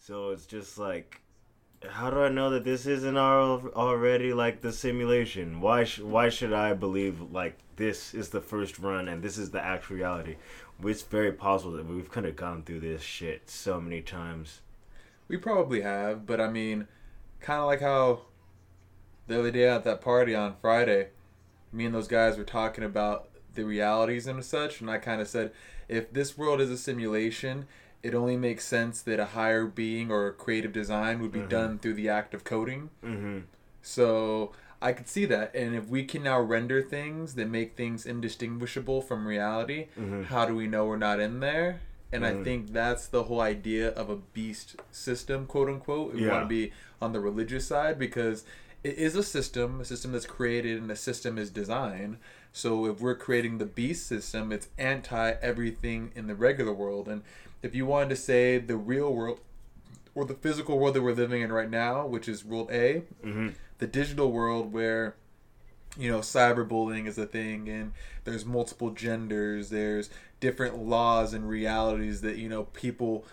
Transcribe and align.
So 0.00 0.30
it's 0.30 0.46
just 0.46 0.76
like, 0.76 1.20
how 1.88 2.10
do 2.10 2.22
I 2.22 2.28
know 2.28 2.50
that 2.50 2.64
this 2.64 2.86
isn't 2.86 3.16
already 3.16 4.32
like 4.32 4.60
the 4.60 4.72
simulation? 4.72 5.60
Why 5.60 5.84
sh- 5.84 6.00
why 6.00 6.30
should 6.30 6.52
I 6.52 6.72
believe 6.72 7.20
like 7.30 7.56
this 7.76 8.12
is 8.12 8.30
the 8.30 8.40
first 8.40 8.80
run 8.80 9.08
and 9.08 9.22
this 9.22 9.38
is 9.38 9.50
the 9.50 9.62
actual 9.62 9.96
reality? 9.96 10.34
It's 10.82 11.02
very 11.02 11.30
possible 11.32 11.72
that 11.72 11.86
we've 11.86 12.10
kind 12.10 12.26
of 12.26 12.34
gone 12.34 12.64
through 12.64 12.80
this 12.80 13.02
shit 13.02 13.48
so 13.48 13.80
many 13.80 14.00
times. 14.00 14.62
We 15.30 15.36
probably 15.36 15.82
have, 15.82 16.26
but 16.26 16.40
I 16.40 16.50
mean, 16.50 16.88
kind 17.40 17.60
of 17.60 17.66
like 17.66 17.80
how 17.80 18.22
the 19.28 19.38
other 19.38 19.52
day 19.52 19.68
at 19.68 19.84
that 19.84 20.00
party 20.00 20.34
on 20.34 20.56
Friday, 20.60 21.10
me 21.72 21.84
and 21.84 21.94
those 21.94 22.08
guys 22.08 22.36
were 22.36 22.42
talking 22.44 22.82
about 22.82 23.28
the 23.54 23.64
realities 23.64 24.26
and 24.26 24.44
such, 24.44 24.80
and 24.80 24.90
I 24.90 24.98
kind 24.98 25.20
of 25.20 25.28
said, 25.28 25.52
if 25.88 26.12
this 26.12 26.36
world 26.36 26.60
is 26.60 26.68
a 26.68 26.76
simulation, 26.76 27.66
it 28.02 28.12
only 28.12 28.36
makes 28.36 28.64
sense 28.64 29.02
that 29.02 29.20
a 29.20 29.26
higher 29.26 29.66
being 29.66 30.10
or 30.10 30.26
a 30.26 30.32
creative 30.32 30.72
design 30.72 31.20
would 31.22 31.30
be 31.32 31.42
done 31.42 31.78
through 31.78 31.94
the 31.94 32.08
act 32.08 32.34
of 32.34 32.42
coding. 32.42 32.90
Mm-hmm. 33.04 33.40
So 33.82 34.50
I 34.82 34.92
could 34.92 35.06
see 35.06 35.26
that, 35.26 35.54
and 35.54 35.76
if 35.76 35.86
we 35.86 36.02
can 36.04 36.24
now 36.24 36.40
render 36.40 36.82
things 36.82 37.34
that 37.36 37.48
make 37.48 37.76
things 37.76 38.04
indistinguishable 38.04 39.00
from 39.00 39.28
reality, 39.28 39.86
Mhm. 39.96 40.24
how 40.24 40.44
do 40.44 40.56
we 40.56 40.66
know 40.66 40.86
we're 40.86 40.96
not 40.96 41.20
in 41.20 41.38
there? 41.38 41.80
And 42.12 42.24
I 42.26 42.32
Mhm. 42.32 42.44
think 42.44 42.72
that's 42.72 43.06
the 43.06 43.24
whole 43.24 43.40
idea 43.40 43.90
of 43.90 44.10
a 44.10 44.16
beast 44.16 44.76
system, 44.90 45.46
quote 45.46 45.68
unquote. 45.68 46.14
If 46.14 46.20
you 46.20 46.28
want 46.28 46.44
to 46.44 46.48
be 46.48 46.72
on 47.00 47.12
the 47.12 47.20
religious 47.20 47.66
side, 47.66 47.98
because 47.98 48.44
it 48.82 48.96
is 48.98 49.14
a 49.14 49.22
system, 49.22 49.80
a 49.80 49.84
system 49.84 50.12
that's 50.12 50.26
created, 50.26 50.80
and 50.80 50.90
a 50.90 50.96
system 50.96 51.38
is 51.38 51.50
designed. 51.50 52.16
So 52.52 52.86
if 52.86 53.00
we're 53.00 53.14
creating 53.14 53.58
the 53.58 53.66
beast 53.66 54.06
system, 54.06 54.50
it's 54.50 54.68
anti 54.78 55.32
everything 55.42 56.10
in 56.16 56.26
the 56.26 56.34
regular 56.34 56.72
world. 56.72 57.06
And 57.08 57.22
if 57.62 57.74
you 57.74 57.86
wanted 57.86 58.08
to 58.10 58.16
say 58.16 58.58
the 58.58 58.76
real 58.76 59.14
world 59.14 59.40
or 60.14 60.24
the 60.24 60.34
physical 60.34 60.78
world 60.78 60.94
that 60.94 61.02
we're 61.02 61.12
living 61.12 61.42
in 61.42 61.52
right 61.52 61.70
now, 61.70 62.06
which 62.06 62.28
is 62.28 62.44
world 62.44 62.70
A, 62.72 63.04
Mm-hmm. 63.24 63.48
the 63.78 63.86
digital 63.86 64.32
world 64.32 64.72
where 64.72 65.14
you 65.98 66.10
know 66.10 66.20
cyberbullying 66.20 67.06
is 67.06 67.18
a 67.18 67.26
thing 67.26 67.68
and 67.68 67.92
there's 68.24 68.44
multiple 68.44 68.90
genders 68.90 69.70
there's 69.70 70.08
different 70.38 70.78
laws 70.78 71.32
and 71.34 71.48
realities 71.48 72.20
that 72.20 72.36
you 72.36 72.48
know 72.48 72.64
people 72.64 73.24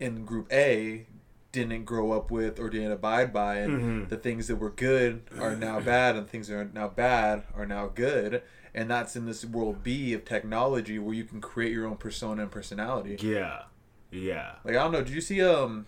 in 0.00 0.24
group 0.24 0.50
a 0.52 1.06
didn't 1.52 1.84
grow 1.84 2.12
up 2.12 2.30
with 2.30 2.58
or 2.60 2.68
didn't 2.70 2.92
abide 2.92 3.32
by 3.32 3.56
and 3.56 4.06
Mhm. 4.06 4.08
the 4.08 4.16
things 4.16 4.46
that 4.48 4.56
were 4.56 4.70
good 4.70 5.22
are 5.38 5.54
now 5.56 5.78
bad 5.94 6.16
and 6.16 6.28
things 6.28 6.48
that 6.48 6.56
are 6.56 6.70
now 6.72 6.88
bad 6.88 7.44
are 7.54 7.66
now 7.66 7.86
good 7.86 8.42
and 8.74 8.90
that's 8.90 9.14
in 9.16 9.26
this 9.26 9.44
world 9.44 9.82
b 9.82 10.12
of 10.12 10.24
technology 10.24 10.98
where 10.98 11.14
you 11.14 11.24
can 11.24 11.40
create 11.40 11.72
your 11.72 11.86
own 11.86 11.96
persona 11.96 12.42
and 12.42 12.50
personality 12.50 13.16
Yeah, 13.20 13.62
yeah, 14.10 14.54
like 14.64 14.74
i 14.74 14.78
don't 14.82 14.92
know 14.92 15.02
did 15.02 15.14
you 15.14 15.20
see 15.20 15.42
um 15.42 15.86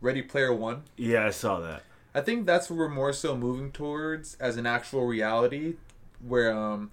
ready 0.00 0.20
player 0.22 0.52
one 0.52 0.82
yeah. 0.96 1.26
I 1.26 1.30
saw 1.30 1.60
that. 1.60 1.82
I 2.16 2.22
think 2.22 2.46
that's 2.46 2.70
what 2.70 2.78
we're 2.78 2.88
more 2.88 3.12
so 3.12 3.36
moving 3.36 3.70
towards 3.70 4.36
as 4.36 4.56
an 4.56 4.64
actual 4.66 5.04
reality, 5.04 5.74
where 6.26 6.50
um 6.56 6.90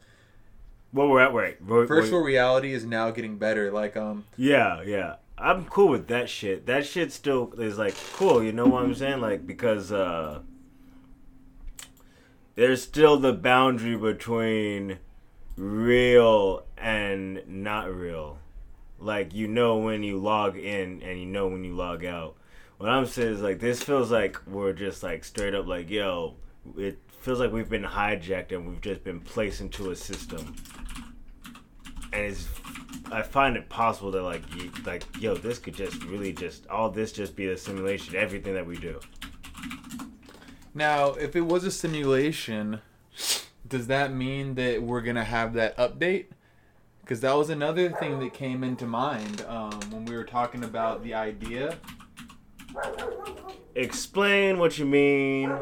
Well, 0.91 1.07
we're 1.07 1.21
at 1.21 1.33
wait. 1.33 1.61
we're- 1.65 1.88
virtual 1.88 2.19
we're- 2.19 2.33
reality 2.33 2.73
is 2.73 2.83
now 2.83 3.09
getting 3.11 3.38
better. 3.38 3.71
Like 3.71 3.95
um 3.95 4.25
Yeah, 4.35 4.81
yeah. 4.81 5.15
I'm 5.38 5.65
cool 5.65 5.88
with 5.88 6.07
that 6.07 6.30
shit. 6.30 6.65
That 6.65 6.85
shit 6.85 7.11
still 7.13 7.53
is 7.57 7.77
like 7.77 7.95
cool, 8.13 8.43
you 8.43 8.52
know 8.52 8.65
what 8.67 8.83
I'm 8.83 8.93
saying? 8.95 9.21
Like 9.21 9.47
because 9.47 9.91
uh 9.93 10.41
there's 12.55 12.83
still 12.83 13.17
the 13.17 13.33
boundary 13.33 13.95
between 13.95 14.99
real 15.58 16.65
and 16.77 17.42
not 17.48 17.93
real. 17.93 18.39
Like 18.99 19.33
you 19.33 19.48
know 19.48 19.77
when 19.77 20.03
you 20.03 20.17
log 20.17 20.58
in 20.58 21.02
and 21.02 21.19
you 21.19 21.25
know 21.25 21.48
when 21.48 21.64
you 21.64 21.73
log 21.75 22.03
out. 22.05 22.36
What 22.78 22.89
I'm 22.89 23.06
saying 23.06 23.34
is 23.34 23.42
like 23.42 23.60
this 23.60 23.82
feels 23.82 24.11
like 24.11 24.38
we're 24.48 24.73
just 24.73 25.04
like 25.04 25.23
straight 25.23 25.54
up 25.54 25.67
like 25.67 25.89
yo, 25.89 26.36
it 26.78 27.00
feels 27.22 27.39
like 27.39 27.52
we've 27.52 27.70
been 27.70 27.84
hijacked 27.84 28.52
and 28.52 28.67
we've 28.67 28.82
just 28.82 29.04
been 29.04 29.20
placed 29.20 29.61
into 29.61 29.92
a 29.92 29.95
system. 29.95 30.56
And 32.11 32.26
it's 32.26 32.48
I 33.11 33.22
find 33.22 33.56
it 33.56 33.70
possible 33.70 34.11
that 34.11 34.23
like 34.23 34.44
you, 34.56 34.72
like 34.86 35.04
yo, 35.20 35.36
this 35.36 35.60
could 35.60 35.76
just 35.76 36.04
really 36.04 36.34
just 36.34 36.67
all 36.67 36.89
this 36.89 37.11
just 37.11 37.36
be 37.36 37.48
a 37.48 37.58
simulation, 37.58 38.16
everything 38.16 38.54
that 38.54 38.66
we 38.66 38.78
do. 38.78 39.00
now 40.73 41.11
if 41.14 41.36
it 41.36 41.42
was 41.42 41.64
a 41.64 41.72
simulation, 41.72 42.82
does 43.67 43.88
that 43.88 44.14
mean 44.14 44.55
that 44.55 44.82
we're 44.84 45.02
gonna 45.02 45.23
have 45.23 45.54
that 45.54 45.78
update? 45.78 46.26
Because 47.02 47.22
that 47.22 47.36
was 47.36 47.50
another 47.50 47.92
thing 47.92 48.20
that 48.20 48.34
came 48.34 48.64
into 48.64 48.86
mind 48.86 49.44
um, 49.48 49.73
when 49.92 50.05
we 50.05 50.16
were 50.16 50.23
talking 50.23 50.64
about 50.64 51.04
the 51.04 51.14
idea. 51.14 51.78
Explain 53.76 54.60
what 54.60 54.78
you 54.78 54.86
mean 54.86 55.56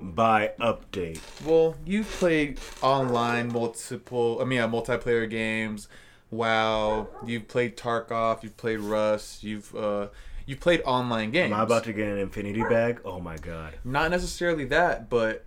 by 0.00 0.52
update. 0.60 1.20
Well, 1.44 1.76
you've 1.84 2.08
played 2.08 2.60
online 2.82 3.52
multiple, 3.52 4.38
I 4.40 4.44
mean, 4.44 4.60
uh, 4.60 4.68
multiplayer 4.68 5.28
games. 5.28 5.88
WoW. 6.30 7.08
You've 7.24 7.48
played 7.48 7.76
Tarkov. 7.76 8.42
You've 8.42 8.56
played 8.56 8.80
Rust. 8.80 9.42
You've 9.42 9.74
uh, 9.74 10.08
you've 10.44 10.60
played 10.60 10.82
online 10.84 11.30
games. 11.30 11.52
Am 11.52 11.60
I 11.60 11.62
about 11.62 11.84
to 11.84 11.92
get 11.92 12.08
an 12.08 12.18
infinity 12.18 12.62
bag? 12.62 13.00
Oh 13.04 13.20
my 13.20 13.36
god. 13.36 13.74
not 13.84 14.10
necessarily 14.10 14.64
that, 14.66 15.08
but 15.08 15.44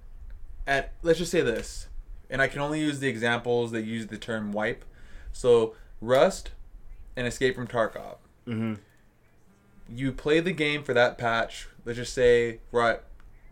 at 0.66 0.94
let's 1.02 1.20
just 1.20 1.32
say 1.32 1.42
this, 1.42 1.88
and 2.30 2.42
I 2.42 2.48
can 2.48 2.62
only 2.62 2.80
use 2.80 3.00
the 3.00 3.08
examples 3.08 3.72
that 3.72 3.84
use 3.84 4.08
the 4.08 4.18
term 4.18 4.52
wipe. 4.52 4.86
So 5.34 5.76
Rust 6.02 6.52
and 7.16 7.28
Escape 7.28 7.56
from 7.56 7.68
Tarkov. 7.68 8.18
Mm-hmm. 8.48 8.76
You 9.94 10.12
play 10.12 10.40
the 10.40 10.52
game 10.54 10.84
for 10.84 10.94
that 10.94 11.18
patch. 11.18 11.68
Let's 11.86 11.98
just 11.98 12.14
say 12.14 12.60
we're 12.72 12.90
at 12.90 13.04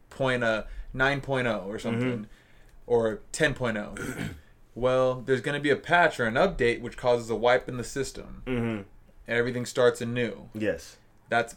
point 0.10 0.44
uh, 0.44 0.64
9.0 0.96 1.66
or 1.66 1.80
something, 1.80 2.28
or 2.86 3.22
10.0. 3.34 4.30
well, 4.76 5.22
there's 5.26 5.42
going 5.42 5.56
to 5.58 5.62
be 5.62 5.70
a 5.72 5.76
patch 5.76 6.20
or 6.20 6.26
an 6.26 6.36
update 6.36 6.82
which 6.82 6.98
causes 6.98 7.30
a 7.30 7.36
wipe 7.36 7.68
in 7.68 7.78
the 7.78 7.84
system, 7.84 8.44
Mm-hmm. 8.46 8.66
and 8.66 8.86
everything 9.28 9.66
starts 9.66 10.02
anew. 10.02 10.50
Yes. 10.54 10.98
That's 11.30 11.56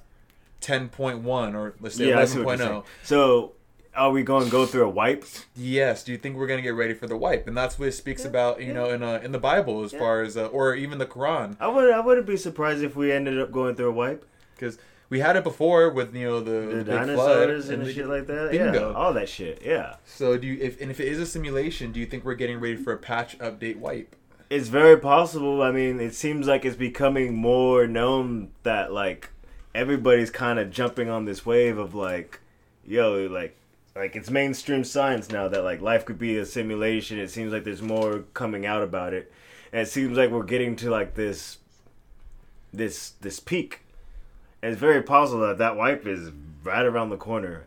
10.1 0.60 1.54
or 1.54 1.74
let's 1.80 1.96
say 1.96 2.08
Yeah, 2.10 2.18
I 2.20 2.24
see 2.24 2.40
what 2.40 2.58
you're 2.58 2.68
11.0. 2.68 2.84
So 3.02 3.52
are 3.94 4.10
we 4.10 4.22
going 4.22 4.44
to 4.44 4.50
go 4.50 4.66
through 4.66 4.84
a 4.84 4.90
wipe? 4.90 5.24
Yes. 5.56 6.04
Do 6.04 6.12
you 6.12 6.18
think 6.18 6.36
we're 6.36 6.46
gonna 6.46 6.62
get 6.62 6.74
ready 6.74 6.94
for 6.94 7.06
the 7.06 7.16
wipe? 7.16 7.46
And 7.48 7.56
that's 7.56 7.78
what 7.78 7.88
it 7.88 7.92
speaks 7.92 8.24
about, 8.24 8.60
you 8.62 8.72
know, 8.72 8.90
in 8.90 9.02
uh, 9.02 9.20
in 9.22 9.32
the 9.32 9.38
Bible 9.38 9.82
as 9.84 9.92
far 9.92 10.22
as, 10.22 10.36
uh, 10.36 10.46
or 10.46 10.74
even 10.74 10.98
the 10.98 11.06
Quran, 11.06 11.56
I 11.60 11.68
would 11.68 11.90
I 11.92 12.00
wouldn't 12.00 12.26
be 12.26 12.36
surprised 12.36 12.82
if 12.82 12.94
we 12.94 13.10
ended 13.12 13.38
up 13.40 13.50
going 13.52 13.74
through 13.74 13.88
a 13.88 13.92
wipe. 13.92 14.24
Because 14.60 14.78
we 15.08 15.18
had 15.20 15.36
it 15.36 15.42
before 15.44 15.90
with 15.90 16.14
you 16.14 16.26
know 16.26 16.40
the, 16.40 16.76
The 16.76 16.84
dinosaurs 16.84 17.68
and, 17.70 17.84
the- 17.84 17.92
shit 17.92 18.06
like 18.06 18.26
that. 18.28 18.52
Bingo. 18.52 18.90
Yeah, 18.90 18.96
all 18.96 19.12
that 19.14 19.28
shit. 19.28 19.62
Yeah. 19.64 19.96
So 20.04 20.36
do 20.36 20.46
you, 20.46 20.58
if 20.60 20.80
and 20.80 20.90
if 20.90 21.00
it 21.00 21.08
is 21.08 21.18
a 21.18 21.26
simulation, 21.26 21.92
do 21.92 21.98
you 21.98 22.06
think 22.06 22.24
we're 22.24 22.34
getting 22.34 22.60
ready 22.60 22.76
for 22.76 22.92
a 22.92 22.98
patch 22.98 23.38
update 23.38 23.76
wipe? 23.76 24.14
It's 24.48 24.68
very 24.68 24.98
possible. 24.98 25.62
I 25.62 25.70
mean, 25.70 26.00
it 26.00 26.14
seems 26.14 26.46
like 26.46 26.64
it's 26.64 26.76
becoming 26.76 27.34
more 27.34 27.86
known 27.86 28.50
that 28.62 28.92
like 28.92 29.30
everybody's 29.74 30.30
kind 30.30 30.58
of 30.58 30.70
jumping 30.70 31.08
on 31.08 31.24
this 31.24 31.46
wave 31.46 31.78
of 31.78 31.94
like, 31.94 32.40
yo, 32.84 33.26
like, 33.26 33.56
like 33.94 34.16
it's 34.16 34.30
mainstream 34.30 34.84
science 34.84 35.30
now 35.30 35.48
that 35.48 35.62
like 35.64 35.80
life 35.80 36.04
could 36.04 36.18
be 36.18 36.36
a 36.36 36.46
simulation. 36.46 37.18
It 37.18 37.30
seems 37.30 37.52
like 37.52 37.64
there's 37.64 37.82
more 37.82 38.24
coming 38.34 38.66
out 38.66 38.82
about 38.82 39.12
it, 39.12 39.32
and 39.72 39.82
it 39.82 39.90
seems 39.90 40.16
like 40.16 40.30
we're 40.30 40.42
getting 40.44 40.76
to 40.76 40.90
like 40.90 41.14
this, 41.14 41.58
this 42.72 43.10
this 43.20 43.40
peak. 43.40 43.80
It's 44.62 44.78
very 44.78 45.02
possible 45.02 45.40
that 45.46 45.58
that 45.58 45.76
wipe 45.76 46.06
is 46.06 46.30
right 46.62 46.84
around 46.84 47.10
the 47.10 47.16
corner. 47.16 47.66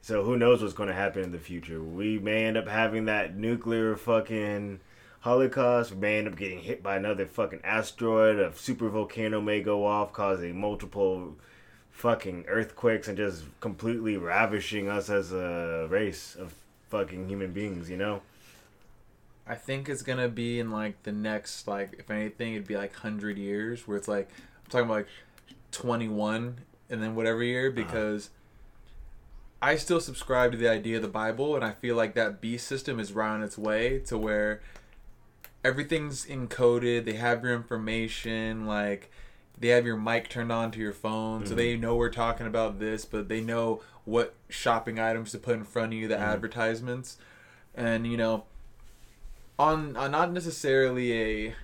So 0.00 0.24
who 0.24 0.36
knows 0.36 0.62
what's 0.62 0.74
going 0.74 0.88
to 0.88 0.94
happen 0.94 1.22
in 1.22 1.32
the 1.32 1.38
future? 1.38 1.82
We 1.82 2.18
may 2.18 2.44
end 2.44 2.56
up 2.56 2.68
having 2.68 3.04
that 3.04 3.36
nuclear 3.36 3.96
fucking 3.96 4.80
holocaust. 5.20 5.92
We 5.92 5.98
may 5.98 6.18
end 6.18 6.28
up 6.28 6.36
getting 6.36 6.60
hit 6.60 6.82
by 6.82 6.96
another 6.96 7.26
fucking 7.26 7.60
asteroid. 7.62 8.38
A 8.38 8.54
super 8.54 8.88
volcano 8.88 9.40
may 9.40 9.60
go 9.60 9.86
off, 9.86 10.12
causing 10.12 10.60
multiple 10.60 11.36
fucking 11.90 12.44
earthquakes 12.48 13.06
and 13.06 13.16
just 13.16 13.44
completely 13.60 14.16
ravishing 14.16 14.88
us 14.88 15.08
as 15.08 15.32
a 15.32 15.86
race 15.88 16.34
of 16.34 16.54
fucking 16.88 17.28
human 17.28 17.52
beings. 17.52 17.88
You 17.88 17.96
know? 17.96 18.22
I 19.46 19.54
think 19.54 19.88
it's 19.88 20.02
gonna 20.02 20.28
be 20.28 20.58
in 20.58 20.70
like 20.70 21.02
the 21.02 21.12
next 21.12 21.66
like 21.68 21.96
if 21.98 22.10
anything 22.10 22.54
it'd 22.54 22.66
be 22.66 22.76
like 22.76 22.94
hundred 22.94 23.38
years 23.38 23.86
where 23.86 23.96
it's 23.96 24.08
like 24.08 24.28
talking 24.72 24.86
about 24.86 24.98
like 24.98 25.08
twenty 25.70 26.08
one 26.08 26.58
and 26.90 27.02
then 27.02 27.14
whatever 27.14 27.42
year 27.42 27.68
uh-huh. 27.68 27.82
because 27.82 28.30
I 29.60 29.76
still 29.76 30.00
subscribe 30.00 30.52
to 30.52 30.58
the 30.58 30.68
idea 30.68 30.96
of 30.96 31.02
the 31.02 31.08
Bible 31.08 31.54
and 31.54 31.64
I 31.64 31.70
feel 31.72 31.94
like 31.94 32.14
that 32.14 32.40
beast 32.40 32.66
system 32.66 32.98
is 32.98 33.12
right 33.12 33.30
on 33.30 33.42
its 33.42 33.56
way 33.56 34.00
to 34.06 34.18
where 34.18 34.60
everything's 35.64 36.26
encoded, 36.26 37.04
they 37.04 37.14
have 37.14 37.44
your 37.44 37.54
information, 37.54 38.66
like 38.66 39.10
they 39.58 39.68
have 39.68 39.86
your 39.86 39.96
mic 39.96 40.28
turned 40.28 40.50
on 40.50 40.70
to 40.72 40.80
your 40.80 40.92
phone, 40.92 41.46
so 41.46 41.54
they 41.54 41.74
mm-hmm. 41.74 41.82
know 41.82 41.96
we're 41.96 42.10
talking 42.10 42.46
about 42.46 42.80
this, 42.80 43.04
but 43.04 43.28
they 43.28 43.40
know 43.40 43.80
what 44.04 44.34
shopping 44.48 44.98
items 44.98 45.30
to 45.30 45.38
put 45.38 45.54
in 45.54 45.64
front 45.64 45.92
of 45.92 45.98
you, 45.98 46.08
the 46.08 46.14
mm-hmm. 46.14 46.24
advertisements, 46.24 47.18
and 47.74 48.06
you 48.06 48.16
know, 48.16 48.44
on, 49.58 49.96
on 49.96 50.10
not 50.10 50.32
necessarily 50.32 51.12
a 51.12 51.54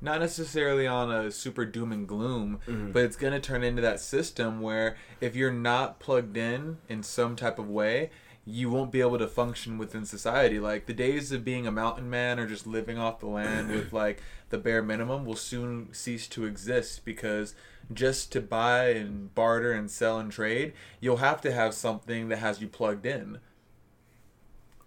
not 0.00 0.20
necessarily 0.20 0.86
on 0.86 1.10
a 1.10 1.30
super 1.30 1.64
doom 1.64 1.92
and 1.92 2.06
gloom, 2.06 2.60
mm-hmm. 2.66 2.92
but 2.92 3.04
it's 3.04 3.16
going 3.16 3.32
to 3.32 3.40
turn 3.40 3.62
into 3.62 3.82
that 3.82 4.00
system 4.00 4.60
where 4.60 4.96
if 5.20 5.34
you're 5.34 5.52
not 5.52 5.98
plugged 5.98 6.36
in 6.36 6.78
in 6.88 7.02
some 7.02 7.34
type 7.34 7.58
of 7.58 7.68
way, 7.68 8.10
you 8.48 8.70
won't 8.70 8.92
be 8.92 9.00
able 9.00 9.18
to 9.18 9.26
function 9.26 9.76
within 9.76 10.04
society. 10.04 10.60
Like 10.60 10.86
the 10.86 10.94
days 10.94 11.32
of 11.32 11.44
being 11.44 11.66
a 11.66 11.72
mountain 11.72 12.08
man 12.08 12.38
or 12.38 12.46
just 12.46 12.66
living 12.66 12.98
off 12.98 13.18
the 13.18 13.26
land 13.26 13.70
with 13.70 13.92
like 13.92 14.22
the 14.50 14.58
bare 14.58 14.82
minimum 14.82 15.24
will 15.24 15.36
soon 15.36 15.92
cease 15.92 16.28
to 16.28 16.44
exist 16.44 17.04
because 17.04 17.54
just 17.92 18.30
to 18.32 18.40
buy 18.40 18.90
and 18.90 19.34
barter 19.34 19.72
and 19.72 19.90
sell 19.90 20.18
and 20.18 20.30
trade, 20.30 20.74
you'll 21.00 21.16
have 21.18 21.40
to 21.40 21.52
have 21.52 21.74
something 21.74 22.28
that 22.28 22.38
has 22.38 22.60
you 22.60 22.68
plugged 22.68 23.04
in. 23.04 23.40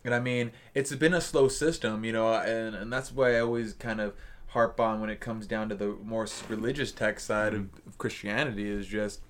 And 0.05 0.15
I 0.15 0.19
mean, 0.19 0.51
it's 0.73 0.95
been 0.95 1.13
a 1.13 1.19
slow 1.19 1.49
system, 1.49 2.05
you 2.05 2.13
know, 2.13 2.33
and, 2.33 2.73
and 2.73 2.91
that's 2.91 3.11
why 3.11 3.35
I 3.35 3.41
always 3.41 3.73
kind 3.73 3.99
of 3.99 4.13
harp 4.49 4.79
on 4.79 4.99
when 5.01 5.09
it 5.09 5.19
comes 5.19 5.45
down 5.47 5.69
to 5.69 5.75
the 5.75 5.95
more 6.03 6.27
religious 6.47 6.91
tech 6.91 7.19
side 7.19 7.53
of, 7.53 7.61
mm-hmm. 7.61 7.89
of 7.89 7.97
Christianity 7.97 8.69
is 8.69 8.87
just 8.87 9.21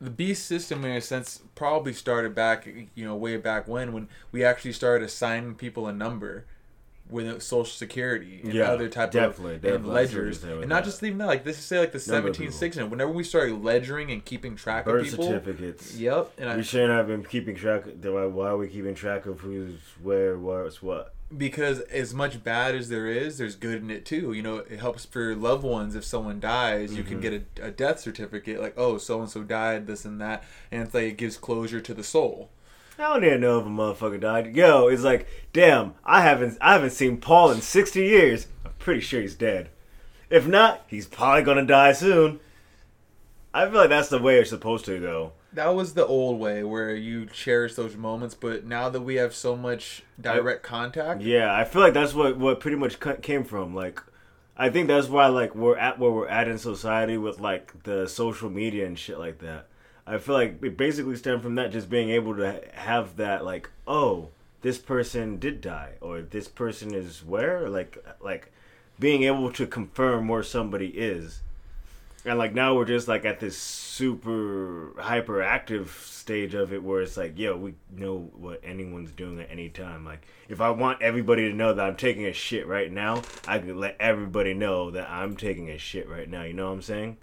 the 0.00 0.10
beast 0.10 0.46
system 0.46 0.84
in 0.84 0.90
a 0.92 1.00
sense 1.00 1.42
probably 1.54 1.92
started 1.92 2.34
back, 2.34 2.66
you 2.94 3.04
know, 3.04 3.14
way 3.14 3.36
back 3.36 3.68
when 3.68 3.92
when 3.92 4.08
we 4.32 4.44
actually 4.44 4.72
started 4.72 5.04
assigning 5.04 5.54
people 5.54 5.86
a 5.86 5.92
number 5.92 6.44
with 7.08 7.42
social 7.42 7.66
security 7.66 8.40
and 8.42 8.52
Yeah, 8.54 8.70
other 8.72 8.88
type 8.88 9.12
definitely, 9.12 9.56
of 9.56 9.62
definitely. 9.62 9.76
And 9.76 9.84
see 9.84 10.00
what 10.00 10.10
you're 10.12 10.24
ledgers 10.24 10.44
and 10.44 10.68
not 10.68 10.82
that. 10.82 10.84
just 10.84 11.02
even 11.02 11.18
that 11.18 11.26
like 11.26 11.44
this 11.44 11.58
is 11.58 11.64
say 11.64 11.78
like 11.78 11.92
the 11.92 12.02
Number 12.12 12.28
of 12.30 12.36
1760s 12.36 12.88
whenever 12.88 13.12
we 13.12 13.22
started 13.22 13.62
ledgering 13.62 14.10
and 14.10 14.24
keeping 14.24 14.56
track 14.56 14.84
Birth 14.86 15.04
of 15.04 15.10
people 15.10 15.26
certificates. 15.26 15.96
yep 15.96 16.32
and 16.38 16.48
I, 16.50 16.56
We 16.56 16.62
shouldn't 16.64 16.90
have 16.90 17.06
been 17.06 17.22
keeping 17.24 17.54
track. 17.54 17.86
Of 17.86 18.04
why, 18.04 18.24
why 18.24 18.48
are 18.48 18.56
we 18.56 18.68
keeping 18.68 18.94
track 18.94 19.26
of 19.26 19.40
who's 19.40 19.78
where, 20.02 20.36
what's 20.38 20.82
what? 20.82 21.14
Because 21.36 21.80
as 21.80 22.12
much 22.14 22.42
bad 22.44 22.74
as 22.74 22.88
there 22.88 23.06
is, 23.06 23.38
there's 23.38 23.56
good 23.56 23.82
in 23.82 23.90
it 23.90 24.04
too. 24.04 24.32
You 24.32 24.42
know, 24.42 24.56
it 24.58 24.80
helps 24.80 25.04
for 25.04 25.34
loved 25.34 25.64
ones 25.64 25.94
if 25.94 26.04
someone 26.04 26.40
dies. 26.40 26.94
You 26.94 27.02
can 27.04 27.20
Mm-hmm. 27.20 27.20
get 27.22 27.46
a, 27.60 27.66
a 27.66 27.70
death 27.70 28.00
certificate, 28.00 28.60
like 28.60 28.74
oh, 28.76 28.98
so 28.98 29.20
and 29.20 29.30
so 29.30 29.42
died, 29.42 29.86
this 29.86 30.04
and 30.04 30.20
that, 30.20 30.44
and 30.70 30.82
it's 30.82 30.94
like 30.94 31.04
it 31.04 31.16
gives 31.16 31.36
closure 31.36 31.80
to 31.80 31.94
the 31.94 32.04
soul. 32.04 32.50
I 32.98 33.14
don't 33.14 33.24
even 33.24 33.40
know 33.40 33.58
if 33.58 33.66
a 33.66 33.68
motherfucker 33.68 34.20
died. 34.20 34.54
Yo, 34.54 34.86
it's 34.88 35.02
like, 35.02 35.26
damn, 35.52 35.94
I 36.04 36.20
haven't, 36.22 36.58
I 36.60 36.74
haven't 36.74 36.90
seen 36.90 37.16
Paul 37.16 37.50
in 37.50 37.60
sixty 37.62 38.02
years. 38.04 38.46
I'm 38.64 38.72
pretty 38.78 39.00
sure 39.00 39.20
he's 39.20 39.34
dead. 39.34 39.70
If 40.30 40.46
not, 40.46 40.84
he's 40.86 41.06
probably 41.06 41.42
gonna 41.42 41.64
die 41.66 41.92
soon. 41.92 42.38
I 43.54 43.66
feel 43.66 43.74
like 43.80 43.88
that's 43.90 44.08
the 44.08 44.18
way 44.18 44.38
it's 44.38 44.50
supposed 44.50 44.84
to 44.86 44.98
go. 45.00 45.32
That 45.54 45.74
was 45.74 45.94
the 45.94 46.06
old 46.06 46.40
way 46.40 46.64
where 46.64 46.94
you 46.94 47.26
cherish 47.26 47.74
those 47.74 47.94
moments, 47.96 48.34
but 48.34 48.64
now 48.64 48.88
that 48.88 49.02
we 49.02 49.16
have 49.16 49.34
so 49.34 49.54
much 49.54 50.02
direct 50.20 50.62
contact, 50.62 51.20
Yeah, 51.20 51.54
I 51.54 51.64
feel 51.64 51.82
like 51.82 51.94
that's 51.94 52.14
what 52.14 52.38
what 52.38 52.60
pretty 52.60 52.76
much 52.76 52.98
came 53.20 53.44
from. 53.44 53.74
Like, 53.74 54.02
I 54.56 54.70
think 54.70 54.88
that's 54.88 55.08
why 55.08 55.26
like 55.26 55.54
we're 55.54 55.76
at 55.76 55.98
where 55.98 56.10
we're 56.10 56.28
at 56.28 56.48
in 56.48 56.58
society 56.58 57.18
with 57.18 57.38
like 57.40 57.82
the 57.82 58.06
social 58.08 58.48
media 58.48 58.86
and 58.86 58.98
shit 58.98 59.18
like 59.18 59.38
that. 59.40 59.66
I 60.06 60.18
feel 60.18 60.34
like 60.34 60.62
it 60.62 60.76
basically 60.76 61.16
stemmed 61.16 61.42
from 61.42 61.54
that, 61.56 61.70
just 61.70 61.88
being 61.88 62.10
able 62.10 62.34
to 62.36 62.62
have 62.72 63.16
that 63.16 63.44
like, 63.44 63.70
oh, 63.86 64.28
this 64.62 64.78
person 64.78 65.38
did 65.38 65.60
die, 65.60 65.92
or 66.00 66.22
this 66.22 66.48
person 66.48 66.94
is 66.94 67.24
where, 67.24 67.68
like, 67.68 68.04
like 68.20 68.52
being 68.98 69.24
able 69.24 69.52
to 69.52 69.66
confirm 69.66 70.28
where 70.28 70.42
somebody 70.42 70.88
is. 70.88 71.42
And 72.24 72.38
like 72.38 72.54
now 72.54 72.76
we're 72.76 72.84
just 72.84 73.08
like 73.08 73.24
at 73.24 73.40
this 73.40 73.58
super 73.58 74.92
hyperactive 74.96 75.88
stage 75.88 76.54
of 76.54 76.72
it 76.72 76.82
where 76.82 77.02
it's 77.02 77.16
like, 77.16 77.36
yo, 77.36 77.56
we 77.56 77.74
know 77.90 78.30
what 78.34 78.60
anyone's 78.62 79.10
doing 79.10 79.40
at 79.40 79.50
any 79.50 79.68
time. 79.68 80.04
Like 80.04 80.26
if 80.48 80.60
I 80.60 80.70
want 80.70 81.02
everybody 81.02 81.48
to 81.50 81.54
know 81.54 81.74
that 81.74 81.84
I'm 81.84 81.96
taking 81.96 82.26
a 82.26 82.32
shit 82.32 82.66
right 82.66 82.92
now, 82.92 83.22
I 83.46 83.58
could 83.58 83.76
let 83.76 83.96
everybody 83.98 84.54
know 84.54 84.92
that 84.92 85.10
I'm 85.10 85.36
taking 85.36 85.68
a 85.70 85.78
shit 85.78 86.08
right 86.08 86.28
now. 86.28 86.44
You 86.44 86.52
know 86.54 86.66
what 86.66 86.74
I'm 86.74 86.82
saying? 86.82 87.16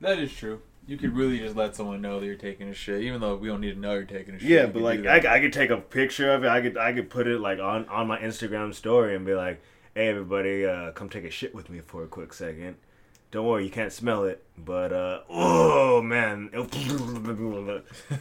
that 0.00 0.18
is 0.18 0.32
true. 0.32 0.60
You 0.86 0.96
could 0.96 1.14
really 1.14 1.38
just 1.38 1.54
let 1.56 1.76
someone 1.76 2.00
know 2.00 2.18
that 2.18 2.26
you're 2.26 2.34
taking 2.34 2.68
a 2.68 2.74
shit, 2.74 3.02
even 3.02 3.20
though 3.20 3.36
we 3.36 3.48
don't 3.48 3.60
need 3.60 3.74
to 3.74 3.78
know 3.78 3.94
you're 3.94 4.04
taking 4.04 4.34
a 4.34 4.38
shit. 4.40 4.48
Yeah, 4.48 4.66
but 4.66 4.82
like 4.82 5.06
I. 5.06 5.36
I 5.36 5.40
could 5.40 5.52
take 5.52 5.70
a 5.70 5.76
picture 5.76 6.32
of 6.32 6.42
it. 6.42 6.48
I 6.48 6.60
could 6.60 6.76
I 6.76 6.92
could 6.92 7.08
put 7.10 7.26
it 7.28 7.38
like 7.38 7.60
on 7.60 7.86
on 7.88 8.08
my 8.08 8.18
Instagram 8.18 8.74
story 8.74 9.14
and 9.14 9.24
be 9.24 9.34
like, 9.34 9.62
"Hey 9.94 10.08
everybody, 10.08 10.66
uh, 10.66 10.90
come 10.92 11.08
take 11.08 11.24
a 11.24 11.30
shit 11.30 11.54
with 11.54 11.70
me 11.70 11.80
for 11.86 12.02
a 12.02 12.08
quick 12.08 12.32
second. 12.32 12.76
Don't 13.30 13.46
worry, 13.46 13.64
you 13.64 13.70
can't 13.70 13.92
smell 13.92 14.24
it, 14.24 14.42
but 14.58 14.92
uh, 14.92 15.20
oh 15.28 16.02
man, 16.02 16.50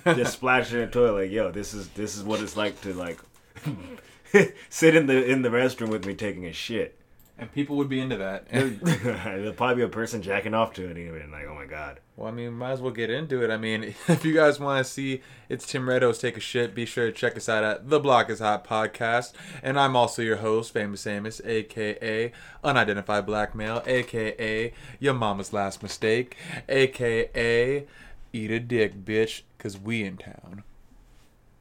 just 0.05 0.33
splash 0.33 0.71
in 0.71 0.81
the 0.81 0.87
toilet. 0.87 1.23
Like, 1.23 1.31
yo, 1.31 1.51
this 1.51 1.73
is 1.73 1.89
this 1.89 2.15
is 2.15 2.23
what 2.23 2.41
it's 2.41 2.55
like 2.55 2.79
to 2.81 2.93
like 2.93 3.19
sit 4.69 4.95
in 4.95 5.07
the 5.07 5.25
in 5.25 5.41
the 5.41 5.49
restroom 5.49 5.89
with 5.89 6.05
me 6.05 6.13
taking 6.13 6.45
a 6.45 6.53
shit. 6.53 6.98
And 7.39 7.51
people 7.51 7.77
would 7.77 7.89
be 7.89 7.99
into 7.99 8.17
that. 8.17 8.47
There'll 8.51 9.53
probably 9.53 9.77
be 9.77 9.81
a 9.83 9.87
person 9.87 10.21
jacking 10.21 10.53
off 10.53 10.73
to 10.73 10.89
it 10.89 10.97
even 10.97 11.31
like, 11.31 11.45
oh 11.47 11.55
my 11.55 11.65
god. 11.65 11.99
Well, 12.15 12.27
I 12.27 12.31
mean, 12.31 12.53
might 12.53 12.71
as 12.71 12.81
well 12.81 12.91
get 12.91 13.09
into 13.09 13.43
it. 13.43 13.49
I 13.49 13.57
mean, 13.57 13.83
if 14.07 14.25
you 14.25 14.33
guys 14.33 14.59
want 14.59 14.85
to 14.85 14.91
see 14.91 15.21
it's 15.47 15.65
Tim 15.65 15.85
Redos 15.85 16.19
take 16.19 16.35
a 16.35 16.41
shit, 16.41 16.75
be 16.75 16.85
sure 16.85 17.05
to 17.05 17.11
check 17.11 17.37
us 17.37 17.47
out 17.47 17.63
at 17.63 17.89
the 17.89 17.99
Block 17.99 18.29
is 18.29 18.39
Hot 18.39 18.67
podcast. 18.67 19.31
And 19.63 19.79
I'm 19.79 19.95
also 19.95 20.21
your 20.21 20.37
host, 20.37 20.73
Famous 20.73 21.07
Amos, 21.07 21.41
aka 21.45 22.31
Unidentified 22.63 23.25
Black 23.25 23.55
Male, 23.55 23.81
aka 23.85 24.73
Your 24.99 25.13
Mama's 25.13 25.53
Last 25.53 25.81
Mistake, 25.81 26.35
aka 26.67 27.87
Eat 28.31 28.51
a 28.51 28.59
Dick, 28.59 29.05
bitch, 29.05 29.41
cause 29.57 29.79
we 29.79 30.03
in 30.03 30.17
town. 30.17 30.63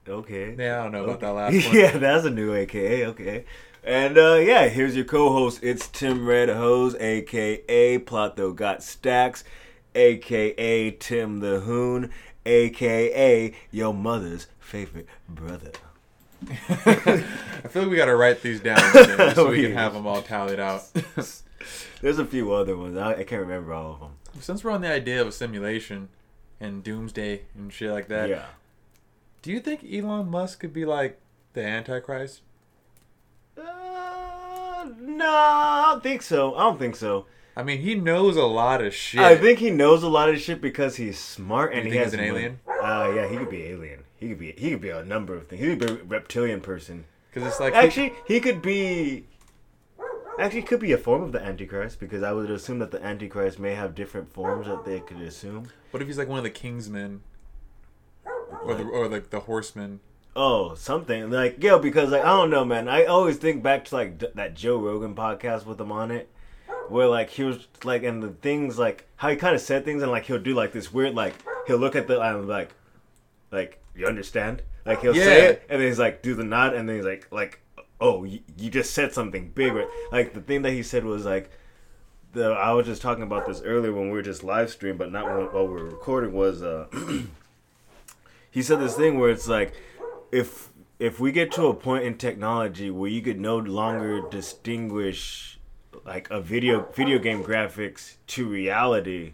Okay. 0.08 0.54
Yeah, 0.58 0.80
I 0.80 0.82
don't 0.84 0.92
know 0.92 1.04
about 1.04 1.20
that 1.20 1.30
last 1.30 1.66
one. 1.66 1.76
yeah, 1.76 1.98
that's 1.98 2.24
a 2.24 2.30
new 2.30 2.54
AKA. 2.54 3.06
Okay. 3.06 3.44
And 3.88 4.18
uh, 4.18 4.34
yeah, 4.34 4.68
here's 4.68 4.94
your 4.94 5.06
co-host. 5.06 5.60
It's 5.62 5.88
Tim 5.88 6.26
Red 6.26 6.50
Hose, 6.50 6.94
aka 6.96 7.96
Plato 7.96 8.52
Got 8.52 8.82
Stacks, 8.82 9.44
aka 9.94 10.90
Tim 10.90 11.40
the 11.40 11.60
Hoon, 11.60 12.10
aka 12.44 13.54
your 13.70 13.94
mother's 13.94 14.46
favorite 14.60 15.06
brother. 15.26 15.72
I 16.50 17.24
feel 17.70 17.84
like 17.84 17.90
we 17.90 17.96
gotta 17.96 18.14
write 18.14 18.42
these 18.42 18.60
down 18.60 18.78
so 19.34 19.48
we 19.48 19.62
can 19.62 19.72
have 19.72 19.94
them 19.94 20.06
all 20.06 20.20
tallied 20.20 20.60
out. 20.60 20.84
There's 22.02 22.18
a 22.18 22.26
few 22.26 22.52
other 22.52 22.76
ones. 22.76 22.98
I, 22.98 23.12
I 23.12 23.24
can't 23.24 23.40
remember 23.40 23.72
all 23.72 23.94
of 23.94 24.00
them. 24.00 24.10
Since 24.38 24.64
we're 24.64 24.70
on 24.70 24.82
the 24.82 24.92
idea 24.92 25.22
of 25.22 25.28
a 25.28 25.32
simulation 25.32 26.10
and 26.60 26.84
doomsday 26.84 27.44
and 27.54 27.72
shit 27.72 27.90
like 27.90 28.08
that, 28.08 28.28
yeah. 28.28 28.44
do 29.40 29.50
you 29.50 29.60
think 29.60 29.82
Elon 29.82 30.30
Musk 30.30 30.60
could 30.60 30.74
be 30.74 30.84
like 30.84 31.18
the 31.54 31.64
Antichrist? 31.64 32.42
No, 35.08 35.26
I 35.26 35.90
don't 35.92 36.02
think 36.02 36.20
so. 36.22 36.54
I 36.54 36.60
don't 36.64 36.78
think 36.78 36.94
so. 36.94 37.24
I 37.56 37.62
mean, 37.62 37.80
he 37.80 37.94
knows 37.94 38.36
a 38.36 38.44
lot 38.44 38.82
of 38.82 38.94
shit. 38.94 39.20
I 39.20 39.36
think 39.36 39.58
he 39.58 39.70
knows 39.70 40.02
a 40.02 40.08
lot 40.08 40.28
of 40.28 40.38
shit 40.38 40.60
because 40.60 40.96
he's 40.96 41.18
smart 41.18 41.72
and 41.72 41.86
he 41.88 41.96
has 41.96 42.12
he's 42.12 42.20
an 42.20 42.26
alien? 42.26 42.60
Uh, 42.68 43.10
yeah, 43.14 43.26
he 43.26 43.36
could 43.36 43.50
be 43.50 43.64
alien. 43.64 44.04
He 44.16 44.28
could 44.28 44.38
be. 44.38 44.52
He 44.56 44.70
could 44.70 44.80
be 44.82 44.90
a 44.90 45.04
number 45.04 45.34
of 45.34 45.48
things. 45.48 45.62
He 45.62 45.68
could 45.76 45.78
be 45.80 45.92
a 45.92 46.04
reptilian 46.04 46.60
person. 46.60 47.06
because 47.30 47.48
it's 47.48 47.58
like 47.58 47.74
Actually, 47.74 48.12
he 48.26 48.38
could 48.38 48.60
be. 48.62 49.24
Actually, 50.38 50.62
could 50.62 50.78
be 50.78 50.92
a 50.92 50.98
form 50.98 51.22
of 51.22 51.32
the 51.32 51.42
Antichrist 51.42 51.98
because 51.98 52.22
I 52.22 52.32
would 52.32 52.48
assume 52.50 52.78
that 52.78 52.92
the 52.92 53.02
Antichrist 53.04 53.58
may 53.58 53.74
have 53.74 53.94
different 53.94 54.32
forms 54.32 54.66
that 54.68 54.84
they 54.84 55.00
could 55.00 55.20
assume. 55.22 55.70
what 55.90 56.00
if 56.00 56.06
he's 56.06 56.18
like 56.18 56.28
one 56.28 56.38
of 56.38 56.44
the 56.44 56.50
Kingsmen, 56.50 57.20
or 58.64 58.74
the 58.74 58.84
or 58.84 59.08
like 59.08 59.30
the 59.30 59.40
Horsemen? 59.40 59.98
Oh, 60.40 60.76
something 60.76 61.30
like 61.30 61.60
yo, 61.60 61.80
because 61.80 62.12
like 62.12 62.22
I 62.22 62.28
don't 62.28 62.48
know, 62.48 62.64
man. 62.64 62.88
I 62.88 63.06
always 63.06 63.38
think 63.38 63.60
back 63.60 63.86
to 63.86 63.94
like 63.96 64.18
d- 64.18 64.28
that 64.36 64.54
Joe 64.54 64.78
Rogan 64.78 65.16
podcast 65.16 65.66
with 65.66 65.80
him 65.80 65.90
on 65.90 66.12
it, 66.12 66.30
where 66.88 67.08
like 67.08 67.30
he 67.30 67.42
was 67.42 67.66
like, 67.82 68.04
and 68.04 68.22
the 68.22 68.28
things 68.28 68.78
like 68.78 69.08
how 69.16 69.30
he 69.30 69.34
kind 69.34 69.56
of 69.56 69.60
said 69.60 69.84
things, 69.84 70.00
and 70.00 70.12
like 70.12 70.26
he'll 70.26 70.38
do 70.38 70.54
like 70.54 70.70
this 70.70 70.92
weird 70.92 71.16
like 71.16 71.34
he'll 71.66 71.78
look 71.78 71.96
at 71.96 72.06
the 72.06 72.20
and 72.20 72.46
like, 72.46 72.70
like 73.50 73.82
you 73.96 74.06
understand, 74.06 74.62
like 74.86 75.00
he'll 75.00 75.12
say 75.12 75.46
it, 75.48 75.64
and 75.68 75.80
then 75.80 75.88
he's 75.88 75.98
like 75.98 76.22
do 76.22 76.36
the 76.36 76.44
nod, 76.44 76.72
and 76.72 76.88
then 76.88 76.94
he's 76.94 77.04
like 77.04 77.26
like 77.32 77.60
oh 78.00 78.22
you, 78.22 78.38
you 78.56 78.70
just 78.70 78.94
said 78.94 79.12
something 79.12 79.50
big, 79.52 79.72
right? 79.72 79.88
Like 80.12 80.34
the 80.34 80.40
thing 80.40 80.62
that 80.62 80.70
he 80.70 80.84
said 80.84 81.04
was 81.04 81.24
like. 81.24 81.50
The, 82.34 82.50
I 82.50 82.72
was 82.72 82.84
just 82.84 83.00
talking 83.00 83.22
about 83.22 83.46
this 83.46 83.62
earlier 83.62 83.90
when 83.90 84.04
we 84.04 84.10
were 84.10 84.20
just 84.20 84.44
live 84.44 84.68
stream, 84.68 84.98
but 84.98 85.10
not 85.10 85.24
when, 85.24 85.46
while 85.46 85.66
we 85.66 85.72
were 85.72 85.86
recording. 85.86 86.34
Was 86.34 86.62
uh, 86.62 86.86
he 88.50 88.62
said 88.62 88.80
this 88.80 88.94
thing 88.94 89.18
where 89.18 89.30
it's 89.30 89.48
like 89.48 89.72
if 90.32 90.68
if 90.98 91.20
we 91.20 91.30
get 91.30 91.52
to 91.52 91.66
a 91.66 91.74
point 91.74 92.04
in 92.04 92.16
technology 92.16 92.90
where 92.90 93.10
you 93.10 93.22
could 93.22 93.40
no 93.40 93.56
longer 93.56 94.20
distinguish 94.30 95.58
like 96.04 96.28
a 96.30 96.40
video 96.40 96.82
video 96.92 97.18
game 97.18 97.42
graphics 97.42 98.16
to 98.26 98.48
reality 98.48 99.32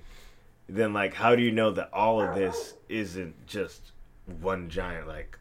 then 0.69 0.93
like 0.93 1.15
how 1.15 1.35
do 1.35 1.43
you 1.43 1.51
know 1.51 1.71
that 1.71 1.91
all 1.93 2.21
of 2.21 2.35
this 2.35 2.75
isn't 2.89 3.47
just 3.47 3.93
one 4.41 4.69
giant 4.69 5.07
like 5.07 5.39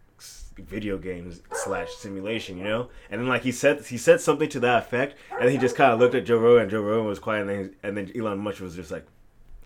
video 0.57 0.97
games 0.97 1.41
slash 1.53 1.91
simulation, 1.91 2.57
you 2.57 2.63
know. 2.63 2.89
And 3.09 3.21
then 3.21 3.27
like 3.27 3.43
he 3.43 3.51
said 3.51 3.85
he 3.85 3.97
said 3.97 4.21
something 4.21 4.49
to 4.49 4.59
that 4.61 4.83
effect, 4.83 5.17
and 5.39 5.49
he 5.49 5.57
just 5.57 5.75
kind 5.75 5.91
of 5.91 5.99
looked 5.99 6.15
at 6.15 6.25
Joe 6.25 6.37
Rogan, 6.37 6.63
and 6.63 6.71
Joe 6.71 6.81
Rogan 6.81 7.07
was 7.07 7.19
quiet, 7.19 7.41
and 7.41 7.49
then 7.49 7.75
and 7.83 7.97
then 7.97 8.11
Elon 8.15 8.39
Musk 8.39 8.61
was 8.61 8.75
just 8.75 8.91
like, 8.91 9.05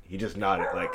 he 0.04 0.18
just 0.18 0.38
nodded 0.38 0.68
like, 0.74 0.94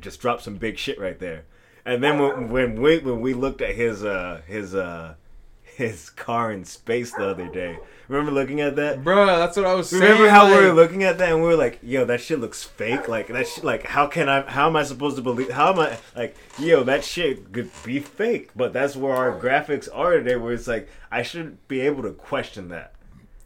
just 0.00 0.20
dropped 0.20 0.42
some 0.42 0.56
big 0.56 0.78
shit 0.78 1.00
right 1.00 1.18
there. 1.18 1.44
And 1.84 2.02
then 2.02 2.18
when 2.18 2.48
when 2.50 2.80
we 2.80 2.98
when 2.98 3.20
we 3.20 3.34
looked 3.34 3.60
at 3.60 3.74
his 3.74 4.04
uh 4.04 4.42
his 4.46 4.74
uh 4.74 5.14
his 5.62 6.10
car 6.10 6.52
in 6.52 6.64
space 6.64 7.12
the 7.12 7.26
other 7.28 7.48
day, 7.48 7.78
remember 8.06 8.30
looking 8.30 8.60
at 8.60 8.76
that? 8.76 9.02
Bro, 9.02 9.26
that's 9.26 9.56
what 9.56 9.64
I 9.64 9.74
was 9.74 9.88
saying. 9.88 10.02
Remember 10.02 10.28
how 10.28 10.46
we 10.46 10.66
were 10.66 10.74
looking 10.74 11.04
at 11.04 11.16
that 11.18 11.32
and 11.32 11.42
we 11.42 11.48
were 11.48 11.56
like, 11.56 11.78
"Yo, 11.82 12.04
that 12.04 12.20
shit 12.20 12.38
looks 12.38 12.62
fake." 12.62 13.08
Like 13.08 13.28
that 13.28 13.48
shit. 13.48 13.64
Like 13.64 13.84
how 13.86 14.06
can 14.06 14.28
I? 14.28 14.42
How 14.42 14.66
am 14.66 14.76
I 14.76 14.82
supposed 14.82 15.16
to 15.16 15.22
believe? 15.22 15.50
How 15.50 15.72
am 15.72 15.78
I? 15.80 15.96
Like, 16.14 16.36
yo, 16.58 16.82
that 16.84 17.02
shit 17.04 17.52
could 17.52 17.70
be 17.84 18.00
fake. 18.00 18.50
But 18.54 18.72
that's 18.72 18.94
where 18.94 19.14
our 19.14 19.38
graphics 19.38 19.88
are 19.92 20.18
today. 20.18 20.36
Where 20.36 20.52
it's 20.52 20.68
like, 20.68 20.88
I 21.10 21.22
shouldn't 21.22 21.66
be 21.66 21.80
able 21.80 22.02
to 22.02 22.12
question 22.12 22.68
that. 22.68 22.94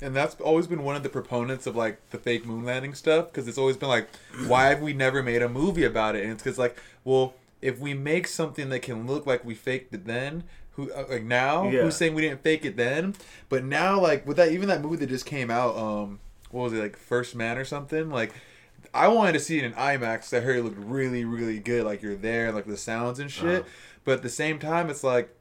And 0.01 0.15
that's 0.15 0.35
always 0.41 0.67
been 0.67 0.83
one 0.83 0.97
of 0.97 1.03
the 1.03 1.09
proponents 1.09 1.67
of 1.67 1.77
like 1.77 2.11
the 2.11 2.19
fake 2.19 2.45
moon 2.45 2.65
landing 2.65 2.95
stuff 2.95 3.27
because 3.27 3.49
it's 3.49 3.59
always 3.59 3.77
been 3.77 3.89
like, 3.89 4.09
why 4.47 4.67
have 4.67 4.83
we 4.83 4.93
never 4.93 5.23
made 5.23 5.41
a 5.41 5.49
movie 5.49 5.85
about 5.85 6.17
it? 6.17 6.25
And 6.25 6.33
it's 6.33 6.43
because 6.43 6.59
like, 6.59 6.77
well, 7.05 7.35
if 7.65 7.79
we 7.79 7.95
make 7.95 8.27
something 8.27 8.69
that 8.69 8.81
can 8.81 9.07
look 9.07 9.27
like 9.27 9.45
we 9.45 9.55
faked 9.55 9.95
it 9.95 10.05
then, 10.05 10.45
who 10.73 10.93
uh, 10.93 11.05
like 11.09 11.25
now 11.25 11.69
Yeah. 11.69 11.83
who's 11.83 11.97
saying 11.97 12.15
we 12.15 12.23
didn't 12.23 12.43
fake 12.43 12.65
it 12.65 12.77
then? 12.77 13.15
But 13.49 13.65
now 13.65 13.99
like 13.99 14.27
with 14.27 14.37
that 14.37 14.53
even 14.53 14.69
that 14.69 14.83
movie 14.83 14.97
that 14.97 15.09
just 15.09 15.25
came 15.27 15.51
out, 15.51 15.77
um, 15.77 16.21
what 16.51 16.65
was 16.65 16.73
it 16.75 16.79
like 16.81 16.97
First 16.97 17.35
Man 17.35 17.57
or 17.57 17.65
something? 17.65 18.11
Like, 18.11 18.33
I 18.93 19.09
wanted 19.09 19.33
to 19.33 19.41
see 19.41 19.59
it 19.59 19.65
in 19.65 19.73
IMAX. 19.73 20.37
I 20.37 20.41
heard 20.41 20.57
it 20.57 20.63
looked 20.63 20.79
really 20.79 21.25
really 21.25 21.59
good. 21.59 21.85
Like 21.85 22.03
you're 22.03 22.17
there, 22.17 22.53
like 22.53 22.67
the 22.67 22.77
sounds 22.77 23.19
and 23.19 23.31
shit. 23.31 23.63
Uh-huh. 23.63 23.69
But 24.05 24.13
at 24.19 24.23
the 24.23 24.29
same 24.29 24.59
time, 24.59 24.91
it's 24.91 25.03
like 25.03 25.35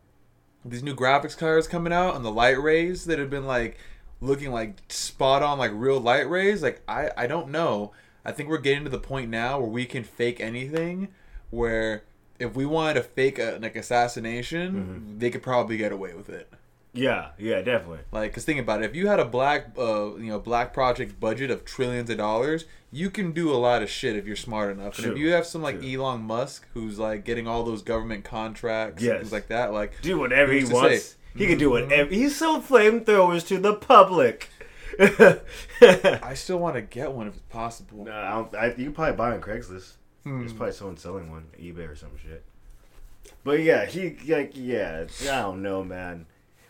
these 0.63 0.81
new 0.81 0.95
graphics 0.95 1.37
cards 1.37 1.67
coming 1.67 1.91
out 1.91 2.15
and 2.15 2.23
the 2.23 2.31
light 2.31 2.61
rays 2.61 3.03
that 3.05 3.19
have 3.19 3.29
been 3.29 3.45
like 3.45 3.77
looking 4.21 4.49
like 4.51 4.77
spot 4.87 5.43
on 5.43 5.57
like 5.57 5.71
real 5.73 5.99
light 5.99 6.29
rays 6.29 6.63
like 6.63 6.81
i 6.87 7.09
i 7.17 7.27
don't 7.27 7.49
know 7.49 7.91
i 8.23 8.31
think 8.31 8.47
we're 8.47 8.57
getting 8.57 8.85
to 8.85 8.89
the 8.89 8.97
point 8.97 9.29
now 9.29 9.59
where 9.59 9.67
we 9.67 9.83
can 9.83 10.01
fake 10.05 10.39
anything 10.39 11.09
where 11.49 12.03
if 12.43 12.55
we 12.55 12.65
wanted 12.65 12.95
to 12.95 13.03
fake 13.03 13.39
a, 13.39 13.57
like 13.61 13.75
assassination 13.75 15.15
they 15.19 15.29
could 15.29 15.43
probably 15.43 15.77
get 15.77 15.91
away 15.91 16.13
with 16.13 16.29
it 16.29 16.51
Yeah, 16.93 17.29
yeah, 17.37 17.61
definitely. 17.61 17.99
like 18.11 18.31
because 18.31 18.45
think 18.45 18.59
about 18.59 18.81
it 18.83 18.85
if 18.85 18.95
you 18.95 19.07
had 19.07 19.19
a 19.19 19.25
black 19.25 19.73
uh 19.77 20.15
you 20.15 20.27
know 20.29 20.39
black 20.39 20.73
project 20.73 21.19
budget 21.19 21.49
of 21.51 21.65
trillions 21.65 22.09
of 22.09 22.17
dollars 22.17 22.65
you 22.91 23.09
can 23.09 23.31
do 23.31 23.51
a 23.51 23.57
lot 23.57 23.81
of 23.81 23.89
shit 23.89 24.15
if 24.15 24.27
you're 24.27 24.35
smart 24.35 24.71
enough 24.77 24.99
and 24.99 25.07
if 25.11 25.17
you 25.17 25.31
have 25.31 25.45
some 25.47 25.63
like 25.63 25.79
true. 25.79 25.93
elon 25.93 26.21
musk 26.21 26.67
who's 26.75 26.99
like 26.99 27.25
getting 27.25 27.47
all 27.47 27.63
those 27.63 27.81
government 27.81 28.23
contracts 28.23 29.01
and 29.01 29.07
Yes. 29.11 29.17
things 29.21 29.31
like 29.31 29.47
that 29.47 29.73
like 29.73 29.99
Do 30.01 30.19
whatever 30.19 30.51
he 30.51 30.63
wants. 30.65 31.03
say? 31.05 31.15
He 31.35 31.47
can 31.47 31.57
do 31.57 31.69
Mhm. 31.69 31.71
whatever. 31.87 32.09
He 32.13 32.29
sold 32.29 32.63
flamethrowers 32.63 33.47
to 33.47 33.57
the 33.57 33.73
public. 33.73 34.49
I 35.01 36.33
still 36.35 36.59
want 36.59 36.75
to 36.75 36.81
get 36.81 37.11
one 37.11 37.27
if 37.27 37.33
it's 37.33 37.41
possible. 37.49 38.05
No, 38.05 38.11
I 38.11 38.29
don't, 38.31 38.55
I, 38.55 38.65
you 38.77 38.85
can 38.85 38.93
probably 38.93 39.15
buy 39.15 39.31
on 39.31 39.41
Craigslist. 39.41 39.93
Hmm. 40.23 40.39
There's 40.39 40.53
probably 40.53 40.73
someone 40.73 40.97
selling 40.97 41.29
one, 41.31 41.47
eBay 41.59 41.89
or 41.89 41.95
some 41.95 42.11
shit. 42.21 42.43
But 43.43 43.61
yeah, 43.61 43.85
he 43.85 44.17
like 44.27 44.51
yeah, 44.55 45.05
I 45.23 45.25
don't 45.25 45.61
know, 45.61 45.83
man. 45.83 46.25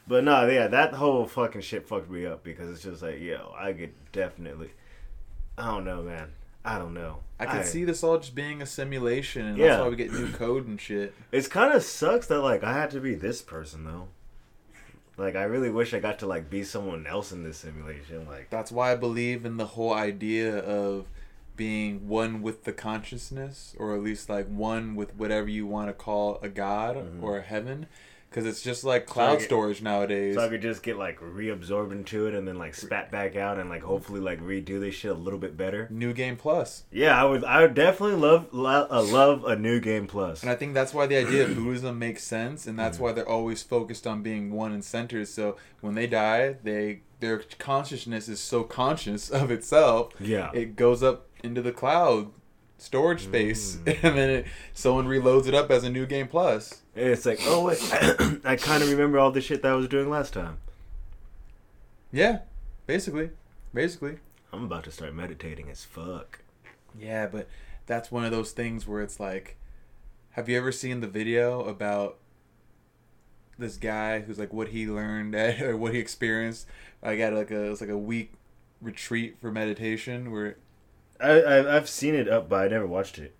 But 0.07 0.23
no, 0.23 0.47
yeah, 0.49 0.67
that 0.67 0.93
whole 0.93 1.25
fucking 1.25 1.61
shit 1.61 1.87
fucked 1.87 2.09
me 2.09 2.25
up 2.25 2.43
because 2.43 2.69
it's 2.69 2.83
just 2.83 3.01
like, 3.01 3.19
yo, 3.21 3.53
I 3.57 3.71
could 3.73 3.93
definitely, 4.11 4.71
I 5.57 5.67
don't 5.67 5.85
know, 5.85 6.01
man. 6.01 6.33
I 6.65 6.77
don't 6.77 6.93
know. 6.93 7.19
I 7.39 7.45
can 7.45 7.63
see 7.65 7.83
this 7.83 8.03
all 8.03 8.17
just 8.19 8.35
being 8.35 8.61
a 8.61 8.65
simulation, 8.65 9.45
and 9.45 9.57
Yeah. 9.57 9.67
that's 9.67 9.81
why 9.81 9.89
we 9.89 9.95
get 9.97 10.13
new 10.13 10.27
code 10.33 10.65
and 10.67 10.79
shit. 10.79 11.13
It's 11.31 11.47
kind 11.47 11.73
of 11.73 11.83
sucks 11.83 12.27
that 12.27 12.39
like 12.41 12.63
I 12.63 12.73
had 12.73 12.89
to 12.91 12.99
be 12.99 13.15
this 13.15 13.41
person 13.41 13.83
though. 13.85 14.07
Like 15.17 15.35
I 15.35 15.43
really 15.43 15.69
wish 15.69 15.93
I 15.93 15.99
got 15.99 16.19
to 16.19 16.27
like 16.27 16.49
be 16.49 16.63
someone 16.63 17.05
else 17.05 17.31
in 17.31 17.43
this 17.43 17.57
simulation. 17.57 18.25
Like 18.27 18.49
That's 18.49 18.71
why 18.71 18.91
I 18.91 18.95
believe 18.95 19.45
in 19.45 19.57
the 19.57 19.65
whole 19.67 19.93
idea 19.93 20.57
of 20.57 21.05
being 21.55 22.07
one 22.07 22.41
with 22.41 22.63
the 22.63 22.73
consciousness, 22.73 23.75
or 23.77 23.93
at 23.95 24.01
least 24.01 24.29
like 24.29 24.47
one 24.47 24.95
with 24.95 25.15
whatever 25.15 25.47
you 25.49 25.65
want 25.67 25.87
to 25.89 25.93
call 25.93 26.39
a 26.41 26.49
god 26.49 26.95
Mhm. 26.95 27.21
or 27.23 27.37
a 27.37 27.41
heaven, 27.41 27.85
because 28.29 28.47
it's 28.47 28.63
just 28.63 28.83
like 28.83 29.05
cloud 29.05 29.37
get- 29.37 29.45
storage 29.45 29.81
nowadays. 29.83 30.33
so 30.33 30.43
I 30.43 30.49
could 30.49 30.63
just 30.63 30.81
get 30.81 30.97
like 30.97 31.19
reabsorbed 31.19 31.91
into 31.91 32.25
it 32.25 32.33
and 32.33 32.47
then 32.47 32.57
like 32.57 32.73
spat 32.73 33.11
back 33.11 33.35
out 33.35 33.59
and 33.59 33.69
like 33.69 33.83
hopefully 33.83 34.19
like 34.19 34.41
redo 34.41 34.79
this 34.79 34.95
shit 34.95 35.11
a 35.11 35.13
little 35.13 35.37
bit 35.37 35.55
better. 35.55 35.87
New 35.91 36.13
game 36.13 36.35
plus, 36.37 36.85
Yeah, 36.91 37.21
I 37.21 37.25
would. 37.25 37.43
I 37.43 37.61
would 37.61 37.75
definitely 37.75 38.15
love 38.15 38.47
lo- 38.51 38.87
uh, 38.89 39.03
love 39.03 39.43
a 39.45 39.55
new 39.55 39.79
game 39.79 40.07
plus. 40.07 40.41
and 40.41 40.49
I 40.49 40.55
think 40.55 40.73
that's 40.73 40.93
why 40.95 41.05
the 41.05 41.17
idea 41.17 41.43
of 41.43 41.55
Buddhism 41.55 41.99
makes 41.99 42.23
sense, 42.23 42.65
and 42.65 42.75
Mm-hmm. 42.77 42.83
that's 42.85 42.97
why 42.99 43.11
they're 43.11 43.29
always 43.29 43.61
focused 43.61 44.07
on 44.07 44.23
being 44.23 44.51
one 44.51 44.71
and 44.71 44.83
centered. 44.83 45.27
So 45.27 45.57
when 45.81 45.93
they 45.93 46.07
die, 46.07 46.55
they 46.63 47.01
their 47.19 47.41
consciousness 47.59 48.27
is 48.27 48.39
so 48.41 48.63
conscious 48.63 49.29
of 49.41 49.49
itself 49.51 50.11
Yeah, 50.19 50.49
it 50.53 50.75
goes 50.75 51.01
up 51.01 51.27
into 51.43 51.61
the 51.61 51.71
cloud 51.71 52.31
storage 52.77 53.23
space 53.25 53.77
Mm. 53.77 53.97
and 54.03 54.17
then 54.17 54.29
it, 54.29 54.45
someone 54.73 55.07
reloads 55.07 55.47
it 55.47 55.53
up 55.53 55.69
as 55.71 55.83
a 55.83 55.89
new 55.89 56.05
game 56.05 56.27
plus 56.27 56.81
it's 56.95 57.25
like 57.25 57.39
oh 57.43 57.65
wait, 57.65 57.79
I 58.45 58.55
kind 58.55 58.81
of 58.83 58.89
remember 58.89 59.19
all 59.19 59.31
the 59.31 59.41
shit 59.41 59.61
that 59.61 59.71
I 59.71 59.75
was 59.75 59.87
doing 59.87 60.09
last 60.09 60.33
time. 60.33 60.57
yeah 62.11 62.39
basically 62.87 63.29
basically 63.73 64.17
I'm 64.51 64.63
about 64.65 64.83
to 64.85 64.91
start 64.91 65.13
meditating 65.15 65.69
as 65.69 65.83
fuck. 65.85 66.39
yeah 66.97 67.27
but 67.27 67.47
that's 67.85 68.11
one 68.11 68.25
of 68.25 68.31
those 68.31 68.51
things 68.51 68.87
where 68.87 69.01
it's 69.01 69.19
like 69.19 69.57
have 70.31 70.49
you 70.49 70.57
ever 70.57 70.71
seen 70.71 70.99
the 71.01 71.07
video 71.07 71.63
about 71.63 72.17
this 73.57 73.77
guy 73.77 74.19
who's 74.21 74.39
like 74.39 74.51
what 74.51 74.69
he 74.69 74.87
learned 74.87 75.35
at, 75.35 75.61
or 75.67 75.77
what 75.77 75.93
he 75.93 75.99
experienced 75.99 76.65
i 77.01 77.15
got 77.15 77.33
like 77.33 77.51
a 77.51 77.71
it's 77.71 77.81
like 77.81 77.89
a 77.89 77.97
week 77.97 78.33
retreat 78.81 79.37
for 79.39 79.51
meditation 79.51 80.31
where 80.31 80.57
I, 81.19 81.29
I 81.41 81.75
I've 81.75 81.89
seen 81.89 82.15
it 82.15 82.27
up, 82.27 82.49
but 82.49 82.65
I 82.65 82.67
never 82.67 82.87
watched 82.87 83.19
it. 83.19 83.35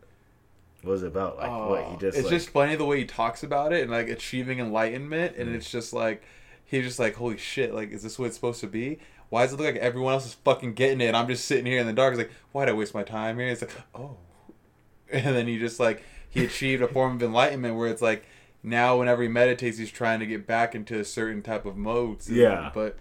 What 0.82 0.92
was 0.92 1.04
it 1.04 1.08
about? 1.08 1.38
Like 1.38 1.50
what 1.50 1.84
he 1.86 1.96
Oh, 1.96 1.98
just 2.00 2.18
it's 2.18 2.26
like, 2.26 2.32
just 2.34 2.50
funny 2.50 2.76
the 2.76 2.86
way 2.86 3.00
he 3.00 3.06
talks 3.06 3.42
about 3.44 3.72
it 3.74 3.82
and 3.84 3.92
like 3.92 4.10
achieving 4.10 4.60
enlightenment 4.60 5.36
and 5.38 5.50
Mm. 5.50 5.56
it's 5.56 5.72
just 5.72 5.94
like 5.94 6.24
he's 6.66 6.84
just 6.86 7.00
like 7.00 7.16
holy 7.16 7.38
shit 7.38 7.74
like 7.74 7.92
is 7.92 8.04
this 8.04 8.20
what 8.20 8.26
it's 8.26 8.36
supposed 8.36 8.60
to 8.62 8.68
be 8.68 9.00
why 9.30 9.44
does 9.44 9.54
it 9.54 9.58
look 9.60 9.66
like 9.74 9.76
everyone 9.82 10.14
else 10.14 10.26
is 10.26 10.34
fucking 10.34 10.74
getting 10.74 11.00
it 11.02 11.06
and 11.06 11.16
i'm 11.18 11.28
just 11.28 11.46
sitting 11.46 11.66
here 11.66 11.80
in 11.80 11.86
the 11.88 11.94
dark 11.94 12.14
it's 12.14 12.18
like 12.18 12.32
why'd 12.52 12.68
i 12.68 12.74
waste 12.74 12.94
my 12.94 13.04
time 13.04 13.38
here 13.38 13.48
it's 13.48 13.62
like 13.62 13.72
oh 13.96 14.18
and 15.12 15.36
then 15.36 15.48
he 15.48 15.58
just 15.60 15.80
like 15.80 16.04
he 16.30 16.44
achieved 16.44 16.82
a 16.82 16.88
form 16.88 17.16
of 17.16 17.24
enlightenment 17.24 17.76
where 17.76 17.88
it's 17.90 18.02
like 18.02 18.26
now 18.64 18.98
whenever 18.98 19.22
he 19.22 19.28
meditates 19.30 19.78
he's 19.78 19.92
trying 19.92 20.20
to 20.20 20.26
get 20.26 20.46
back 20.48 20.74
into 20.76 21.00
a 21.00 21.06
certain 21.06 21.42
type 21.42 21.66
of 21.66 21.78
modes 21.78 22.30
Yeah. 22.30 22.72
but 22.74 22.98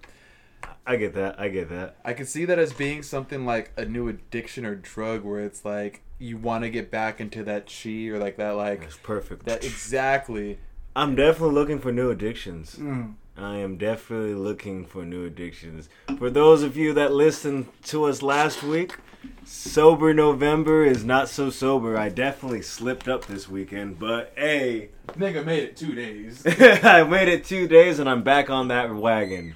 I 0.87 0.97
get 0.97 1.15
that. 1.15 1.39
I 1.39 1.49
get 1.49 1.69
that. 1.71 1.97
I 2.05 2.13
can 2.13 2.27
see 2.27 2.45
that 2.45 2.59
as 2.59 2.73
being 2.73 3.03
something 3.03 3.47
like 3.47 3.71
a 3.77 3.85
new 3.85 4.09
addiction 4.09 4.67
or 4.67 4.75
drug 4.75 5.23
where 5.23 5.41
it's 5.41 5.65
like 5.65 6.03
you 6.19 6.37
want 6.37 6.65
to 6.65 6.71
get 6.71 6.91
back 6.91 7.21
into 7.21 7.45
that 7.45 7.67
chi 7.67 8.07
or 8.09 8.19
like 8.19 8.37
that 8.37 8.51
like 8.53 8.83
It's 8.83 8.97
perfect. 8.97 9.45
that 9.47 9.65
exactly. 9.65 10.59
I'm 10.95 11.15
definitely 11.15 11.55
looking 11.55 11.79
for 11.79 11.93
new 11.93 12.11
addictions. 12.11 12.77
Mm. 12.79 13.15
I 13.37 13.57
am 13.57 13.79
definitely 13.79 14.35
looking 14.35 14.85
for 14.85 15.05
new 15.07 15.25
addictions. 15.25 15.89
For 16.19 16.29
those 16.29 16.63
of 16.63 16.77
you 16.77 16.93
that 16.95 17.13
listened 17.15 17.67
to 17.85 18.05
us 18.05 18.21
last 18.21 18.63
week, 18.63 18.97
Sober 19.45 20.13
November 20.13 20.85
is 20.85 21.05
not 21.05 21.29
so 21.29 21.49
sober. 21.49 21.97
I 21.97 22.09
definitely 22.09 22.61
slipped 22.63 23.09
up 23.09 23.25
this 23.27 23.49
weekend, 23.49 23.99
but 23.99 24.33
hey, 24.37 24.91
Nigga 25.13 25.45
made 25.47 25.63
it 25.63 25.77
two 25.77 25.95
days. 25.95 26.43
I 26.47 27.05
made 27.05 27.29
it 27.29 27.45
two 27.45 27.67
days 27.69 27.99
and 27.99 28.09
I'm 28.09 28.23
back 28.23 28.51
on 28.51 28.69
that 28.69 28.95
wagon. 28.95 29.55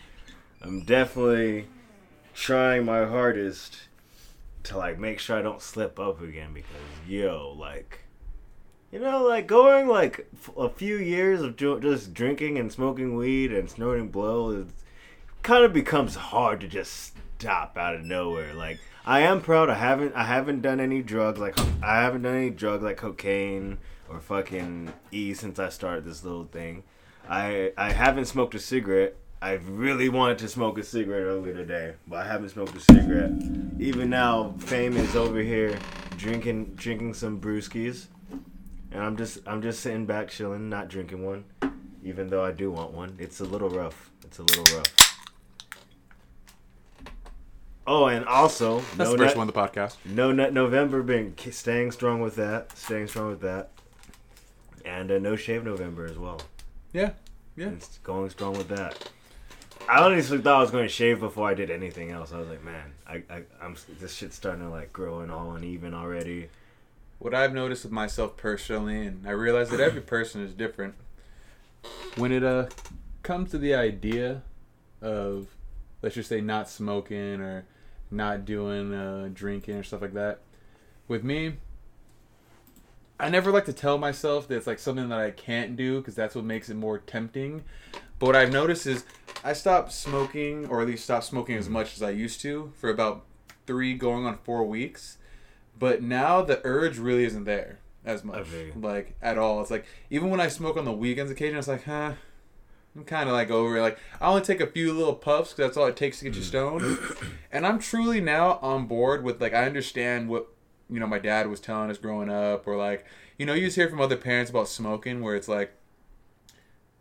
I'm 0.62 0.82
definitely 0.82 1.66
trying 2.34 2.84
my 2.84 3.04
hardest 3.06 3.88
to 4.64 4.76
like 4.76 4.98
make 4.98 5.18
sure 5.18 5.38
I 5.38 5.42
don't 5.42 5.62
slip 5.62 5.98
up 5.98 6.20
again 6.20 6.52
because 6.52 6.70
yo, 7.06 7.54
like, 7.56 8.00
you 8.90 8.98
know, 8.98 9.24
like 9.24 9.46
going 9.46 9.86
like 9.88 10.26
f- 10.34 10.56
a 10.56 10.68
few 10.68 10.96
years 10.96 11.40
of 11.40 11.56
ju- 11.56 11.80
just 11.80 12.14
drinking 12.14 12.58
and 12.58 12.72
smoking 12.72 13.16
weed 13.16 13.52
and 13.52 13.70
snorting 13.70 14.08
blow 14.08 14.50
is 14.50 14.66
kind 15.42 15.64
of 15.64 15.72
becomes 15.72 16.16
hard 16.16 16.60
to 16.60 16.68
just 16.68 17.12
stop 17.38 17.76
out 17.78 17.94
of 17.94 18.04
nowhere. 18.04 18.54
Like, 18.54 18.78
I 19.04 19.20
am 19.20 19.40
proud. 19.40 19.70
I 19.70 19.74
haven't 19.74 20.14
I 20.16 20.24
haven't 20.24 20.62
done 20.62 20.80
any 20.80 21.00
drugs 21.02 21.38
like 21.38 21.56
I 21.82 22.00
haven't 22.02 22.22
done 22.22 22.34
any 22.34 22.50
drugs 22.50 22.82
like 22.82 22.96
cocaine 22.96 23.78
or 24.08 24.20
fucking 24.20 24.92
E 25.12 25.32
since 25.34 25.58
I 25.58 25.68
started 25.68 26.04
this 26.04 26.24
little 26.24 26.44
thing. 26.46 26.82
I 27.28 27.72
I 27.78 27.92
haven't 27.92 28.24
smoked 28.24 28.54
a 28.56 28.58
cigarette. 28.58 29.16
I 29.42 29.52
really 29.52 30.08
wanted 30.08 30.38
to 30.38 30.48
smoke 30.48 30.78
a 30.78 30.82
cigarette 30.82 31.22
earlier 31.22 31.54
today, 31.54 31.94
but 32.08 32.24
I 32.24 32.26
haven't 32.26 32.48
smoked 32.50 32.74
a 32.76 32.80
cigarette. 32.80 33.32
Even 33.78 34.08
now, 34.10 34.54
Fame 34.58 34.96
is 34.96 35.14
over 35.14 35.40
here 35.40 35.78
drinking 36.16 36.72
drinking 36.74 37.14
some 37.14 37.40
brewskis, 37.40 38.06
and 38.90 39.02
I'm 39.02 39.16
just 39.16 39.38
I'm 39.46 39.60
just 39.62 39.80
sitting 39.80 40.06
back 40.06 40.28
chilling, 40.28 40.68
not 40.68 40.88
drinking 40.88 41.24
one, 41.24 41.44
even 42.02 42.28
though 42.28 42.44
I 42.44 42.52
do 42.52 42.70
want 42.70 42.92
one. 42.92 43.16
It's 43.18 43.40
a 43.40 43.44
little 43.44 43.68
rough. 43.68 44.10
It's 44.24 44.38
a 44.38 44.42
little 44.42 44.64
rough. 44.78 44.92
Oh, 47.88 48.06
and 48.06 48.24
also 48.24 48.78
That's 48.96 49.10
no 49.10 49.12
the 49.12 49.18
first 49.18 49.36
one 49.36 49.48
of 49.48 49.54
the 49.54 49.60
podcast. 49.60 49.96
no 50.04 50.32
nut 50.32 50.52
November, 50.52 51.02
been 51.04 51.34
staying 51.52 51.92
strong 51.92 52.20
with 52.20 52.34
that, 52.34 52.76
staying 52.76 53.06
strong 53.06 53.28
with 53.28 53.42
that, 53.42 53.70
and 54.84 55.08
uh, 55.12 55.18
no 55.18 55.36
shave 55.36 55.62
November 55.62 56.04
as 56.06 56.18
well. 56.18 56.40
Yeah. 56.92 57.10
Yeah. 57.54 57.66
and 57.66 57.88
going 58.02 58.28
strong 58.30 58.54
with 58.54 58.68
that. 58.68 59.08
I 59.88 60.02
honestly 60.02 60.38
thought 60.38 60.58
I 60.58 60.60
was 60.60 60.70
going 60.72 60.84
to 60.84 60.92
shave 60.92 61.20
before 61.20 61.48
I 61.48 61.54
did 61.54 61.70
anything 61.70 62.10
else. 62.10 62.32
I 62.32 62.38
was 62.38 62.48
like, 62.48 62.64
man, 62.64 62.92
I, 63.06 63.22
I 63.30 63.42
I'm 63.62 63.76
this 64.00 64.14
shit's 64.14 64.34
starting 64.34 64.62
to 64.62 64.68
like 64.68 64.92
grow 64.92 65.20
and 65.20 65.30
all 65.30 65.52
uneven 65.52 65.94
already. 65.94 66.48
What 67.18 67.34
I've 67.34 67.54
noticed 67.54 67.84
with 67.84 67.92
myself 67.92 68.36
personally, 68.36 69.06
and 69.06 69.26
I 69.26 69.30
realize 69.30 69.70
that 69.70 69.80
every 69.80 70.00
person 70.02 70.42
is 70.42 70.52
different. 70.52 70.94
When 72.16 72.32
it 72.32 72.42
uh 72.42 72.66
comes 73.22 73.52
to 73.52 73.58
the 73.58 73.74
idea 73.74 74.42
of, 75.00 75.48
let's 76.02 76.14
just 76.16 76.28
say, 76.28 76.40
not 76.40 76.68
smoking 76.68 77.40
or 77.40 77.64
not 78.10 78.44
doing 78.44 78.92
uh, 78.92 79.30
drinking 79.32 79.76
or 79.76 79.82
stuff 79.82 80.02
like 80.02 80.14
that, 80.14 80.40
with 81.06 81.22
me, 81.22 81.54
I 83.18 83.30
never 83.30 83.50
like 83.50 83.64
to 83.66 83.72
tell 83.72 83.98
myself 83.98 84.48
that 84.48 84.56
it's 84.56 84.66
like 84.66 84.78
something 84.78 85.08
that 85.08 85.18
I 85.18 85.30
can't 85.30 85.76
do 85.76 85.98
because 85.98 86.14
that's 86.14 86.34
what 86.34 86.44
makes 86.44 86.68
it 86.68 86.74
more 86.74 86.98
tempting. 86.98 87.64
But 88.18 88.26
what 88.26 88.36
I've 88.36 88.52
noticed 88.52 88.86
is 88.86 89.04
I 89.44 89.52
stopped 89.52 89.92
smoking, 89.92 90.66
or 90.66 90.80
at 90.80 90.88
least 90.88 91.04
stopped 91.04 91.24
smoking 91.24 91.56
as 91.56 91.68
much 91.68 91.94
as 91.94 92.02
I 92.02 92.10
used 92.10 92.40
to, 92.42 92.72
for 92.76 92.88
about 92.88 93.24
three 93.66 93.94
going 93.94 94.24
on 94.24 94.38
four 94.38 94.64
weeks. 94.64 95.18
But 95.78 96.02
now 96.02 96.42
the 96.42 96.60
urge 96.64 96.98
really 96.98 97.24
isn't 97.24 97.44
there 97.44 97.78
as 98.04 98.24
much, 98.24 98.46
like 98.74 99.14
at 99.20 99.36
all. 99.36 99.60
It's 99.60 99.70
like 99.70 99.84
even 100.10 100.30
when 100.30 100.40
I 100.40 100.48
smoke 100.48 100.76
on 100.76 100.84
the 100.84 100.92
weekends, 100.92 101.30
occasionally, 101.30 101.58
it's 101.58 101.68
like, 101.68 101.84
huh. 101.84 102.12
I'm 102.96 103.04
kind 103.04 103.28
of 103.28 103.34
like 103.34 103.50
over 103.50 103.76
it. 103.76 103.82
Like 103.82 103.98
I 104.22 104.28
only 104.28 104.40
take 104.40 104.60
a 104.60 104.66
few 104.66 104.92
little 104.94 105.14
puffs 105.14 105.52
because 105.52 105.66
that's 105.66 105.76
all 105.76 105.86
it 105.86 105.96
takes 105.96 106.20
to 106.20 106.24
get 106.24 106.34
you 106.34 106.40
mm. 106.40 106.44
stoned. 106.44 106.98
and 107.52 107.66
I'm 107.66 107.78
truly 107.78 108.22
now 108.22 108.58
on 108.62 108.86
board 108.86 109.22
with 109.22 109.38
like 109.38 109.52
I 109.52 109.66
understand 109.66 110.30
what 110.30 110.46
you 110.88 110.98
know 110.98 111.06
my 111.06 111.18
dad 111.18 111.48
was 111.48 111.60
telling 111.60 111.90
us 111.90 111.98
growing 111.98 112.30
up, 112.30 112.66
or 112.66 112.74
like 112.76 113.04
you 113.38 113.44
know 113.44 113.52
you 113.52 113.66
just 113.66 113.76
hear 113.76 113.90
from 113.90 114.00
other 114.00 114.16
parents 114.16 114.50
about 114.50 114.68
smoking, 114.68 115.20
where 115.20 115.36
it's 115.36 115.46
like 115.46 115.74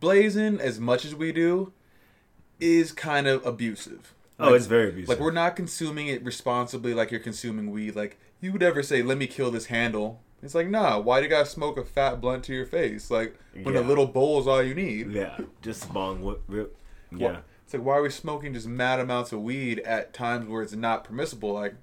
blazing 0.06 0.60
as 0.60 0.80
much 0.80 1.04
as 1.06 1.16
we 1.16 1.32
do 1.32 1.74
is 2.60 2.92
kind 2.92 3.28
of 3.28 3.46
abusive. 3.46 4.14
Oh, 4.40 4.46
Like- 4.48 4.56
it's 4.58 4.66
very 4.68 4.90
abusive. 4.90 5.10
like 5.10 5.20
we're 5.20 5.32
not 5.32 5.56
consuming 5.56 6.08
it 6.08 6.24
responsibly 6.24 6.94
like 6.94 7.12
you're 7.12 7.20
consuming 7.20 7.72
weed. 7.72 7.96
Like 7.96 8.18
you 8.42 8.52
would 8.52 8.64
ever 8.64 8.84
say, 8.84 9.02
"Let 9.02 9.18
me 9.18 9.28
kill 9.28 9.52
this 9.52 9.68
handle." 9.68 10.22
It's 10.44 10.54
like, 10.54 10.70
nah. 10.70 11.00
Why 11.00 11.20
do 11.20 11.24
you 11.24 11.30
gotta 11.30 11.46
smoke 11.48 11.78
a 11.78 11.84
fat 11.84 12.22
blunt 12.22 12.44
to 12.46 12.54
your 12.54 12.66
face? 12.66 13.10
Like 13.10 13.36
when 13.64 13.74
Yeah. 13.76 13.82
a 13.82 13.88
little 13.88 14.06
bowl 14.06 14.40
is 14.40 14.48
all 14.48 14.62
you 14.62 14.76
need. 14.76 15.12
yeah, 15.12 15.38
just 15.62 15.92
bong 15.92 16.22
whip, 16.22 16.42
rip. 16.48 16.76
Yeah, 17.12 17.32
Why- 17.32 17.40
It's 17.64 17.74
like 17.74 17.84
why 17.84 17.96
are 17.98 18.02
we 18.04 18.10
smoking 18.12 18.54
just 18.54 18.68
mad 18.68 19.00
amounts 19.00 19.32
of 19.32 19.42
weed 19.42 19.80
at 19.80 20.14
times 20.14 20.48
where 20.48 20.62
it's 20.62 20.76
not 20.76 21.04
permissible? 21.04 21.54
Like, 21.54 21.76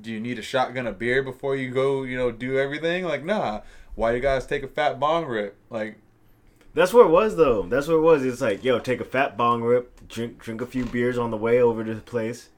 do 0.00 0.12
you 0.12 0.20
need 0.20 0.38
a 0.38 0.42
shotgun 0.42 0.86
of 0.86 0.98
beer 0.98 1.22
before 1.22 1.56
you 1.56 1.70
go? 1.70 2.02
You 2.04 2.16
know, 2.16 2.30
do 2.30 2.56
everything? 2.58 3.04
Like, 3.04 3.24
nah. 3.24 3.62
Why 3.96 4.10
do 4.10 4.16
you 4.16 4.22
guys 4.22 4.46
take 4.46 4.62
a 4.62 4.68
fat 4.68 5.00
bong 5.00 5.24
rip? 5.24 5.56
Like, 5.70 5.96
that's 6.74 6.92
where 6.92 7.04
it 7.06 7.10
was 7.10 7.36
though. 7.36 7.62
That's 7.62 7.88
where 7.88 7.96
it 7.96 8.02
was. 8.02 8.24
It's 8.24 8.40
like, 8.40 8.64
yo, 8.64 8.78
take 8.78 9.00
a 9.00 9.04
fat 9.04 9.36
bong 9.36 9.62
rip, 9.62 10.06
drink 10.08 10.38
drink 10.38 10.60
a 10.60 10.66
few 10.66 10.84
beers 10.84 11.18
on 11.18 11.30
the 11.30 11.36
way 11.36 11.60
over 11.60 11.84
to 11.84 11.94
the 11.94 12.00
place, 12.00 12.50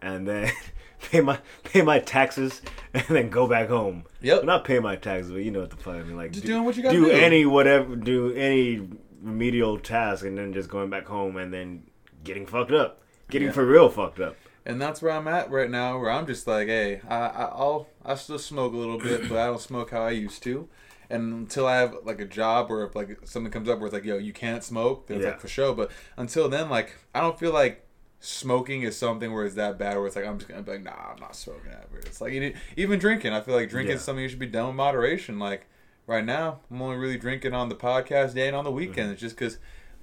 and 0.00 0.26
then 0.28 0.50
pay 1.10 1.20
my 1.20 1.38
pay 1.64 1.82
my 1.82 1.98
taxes, 1.98 2.62
and 2.94 3.04
then 3.08 3.30
go 3.30 3.46
back 3.46 3.68
home. 3.68 4.04
Yep. 4.20 4.36
Well, 4.38 4.46
not 4.46 4.64
pay 4.64 4.78
my 4.78 4.96
taxes, 4.96 5.30
but 5.32 5.38
you 5.44 5.50
know 5.50 5.60
what 5.60 5.70
the 5.70 5.76
fuck 5.76 5.94
I 5.96 6.02
mean. 6.02 6.16
Like 6.16 6.32
Just 6.32 6.44
do, 6.46 6.52
doing 6.52 6.64
what 6.64 6.76
you 6.76 6.82
gotta 6.82 6.96
do 6.96 7.06
do. 7.06 7.10
any 7.10 7.44
whatever, 7.46 7.96
do 7.96 8.32
any 8.34 8.88
remedial 9.22 9.78
task, 9.78 10.24
and 10.24 10.36
then 10.36 10.52
just 10.52 10.68
going 10.68 10.90
back 10.90 11.06
home 11.06 11.36
and 11.36 11.52
then 11.52 11.84
getting 12.24 12.46
fucked 12.46 12.72
up, 12.72 13.00
getting 13.30 13.48
Yeah. 13.48 13.52
for 13.54 13.64
real 13.66 13.88
fucked 13.88 14.20
up. 14.20 14.36
and 14.64 14.80
that's 14.80 15.02
where 15.02 15.12
I'm 15.12 15.26
at 15.28 15.50
right 15.50 15.68
now. 15.70 15.98
Where 15.98 16.10
I'm 16.10 16.26
just 16.26 16.46
like, 16.46 16.68
hey, 16.68 17.00
I, 17.08 17.16
I 17.16 17.44
I'll 17.46 17.88
I 18.04 18.14
still 18.16 18.38
smoke 18.38 18.72
a 18.72 18.76
little 18.76 18.98
bit, 18.98 19.28
but 19.28 19.38
I 19.38 19.46
don't 19.46 19.60
smoke 19.60 19.90
how 19.90 20.02
I 20.02 20.10
used 20.10 20.42
to. 20.44 20.68
And 21.12 21.32
until 21.32 21.66
I 21.66 21.76
have 21.76 21.96
like 22.04 22.20
a 22.20 22.24
job 22.24 22.70
where 22.70 22.84
if 22.84 22.96
like 22.96 23.18
something 23.24 23.52
comes 23.52 23.68
up 23.68 23.78
where 23.78 23.86
it's 23.86 23.94
like, 23.94 24.04
yo, 24.04 24.18
you 24.18 24.32
can't 24.32 24.64
smoke, 24.64 25.06
then 25.06 25.18
it's 25.18 25.24
Yeah. 25.24 25.30
like 25.32 25.40
for 25.40 25.48
sure. 25.48 25.74
But 25.74 25.90
until 26.16 26.48
then, 26.48 26.68
like 26.68 26.96
I 27.14 27.20
don't 27.20 27.38
feel 27.38 27.52
like 27.52 27.86
smoking 28.18 28.82
is 28.82 28.96
something 28.96 29.32
where 29.32 29.44
it's 29.44 29.56
that 29.56 29.78
bad 29.78 29.96
where 29.96 30.06
it's 30.06 30.16
like 30.16 30.26
I'm 30.26 30.38
just 30.38 30.48
gonna 30.48 30.62
be 30.62 30.72
like, 30.72 30.82
nah, 30.82 31.10
I'm 31.12 31.20
not 31.20 31.36
smoking 31.36 31.72
ever. 31.72 31.98
It's 31.98 32.20
like 32.20 32.32
you- 32.32 32.54
even 32.76 32.98
drinking, 32.98 33.32
I 33.32 33.40
feel 33.40 33.54
like 33.54 33.68
drinking 33.68 33.96
is 33.96 34.02
something 34.02 34.22
you 34.22 34.28
should 34.28 34.38
be 34.38 34.46
done 34.46 34.68
with 34.68 34.76
moderation. 34.76 35.38
Like 35.38 35.66
right 36.06 36.24
now, 36.24 36.60
I'm 36.70 36.80
only 36.80 36.96
really 36.96 37.18
drinking 37.18 37.52
on 37.52 37.68
the 37.68 37.74
podcast 37.74 38.34
day 38.34 38.46
and 38.46 38.56
on 38.56 38.64
the 38.64 38.70
mm-hmm. 38.70 38.78
weekends, 38.78 39.20
just 39.20 39.36
because 39.36 39.58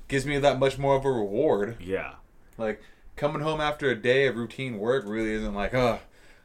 gives 0.07 0.25
me 0.25 0.37
that 0.39 0.59
much 0.59 0.77
more 0.77 0.95
of 0.95 1.05
a 1.05 1.11
reward. 1.11 1.77
Yeah. 1.79 2.15
Like 2.57 2.81
coming 3.15 3.41
home 3.41 3.61
after 3.61 3.89
a 3.89 3.95
day 3.95 4.27
of 4.27 4.35
routine 4.35 4.79
work 4.79 5.05
really 5.07 5.31
isn't 5.31 5.53
like, 5.53 5.73
oh, 5.73 5.99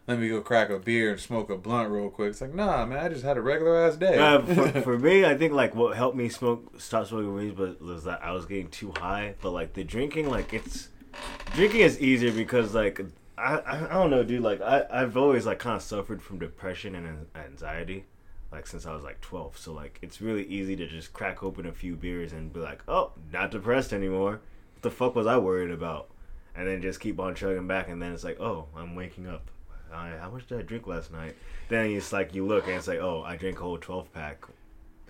let 0.07 0.19
me 0.19 0.29
go 0.29 0.41
crack 0.43 0.69
a 0.69 0.79
beer 0.79 1.13
and 1.13 1.21
smoke 1.21 1.49
a 1.49 1.57
blunt 1.57 1.91
real 1.91 2.11
quick. 2.11 2.31
It's 2.31 2.41
like, 2.41 2.55
nah, 2.55 2.85
man, 2.85 2.99
I 2.99 3.09
just 3.09 3.25
had 3.25 3.39
a 3.39 3.41
regular 3.41 3.77
ass 3.77 3.97
day. 3.97 4.19
Uh, 4.19 4.43
for, 4.43 4.81
for 4.83 4.99
me, 4.99 5.25
I 5.25 5.37
think 5.37 5.53
like 5.55 5.75
what 5.75 5.97
helped 5.97 6.17
me 6.17 6.29
smoke, 6.29 6.79
stop 6.79 7.07
smoking 7.07 7.35
weed, 7.35 7.57
but 7.57 7.81
was 7.81 8.05
that 8.05 8.23
I 8.23 8.33
was 8.33 8.45
getting 8.45 8.69
too 8.69 8.93
high. 8.99 9.35
But 9.41 9.53
like 9.53 9.73
the 9.73 9.83
drinking, 9.85 10.29
like 10.29 10.53
it's 10.53 10.89
drinking 11.55 11.81
is 11.81 11.99
easier 12.01 12.33
because 12.33 12.75
like 12.75 13.01
I 13.39 13.57
I, 13.59 13.85
I 13.87 13.95
don't 13.95 14.11
know, 14.11 14.23
dude. 14.23 14.43
Like 14.43 14.61
I 14.61 14.85
I've 14.91 15.17
always 15.17 15.47
like 15.47 15.59
kind 15.59 15.77
of 15.77 15.83
suffered 15.83 16.23
from 16.23 16.39
depression 16.39 16.95
and 16.95 17.27
anxiety, 17.35 18.05
like 18.53 18.67
since 18.67 18.85
I 18.85 18.95
was 18.95 19.05
like 19.05 19.23
twelve. 19.23 19.57
So 19.57 19.73
like 19.73 19.99
it's 20.03 20.21
really 20.21 20.45
easy 20.47 20.77
to 20.77 20.87
just 20.87 21.15
crack 21.15 21.43
open 21.43 21.65
a 21.65 21.73
few 21.73 21.97
beers 21.97 22.35
and 22.35 22.53
be 22.53 22.61
like, 22.61 22.83
oh, 22.89 23.13
not 23.33 23.51
depressed 23.51 23.95
anymore. 23.95 24.41
What 24.75 24.83
the 24.83 24.91
fuck 24.91 25.15
was 25.15 25.27
I 25.27 25.39
worried 25.39 25.71
about? 25.71 26.11
And 26.55 26.69
then 26.69 26.83
just 26.83 27.01
keep 27.01 27.19
on 27.19 27.35
chugging 27.35 27.67
back, 27.67 27.89
and 27.89 28.01
then 28.01 28.13
it's 28.13 28.23
like, 28.23 28.39
oh, 28.39 28.67
I'm 28.77 28.95
waking 28.95 29.27
up. 29.27 29.51
I, 29.95 30.17
how 30.19 30.31
much 30.31 30.47
did 30.47 30.59
I 30.59 30.63
drink 30.63 30.87
last 30.87 31.13
night? 31.13 31.37
Then 31.69 31.91
it's 31.91 32.13
like 32.13 32.35
you 32.35 32.47
look 32.47 32.67
and 32.67 32.75
it's 32.75 32.89
like, 32.89 32.99
oh, 33.01 33.23
I 33.27 33.37
drank 33.37 33.59
a 33.59 33.63
whole 33.63 33.79
twelve 33.79 34.13
pack. 34.13 34.45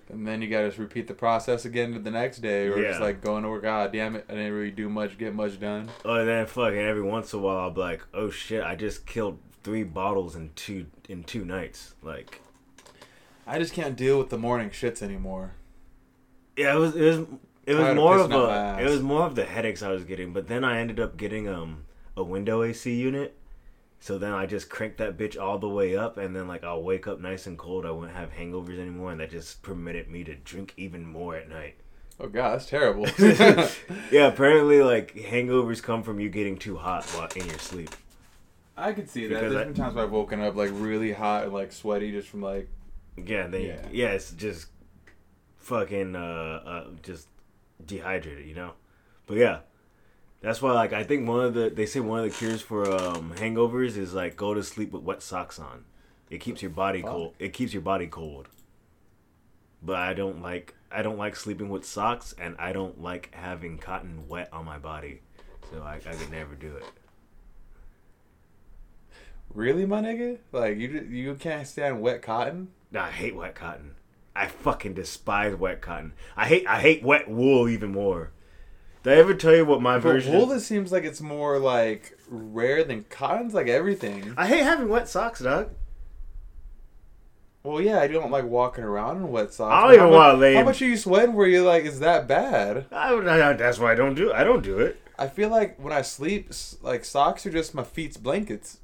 and 0.09 0.27
then 0.27 0.41
you 0.41 0.47
gotta 0.49 0.67
just 0.67 0.77
repeat 0.77 1.07
the 1.07 1.13
process 1.13 1.65
again 1.65 1.93
to 1.93 1.99
the 1.99 2.11
next 2.11 2.39
day, 2.39 2.67
or 2.67 2.81
just 2.81 3.01
like 3.01 3.21
going 3.23 3.43
to 3.43 3.49
work. 3.49 3.63
God 3.63 3.91
damn 3.91 4.15
it, 4.15 4.25
I 4.29 4.33
didn't 4.33 4.53
really 4.53 4.71
do 4.71 4.87
much, 4.89 5.17
get 5.17 5.33
much 5.33 5.59
done. 5.59 5.89
Oh, 6.05 6.15
and 6.15 6.27
then 6.27 6.45
fucking 6.45 6.77
every 6.79 7.01
once 7.01 7.33
in 7.33 7.39
a 7.39 7.41
while 7.41 7.57
I'll 7.57 7.71
be 7.71 7.81
like, 7.81 8.03
oh 8.13 8.29
shit, 8.29 8.63
I 8.63 8.75
just 8.75 9.05
killed 9.05 9.39
three 9.63 9.83
bottles 9.83 10.35
in 10.35 10.51
two 10.55 10.85
in 11.09 11.23
two 11.23 11.43
nights. 11.43 11.95
Like, 12.03 12.41
I 13.47 13.57
just 13.59 13.73
can't 13.73 13.95
deal 13.95 14.17
with 14.19 14.29
the 14.29 14.37
morning 14.37 14.69
shits 14.69 15.01
anymore. 15.01 15.53
yeah, 16.55 16.75
it 16.75 16.79
was 16.79 16.95
it 16.95 17.01
was 17.03 17.27
it 17.65 17.73
was 17.73 17.87
of 17.87 17.95
more 17.95 18.17
of 18.19 18.29
pissing 18.29 18.77
a 18.79 18.83
it 18.83 18.89
was 18.89 19.01
more 19.01 19.25
of 19.25 19.33
the 19.35 19.45
headaches 19.45 19.81
I 19.81 19.89
was 19.91 20.03
getting. 20.03 20.33
But 20.33 20.47
then 20.47 20.63
I 20.63 20.79
ended 20.79 20.99
up 20.99 21.17
getting 21.17 21.47
um 21.49 21.85
a 22.15 22.23
window 22.23 22.61
AC 22.63 22.93
unit. 22.93 23.35
So 23.99 24.17
then 24.19 24.33
I 24.33 24.45
just 24.45 24.69
crank 24.69 24.97
that 24.97 25.17
bitch 25.17 25.39
all 25.41 25.57
the 25.57 25.69
way 25.69 25.95
up, 25.95 26.17
and 26.17 26.35
then 26.35 26.47
like 26.47 26.63
I'll 26.63 26.83
wake 26.83 27.07
up 27.07 27.19
nice 27.19 27.47
and 27.47 27.57
cold. 27.57 27.85
I 27.85 27.91
won't 27.91 28.11
have 28.11 28.31
hangovers 28.33 28.77
anymore, 28.79 29.11
and 29.11 29.19
that 29.19 29.31
just 29.31 29.63
permitted 29.63 30.09
me 30.09 30.23
to 30.25 30.35
drink 30.35 30.73
even 30.77 31.05
more 31.05 31.35
at 31.35 31.49
night. 31.49 31.75
Oh 32.19 32.27
god, 32.27 32.53
that's 32.53 32.65
terrible. 32.67 33.07
yeah, 34.11 34.27
apparently 34.27 34.81
like 34.81 35.15
hangovers 35.15 35.81
come 35.81 36.03
from 36.03 36.19
you 36.19 36.29
getting 36.29 36.57
too 36.57 36.77
hot 36.77 37.03
while 37.11 37.27
in 37.35 37.47
your 37.47 37.57
sleep. 37.59 37.89
I 38.77 38.93
could 38.93 39.09
see 39.09 39.27
that. 39.27 39.35
Because 39.35 39.53
There's 39.53 39.61
I- 39.61 39.65
been 39.65 39.73
times 39.73 39.95
where 39.95 40.03
I've 40.05 40.11
woken 40.11 40.41
up 40.41 40.55
like 40.55 40.71
really 40.73 41.11
hot 41.13 41.43
and 41.45 41.53
like 41.53 41.71
sweaty 41.71 42.11
just 42.11 42.27
from 42.27 42.41
like 42.41 42.69
Yeah, 43.17 43.47
then 43.47 43.61
Yeah. 43.61 43.87
yeah, 43.91 44.07
it's 44.09 44.31
just 44.31 44.67
fucking 45.57 46.15
uh, 46.15 46.19
uh 46.19 46.87
just 47.01 47.27
dehydrated, 47.85 48.45
you 48.45 48.55
know. 48.55 48.73
But 49.27 49.37
yeah, 49.37 49.59
that's 50.45 50.61
why 50.61 50.73
like 50.73 50.93
I 50.93 51.03
think 51.03 51.27
one 51.27 51.43
of 51.43 51.55
the 51.55 51.71
they 51.71 51.87
say 51.87 51.99
one 51.99 52.19
of 52.19 52.25
the 52.25 52.29
cures 52.29 52.61
for 52.61 52.87
um 52.87 53.33
hangovers 53.35 53.97
is 53.97 54.13
like 54.13 54.35
go 54.35 54.53
to 54.53 54.63
sleep 54.63 54.91
with 54.91 55.01
wet 55.01 55.23
socks 55.23 55.57
on. 55.57 55.85
It 56.29 56.39
keeps 56.39 56.61
your 56.61 56.69
body 56.69 57.01
Fuck. 57.01 57.11
cold. 57.11 57.33
It 57.39 57.51
keeps 57.53 57.73
your 57.73 57.81
body 57.81 58.05
cold. 58.05 58.47
But 59.81 59.95
I 59.95 60.13
don't 60.13 60.43
like 60.43 60.75
I 60.91 61.01
don't 61.01 61.17
like 61.17 61.35
sleeping 61.35 61.69
with 61.69 61.83
socks, 61.83 62.35
and 62.39 62.55
I 62.59 62.73
don't 62.73 63.01
like 63.01 63.33
having 63.33 63.79
cotton 63.79 64.27
wet 64.27 64.49
on 64.53 64.65
my 64.65 64.77
body, 64.77 65.21
so 65.71 65.81
I 65.81 65.95
I 65.95 66.13
could 66.13 66.29
never 66.29 66.53
do 66.53 66.75
it. 66.75 66.85
Really, 69.51 69.87
my 69.87 70.01
nigga? 70.01 70.37
Like 70.51 70.77
you 70.77 71.07
you 71.09 71.33
can't 71.35 71.67
stand 71.67 72.01
wet 72.01 72.21
cotton? 72.21 72.67
Nah, 72.91 73.05
I 73.05 73.11
hate 73.11 73.35
wet 73.35 73.55
cotton. 73.55 73.95
I 74.35 74.45
fucking 74.45 74.93
despise 74.93 75.55
wet 75.55 75.81
cotton. 75.81 76.13
I 76.37 76.45
hate 76.45 76.67
I 76.67 76.81
hate 76.81 77.01
wet 77.01 77.27
wool 77.27 77.67
even 77.67 77.91
more. 77.91 78.31
Did 79.05 79.13
I 79.13 79.17
ever 79.17 79.35
tell 79.35 79.55
you 79.55 79.65
what 79.65 79.83
my 79.83 79.97
But 79.97 80.01
version? 80.13 80.33
wool, 80.33 80.51
it 80.51 80.61
seems 80.61 80.91
like 80.91 81.03
it's 81.03 81.21
more 81.21 81.59
like 81.59 82.17
rare 82.27 82.83
than 82.83 83.03
cotton's 83.03 83.53
like 83.53 83.67
everything. 83.67 84.33
I 84.35 84.47
hate 84.47 84.63
having 84.63 84.89
wet 84.89 85.07
socks, 85.07 85.41
dog. 85.41 85.69
Well, 87.61 87.79
yeah, 87.79 87.99
I 87.99 88.07
don't 88.07 88.31
like 88.31 88.45
walking 88.45 88.83
around 88.83 89.17
in 89.17 89.29
wet 89.29 89.53
socks. 89.53 89.71
I 89.71 89.83
don't 89.83 89.93
even 89.93 90.09
wanna 90.09 90.39
lay 90.39 90.55
How 90.55 90.61
in- 90.61 90.65
much 90.65 90.81
are 90.81 90.87
you 90.87 90.97
sweating? 90.97 91.35
Where 91.35 91.45
you 91.47 91.63
like, 91.63 91.83
is 91.83 91.99
that 91.99 92.27
bad? 92.27 92.87
I, 92.91 93.13
I, 93.13 93.53
that's 93.53 93.77
why 93.77 93.91
I 93.91 93.95
don't 93.95 94.15
do. 94.15 94.33
I 94.33 94.43
don't 94.43 94.63
do 94.63 94.79
it. 94.79 94.99
I 95.19 95.27
feel 95.27 95.49
like 95.49 95.79
when 95.79 95.93
I 95.93 96.01
sleep, 96.01 96.49
like 96.81 97.05
socks 97.05 97.45
are 97.45 97.51
just 97.51 97.75
my 97.75 97.83
feet's 97.83 98.17
blankets. 98.17 98.79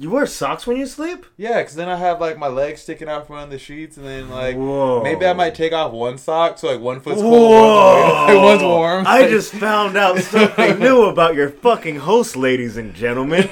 You 0.00 0.08
wear 0.08 0.24
socks 0.24 0.66
when 0.66 0.78
you 0.78 0.86
sleep? 0.86 1.26
Yeah, 1.36 1.58
because 1.58 1.74
then 1.74 1.90
I 1.90 1.96
have 1.96 2.22
like 2.22 2.38
my 2.38 2.46
legs 2.46 2.80
sticking 2.80 3.06
out 3.06 3.26
from 3.26 3.36
under 3.36 3.50
the 3.54 3.58
sheets, 3.58 3.98
and 3.98 4.06
then 4.06 4.30
like 4.30 4.56
Whoa. 4.56 5.02
maybe 5.02 5.26
I 5.26 5.34
might 5.34 5.54
take 5.54 5.74
off 5.74 5.92
one 5.92 6.16
sock 6.16 6.56
so 6.56 6.68
like 6.72 6.80
one 6.80 7.00
foot's 7.00 7.20
cold, 7.20 7.34
Whoa! 7.52 8.24
one's, 8.26 8.40
one's 8.42 8.62
warm. 8.62 9.04
I 9.06 9.28
just 9.28 9.52
found 9.52 9.98
out 9.98 10.16
something 10.20 10.78
new 10.80 11.02
about 11.02 11.34
your 11.34 11.50
fucking 11.50 11.96
host, 11.96 12.34
ladies 12.34 12.78
and 12.78 12.94
gentlemen. 12.94 13.50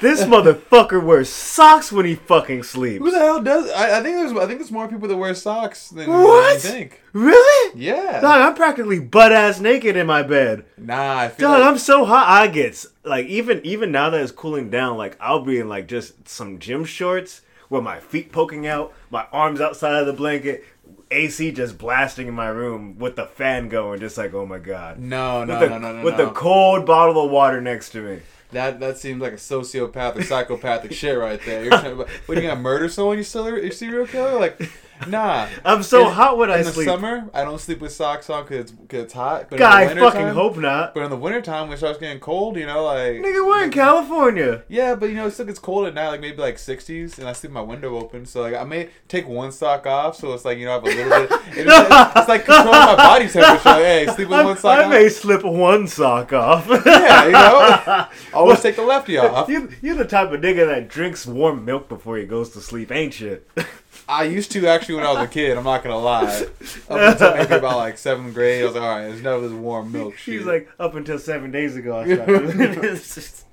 This 0.00 0.24
motherfucker 0.24 1.00
wears 1.02 1.28
socks 1.28 1.92
when 1.92 2.04
he 2.06 2.16
fucking 2.16 2.64
sleeps. 2.64 2.98
Who 3.04 3.12
the 3.12 3.18
hell 3.20 3.40
does? 3.40 3.70
I, 3.70 4.00
I 4.00 4.02
think 4.02 4.16
there's 4.16 4.32
I 4.32 4.46
think 4.48 4.58
there's 4.58 4.72
more 4.72 4.88
people 4.88 5.06
that 5.06 5.16
wear 5.16 5.32
socks 5.32 5.90
than 5.90 6.10
What? 6.10 6.54
you 6.54 6.70
think. 6.70 7.00
Really? 7.12 7.80
Yeah. 7.80 8.20
Dog, 8.20 8.40
I'm 8.40 8.54
practically 8.56 8.98
butt 8.98 9.30
ass 9.30 9.60
naked 9.60 9.96
in 9.96 10.08
my 10.08 10.24
bed. 10.24 10.64
Nah, 10.76 11.18
I 11.20 11.28
feel 11.28 11.48
Dog, 11.52 11.60
like 11.60 11.70
I'm 11.70 11.78
so 11.78 12.04
hot. 12.04 12.26
I 12.28 12.48
get 12.48 12.70
s- 12.70 12.88
like 13.04 13.26
even 13.26 13.60
even 13.64 13.92
now 13.92 14.10
that 14.10 14.20
it's 14.20 14.32
cooling 14.32 14.70
down, 14.70 14.96
like 14.96 15.16
I'll 15.20 15.44
be 15.44 15.58
in 15.58 15.68
like 15.68 15.88
just 15.88 16.28
some 16.28 16.58
gym 16.58 16.84
shorts 16.84 17.42
with 17.70 17.82
my 17.82 18.00
feet 18.00 18.32
poking 18.32 18.66
out, 18.66 18.92
my 19.10 19.26
arms 19.32 19.60
outside 19.60 19.96
of 19.96 20.06
the 20.06 20.12
blanket, 20.12 20.64
AC 21.10 21.52
just 21.52 21.78
blasting 21.78 22.28
in 22.28 22.34
my 22.34 22.48
room 22.48 22.98
with 22.98 23.16
the 23.16 23.26
fan 23.26 23.68
going, 23.68 24.00
just 24.00 24.18
like 24.18 24.34
oh 24.34 24.46
my 24.46 24.58
god. 24.58 24.98
no, 24.98 25.44
no, 25.44 25.58
with 25.58 25.60
the, 25.60 25.68
no, 25.68 25.78
no, 25.78 25.96
no, 25.96 26.04
with 26.04 26.16
no. 26.18 26.26
the 26.26 26.32
cold 26.32 26.86
bottle 26.86 27.24
of 27.24 27.30
water 27.30 27.60
next 27.60 27.90
to 27.90 28.02
me. 28.02 28.20
That 28.52 28.80
that 28.80 28.98
seems 28.98 29.20
like 29.20 29.32
a 29.32 29.36
sociopath 29.36 30.16
or 30.16 30.22
psychopathic 30.22 30.92
shit 30.94 31.18
right 31.18 31.40
there. 31.44 31.64
You're 31.64 31.72
to, 31.72 31.94
what 32.26 32.36
you 32.36 32.42
gonna 32.42 32.56
murder 32.56 32.88
someone? 32.88 33.18
You 33.18 33.24
still 33.24 33.58
you 33.58 33.72
serial 33.72 34.06
killer? 34.06 34.38
Like, 34.38 34.60
nah. 35.08 35.48
I'm 35.64 35.82
so 35.82 36.06
In- 36.06 36.12
hot 36.12 36.38
when 36.38 36.50
I 36.50 36.58
in 36.58 36.64
the 36.64 36.72
sleep. 36.72 36.86
summer, 36.86 37.28
I 37.34 37.44
don't 37.44 37.60
sleep 37.60 37.80
with 37.80 37.92
socks 37.92 38.30
on 38.30 38.44
because 38.44 38.58
it's, 38.58 38.72
'cause 38.72 39.00
it's 39.04 39.12
hot. 39.12 39.50
But 39.50 39.58
God, 39.58 39.72
I 39.72 39.82
in 39.90 39.96
the 39.98 40.02
fucking 40.04 40.20
time, 40.20 40.34
hope 40.34 40.56
not. 40.56 40.94
But 40.94 41.04
in 41.04 41.10
the 41.10 41.16
wintertime, 41.16 41.68
when 41.68 41.74
it 41.74 41.78
starts 41.78 41.98
getting 41.98 42.20
cold, 42.20 42.56
you 42.56 42.66
know, 42.66 42.84
like 42.84 43.16
Nigga, 43.16 43.46
we're 43.46 43.64
in 43.64 43.70
California. 43.70 44.62
Yeah, 44.68 44.94
but 44.94 45.08
you 45.10 45.14
know, 45.16 45.26
it 45.26 45.32
still 45.32 45.46
gets 45.46 45.58
cold 45.58 45.86
at 45.86 45.94
night, 45.94 46.08
like 46.08 46.20
maybe 46.20 46.36
like 46.38 46.56
60s, 46.56 47.18
and 47.18 47.28
I 47.28 47.32
sleep 47.32 47.52
my 47.52 47.60
window 47.60 47.96
open. 47.98 48.26
So 48.26 48.42
like 48.42 48.54
I 48.54 48.64
may 48.64 48.88
take 49.08 49.26
one 49.28 49.52
sock 49.52 49.86
off, 49.86 50.16
so 50.16 50.32
it's 50.32 50.44
like 50.44 50.58
you 50.58 50.64
know 50.66 50.72
I 50.72 50.74
have 50.74 50.84
a 50.84 50.86
little 50.86 51.10
bit. 51.26 51.30
It's, 51.56 51.70
it's 52.16 52.28
like 52.28 52.44
controlling 52.46 52.70
my 52.72 52.96
body 52.96 53.28
temperature. 53.28 53.68
Like, 53.68 53.84
hey, 53.84 54.06
sleep 54.06 54.28
with 54.28 54.38
I, 54.40 54.44
one 54.44 54.56
sock 54.56 54.64
off 54.72 54.78
I 54.80 54.84
on. 54.84 54.90
may 54.90 55.08
slip 55.08 55.44
one 55.44 55.86
sock 55.86 56.32
off. 56.32 56.66
Yeah, 56.68 57.26
you 57.26 57.32
know, 57.32 58.06
always 58.38 58.60
take 58.60 58.74
the 58.76 58.82
lefty 58.82 59.18
off. 59.18 59.48
You, 59.48 59.68
you're 59.80 59.94
the 59.94 60.04
type 60.04 60.32
of 60.32 60.40
nigga 60.40 60.66
that 60.66 60.88
drinks 60.88 61.26
warm 61.26 61.64
milk 61.64 61.88
before 61.88 62.16
he 62.16 62.24
goes 62.24 62.50
to 62.50 62.60
sleep, 62.60 62.90
ain't 62.90 63.20
you? 63.20 63.40
I 64.08 64.24
used 64.24 64.50
to 64.52 64.66
actually 64.66 64.96
when 64.96 65.04
I 65.06 65.12
was 65.12 65.22
a 65.24 65.28
kid. 65.28 65.56
I'm 65.56 65.64
not 65.64 65.82
gonna 65.82 65.98
lie. 65.98 66.46
Up 66.90 67.12
until 67.12 67.34
maybe 67.34 67.54
about 67.54 67.76
like 67.78 67.96
seventh 67.98 68.34
grade, 68.34 68.62
I 68.62 68.66
was 68.66 68.74
like, 68.74 68.82
all 68.82 68.88
right, 68.98 69.02
there's 69.08 69.22
no 69.22 69.40
this 69.40 69.52
warm 69.52 69.92
milk 69.92 70.16
shit. 70.16 70.34
She's 70.40 70.46
like, 70.46 70.68
up 70.78 70.94
until 70.94 71.18
seven 71.18 71.50
days 71.50 71.76
ago, 71.76 71.96
I 71.98 72.14
started. 72.14 73.00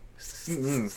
Mm-hmm. 0.48 0.88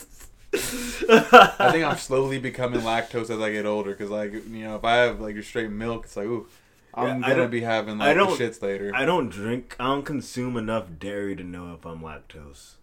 I 1.61 1.73
think 1.73 1.85
I'm 1.85 1.97
slowly 1.97 2.39
becoming 2.39 2.81
lactose 2.81 3.29
as 3.31 3.41
I 3.41 3.51
get 3.53 3.67
older 3.67 3.91
because 3.91 4.11
like 4.11 4.33
you 4.33 4.65
know 4.65 4.77
if 4.77 4.85
I 4.85 4.97
have 4.97 5.21
like 5.21 5.35
just 5.35 5.49
straight 5.49 5.71
milk, 5.71 6.05
it's 6.05 6.17
like 6.17 6.27
ooh, 6.27 6.47
I'm 6.95 7.21
Yeah, 7.23 7.29
gonna 7.31 7.49
be 7.49 7.61
having 7.61 7.99
like 7.99 8.17
the 8.17 8.25
don't- 8.25 8.39
shits 8.39 8.63
later. 8.63 8.91
I 8.95 9.05
don't 9.05 9.29
drink. 9.29 9.77
I 9.79 9.85
don't 9.87 10.05
consume 10.05 10.57
enough 10.57 10.87
dairy 10.99 11.35
to 11.37 11.43
know 11.45 11.75
if 11.75 11.85
I'm 11.85 12.01
lactose. 12.01 12.75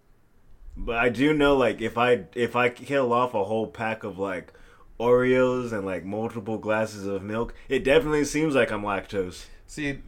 But 0.77 0.97
I 0.97 1.10
do 1.10 1.34
know, 1.34 1.55
like, 1.57 1.81
if 1.81 1.97
I 1.97 2.25
if 2.36 2.55
I 2.55 2.69
kill 2.69 3.12
off 3.12 3.34
a 3.34 3.43
whole 3.45 3.67
pack 3.67 4.03
of 4.03 4.17
like 4.19 4.53
Oreos 5.02 5.72
and 5.74 5.86
like 5.86 6.06
multiple 6.06 6.58
glasses 6.58 7.06
of 7.08 7.24
milk, 7.24 7.54
it 7.68 7.84
definitely 7.84 8.26
seems 8.26 8.54
like 8.56 8.72
I'm 8.72 8.84
lactose. 8.84 9.46
See, 9.68 10.00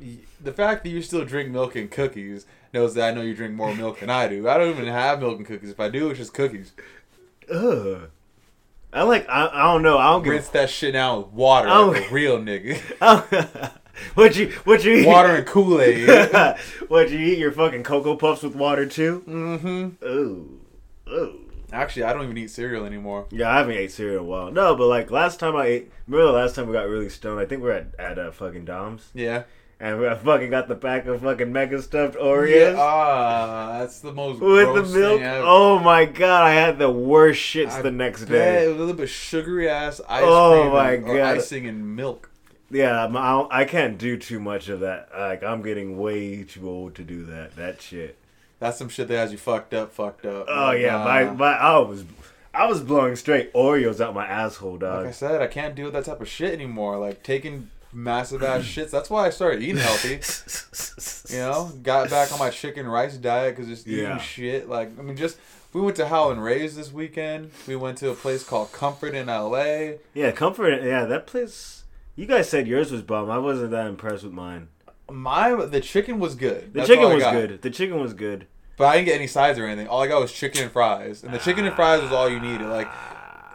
the 0.41 0.51
fact 0.53 0.83
that 0.83 0.89
you 0.89 1.01
still 1.01 1.25
drink 1.25 1.49
milk 1.49 1.75
and 1.75 1.89
cookies 1.89 2.45
knows 2.73 2.93
that 2.95 3.09
I 3.09 3.13
know 3.15 3.21
you 3.21 3.33
drink 3.33 3.53
more 3.55 3.73
milk 3.73 3.99
than 4.01 4.09
I 4.09 4.27
do. 4.27 4.47
I 4.49 4.57
don't 4.57 4.69
even 4.69 4.87
have 4.87 5.19
milk 5.19 5.37
and 5.37 5.45
cookies. 5.47 5.69
If 5.69 5.79
I 5.79 5.89
do, 5.89 6.09
it's 6.09 6.19
just 6.19 6.33
cookies. 6.33 6.73
Ugh. 7.51 8.09
I 8.91 9.03
like. 9.03 9.27
I, 9.27 9.47
I 9.51 9.63
don't 9.73 9.81
know. 9.81 9.97
I 9.97 10.11
don't 10.11 10.23
Rinse 10.27 10.45
give. 10.45 10.53
that 10.53 10.69
shit 10.69 10.95
out 10.95 11.17
with 11.27 11.33
water 11.33 11.67
Oh. 11.69 11.87
like 11.87 12.11
a 12.11 12.13
real 12.13 12.37
nigga. 12.37 12.77
what 14.15 14.35
you 14.35 14.51
what 14.65 14.83
you 14.83 14.93
eat? 14.97 15.07
water 15.07 15.29
and 15.35 15.47
Kool 15.47 15.81
Aid. 15.81 16.07
what 16.89 17.09
you 17.09 17.17
eat 17.19 17.37
your 17.39 17.51
fucking 17.51 17.83
cocoa 17.83 18.15
puffs 18.15 18.43
with 18.43 18.55
water 18.55 18.85
too? 18.85 19.23
mm-hmm. 19.27 20.05
Ooh, 20.05 20.59
ooh. 21.09 21.39
Actually, 21.73 22.03
I 22.03 22.13
don't 22.13 22.23
even 22.23 22.37
eat 22.37 22.51
cereal 22.51 22.85
anymore. 22.85 23.25
Yeah, 23.31 23.49
I 23.49 23.57
haven't 23.57 23.75
ate 23.75 23.91
cereal 23.91 24.17
in 24.19 24.25
a 24.25 24.29
while. 24.29 24.51
No, 24.51 24.75
but 24.75 24.87
like 24.87 25.09
last 25.11 25.39
time 25.39 25.55
I 25.55 25.65
ate, 25.65 25.91
remember 26.07 26.31
the 26.31 26.37
last 26.37 26.55
time 26.55 26.67
we 26.67 26.73
got 26.73 26.87
really 26.87 27.09
stoned? 27.09 27.39
I 27.39 27.45
think 27.45 27.63
we 27.63 27.69
are 27.69 27.73
at 27.73 27.87
at 27.99 28.19
uh, 28.19 28.31
fucking 28.31 28.65
Dom's, 28.65 29.09
Yeah. 29.15 29.43
and 29.79 29.99
we 29.99 30.07
fucking 30.13 30.51
got 30.51 30.67
the 30.67 30.75
pack 30.75 31.07
of 31.07 31.21
fucking 31.21 31.51
mega 31.51 31.81
stuffed 31.81 32.15
Oreos 32.15 32.73
Yeah. 32.73 32.79
Ah, 32.79 33.79
that's 33.79 33.99
the 34.01 34.13
most 34.13 34.39
with 34.39 34.73
the 34.91 34.99
milk. 34.99 35.21
Oh 35.23 35.79
my 35.79 36.05
god, 36.05 36.43
I 36.43 36.53
had 36.53 36.77
the 36.77 36.91
worst 36.91 37.41
shits 37.41 37.71
I 37.71 37.81
the 37.81 37.91
next 37.91 38.25
day. 38.25 38.65
A 38.67 38.69
little 38.69 38.93
bit 38.93 39.09
sugary 39.09 39.67
ass 39.67 39.99
ice 40.07 40.23
Oh 40.23 40.61
cream 40.61 40.73
my 40.73 40.91
and, 40.91 41.05
God. 41.07 41.37
icing 41.37 41.65
and 41.67 41.95
milk. 41.95 42.29
Yeah, 42.69 43.03
I'm- 43.05 43.47
I 43.51 43.65
can't 43.65 43.97
do 43.97 44.17
too 44.17 44.39
much 44.39 44.69
of 44.69 44.79
that. 44.81 45.09
Like 45.17 45.43
I'm 45.43 45.61
getting 45.63 45.97
way 45.97 46.43
too 46.43 46.69
old 46.69 46.93
to 46.95 47.03
do 47.03 47.23
that. 47.25 47.55
That 47.55 47.81
shit. 47.81 48.17
That's 48.63 48.77
some 48.77 48.87
shit 48.87 49.09
that 49.09 49.15
has 49.17 49.31
you 49.33 49.37
fucked 49.37 49.73
up, 49.73 49.91
fucked 49.91 50.25
up. 50.25 50.45
Oh 50.47 50.65
Like, 50.67 50.79
yeah, 50.79 50.91
nah. 50.93 51.03
my, 51.03 51.23
my 51.33 51.51
I 51.51 51.77
was 51.79 52.05
I 52.53 52.65
was 52.65 52.79
blowing 52.79 53.17
straight 53.17 53.51
Oreos 53.53 53.99
out 53.99 54.13
my 54.13 54.25
asshole, 54.25 54.77
dog. 54.77 54.99
Like 54.99 55.07
I 55.07 55.11
said, 55.11 55.41
I 55.41 55.47
can't 55.47 55.75
deal 55.75 55.85
with 55.85 55.93
that 55.95 56.05
type 56.05 56.21
of 56.21 56.29
shit 56.29 56.53
anymore. 56.53 56.97
Like 56.97 57.23
taking 57.23 57.69
massive 57.91 58.41
ass 58.41 58.61
shits. 58.73 58.89
That's 58.89 59.09
why 59.09 59.27
I 59.27 59.31
started 59.31 59.61
eating 59.61 59.77
healthy. 59.77 60.21
You 61.33 61.39
know, 61.39 61.71
got 61.83 62.09
back 62.09 62.31
on 62.31 62.39
my 62.39 62.49
chicken 62.51 62.87
rice 62.87 63.17
diet 63.17 63.55
because 63.57 63.67
just 63.69 63.85
eating 63.85 64.05
Yeah. 64.05 64.17
shit. 64.17 64.69
Like 64.69 64.97
I 64.97 65.01
mean, 65.01 65.17
just 65.17 65.37
we 65.73 65.81
went 65.81 65.97
to 65.97 66.07
Howlin' 66.07 66.39
Rays 66.39 66.77
this 66.77 66.93
weekend. 66.93 67.51
We 67.67 67.75
went 67.75 67.97
to 67.97 68.11
a 68.11 68.15
place 68.15 68.45
called 68.45 68.71
Comfort 68.71 69.13
in 69.13 69.27
L.A. 69.27 69.97
Yeah, 70.13 70.31
comfort. 70.31 70.83
Yeah, 70.83 71.03
that 71.05 71.27
place. 71.27 71.83
You 72.15 72.27
guys 72.27 72.47
said 72.47 72.65
yours 72.67 72.91
was 72.93 73.01
bomb. 73.01 73.29
I 73.29 73.39
wasn't 73.39 73.71
that 73.71 73.87
impressed 73.87 74.23
with 74.23 74.31
mine. 74.33 74.69
My 75.11 75.53
the 75.65 75.81
chicken 75.81 76.17
was 76.19 76.35
good. 76.35 76.73
The 76.73 76.79
That's 76.79 76.87
chicken 76.87 77.13
was 77.13 77.23
good. 77.23 77.61
The 77.61 77.69
chicken 77.69 77.99
was 77.99 78.13
good. 78.13 78.47
But 78.77 78.85
I 78.85 78.95
didn't 78.95 79.05
get 79.07 79.15
any 79.15 79.27
sides 79.27 79.59
or 79.59 79.65
anything. 79.65 79.87
All 79.87 80.01
I 80.01 80.07
got 80.07 80.21
was 80.21 80.31
chicken 80.31 80.63
and 80.63 80.71
fries, 80.71 81.23
and 81.23 81.33
the 81.33 81.37
chicken 81.39 81.65
and 81.65 81.75
fries 81.75 82.01
was 82.01 82.11
all 82.11 82.29
you 82.29 82.39
needed. 82.39 82.67
Like, 82.67 82.87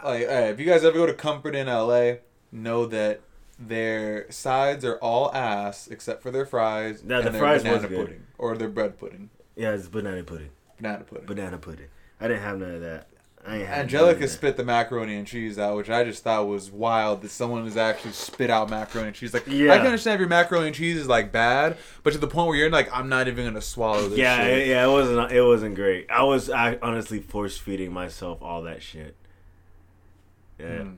like 0.04 0.20
hey, 0.28 0.48
if 0.50 0.58
you 0.60 0.66
guys 0.66 0.84
ever 0.84 0.96
go 0.96 1.06
to 1.06 1.14
Comfort 1.14 1.54
in 1.54 1.68
L.A., 1.68 2.20
know 2.52 2.86
that 2.86 3.20
their 3.58 4.30
sides 4.30 4.84
are 4.84 4.96
all 4.98 5.34
ass 5.34 5.88
except 5.88 6.22
for 6.22 6.30
their 6.30 6.46
fries 6.46 7.02
Yeah, 7.06 7.18
and 7.18 7.26
the 7.26 7.30
their 7.30 7.40
fries 7.40 7.62
banana 7.62 7.80
was 7.80 7.88
good. 7.88 8.06
pudding 8.06 8.22
or 8.38 8.56
their 8.56 8.68
bread 8.68 8.98
pudding. 8.98 9.30
Yeah, 9.56 9.72
it's 9.72 9.88
banana 9.88 10.22
pudding. 10.22 10.50
Banana 10.80 11.04
pudding. 11.04 11.26
Banana 11.26 11.58
pudding. 11.58 11.88
I 12.20 12.28
didn't 12.28 12.42
have 12.42 12.58
none 12.58 12.70
of 12.76 12.80
that. 12.82 13.08
Angelica 13.56 14.04
none 14.04 14.14
of 14.14 14.20
that. 14.20 14.28
spit 14.28 14.56
the 14.56 14.64
macaroni 14.64 15.16
and 15.16 15.26
cheese 15.26 15.58
out, 15.58 15.76
which 15.76 15.88
I 15.90 16.04
just 16.04 16.22
thought 16.22 16.46
was 16.46 16.70
wild 16.70 17.22
that 17.22 17.30
someone 17.30 17.64
has 17.64 17.76
actually 17.76 18.12
spit 18.12 18.50
out 18.50 18.68
macaroni 18.70 19.08
and 19.08 19.16
cheese. 19.16 19.32
Like, 19.34 19.46
Yeah. 19.46 19.72
I 19.72 19.78
can 19.78 19.86
understand 19.86 20.14
if 20.14 20.20
your 20.20 20.28
macaroni 20.28 20.66
and 20.68 20.74
cheese 20.76 20.96
is 20.96 21.06
like 21.08 21.32
bad, 21.32 21.76
but 22.02 22.12
to 22.12 22.18
the 22.18 22.26
point 22.26 22.48
where 22.48 22.56
you're 22.56 22.70
like, 22.70 22.88
I'm 22.94 23.08
not 23.08 23.28
even 23.28 23.44
gonna 23.46 23.60
swallow 23.60 24.08
this. 24.08 24.18
Yeah, 24.18 24.36
shit. 24.44 24.58
it, 24.58 24.66
yeah, 24.68 24.84
it 24.86 24.90
wasn't. 24.90 25.32
It 25.32 25.42
wasn't 25.42 25.74
great. 25.74 26.10
I 26.10 26.22
was 26.24 26.50
I, 26.50 26.78
honestly 26.82 27.20
force 27.20 27.56
feeding 27.58 27.92
myself 27.92 28.42
all 28.42 28.62
that 28.62 28.82
shit. 28.82 29.14
Yeah, 30.58 30.66
Mm. 30.66 30.96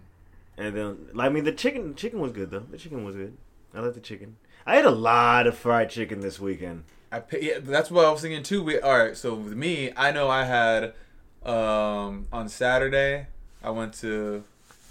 and 0.57 0.77
then 0.77 0.99
like 1.13 1.27
I 1.27 1.29
mean 1.33 1.45
the 1.45 1.53
chicken. 1.53 1.95
Chicken 1.95 2.21
was 2.21 2.33
good 2.33 2.51
though. 2.51 2.61
The 2.71 2.79
chicken 2.79 3.05
was 3.05 3.15
good. 3.17 3.37
I 3.75 3.81
like 3.81 3.95
the 3.95 4.01
chicken. 4.01 4.37
I 4.67 4.79
ate 4.79 4.85
a 4.85 4.91
lot 4.91 5.47
of 5.47 5.57
fried 5.57 5.91
chicken 5.91 6.21
this 6.21 6.41
weekend. 6.41 6.85
I 7.13 7.23
yeah, 7.41 7.59
that's 7.61 7.91
what 7.91 8.05
I 8.07 8.11
was 8.11 8.23
thinking 8.23 8.43
too. 8.43 8.63
We 8.63 8.81
all 8.81 8.99
right. 8.99 9.17
So 9.17 9.35
with 9.35 9.55
me, 9.55 9.93
I 9.97 10.13
know 10.13 10.29
I 10.29 10.45
had 10.45 10.95
um, 11.45 12.27
on 12.33 12.49
Saturday. 12.49 13.27
I 13.63 13.71
went 13.71 13.95
to 14.01 14.45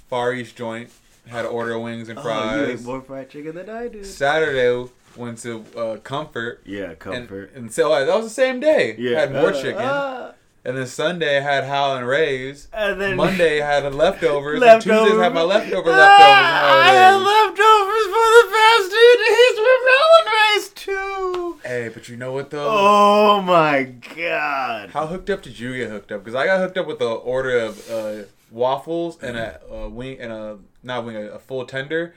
Far 0.10 0.34
East 0.34 0.56
Joint, 0.56 0.90
had 1.28 1.46
an 1.46 1.52
order 1.52 1.74
of 1.74 1.82
wings 1.84 2.10
and 2.10 2.20
Oh, 2.20 2.24
you 2.24 2.62
ate 2.62 2.66
fries. 2.68 2.86
more 2.86 3.02
fried 3.02 3.30
chicken 3.30 3.56
than 3.56 3.70
I 3.70 3.88
did. 3.88 4.06
Saturday 4.06 4.90
went 5.16 5.40
to 5.40 5.66
uh, 5.78 5.98
Comfort. 5.98 6.62
Yeah, 6.66 6.94
comfort. 6.96 7.52
and 7.56 7.72
so 7.74 7.92
uh, 7.92 8.06
that 8.06 8.16
was 8.16 8.26
the 8.26 8.30
same 8.32 8.60
day. 8.60 8.96
yeah, 8.98 9.20
had 9.22 9.32
more 9.32 9.50
uh, 9.50 9.62
chicken. 9.62 9.82
uh, 9.82 10.34
and 10.66 10.78
then 10.78 10.86
Sunday 10.88 11.38
I 11.38 11.42
had 11.42 11.64
Howlin' 11.64 12.04
Rays. 12.04 12.68
and 12.74 13.00
then 13.02 13.16
Monday 13.16 13.62
I 13.62 13.66
had 13.82 13.94
leftovers. 13.96 14.60
leftovers. 14.60 14.60
And 14.62 14.82
Tuesdays 15.06 15.22
had 15.24 15.34
my 15.34 15.42
leftover 15.42 15.90
Ah, 15.92 16.84
I 16.84 16.92
had 16.94 17.16
leftovers. 17.16 17.58
leftovers 17.58 18.06
for 18.14 18.28
the 18.38 18.46
past 18.54 18.92
two 18.92 19.14
days 19.26 19.56
from 19.58 19.80
Melon 19.90 20.26
Rice 20.36 20.70
too. 20.70 21.60
Hey, 21.84 21.90
but 21.90 22.10
you 22.10 22.18
know 22.18 22.34
what 22.34 22.50
though? 22.50 22.68
Oh 22.70 23.42
my 23.42 23.84
god. 24.16 24.90
How 24.90 25.08
hooked 25.08 25.30
up 25.30 25.42
did 25.42 25.58
you 25.58 25.78
get 25.78 25.90
hooked 25.90 26.12
up? 26.12 26.24
Because 26.24 26.36
I 26.36 26.46
got 26.46 26.60
hooked 26.60 26.78
up 26.78 26.88
with 26.88 27.00
an 27.00 27.08
order 27.08 27.58
of 27.58 27.90
uh, 27.90 28.24
waffles 28.52 29.18
and 29.22 29.38
a, 29.38 29.62
a 29.72 29.88
wing 29.88 30.20
and 30.20 30.32
a 30.32 30.58
not 30.84 31.06
wing 31.06 31.16
a, 31.16 31.22
a 31.30 31.40
full 31.40 31.66
tender 31.66 32.14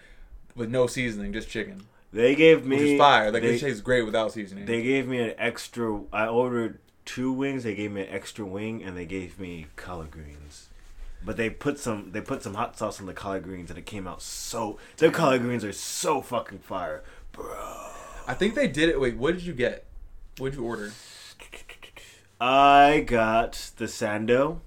with 0.57 0.69
no 0.69 0.87
seasoning, 0.87 1.33
just 1.33 1.49
chicken, 1.49 1.85
They 2.13 2.35
gave 2.35 2.67
me 2.67 2.77
which 2.77 2.85
is 2.87 2.99
fire. 2.99 3.31
Like 3.31 3.43
they, 3.43 3.55
it 3.55 3.61
tastes 3.61 3.81
great 3.81 4.03
without 4.03 4.33
seasoning. 4.33 4.67
they 4.67 4.83
gave 4.83 5.07
me 5.07 5.19
an 5.19 5.35
extra. 5.39 6.03
I 6.13 6.27
ordered 6.27 6.79
two 7.05 7.33
wings. 7.33 7.63
They 7.63 7.75
gave 7.75 7.93
me 7.93 8.03
an 8.03 8.09
extra 8.11 8.45
wing, 8.45 8.83
and 8.83 8.97
they 8.97 9.07
gave 9.07 9.39
me 9.39 9.67
collard 9.77 10.11
greens. 10.11 10.69
But 11.25 11.37
they 11.37 11.51
put 11.51 11.79
some 11.79 12.11
they 12.11 12.21
put 12.21 12.43
some 12.43 12.55
hot 12.55 12.77
sauce 12.77 12.99
on 13.01 13.07
the 13.07 13.15
collard 13.15 13.45
greens, 13.45 13.71
and 13.71 13.79
it 13.79 13.87
came 13.87 14.09
out 14.09 14.23
so. 14.23 14.79
Their 14.97 15.13
collard 15.13 15.43
greens 15.43 15.65
are 15.65 15.73
so 15.73 16.21
fucking 16.21 16.59
fire, 16.59 17.05
bro. 17.31 17.92
I 18.27 18.35
think 18.35 18.55
they 18.55 18.69
did 18.69 18.89
it. 18.89 19.01
Wait, 19.01 19.17
what 19.17 19.35
did 19.35 19.43
you 19.45 19.53
get? 19.53 19.85
What 20.39 20.51
did 20.53 20.59
you 20.59 20.65
order? 20.65 20.93
I 22.41 23.05
got 23.07 23.71
the 23.77 23.85
sando 23.85 24.61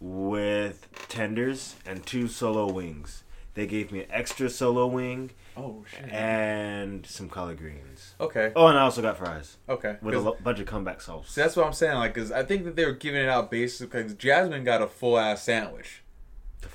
with 0.00 0.88
tenders 1.08 1.76
and 1.86 2.04
two 2.04 2.28
solo 2.28 2.70
wings. 2.70 3.22
They 3.54 3.66
gave 3.66 3.92
me 3.92 4.00
an 4.00 4.10
extra 4.10 4.50
solo 4.50 4.86
wing 4.86 5.30
Oh 5.56 5.84
shit. 5.88 6.10
and 6.12 7.06
some 7.06 7.28
collard 7.28 7.58
greens. 7.58 8.14
Okay. 8.20 8.52
Oh, 8.56 8.66
and 8.66 8.76
I 8.76 8.82
also 8.82 9.00
got 9.00 9.16
fries 9.16 9.56
Okay. 9.68 9.96
with 10.02 10.14
a 10.14 10.20
lo- 10.20 10.36
bunch 10.42 10.58
of 10.58 10.66
comeback 10.66 11.00
sauce. 11.00 11.30
See, 11.30 11.40
that's 11.40 11.56
what 11.56 11.64
I'm 11.66 11.72
saying. 11.72 11.96
Like, 11.96 12.14
cause 12.14 12.32
I 12.32 12.42
think 12.42 12.64
that 12.64 12.74
they 12.76 12.84
were 12.84 12.92
giving 12.92 13.22
it 13.22 13.28
out 13.28 13.50
basically 13.50 14.02
because 14.02 14.14
Jasmine 14.18 14.64
got 14.64 14.82
a 14.82 14.88
full 14.88 15.16
ass 15.18 15.42
sandwich. 15.44 16.02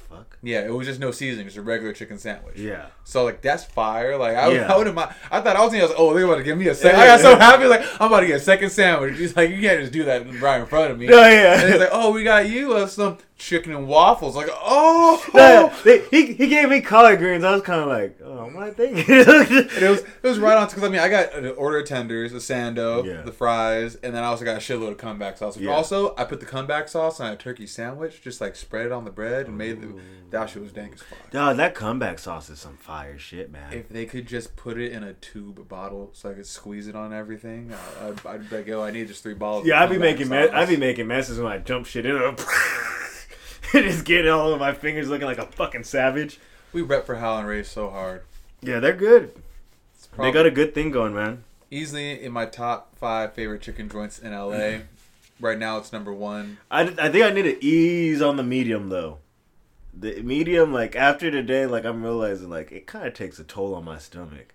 The 0.10 0.16
fuck? 0.16 0.38
Yeah, 0.42 0.62
it 0.66 0.74
was 0.74 0.88
just 0.88 1.00
no 1.00 1.12
seasoning, 1.12 1.46
just 1.48 1.58
a 1.58 1.62
regular 1.62 1.94
chicken 1.94 2.18
sandwich. 2.18 2.58
Yeah. 2.58 2.88
So 3.04 3.24
like 3.24 3.42
that's 3.42 3.64
fire. 3.64 4.18
Like 4.18 4.36
I, 4.38 4.52
Yeah. 4.52 4.74
I 4.74 4.78
wouldn't 4.78 4.96
mind. 4.96 5.14
I 5.32 5.42
thought 5.42 5.56
I 5.56 5.62
was 5.62 5.72
thinking, 5.72 5.82
I 5.82 5.86
was 5.86 5.92
like, 5.92 6.00
oh, 6.00 6.14
they're 6.14 6.26
about 6.26 6.38
to 6.38 6.44
give 6.44 6.58
me 6.58 6.68
a 6.68 6.76
second. 6.76 7.00
I 7.00 7.06
got 7.08 7.20
so 7.20 7.36
happy, 7.38 7.66
like 7.66 7.82
I'm 8.00 8.08
about 8.08 8.22
to 8.22 8.28
get 8.28 8.38
a 8.38 8.40
second 8.40 8.70
sandwich. 8.70 9.18
He's 9.18 9.36
like, 9.36 9.50
you 9.50 9.62
can't 9.62 9.80
just 9.82 9.94
do 9.94 10.04
that 10.06 10.42
right 10.42 10.62
in 10.62 10.68
front 10.68 10.92
of 10.92 10.98
me. 11.00 11.08
Oh, 11.12 11.28
yeah. 11.30 11.62
And 11.62 11.70
he's 11.72 11.80
like, 11.80 11.90
oh, 11.92 12.12
we 12.12 12.24
got 12.24 12.48
you 12.50 12.74
uh, 12.74 12.88
some 12.88 13.18
chicken 13.40 13.74
and 13.74 13.88
waffles. 13.88 14.36
Like, 14.36 14.50
oh. 14.52 15.24
Yeah, 15.34 15.74
they, 15.86 16.02
he, 16.10 16.34
he 16.34 16.48
gave 16.48 16.70
me 16.70 16.82
collard 16.82 17.20
greens. 17.20 17.44
I 17.44 17.54
was 17.54 17.62
kind 17.62 17.82
of 17.82 17.88
like, 17.88 18.18
oh, 18.24 18.48
am 18.48 18.58
I 18.58 18.72
thinking? 18.72 19.06
It 19.08 19.90
was 19.90 20.00
it 20.02 20.24
was 20.24 20.38
right 20.40 20.58
on 20.58 20.68
because 20.68 20.84
I 20.84 20.90
mean 20.90 21.00
I 21.00 21.08
got 21.08 21.34
uh, 21.34 21.38
an 21.38 21.46
order 21.58 21.80
of 21.80 21.88
tenders, 21.88 22.34
a 22.34 22.38
sando, 22.38 23.06
Yeah. 23.06 23.22
the 23.22 23.32
fries, 23.32 23.96
and 23.96 24.14
then 24.14 24.24
I 24.24 24.28
also 24.28 24.44
got 24.46 24.56
a 24.58 24.60
shitload 24.60 24.92
of 24.92 24.98
comeback 24.98 25.38
sauce. 25.38 25.58
Yeah. 25.58 25.72
Also, 25.72 26.14
I 26.18 26.26
put 26.26 26.40
the 26.42 26.46
comeback 26.46 26.90
sauce 26.90 27.20
on 27.20 27.32
a 27.32 27.36
turkey 27.38 27.66
sandwich, 27.68 28.22
just 28.22 28.42
like 28.42 28.56
spread 28.56 28.86
it 28.88 28.92
on 28.92 29.06
the 29.06 29.12
bread 29.12 29.48
and 29.48 29.58
made 29.58 29.82
the, 29.82 30.00
that 30.32 30.50
shit 30.50 30.62
was 30.62 30.72
dank 30.74 30.94
as 30.96 31.02
fuck. 31.02 31.32
Dog, 31.32 31.58
that 31.58 31.74
comeback 31.76 32.20
sauce 32.20 32.50
is 32.50 32.60
some 32.60 32.76
fire 32.78 33.18
shit, 33.18 33.52
man. 33.52 33.72
If 33.72 33.88
they 33.90 34.06
could 34.06 34.28
just 34.28 34.56
put 34.56 34.78
it 34.78 34.92
in 34.92 35.04
a 35.04 35.14
tube 35.14 35.68
bottle 35.70 36.10
so 36.14 36.30
I 36.32 36.34
could 36.34 36.48
squeeze 36.48 36.88
it 36.88 36.96
on 36.96 37.14
everything, 37.14 37.72
I- 38.02 38.08
I'd, 38.10 38.26
I'd 38.26 38.50
be 38.50 38.58
like, 38.58 38.68
yo, 38.68 38.82
I 38.84 38.92
need 38.92 39.08
just 39.08 39.24
three 39.24 39.34
bottles. 39.36 39.66
yeah, 39.68 39.82
of 39.84 39.90
I'd 39.90 39.94
be 39.94 40.00
making 40.00 40.28
me- 40.30 40.38
I'd 40.38 40.68
be 40.70 40.78
making 40.78 41.08
messes 41.08 41.40
when 41.40 41.52
I 41.52 41.60
jump 41.60 41.86
shit 41.86 42.06
in. 42.06 42.36
just 43.84 44.06
getting 44.06 44.32
all 44.32 44.54
of 44.54 44.60
my 44.60 44.74
fingers 44.74 45.10
looking 45.10 45.28
like 45.28 45.38
a 45.38 45.46
fucking 45.46 45.84
savage. 45.84 46.40
We 46.74 46.82
rep 46.82 47.06
for 47.06 47.16
and 47.16 47.48
Ray 47.48 47.64
so 47.64 47.90
hard. 47.90 48.24
Yeah, 48.62 48.80
they're 48.80 48.94
good. 48.94 49.34
They 50.18 50.32
got 50.32 50.46
a 50.46 50.52
good 50.52 50.74
thing 50.74 50.92
going, 50.92 51.14
man. 51.14 51.44
easily 51.72 52.22
in 52.22 52.32
my 52.32 52.46
top 52.46 52.98
five 52.98 53.34
favorite 53.34 53.62
chicken 53.62 53.90
joints 53.90 54.20
in 54.20 54.34
LA. 54.34 54.80
right 55.40 55.58
now, 55.58 55.78
it's 55.78 55.94
number 55.94 56.14
one. 56.14 56.58
I, 56.70 56.82
I 56.82 57.10
think 57.10 57.24
I 57.24 57.30
need 57.30 57.44
to 57.44 57.64
ease 57.64 58.22
on 58.22 58.36
the 58.36 58.44
medium 58.44 58.90
though. 58.90 59.20
The 59.94 60.22
medium, 60.22 60.74
like 60.74 60.96
after 60.96 61.32
today, 61.32 61.66
like 61.66 61.86
I'm 61.86 62.04
realizing, 62.04 62.50
like 62.50 62.72
it 62.72 62.86
kind 62.86 63.08
of 63.08 63.14
takes 63.14 63.40
a 63.40 63.44
toll 63.44 63.76
on 63.76 63.86
my 63.86 63.98
stomach. 63.98 64.54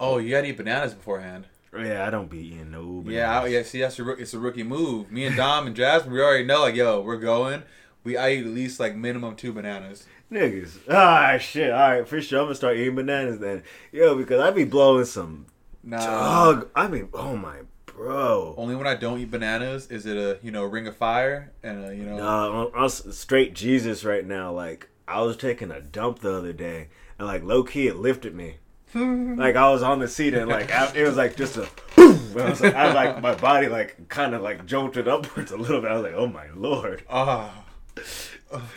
Oh, 0.00 0.18
you 0.18 0.30
gotta 0.30 0.48
eat 0.48 0.56
bananas 0.56 0.94
beforehand. 0.94 1.46
Yeah, 1.76 2.06
I 2.06 2.10
don't 2.10 2.30
be 2.30 2.38
eating 2.38 2.70
no. 2.70 3.04
Yeah, 3.06 3.40
I, 3.42 3.46
yeah. 3.46 3.62
See, 3.62 3.80
that's 3.80 3.98
a 3.98 4.08
it's 4.12 4.34
a 4.34 4.38
rookie 4.38 4.62
move. 4.62 5.10
Me 5.10 5.26
and 5.26 5.36
Dom 5.36 5.66
and 5.66 5.76
Jasmine, 5.76 6.12
we 6.12 6.20
already 6.20 6.44
know. 6.44 6.62
Like, 6.62 6.74
yo, 6.74 7.00
we're 7.00 7.18
going. 7.18 7.62
We 8.08 8.16
I 8.16 8.30
eat 8.30 8.46
at 8.46 8.52
least 8.52 8.80
like 8.80 8.96
minimum 8.96 9.36
two 9.36 9.52
bananas. 9.52 10.06
Niggas. 10.32 10.78
Ah, 10.88 11.36
shit. 11.36 11.70
All 11.70 11.90
right, 11.90 12.08
for 12.08 12.22
sure. 12.22 12.38
I'm 12.38 12.46
gonna 12.46 12.54
start 12.54 12.78
eating 12.78 12.94
bananas 12.94 13.38
then. 13.38 13.64
Yo, 13.92 14.14
because 14.16 14.40
I 14.40 14.50
be 14.50 14.64
blowing 14.64 15.04
some 15.04 15.44
Nah. 15.84 15.98
dog. 15.98 16.70
I 16.74 16.88
mean, 16.88 17.10
oh 17.12 17.36
my 17.36 17.56
bro. 17.84 18.54
Only 18.56 18.76
when 18.76 18.86
I 18.86 18.94
don't 18.94 19.18
eat 19.20 19.30
bananas 19.30 19.90
is 19.90 20.06
it 20.06 20.16
a 20.16 20.38
you 20.42 20.50
know 20.50 20.64
ring 20.64 20.86
of 20.86 20.96
fire 20.96 21.52
and 21.62 21.84
a 21.84 21.94
you 21.94 22.04
know. 22.04 22.16
No, 22.16 22.70
I'm, 22.74 22.82
I'm 22.84 22.88
straight 22.88 23.52
Jesus 23.52 24.06
right 24.06 24.24
now. 24.24 24.52
Like 24.52 24.88
I 25.06 25.20
was 25.20 25.36
taking 25.36 25.70
a 25.70 25.82
dump 25.82 26.20
the 26.20 26.34
other 26.34 26.54
day, 26.54 26.88
and 27.18 27.28
like 27.28 27.44
low 27.44 27.62
key, 27.62 27.88
it 27.88 27.96
lifted 27.96 28.34
me. 28.34 28.56
like 28.94 29.54
I 29.54 29.68
was 29.68 29.82
on 29.82 29.98
the 29.98 30.08
seat, 30.08 30.32
and 30.32 30.48
like 30.48 30.70
it 30.96 31.04
was 31.04 31.18
like 31.18 31.36
just 31.36 31.58
a. 31.58 31.68
boom. 31.94 32.18
I 32.38 32.48
was 32.48 32.60
like, 32.62 32.74
I 32.74 32.94
like 32.94 33.20
my 33.20 33.34
body 33.34 33.68
like 33.68 34.08
kind 34.08 34.34
of 34.34 34.40
like 34.40 34.64
jolted 34.64 35.08
upwards 35.08 35.52
a 35.52 35.58
little 35.58 35.82
bit. 35.82 35.90
I 35.90 35.94
was 35.94 36.04
like, 36.04 36.14
oh 36.14 36.26
my 36.26 36.46
lord. 36.56 37.02
Ah. 37.10 37.64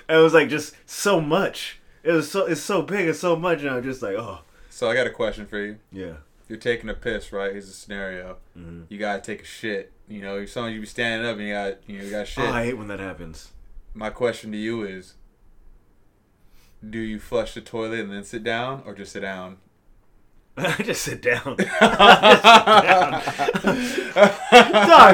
It 0.09 0.15
was 0.17 0.33
like 0.33 0.49
just 0.49 0.75
so 0.85 1.19
much. 1.21 1.79
It 2.03 2.11
was 2.11 2.29
so 2.31 2.45
it's 2.45 2.61
so 2.61 2.81
big 2.81 3.07
and 3.07 3.15
so 3.15 3.35
much, 3.35 3.61
and 3.61 3.69
I'm 3.69 3.83
just 3.83 4.01
like, 4.01 4.15
oh 4.15 4.39
So 4.69 4.89
I 4.89 4.95
got 4.95 5.07
a 5.07 5.11
question 5.11 5.45
for 5.45 5.59
you. 5.59 5.77
yeah. 5.91 6.13
You're 6.47 6.57
taking 6.59 6.89
a 6.89 6.93
piss, 6.93 7.31
right? 7.31 7.51
Here's 7.53 7.69
a 7.69 7.73
scenario. 7.73 8.37
Mhm. 8.57 8.85
You 8.89 8.97
gotta 8.97 9.21
take 9.21 9.41
a 9.43 9.45
shit. 9.45 9.93
You 10.09 10.21
know, 10.21 10.45
sometimes 10.45 10.73
you 10.75 10.81
be 10.81 10.87
standing 10.87 11.25
up 11.25 11.37
and 11.37 11.47
you 11.47 11.53
got 11.53 11.77
you 11.87 11.97
know 11.99 12.03
you 12.03 12.11
got 12.11 12.27
shit. 12.27 12.43
Oh, 12.43 12.51
I 12.51 12.65
hate 12.65 12.77
when 12.77 12.87
that 12.89 12.99
happens. 12.99 13.51
My 13.93 14.09
question 14.09 14.51
to 14.51 14.57
you 14.57 14.83
is: 14.83 15.13
Do 16.87 16.97
you 16.99 17.19
flush 17.19 17.53
the 17.53 17.61
toilet 17.61 17.99
and 18.01 18.11
then 18.11 18.25
sit 18.25 18.43
down, 18.43 18.83
or 18.85 18.93
just 18.93 19.13
sit 19.13 19.21
down? 19.21 19.57
I 20.57 20.81
just 20.83 21.03
sit 21.03 21.21
down. 21.21 21.55
Dog, 21.55 21.61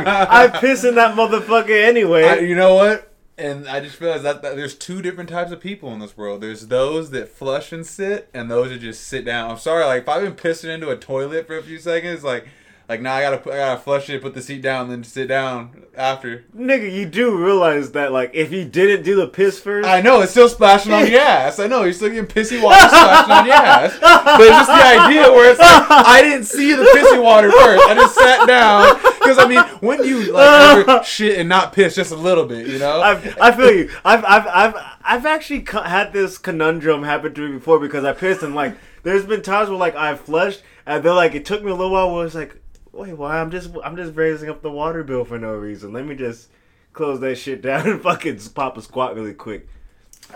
I 0.08 0.58
piss 0.60 0.84
in 0.84 0.96
that 0.96 1.16
motherfucker 1.16 1.86
anyway. 1.86 2.24
I, 2.26 2.40
you 2.40 2.56
know 2.56 2.74
what? 2.76 3.07
And 3.40 3.68
I 3.68 3.80
just 3.82 4.02
realized 4.02 4.24
that, 4.24 4.42
that 4.42 4.56
there's 4.56 4.74
two 4.74 5.02
different 5.02 5.30
types 5.30 5.52
of 5.52 5.60
people 5.60 5.94
in 5.94 6.00
this 6.00 6.18
world. 6.18 6.42
There's 6.42 6.68
those 6.68 7.12
that 7.12 7.30
flush 7.30 7.72
and 7.72 7.86
sit, 7.86 8.30
and 8.34 8.50
those 8.50 8.70
that 8.70 8.80
just 8.80 9.08
sit 9.08 9.26
down. 9.26 9.52
I'm 9.52 9.60
sorry, 9.60 9.86
like 9.86 10.04
if 10.04 10.10
I've 10.10 10.24
been 10.24 10.34
pissing 10.34 10.74
into 10.74 10.90
a 10.90 10.98
toilet 10.98 11.46
for 11.46 11.56
a 11.56 11.62
few 11.62 11.78
seconds, 11.78 12.24
like, 12.24 12.48
like 12.90 13.02
now 13.02 13.16
I 13.16 13.22
gotta 13.22 13.52
I 13.52 13.58
gotta 13.58 13.80
flush 13.82 14.10
it, 14.10 14.22
put 14.22 14.34
the 14.34 14.42
seat 14.42 14.62
down, 14.62 14.90
then 14.90 15.04
sit 15.04 15.28
down 15.28 15.84
after. 15.96 16.46
Nigga, 16.56 16.90
you 16.92 17.06
do 17.06 17.36
realize 17.36 17.92
that, 17.92 18.14
like, 18.14 18.32
if 18.34 18.52
you 18.52 18.64
didn't 18.64 19.04
do 19.04 19.16
the 19.16 19.28
piss 19.28 19.60
first, 19.60 19.88
I 19.88 20.00
know 20.00 20.22
it's 20.22 20.32
still 20.32 20.48
splashing 20.48 20.94
on 20.94 21.06
your 21.12 21.20
ass. 21.20 21.60
I 21.60 21.68
know 21.68 21.84
you're 21.84 21.92
still 21.92 22.10
getting 22.10 22.28
pissy 22.28 22.62
water 22.62 22.88
splashing 22.88 23.32
on 23.32 23.46
your 23.46 23.56
ass, 23.56 23.98
but 24.00 24.42
it's 24.42 24.50
just 24.50 24.68
the 24.68 24.74
idea 24.74 25.24
where 25.24 25.52
it's 25.52 25.60
like 25.60 25.68
I 25.90 26.22
didn't 26.22 26.46
see 26.46 26.74
the 26.74 26.84
pissy 26.84 27.22
water 27.22 27.52
first. 27.52 27.84
I 27.88 27.94
just 27.94 28.16
sat 28.16 28.48
down 28.48 28.96
because 29.20 29.38
I 29.38 29.48
mean, 29.48 29.64
when 29.82 30.06
you 30.06 30.32
like 30.32 31.04
shit 31.06 31.40
and 31.40 31.50
not 31.50 31.74
piss 31.74 31.96
just 31.96 32.12
a 32.12 32.16
little 32.16 32.46
bit, 32.46 32.68
you 32.68 32.80
know? 32.80 33.02
I've, 33.02 33.38
I 33.40 33.52
feel 33.52 33.72
you. 33.74 33.92
I've, 34.06 34.24
I've, 34.24 34.48
I've, 34.48 34.76
I've 35.04 35.26
actually 35.26 35.66
had 35.70 36.14
this 36.14 36.38
conundrum 36.38 37.04
happen 37.04 37.34
to 37.34 37.42
me 37.50 37.58
before 37.58 37.80
because 37.80 38.06
I 38.06 38.14
pissed 38.14 38.44
and 38.44 38.56
like, 38.56 38.78
there's 39.04 39.26
been 39.26 39.42
times 39.42 39.70
where 39.70 39.78
like 39.78 39.96
I 39.96 40.16
flushed 40.16 40.64
and 40.86 41.04
then 41.04 41.16
like 41.16 41.36
it 41.36 41.46
took 41.46 41.64
me 41.64 41.72
a 41.72 41.76
little 41.76 41.92
while 41.92 42.14
where 42.14 42.26
it's 42.26 42.36
like, 42.36 42.62
wait, 42.98 43.14
why? 43.14 43.40
I'm 43.40 43.52
just, 43.52 43.72
I'm 43.84 43.96
just 43.96 44.16
raising 44.16 44.50
up 44.50 44.62
the 44.62 44.72
water 44.72 45.04
bill 45.04 45.24
for 45.24 45.38
no 45.38 45.54
reason. 45.54 45.94
Let 45.94 46.06
me 46.06 46.16
just 46.16 46.50
close 46.94 47.20
that 47.20 47.36
shit 47.36 47.62
down 47.64 47.88
and 47.88 48.02
fucking 48.02 48.40
pop 48.56 48.78
a 48.78 48.82
squat 48.82 49.16
really 49.16 49.34
quick. 49.34 49.68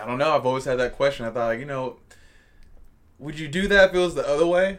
I 0.00 0.06
don't 0.06 0.18
know. 0.18 0.34
I've 0.34 0.46
always 0.46 0.64
had 0.64 0.78
that 0.78 0.96
question. 0.96 1.26
I 1.26 1.30
thought, 1.30 1.46
like, 1.46 1.58
you 1.58 1.66
know, 1.66 1.96
would 3.18 3.38
you 3.38 3.48
do 3.48 3.68
that 3.68 3.90
if 3.90 3.94
it 3.94 3.98
was 3.98 4.14
the 4.14 4.26
other 4.26 4.46
way? 4.46 4.78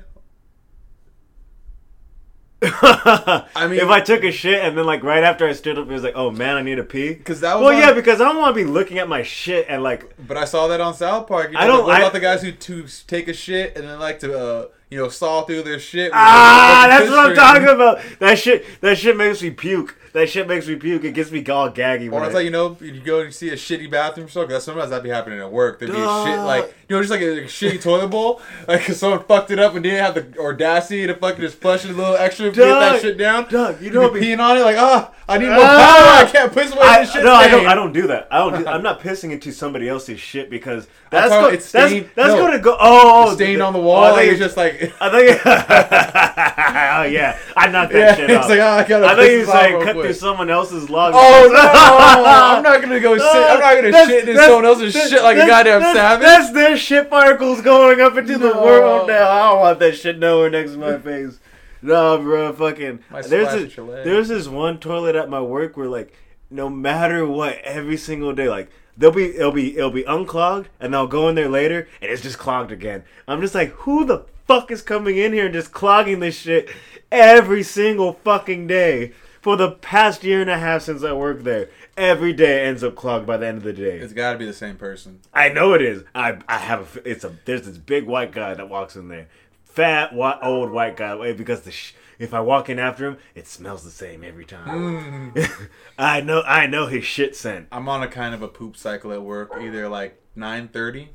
I 2.63 3.67
mean- 3.69 3.79
if 3.79 3.89
I 3.89 3.99
took 4.01 4.23
a 4.23 4.31
shit 4.31 4.63
and 4.63 4.77
then 4.77 4.85
like 4.85 5.03
right 5.03 5.23
after 5.23 5.47
I 5.47 5.53
stood 5.53 5.77
up, 5.77 5.87
it 5.89 5.93
was 5.93 6.03
like, 6.03 6.15
oh 6.15 6.31
man, 6.31 6.55
I 6.57 6.61
need 6.61 6.75
to 6.75 6.83
pee. 6.83 7.13
Because 7.13 7.41
that 7.41 7.55
was 7.55 7.65
Well, 7.65 7.75
on- 7.75 7.81
yeah, 7.81 7.93
because 7.93 8.21
I 8.21 8.25
don't 8.25 8.37
want 8.37 8.55
to 8.55 8.63
be 8.63 8.69
looking 8.69 8.99
at 8.99 9.07
my 9.07 9.23
shit 9.23 9.65
and 9.69 9.83
like, 9.83 10.13
But 10.27 10.37
I 10.37 10.45
saw 10.45 10.67
that 10.67 10.81
on 10.81 10.93
South 10.93 11.27
Park. 11.27 11.47
You 11.47 11.53
know, 11.53 11.59
I 11.59 11.67
don't- 11.67 11.83
What 11.85 11.95
I- 11.95 11.99
about 11.99 12.13
the 12.13 12.19
guys 12.19 12.41
who 12.41 12.51
to 12.51 12.85
take 13.07 13.27
a 13.27 13.33
shit 13.33 13.75
and 13.75 13.87
then 13.87 13.99
like 13.99 14.19
to 14.19 14.37
uh, 14.37 14.67
you 14.89 14.97
know 14.97 15.09
saw 15.09 15.43
through 15.43 15.63
their 15.63 15.79
shit? 15.79 16.11
ah, 16.13 16.85
that's 16.89 17.09
what 17.09 17.19
I'm 17.19 17.35
talking 17.35 17.67
about. 17.67 17.99
That 18.19 18.37
shit, 18.37 18.65
that 18.81 18.97
shit 18.97 19.17
makes 19.17 19.41
me 19.41 19.49
puke. 19.51 19.97
That 20.13 20.29
shit 20.29 20.47
makes 20.47 20.67
me 20.67 20.75
puke. 20.75 21.03
It 21.05 21.13
gets 21.15 21.31
me 21.31 21.43
all 21.47 21.71
gaggy. 21.71 22.11
Or 22.11 22.23
it's 22.23 22.35
I, 22.35 22.37
like 22.37 22.45
you 22.45 22.51
know 22.51 22.77
you 22.79 22.99
go 23.01 23.21
and 23.21 23.33
see 23.33 23.49
a 23.49 23.55
shitty 23.55 23.89
bathroom 23.89 24.29
stall 24.29 24.45
because 24.45 24.63
sometimes 24.63 24.91
that'd 24.91 25.03
be 25.03 25.09
happening 25.09 25.39
at 25.39 25.51
work. 25.51 25.79
There'd 25.79 25.91
be 25.91 25.97
a 25.97 26.23
shit 26.23 26.37
like 26.39 26.71
you 26.93 26.99
know 26.99 27.01
just 27.01 27.11
like 27.11 27.21
a, 27.21 27.33
like 27.33 27.43
a 27.43 27.47
shitty 27.47 27.81
toilet 27.81 28.07
bowl, 28.09 28.39
like 28.67 28.85
'cause 28.85 28.97
someone 28.99 29.23
fucked 29.23 29.49
it 29.49 29.57
up 29.57 29.73
and 29.73 29.83
didn't 29.83 30.03
have 30.03 30.13
the 30.13 30.39
audacity 30.39 31.07
to 31.07 31.15
fucking 31.15 31.41
just 31.41 31.59
flush 31.59 31.83
it 31.85 31.89
a 31.91 31.93
little 31.93 32.15
extra 32.15 32.45
to 32.51 32.55
get 32.55 32.65
that 32.67 33.01
shit 33.01 33.17
down. 33.17 33.47
Doug, 33.49 33.81
you 33.81 33.89
know 33.89 34.09
be- 34.11 34.19
peeing 34.19 34.39
on 34.39 34.57
it 34.57 34.61
like 34.61 34.77
ah, 34.77 35.11
I 35.27 35.37
need 35.39 35.47
more 35.47 35.57
Ah! 35.59 36.19
power. 36.19 36.27
I 36.27 36.31
can't 36.31 36.53
piss 36.53 36.71
away 36.71 36.81
I, 36.83 36.99
this 36.99 37.11
shit. 37.11 37.23
no, 37.23 37.33
I 37.33 37.47
don't. 37.47 37.65
I 37.65 37.73
don't 37.73 37.93
do 37.93 38.07
that. 38.07 38.27
I 38.29 38.37
don't. 38.37 38.61
Do, 38.63 38.67
I'm 38.67 38.83
not 38.83 38.99
pissing 38.99 39.31
into 39.31 39.51
somebody 39.51 39.89
else's 39.89 40.19
shit 40.19 40.49
because 40.51 40.87
that's 41.09 41.29
go, 41.29 41.47
it's 41.47 41.71
that's, 41.71 41.89
stained- 41.89 42.09
that's 42.15 42.29
no. 42.29 42.37
going 42.37 42.51
to 42.51 42.59
go. 42.59 42.77
Oh, 42.79 43.29
The 43.31 43.35
stain 43.37 43.61
on 43.61 43.73
the 43.73 43.79
oh, 43.79 43.83
wall. 43.83 44.03
I 44.03 44.15
think 44.19 44.31
it's 44.33 44.39
just 44.39 44.57
like 44.57 44.93
I 45.01 45.09
think. 45.09 45.41
oh 45.45 47.03
yeah, 47.03 47.37
I 47.57 47.67
knocked 47.69 47.93
that 47.93 47.99
yeah, 47.99 48.15
shit 48.15 48.29
it's 48.29 48.43
off. 48.43 48.49
like 48.49 48.59
oh, 48.59 48.67
I 48.67 48.83
gotta. 48.87 49.05
I 49.07 49.15
think 49.15 49.31
you 49.31 49.39
this 49.39 49.49
off 49.49 49.55
saying 49.61 49.73
real 49.75 49.83
cut 49.85 49.93
quick. 49.95 50.05
through 50.05 50.13
someone 50.13 50.49
else's 50.49 50.89
log. 50.89 51.13
Oh 51.15 51.49
no! 51.51 52.23
I'm 52.25 52.63
not 52.63 52.81
gonna 52.81 52.99
go 52.99 53.17
sit. 53.17 53.25
I'm 53.25 53.59
not 53.59 53.75
gonna 53.75 54.05
shit 54.05 54.29
in 54.29 54.37
someone 54.37 54.65
else's 54.65 54.93
shit 54.93 55.23
like 55.23 55.37
a 55.37 55.47
goddamn 55.47 55.81
savage. 55.81 56.25
That's 56.25 56.51
their 56.51 56.77
shit 56.83 57.09
particles 57.09 57.61
going 57.61 58.01
up 58.01 58.17
into 58.17 58.37
the 58.37 58.53
world 58.53 59.07
now. 59.07 59.29
I 59.29 59.49
don't 59.49 59.59
want 59.59 59.79
that 59.79 59.95
shit 59.95 60.19
nowhere 60.19 60.49
next 60.49 60.71
to 60.73 60.77
my 60.77 60.97
face. 60.99 61.39
No, 61.81 62.17
bro, 62.17 62.53
fucking. 62.53 62.99
There's 63.11 63.27
this, 63.27 63.63
at 63.63 63.77
your 63.77 63.87
leg. 63.87 64.05
there's 64.05 64.27
this 64.29 64.47
one 64.47 64.79
toilet 64.79 65.15
at 65.15 65.29
my 65.29 65.41
work 65.41 65.75
where 65.75 65.87
like, 65.89 66.13
no 66.49 66.69
matter 66.69 67.25
what, 67.25 67.59
every 67.63 67.97
single 67.97 68.33
day, 68.33 68.47
like 68.47 68.69
they'll 68.97 69.11
be 69.11 69.35
it'll 69.35 69.51
be 69.51 69.75
it'll 69.77 69.91
be 69.91 70.03
unclogged, 70.03 70.69
and 70.79 70.93
they'll 70.93 71.07
go 71.07 71.27
in 71.29 71.35
there 71.35 71.49
later, 71.49 71.87
and 72.01 72.11
it's 72.11 72.21
just 72.21 72.37
clogged 72.37 72.71
again. 72.71 73.03
I'm 73.27 73.41
just 73.41 73.55
like, 73.55 73.69
who 73.71 74.05
the 74.05 74.25
fuck 74.47 74.71
is 74.71 74.81
coming 74.81 75.17
in 75.17 75.33
here 75.33 75.45
and 75.45 75.53
just 75.53 75.71
clogging 75.73 76.19
this 76.19 76.37
shit 76.37 76.69
every 77.11 77.63
single 77.63 78.13
fucking 78.13 78.67
day? 78.67 79.13
For 79.41 79.57
the 79.57 79.71
past 79.71 80.23
year 80.23 80.39
and 80.39 80.49
a 80.49 80.57
half 80.57 80.83
since 80.83 81.03
I 81.03 81.11
worked 81.11 81.43
there, 81.43 81.69
every 81.97 82.33
day 82.33 82.65
ends 82.65 82.83
up 82.83 82.95
clogged 82.95 83.25
by 83.25 83.37
the 83.37 83.47
end 83.47 83.57
of 83.57 83.63
the 83.63 83.73
day. 83.73 83.97
It's 83.99 84.13
got 84.13 84.33
to 84.33 84.37
be 84.37 84.45
the 84.45 84.53
same 84.53 84.77
person. 84.77 85.19
I 85.33 85.49
know 85.49 85.73
it 85.73 85.81
is. 85.81 86.03
I 86.15 86.37
I 86.47 86.57
have 86.57 86.97
a. 86.97 87.09
It's 87.09 87.23
a. 87.23 87.35
There's 87.45 87.63
this 87.65 87.77
big 87.77 88.05
white 88.05 88.31
guy 88.31 88.53
that 88.53 88.69
walks 88.69 88.95
in 88.95 89.07
there, 89.07 89.27
fat 89.63 90.13
white 90.13 90.39
old 90.41 90.71
white 90.71 90.97
guy. 90.97 91.15
Wait, 91.15 91.37
because 91.37 91.61
the 91.61 91.71
sh- 91.71 91.93
if 92.19 92.33
I 92.33 92.39
walk 92.41 92.69
in 92.69 92.79
after 92.79 93.05
him, 93.07 93.17
it 93.35 93.47
smells 93.47 93.83
the 93.83 93.89
same 93.91 94.23
every 94.23 94.45
time. 94.45 95.33
Mm. 95.33 95.67
I 95.97 96.21
know. 96.21 96.41
I 96.45 96.67
know 96.67 96.87
his 96.87 97.03
shit 97.05 97.35
scent. 97.35 97.67
I'm 97.71 97.89
on 97.89 98.03
a 98.03 98.07
kind 98.07 98.33
of 98.35 98.41
a 98.41 98.47
poop 98.47 98.77
cycle 98.77 99.11
at 99.11 99.21
work, 99.21 99.51
either 99.59 99.89
like 99.89 100.19
9:30 100.37 101.07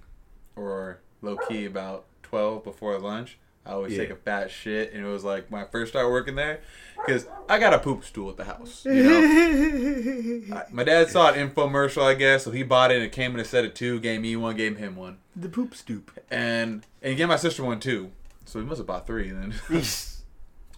or 0.56 1.00
low 1.22 1.36
key 1.36 1.64
about 1.64 2.04
twelve 2.22 2.64
before 2.64 2.98
lunch. 2.98 3.38
I 3.66 3.72
always 3.72 3.92
Yeah. 3.92 3.98
take 4.04 4.10
a 4.10 4.16
fat 4.16 4.50
shit, 4.50 4.92
and 4.94 5.04
it 5.04 5.08
was 5.08 5.24
like 5.24 5.46
when 5.50 5.62
I 5.62 5.66
first 5.66 5.92
started 5.92 6.08
working 6.08 6.36
there, 6.36 6.60
because 7.06 7.26
I 7.48 7.58
got 7.58 7.72
a 7.74 7.78
poop 7.78 8.04
stool 8.04 8.28
at 8.30 8.36
the 8.36 8.44
house. 8.44 8.84
You 8.84 9.02
know, 9.02 10.56
I- 10.56 10.64
my 10.70 10.84
dad 10.84 11.08
saw 11.08 11.30
an 11.32 11.50
infomercial, 11.50 12.02
I 12.02 12.14
guess, 12.14 12.44
so 12.44 12.50
he 12.50 12.62
bought 12.62 12.90
it 12.90 12.96
and 12.96 13.04
it 13.04 13.12
came 13.12 13.34
in 13.34 13.40
a 13.40 13.44
set 13.44 13.64
of 13.64 13.74
two. 13.74 14.00
Gave 14.00 14.20
me 14.20 14.36
one, 14.36 14.56
gave 14.56 14.76
him 14.76 14.96
one, 14.96 15.18
the 15.36 15.48
poop 15.48 15.74
stoop. 15.74 16.10
and 16.30 16.84
and 17.02 17.10
he 17.10 17.14
gave 17.16 17.28
my 17.28 17.36
sister 17.36 17.64
one 17.64 17.80
too. 17.80 18.10
So 18.44 18.58
he 18.60 18.64
must 18.66 18.78
have 18.78 18.86
bought 18.86 19.06
three 19.06 19.30
then. 19.30 19.54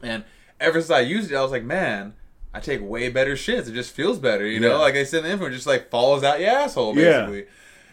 And 0.03 0.25
ever 0.59 0.81
since 0.81 0.91
I 0.91 1.01
used 1.01 1.31
it, 1.31 1.37
I 1.37 1.43
was 1.43 1.51
like, 1.53 1.63
man, 1.65 2.15
I 2.55 2.61
take 2.61 2.81
way 2.83 3.11
better 3.11 3.33
shits. 3.35 3.69
It 3.69 3.75
just 3.75 3.93
feels 3.93 4.19
better, 4.19 4.47
you 4.47 4.59
know. 4.59 4.71
Yeah. 4.71 4.77
Like 4.79 4.95
they 4.95 5.05
said 5.05 5.19
in 5.19 5.25
the 5.25 5.31
info, 5.33 5.47
it 5.47 5.51
just 5.51 5.67
like 5.67 5.91
falls 5.91 6.23
out 6.25 6.41
your 6.41 6.49
asshole, 6.51 6.97
Yeah. 6.97 7.27
basically. 7.27 7.47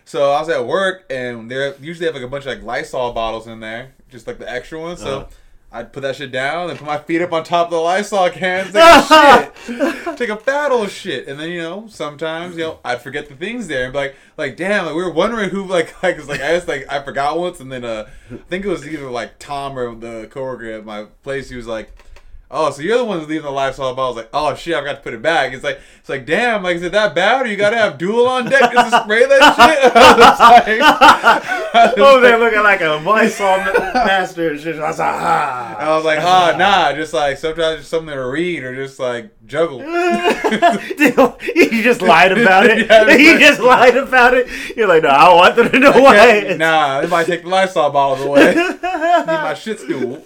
So 0.06 0.32
I 0.32 0.40
was 0.40 0.48
at 0.48 0.66
work, 0.66 1.06
and 1.10 1.52
they 1.52 1.74
usually 1.82 2.06
have 2.06 2.16
like 2.16 2.24
a 2.24 2.30
bunch 2.30 2.46
of 2.46 2.54
like 2.54 2.64
Lysol 2.64 3.12
bottles 3.12 3.46
in 3.46 3.60
there, 3.60 3.94
just 4.10 4.26
like 4.26 4.40
the 4.40 4.50
extra 4.50 4.80
ones. 4.80 5.02
So 5.02 5.20
Uh-huh. 5.20 5.28
I'd 5.70 5.92
put 5.92 6.02
that 6.04 6.16
shit 6.16 6.32
down 6.32 6.70
and 6.70 6.80
put 6.80 6.86
my 6.86 6.98
feet 6.98 7.22
up 7.22 7.34
on 7.34 7.44
top 7.44 7.68
of 7.68 7.72
the 7.72 7.78
Lysol 7.78 8.30
cans, 8.30 8.72
take 8.72 8.82
a 8.82 9.52
shit, 9.66 10.18
take 10.18 10.30
a 10.30 10.38
fat 10.38 10.72
old 10.72 10.90
shit, 10.90 11.28
and 11.28 11.38
then 11.38 11.50
you 11.50 11.62
know 11.62 11.88
sometimes 11.90 12.56
you 12.56 12.64
know 12.64 12.80
I'd 12.86 13.02
forget 13.02 13.28
the 13.28 13.36
things 13.36 13.68
there 13.68 13.84
and 13.84 13.92
be 13.92 14.00
like, 14.00 14.16
like 14.38 14.56
damn, 14.56 14.86
like 14.86 14.96
we 14.96 15.04
were 15.04 15.12
wondering 15.12 15.50
who 15.50 15.66
like 15.66 16.02
like 16.04 16.26
like 16.26 16.42
I 16.42 16.54
just 16.54 16.70
like 16.70 16.86
I 16.90 17.04
forgot 17.04 17.38
once, 17.38 17.60
and 17.60 17.70
then 17.72 17.84
uh 17.84 18.10
I 18.32 18.38
think 18.50 18.64
it 18.64 18.70
was 18.70 18.88
either 18.88 19.10
like 19.10 19.40
Tom 19.40 19.78
or 19.78 19.94
the 19.94 20.28
coworker 20.32 20.72
at 20.72 20.86
my 20.86 21.06
place. 21.24 21.50
He 21.50 21.56
was 21.56 21.68
like. 21.68 21.92
Oh, 22.50 22.72
so 22.72 22.82
you're 22.82 22.98
the 22.98 23.04
ones 23.04 23.28
leaving 23.28 23.44
the 23.44 23.52
Lysol 23.52 23.94
bottle. 23.94 24.06
I 24.06 24.08
was 24.08 24.16
like, 24.16 24.30
oh 24.34 24.56
shit, 24.56 24.74
I've 24.74 24.86
got 24.86 24.94
to 24.94 25.02
put 25.02 25.14
it 25.14 25.22
back. 25.22 25.52
It's 25.52 25.66
like, 25.66 25.82
it's 26.00 26.08
like, 26.08 26.26
damn, 26.26 26.64
like, 26.64 26.78
is 26.78 26.84
it 26.84 26.94
that 26.94 27.14
bad, 27.14 27.46
or 27.46 27.50
you 27.50 27.58
gotta 27.58 27.76
have 27.76 27.98
dual 27.98 28.26
on 28.26 28.46
deck 28.46 28.72
just 28.72 28.92
to 28.94 29.04
spray 29.04 29.26
that 29.26 29.56
shit? 30.66 30.82
Like, 31.78 31.98
Over 31.98 32.22
there 32.22 32.40
looking 32.40 32.64
like 32.64 32.80
a 32.82 33.02
Lysol 33.06 33.58
master 33.94 34.52
and 34.52 34.60
shit. 34.60 34.78
I 34.80 34.88
was 34.88 34.98
like, 35.00 35.14
ah. 35.14 35.76
I 35.78 35.96
was 35.96 36.06
like, 36.06 36.20
ah, 36.20 36.56
nah, 36.58 36.94
just 36.94 37.14
like 37.14 37.38
sometimes 37.38 37.80
just 37.80 37.90
something 37.90 38.16
to 38.16 38.26
read 38.26 38.64
or 38.64 38.74
just 38.74 39.00
like 39.00 39.32
juggle. 39.46 39.80
you 39.82 41.84
just 41.84 42.02
lied 42.02 42.32
about 42.32 42.66
it. 42.68 42.88
Yeah, 42.88 43.10
you 43.16 43.32
like- 43.34 43.40
just 43.42 43.60
lied 43.60 43.98
about 43.98 44.34
it. 44.36 44.48
You're 44.78 44.88
like, 44.88 45.04
no, 45.04 45.10
I 45.10 45.34
want 45.34 45.56
them 45.58 45.70
to 45.70 45.78
know 45.80 45.92
why. 45.92 46.56
nah, 46.58 47.02
they 47.02 47.08
might 47.08 47.28
take 47.28 47.44
the 47.44 47.50
Lysol 47.50 47.92
bottles 47.92 48.26
away. 48.26 48.56
Need 48.56 48.82
my 48.82 49.54
shit 49.54 49.80
stool. 49.82 50.24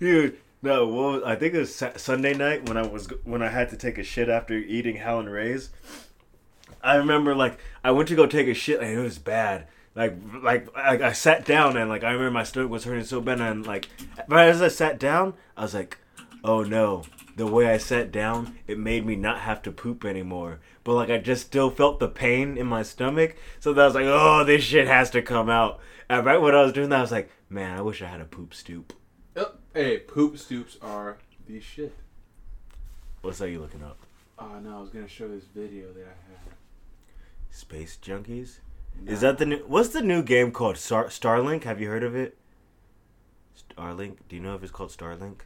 Dude, 0.00 0.38
no. 0.62 0.86
Was, 0.86 1.22
I 1.24 1.36
think 1.36 1.54
it 1.54 1.58
was 1.58 1.82
Sunday 1.96 2.34
night 2.34 2.68
when 2.68 2.76
I 2.76 2.86
was 2.86 3.08
when 3.24 3.42
I 3.42 3.48
had 3.48 3.68
to 3.70 3.76
take 3.76 3.98
a 3.98 4.04
shit 4.04 4.28
after 4.28 4.54
eating 4.54 4.96
Howlin' 4.96 5.28
Rays. 5.28 5.70
I 6.82 6.96
remember 6.96 7.34
like 7.34 7.58
I 7.84 7.90
went 7.90 8.08
to 8.08 8.16
go 8.16 8.26
take 8.26 8.48
a 8.48 8.54
shit 8.54 8.80
and 8.80 8.90
it 8.90 9.02
was 9.02 9.18
bad. 9.18 9.66
Like 9.94 10.16
like 10.42 10.68
I, 10.76 11.08
I 11.08 11.12
sat 11.12 11.44
down 11.44 11.76
and 11.76 11.88
like 11.88 12.04
I 12.04 12.12
remember 12.12 12.30
my 12.30 12.44
stomach 12.44 12.70
was 12.70 12.84
hurting 12.84 13.04
so 13.04 13.20
bad 13.20 13.40
and 13.40 13.66
like 13.66 13.88
right 14.28 14.48
as 14.48 14.62
I 14.62 14.68
sat 14.68 14.98
down 14.98 15.34
I 15.56 15.62
was 15.62 15.74
like, 15.74 15.98
oh 16.42 16.62
no. 16.62 17.04
The 17.34 17.46
way 17.46 17.66
I 17.72 17.78
sat 17.78 18.12
down, 18.12 18.58
it 18.66 18.78
made 18.78 19.06
me 19.06 19.16
not 19.16 19.40
have 19.40 19.62
to 19.62 19.72
poop 19.72 20.04
anymore. 20.04 20.60
But 20.84 20.94
like 20.94 21.10
I 21.10 21.16
just 21.16 21.46
still 21.46 21.70
felt 21.70 21.98
the 21.98 22.08
pain 22.08 22.58
in 22.58 22.66
my 22.66 22.82
stomach, 22.82 23.36
so 23.58 23.72
that 23.72 23.80
I 23.80 23.86
was 23.86 23.94
like, 23.94 24.04
oh, 24.06 24.44
this 24.44 24.62
shit 24.62 24.86
has 24.86 25.08
to 25.10 25.22
come 25.22 25.48
out. 25.48 25.80
And 26.10 26.26
right 26.26 26.40
when 26.40 26.54
I 26.54 26.62
was 26.62 26.74
doing 26.74 26.90
that, 26.90 26.98
I 26.98 27.00
was 27.00 27.10
like, 27.10 27.30
man, 27.48 27.78
I 27.78 27.80
wish 27.80 28.02
I 28.02 28.06
had 28.06 28.20
a 28.20 28.26
poop 28.26 28.52
stoop. 28.52 28.92
Hey, 29.74 30.00
poop 30.00 30.36
stoops 30.36 30.76
are 30.82 31.16
the 31.46 31.58
shit. 31.58 31.94
What's 33.22 33.38
that 33.38 33.50
you 33.50 33.58
looking 33.58 33.82
up? 33.82 33.96
Oh 34.38 34.58
no, 34.62 34.76
I 34.76 34.80
was 34.80 34.90
gonna 34.90 35.08
show 35.08 35.28
this 35.28 35.44
video 35.44 35.86
that 35.94 36.02
I 36.02 36.08
had. 36.08 36.56
Space 37.50 37.96
Junkies? 38.02 38.58
Is 39.06 39.22
that 39.22 39.38
the 39.38 39.46
new? 39.46 39.64
What's 39.66 39.88
the 39.88 40.02
new 40.02 40.22
game 40.22 40.52
called? 40.52 40.76
Star- 40.76 41.06
Starlink? 41.06 41.64
Have 41.64 41.80
you 41.80 41.88
heard 41.88 42.02
of 42.02 42.14
it? 42.14 42.36
Starlink. 43.56 44.16
Do 44.28 44.36
you 44.36 44.42
know 44.42 44.54
if 44.54 44.62
it's 44.62 44.72
called 44.72 44.90
Starlink? 44.90 45.40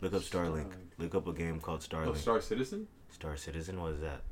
Look 0.00 0.14
up 0.14 0.22
Starlink. 0.22 0.66
Starlink. 0.68 0.98
Look 0.98 1.14
up 1.16 1.26
a 1.26 1.32
game 1.32 1.58
called 1.58 1.84
oh, 1.92 1.96
Starlink. 1.96 2.08
Oh, 2.10 2.14
Star 2.14 2.40
Citizen? 2.40 2.86
Star 3.10 3.36
Citizen. 3.36 3.80
What 3.80 3.94
is 3.94 4.00
that? 4.02 4.22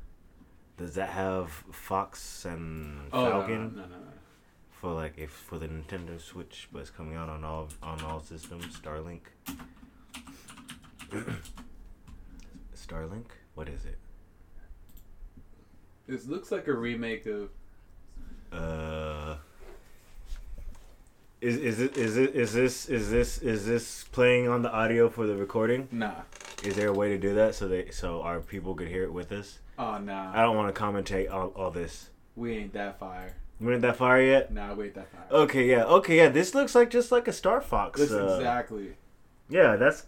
Does 0.77 0.95
that 0.95 1.09
have 1.09 1.49
Fox 1.71 2.45
and 2.45 3.09
Oh, 3.11 3.25
no, 3.25 3.31
Falcon 3.31 3.75
no, 3.75 3.81
no, 3.81 3.87
no, 3.87 3.95
no. 3.97 4.08
For 4.79 4.93
like 4.93 5.13
if 5.17 5.31
for 5.31 5.57
the 5.59 5.67
Nintendo 5.67 6.19
Switch, 6.21 6.69
but 6.71 6.79
it's 6.79 6.89
coming 6.89 7.15
out 7.15 7.27
on 7.29 7.43
all 7.43 7.67
on 7.83 8.01
all 8.01 8.21
systems? 8.21 8.65
Starlink. 8.77 9.21
Starlink. 12.75 13.25
What 13.55 13.67
is 13.67 13.85
it? 13.85 13.97
This 16.07 16.27
looks 16.27 16.51
like 16.51 16.67
a 16.67 16.73
remake 16.73 17.25
of. 17.25 17.49
Uh, 18.51 19.35
is 21.41 21.57
is 21.57 21.79
it 21.81 21.97
is 21.97 22.17
it 22.17 22.35
is 22.35 22.53
this 22.53 22.87
is 22.87 23.11
this 23.11 23.37
is 23.39 23.65
this 23.65 24.05
playing 24.05 24.47
on 24.47 24.61
the 24.61 24.71
audio 24.71 25.09
for 25.09 25.27
the 25.27 25.35
recording? 25.35 25.89
Nah. 25.91 26.21
Is 26.63 26.75
there 26.75 26.87
a 26.87 26.93
way 26.93 27.09
to 27.09 27.17
do 27.17 27.35
that 27.35 27.53
so 27.53 27.67
they 27.67 27.89
so 27.91 28.21
our 28.21 28.39
people 28.39 28.75
could 28.75 28.87
hear 28.87 29.03
it 29.03 29.11
with 29.11 29.31
us? 29.33 29.59
Oh 29.77 29.97
nah. 29.97 30.31
I 30.33 30.41
don't 30.41 30.55
want 30.55 30.73
to 30.73 30.81
commentate 30.81 31.29
all, 31.31 31.47
all 31.49 31.69
this. 31.69 32.09
We 32.35 32.57
ain't 32.57 32.73
that 32.73 32.97
fire. 32.97 33.35
We 33.59 33.73
ain't 33.73 33.81
that 33.81 33.97
far 33.97 34.21
yet. 34.21 34.53
Nah, 34.53 34.73
we 34.73 34.85
ain't 34.85 34.95
that 34.95 35.07
far. 35.11 35.39
Okay, 35.41 35.69
yeah, 35.69 35.83
okay, 35.85 36.17
yeah. 36.17 36.29
This 36.29 36.55
looks 36.55 36.75
like 36.75 36.89
just 36.89 37.11
like 37.11 37.27
a 37.27 37.33
Star 37.33 37.59
Fox. 37.61 37.99
That's 37.99 38.11
uh, 38.11 38.35
exactly. 38.37 38.93
Yeah, 39.49 39.75
that's. 39.75 40.05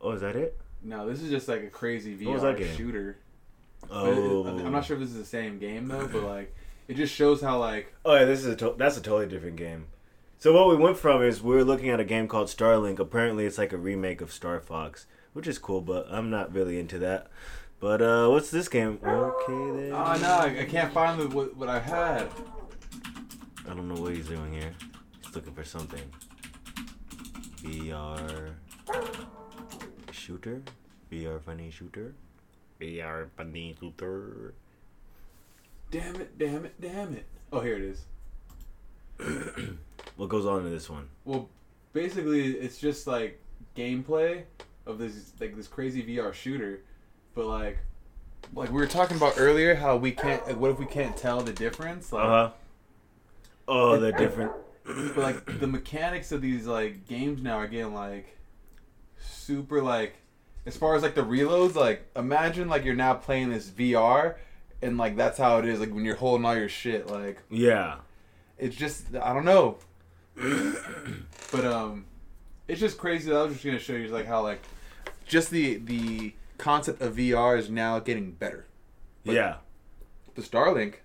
Oh, 0.00 0.12
is 0.12 0.20
that 0.20 0.36
it? 0.36 0.56
No, 0.82 1.08
this 1.08 1.20
is 1.22 1.30
just 1.30 1.48
like 1.48 1.62
a 1.62 1.68
crazy 1.68 2.14
What 2.24 2.34
was 2.34 2.42
that 2.42 2.56
VR 2.56 2.76
shooter. 2.76 3.10
It- 3.10 3.16
Oh, 3.90 4.44
I'm 4.46 4.72
not 4.72 4.84
sure 4.84 4.96
if 4.96 5.00
this 5.00 5.10
is 5.10 5.16
the 5.18 5.24
same 5.24 5.58
game 5.58 5.88
though, 5.88 6.06
but 6.08 6.22
like 6.24 6.54
it 6.88 6.94
just 6.94 7.14
shows 7.14 7.40
how 7.40 7.58
like 7.58 7.94
Oh 8.04 8.14
yeah, 8.14 8.24
this 8.24 8.40
is 8.40 8.46
a 8.46 8.56
to- 8.56 8.74
that's 8.76 8.96
a 8.96 9.00
totally 9.00 9.26
different 9.26 9.56
game. 9.56 9.86
So 10.38 10.52
what 10.52 10.68
we 10.68 10.76
went 10.76 10.96
from 10.98 11.22
is 11.22 11.42
we 11.42 11.54
were 11.54 11.64
looking 11.64 11.88
at 11.90 11.98
a 12.00 12.04
game 12.04 12.28
called 12.28 12.48
Starlink. 12.48 12.98
Apparently, 12.98 13.44
it's 13.46 13.58
like 13.58 13.72
a 13.72 13.76
remake 13.78 14.20
of 14.20 14.32
Star 14.32 14.60
Fox, 14.60 15.06
which 15.32 15.46
is 15.48 15.58
cool, 15.58 15.80
but 15.80 16.06
I'm 16.10 16.28
not 16.30 16.52
really 16.52 16.78
into 16.78 16.98
that. 17.00 17.28
But 17.80 18.02
uh, 18.02 18.28
what's 18.28 18.50
this 18.50 18.68
game? 18.68 18.98
Okay, 19.04 19.80
then. 19.80 19.92
oh 19.92 20.18
no, 20.20 20.30
I, 20.30 20.56
I 20.60 20.64
can't 20.64 20.92
find 20.92 21.20
the, 21.20 21.28
what, 21.28 21.56
what 21.56 21.68
I 21.68 21.78
had. 21.78 22.28
I 23.68 23.74
don't 23.74 23.88
know 23.88 24.00
what 24.00 24.14
he's 24.14 24.26
doing 24.26 24.52
here. 24.52 24.74
He's 25.24 25.34
looking 25.34 25.52
for 25.54 25.64
something. 25.64 26.02
VR 27.62 28.52
shooter. 30.10 30.62
VR 31.12 31.40
funny 31.40 31.70
shooter. 31.70 32.14
VR 32.80 33.28
funny 33.36 33.76
shooter. 33.78 34.54
Damn 35.90 36.16
it! 36.16 36.38
Damn 36.38 36.64
it! 36.64 36.80
Damn 36.80 37.14
it! 37.14 37.26
Oh, 37.52 37.60
here 37.60 37.76
it 37.76 37.82
is. 37.82 38.04
What 40.18 40.30
goes 40.30 40.46
on 40.46 40.66
in 40.66 40.72
this 40.72 40.90
one? 40.90 41.08
Well, 41.24 41.48
basically, 41.92 42.50
it's 42.54 42.78
just 42.78 43.06
like 43.06 43.40
gameplay 43.76 44.42
of 44.84 44.98
this 44.98 45.32
like 45.40 45.54
this 45.54 45.68
crazy 45.68 46.02
VR 46.02 46.34
shooter, 46.34 46.80
but 47.34 47.46
like, 47.46 47.78
like 48.54 48.70
we 48.70 48.80
were 48.80 48.86
talking 48.86 49.16
about 49.16 49.34
earlier, 49.36 49.74
how 49.74 49.96
we 49.96 50.12
can't. 50.12 50.46
Like, 50.46 50.56
what 50.58 50.70
if 50.70 50.78
we 50.78 50.86
can't 50.86 51.16
tell 51.16 51.40
the 51.42 51.52
difference? 51.52 52.12
Like, 52.12 52.24
Uh 52.24 52.28
huh. 52.28 52.50
Oh, 53.68 53.98
the 53.98 54.12
different. 54.18 54.52
but 54.84 55.16
like 55.18 55.60
the 55.60 55.66
mechanics 55.66 56.32
of 56.32 56.40
these 56.40 56.66
like 56.66 57.06
games 57.06 57.42
now 57.42 57.58
are 57.58 57.66
getting 57.66 57.92
like 57.94 58.34
super 59.20 59.82
like 59.82 60.14
as 60.64 60.76
far 60.76 60.94
as 60.94 61.02
like 61.02 61.14
the 61.14 61.20
reloads 61.24 61.74
like 61.74 62.06
imagine 62.16 62.68
like 62.68 62.84
you're 62.84 62.94
now 62.94 63.12
playing 63.12 63.50
this 63.50 63.68
VR 63.68 64.36
and 64.80 64.96
like 64.96 65.14
that's 65.16 65.36
how 65.36 65.58
it 65.58 65.66
is 65.66 65.78
like 65.80 65.92
when 65.94 66.04
you're 66.06 66.16
holding 66.16 66.46
all 66.46 66.56
your 66.56 66.68
shit 66.70 67.06
like 67.08 67.42
Yeah. 67.50 67.96
it's 68.56 68.74
just 68.76 69.14
I 69.14 69.34
don't 69.34 69.44
know 69.44 69.76
but 71.52 71.64
um 71.66 72.06
it's 72.66 72.80
just 72.80 72.96
crazy 72.96 73.30
I 73.30 73.42
was 73.42 73.52
just 73.52 73.64
gonna 73.64 73.78
show 73.78 73.92
you 73.94 74.08
like 74.08 74.26
how 74.26 74.42
like 74.42 74.60
just 75.26 75.50
the 75.50 75.76
the 75.76 76.32
concept 76.58 77.00
of 77.00 77.16
VR 77.16 77.56
is 77.58 77.70
now 77.70 77.98
getting 77.98 78.32
better 78.32 78.66
But- 79.24 79.34
yeah. 79.34 79.56
the 80.34 80.42
Starlink 80.42 80.96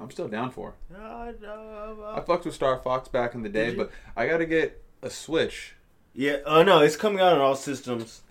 I'm 0.00 0.10
still 0.10 0.28
down 0.28 0.50
for 0.50 0.74
I 0.96 2.20
fucked 2.26 2.46
with 2.46 2.54
Star 2.54 2.78
Fox 2.78 3.08
back 3.08 3.34
in 3.34 3.42
the 3.42 3.48
day 3.48 3.74
but 3.74 3.90
I 4.16 4.26
gotta 4.26 4.46
get 4.46 4.82
a 5.02 5.10
Switch 5.10 5.74
Yeah, 6.14 6.36
oh 6.46 6.62
no, 6.62 6.80
it's 6.80 6.96
coming 6.96 7.20
out 7.20 7.32
on 7.34 7.40
all 7.40 7.56
systems, 7.56 8.22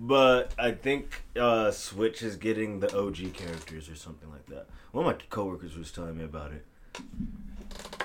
but 0.00 0.52
I 0.58 0.72
think 0.72 1.22
uh, 1.38 1.70
Switch 1.70 2.22
is 2.22 2.36
getting 2.36 2.80
the 2.80 2.88
OG 2.98 3.32
characters 3.34 3.88
or 3.88 3.94
something 3.94 4.30
like 4.30 4.46
that. 4.46 4.66
One 4.92 5.06
of 5.06 5.12
my 5.14 5.22
coworkers 5.30 5.76
was 5.76 5.90
telling 5.92 6.16
me 6.18 6.24
about 6.24 6.52
it. 6.52 6.64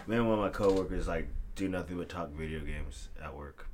Man, 0.08 0.26
one 0.28 0.38
of 0.38 0.44
my 0.44 0.50
coworkers 0.50 1.08
like 1.08 1.28
do 1.56 1.68
nothing 1.70 1.98
but 1.98 2.10
talk 2.10 2.30
video 2.32 2.60
games 2.60 3.10
at 3.24 3.36
work. 3.36 3.68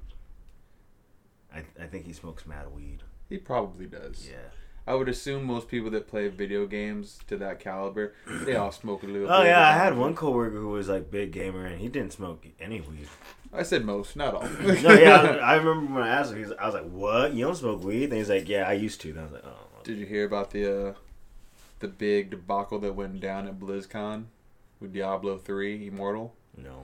I 1.54 1.60
I 1.82 1.88
think 1.88 2.06
he 2.06 2.14
smokes 2.14 2.46
mad 2.46 2.74
weed. 2.76 3.02
He 3.30 3.38
probably 3.38 3.86
does. 3.86 4.28
Yeah. 4.30 4.38
I 4.86 4.96
would 4.96 5.10
assume 5.10 5.44
most 5.44 5.68
people 5.68 5.90
that 5.92 6.08
play 6.08 6.30
video 6.30 6.66
games 6.66 7.20
to 7.28 7.36
that 7.38 7.60
caliber, 7.60 8.14
they 8.46 8.56
all 8.56 8.72
smoke 8.72 9.04
a 9.04 9.06
little. 9.06 9.30
Oh 9.30 9.44
yeah, 9.44 9.68
I 9.68 9.74
had 9.74 9.98
one 9.98 10.16
coworker 10.16 10.56
who 10.56 10.70
was 10.70 10.88
like 10.88 11.12
big 11.12 11.34
gamer 11.34 11.66
and 11.66 11.82
he 11.82 11.90
didn't 11.90 12.14
smoke 12.14 12.46
any 12.58 12.80
weed. 12.80 13.10
I 13.52 13.64
said 13.64 13.84
most, 13.84 14.16
not 14.16 14.34
all. 14.34 14.48
no, 14.62 14.94
yeah, 14.94 15.22
I, 15.22 15.38
I 15.54 15.56
remember 15.56 15.94
when 15.94 16.04
I 16.04 16.08
asked 16.08 16.32
him, 16.32 16.38
he's, 16.38 16.54
I 16.54 16.66
was 16.66 16.74
like, 16.74 16.90
"What? 16.90 17.34
You 17.34 17.46
don't 17.46 17.56
smoke 17.56 17.84
weed?" 17.84 18.06
And 18.06 18.14
he's 18.14 18.30
like, 18.30 18.48
"Yeah, 18.48 18.64
I 18.64 18.74
used 18.74 19.02
to." 19.02 19.10
And 19.10 19.20
I 19.20 19.24
was 19.24 19.32
like, 19.34 19.46
"Oh." 19.46 19.82
Did 19.84 19.98
you 19.98 20.06
hear 20.06 20.26
about 20.26 20.52
the 20.52 20.90
uh, 20.90 20.94
the 21.80 21.90
big 21.90 22.30
debacle 22.30 22.80
that 22.80 22.96
went 22.96 23.20
down 23.20 23.46
at 23.46 23.60
BlizzCon? 23.60 24.26
with 24.80 24.94
Diablo 24.94 25.38
3 25.38 25.88
Immortal? 25.88 26.34
No. 26.56 26.84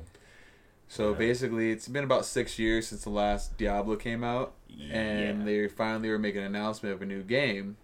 So 0.87 1.11
Yeah. 1.11 1.17
basically, 1.17 1.71
it's 1.71 1.87
been 1.87 2.03
about 2.03 2.25
six 2.25 2.59
years 2.59 2.87
since 2.87 3.03
the 3.03 3.09
last 3.09 3.57
Diablo 3.57 3.95
came 3.95 4.23
out, 4.23 4.53
and 4.91 5.39
Yeah. 5.39 5.45
they 5.45 5.67
finally 5.67 6.09
were 6.09 6.19
making 6.19 6.41
an 6.41 6.47
announcement 6.47 6.93
of 6.95 7.01
a 7.01 7.05
new 7.05 7.23
game 7.23 7.77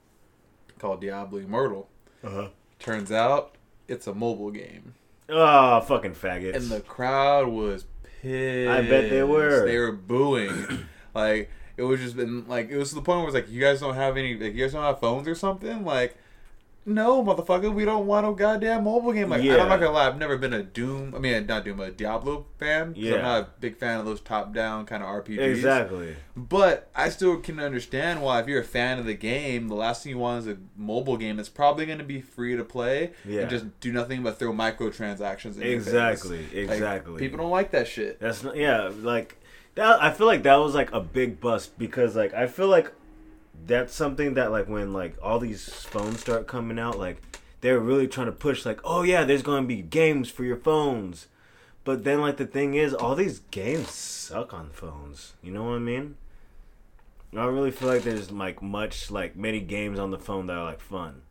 called 0.77 1.01
Diablo 1.01 1.39
Immortal. 1.39 1.89
Uh-huh. 2.23 2.49
Turns 2.77 3.11
out 3.11 3.55
it's 3.87 4.05
a 4.07 4.13
mobile 4.13 4.51
game, 4.51 4.93
Oh, 5.27 5.81
fucking 5.81 6.13
faggots. 6.13 6.55
and 6.55 6.65
the 6.69 6.81
crowd 6.81 7.47
was 7.47 7.85
pissed. 8.21 8.69
I 8.69 8.81
bet 8.81 9.09
they 9.09 9.23
were. 9.23 9.65
They 9.65 9.77
were 9.77 9.91
booing, 9.91 10.85
like 11.15 11.49
it 11.77 11.83
was 11.83 11.99
just 12.01 12.15
been 12.17 12.47
like 12.47 12.69
it 12.69 12.77
was 12.77 12.89
to 12.89 12.95
the 12.95 13.01
point 13.01 13.19
where 13.19 13.27
it's 13.27 13.35
like 13.35 13.49
you 13.49 13.61
guys 13.61 13.79
don't 13.79 13.95
have 13.95 14.17
any, 14.17 14.35
like 14.35 14.53
you 14.53 14.63
guys 14.63 14.73
don't 14.73 14.83
have 14.83 14.99
phones 14.99 15.27
or 15.27 15.35
something, 15.35 15.83
like. 15.83 16.15
No, 16.85 17.23
motherfucker, 17.23 17.71
we 17.71 17.85
don't 17.85 18.07
want 18.07 18.25
no 18.25 18.33
goddamn 18.33 18.85
mobile 18.85 19.11
game. 19.13 19.29
Like, 19.29 19.43
Yeah. 19.43 19.57
I'm 19.61 19.69
not 19.69 19.79
gonna 19.79 19.91
lie, 19.91 20.07
I've 20.07 20.17
never 20.17 20.37
been 20.37 20.53
a 20.53 20.63
Doom, 20.63 21.13
I 21.13 21.19
mean, 21.19 21.45
not 21.45 21.63
Doom, 21.65 21.79
a 21.81 21.91
Diablo 21.91 22.45
fan. 22.57 22.93
Yeah. 22.95 23.15
I'm 23.15 23.21
not 23.21 23.41
a 23.41 23.47
big 23.59 23.77
fan 23.77 23.99
of 23.99 24.05
those 24.05 24.21
top-down 24.21 24.85
kind 24.85 25.03
of 25.03 25.09
RPGs. 25.09 25.37
exactly. 25.39 26.15
But 26.35 26.89
I 26.95 27.09
still 27.09 27.37
can 27.37 27.59
understand 27.59 28.21
why, 28.23 28.39
if 28.39 28.47
you're 28.47 28.61
a 28.61 28.65
fan 28.65 28.97
of 28.97 29.05
the 29.05 29.13
game, 29.13 29.67
the 29.67 29.75
last 29.75 30.03
thing 30.03 30.11
you 30.13 30.17
want 30.17 30.39
is 30.39 30.47
a 30.47 30.57
mobile 30.75 31.17
game 31.17 31.35
that's 31.35 31.49
probably 31.49 31.85
going 31.85 31.99
to 31.99 32.03
be 32.03 32.21
free 32.21 32.55
to 32.55 32.63
play 32.63 33.11
Yeah. 33.25 33.41
and 33.41 33.49
just 33.49 33.79
do 33.81 33.91
nothing 33.91 34.23
but 34.23 34.39
throw 34.39 34.51
microtransactions 34.53 35.55
in 35.55 35.61
face. 35.61 35.87
Exactly. 35.87 36.37
Like, 36.43 36.53
Exactly. 36.71 37.19
people 37.19 37.37
don't 37.37 37.51
like 37.51 37.71
that 37.71 37.87
shit. 37.87 38.19
That's 38.19 38.43
not, 38.43 38.55
yeah, 38.55 38.89
like 39.01 39.35
that. 39.75 40.01
I 40.01 40.11
feel 40.11 40.27
like 40.27 40.43
that 40.43 40.55
was 40.55 40.73
like 40.75 40.91
a 40.91 40.99
big 41.01 41.39
bust 41.39 41.77
because 41.77 42.15
like 42.15 42.33
I 42.33 42.47
feel 42.47 42.67
like 42.67 42.91
that's 43.65 43.93
something 43.93 44.33
that 44.35 44.51
like 44.51 44.67
when 44.67 44.93
like 44.93 45.15
all 45.21 45.39
these 45.39 45.69
phones 45.69 46.21
start 46.21 46.47
coming 46.47 46.79
out, 46.79 46.97
like 46.97 47.21
they're 47.61 47.79
really 47.79 48.07
trying 48.07 48.27
to 48.27 48.31
push 48.31 48.65
like, 48.65 48.79
oh 48.83 49.03
yeah, 49.03 49.23
there's 49.23 49.43
to 49.43 49.61
be 49.67 49.81
games 49.81 50.29
for 50.29 50.43
your 50.43 50.57
phones, 50.57 51.27
but 51.83 52.03
then 52.03 52.21
like 52.21 52.37
the 52.37 52.45
thing 52.45 52.75
is, 52.75 52.93
all 52.93 53.15
these 53.15 53.39
games 53.51 53.89
suck 53.91 54.53
on 54.53 54.69
phones. 54.69 55.33
You 55.41 55.51
know 55.51 55.63
what 55.63 55.75
I 55.75 55.79
mean? 55.79 56.15
I 57.33 57.37
don't 57.37 57.53
really 57.53 57.71
feel 57.71 57.89
like 57.89 58.03
there's 58.03 58.31
like 58.31 58.61
much 58.61 59.11
like 59.11 59.35
many 59.35 59.59
games 59.59 59.99
on 59.99 60.11
the 60.11 60.17
phone 60.17 60.47
that 60.47 60.57
are 60.57 60.65
like 60.65 60.81
fun. 60.81 61.21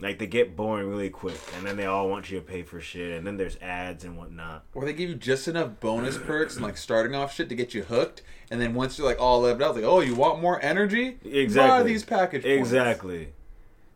Like 0.00 0.18
they 0.18 0.26
get 0.26 0.56
boring 0.56 0.88
really 0.88 1.10
quick, 1.10 1.40
and 1.56 1.66
then 1.66 1.76
they 1.76 1.84
all 1.84 2.08
want 2.08 2.30
you 2.30 2.40
to 2.40 2.44
pay 2.44 2.62
for 2.62 2.80
shit, 2.80 3.16
and 3.16 3.26
then 3.26 3.36
there's 3.36 3.58
ads 3.60 4.04
and 4.04 4.16
whatnot. 4.16 4.64
Or 4.74 4.86
they 4.86 4.94
give 4.94 5.10
you 5.10 5.14
just 5.14 5.46
enough 5.46 5.78
bonus 5.78 6.16
perks 6.16 6.56
and 6.56 6.64
like 6.64 6.78
starting 6.78 7.14
off 7.14 7.34
shit 7.34 7.50
to 7.50 7.54
get 7.54 7.74
you 7.74 7.82
hooked, 7.82 8.22
and 8.50 8.60
then 8.60 8.74
once 8.74 8.96
you're 8.96 9.06
like 9.06 9.20
all 9.20 9.42
leveled 9.42 9.62
out, 9.62 9.74
like 9.74 9.84
oh, 9.84 10.00
you 10.00 10.14
want 10.14 10.40
more 10.40 10.62
energy? 10.64 11.18
Exactly. 11.22 11.52
Buy 11.52 11.82
these 11.82 12.04
package 12.04 12.42
points. 12.44 12.58
Exactly. 12.58 13.34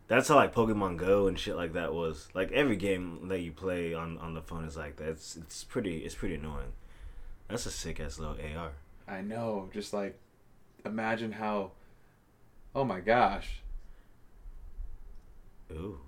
That's 0.07 0.29
how 0.29 0.35
like 0.37 0.55
Pokemon 0.55 0.99
Go 0.99 1.27
and 1.27 1.39
shit 1.39 1.57
like 1.57 1.73
that 1.73 1.95
was. 1.95 2.29
Like 2.35 2.53
every 2.53 2.77
game 2.77 3.29
that 3.29 3.41
you 3.41 3.53
play 3.53 3.95
on 3.95 4.19
on 4.19 4.35
the 4.35 4.43
phone 4.43 4.65
is 4.65 4.77
like 4.77 4.97
that. 4.97 5.09
It's 5.09 5.37
it's 5.37 5.65
pretty 5.65 5.99
it's 5.99 6.15
pretty 6.15 6.35
annoying. 6.35 6.73
That's 7.49 7.67
a 7.67 7.71
sick 7.71 8.01
ass 8.01 8.19
little 8.19 8.37
AR. 8.37 8.73
I 9.09 9.23
know. 9.23 9.71
Just 9.73 9.95
like 9.95 10.19
imagine 10.85 11.33
how. 11.33 11.73
Oh 12.75 12.85
my 12.85 13.01
gosh. 13.01 13.63
Ooh. 15.75 15.99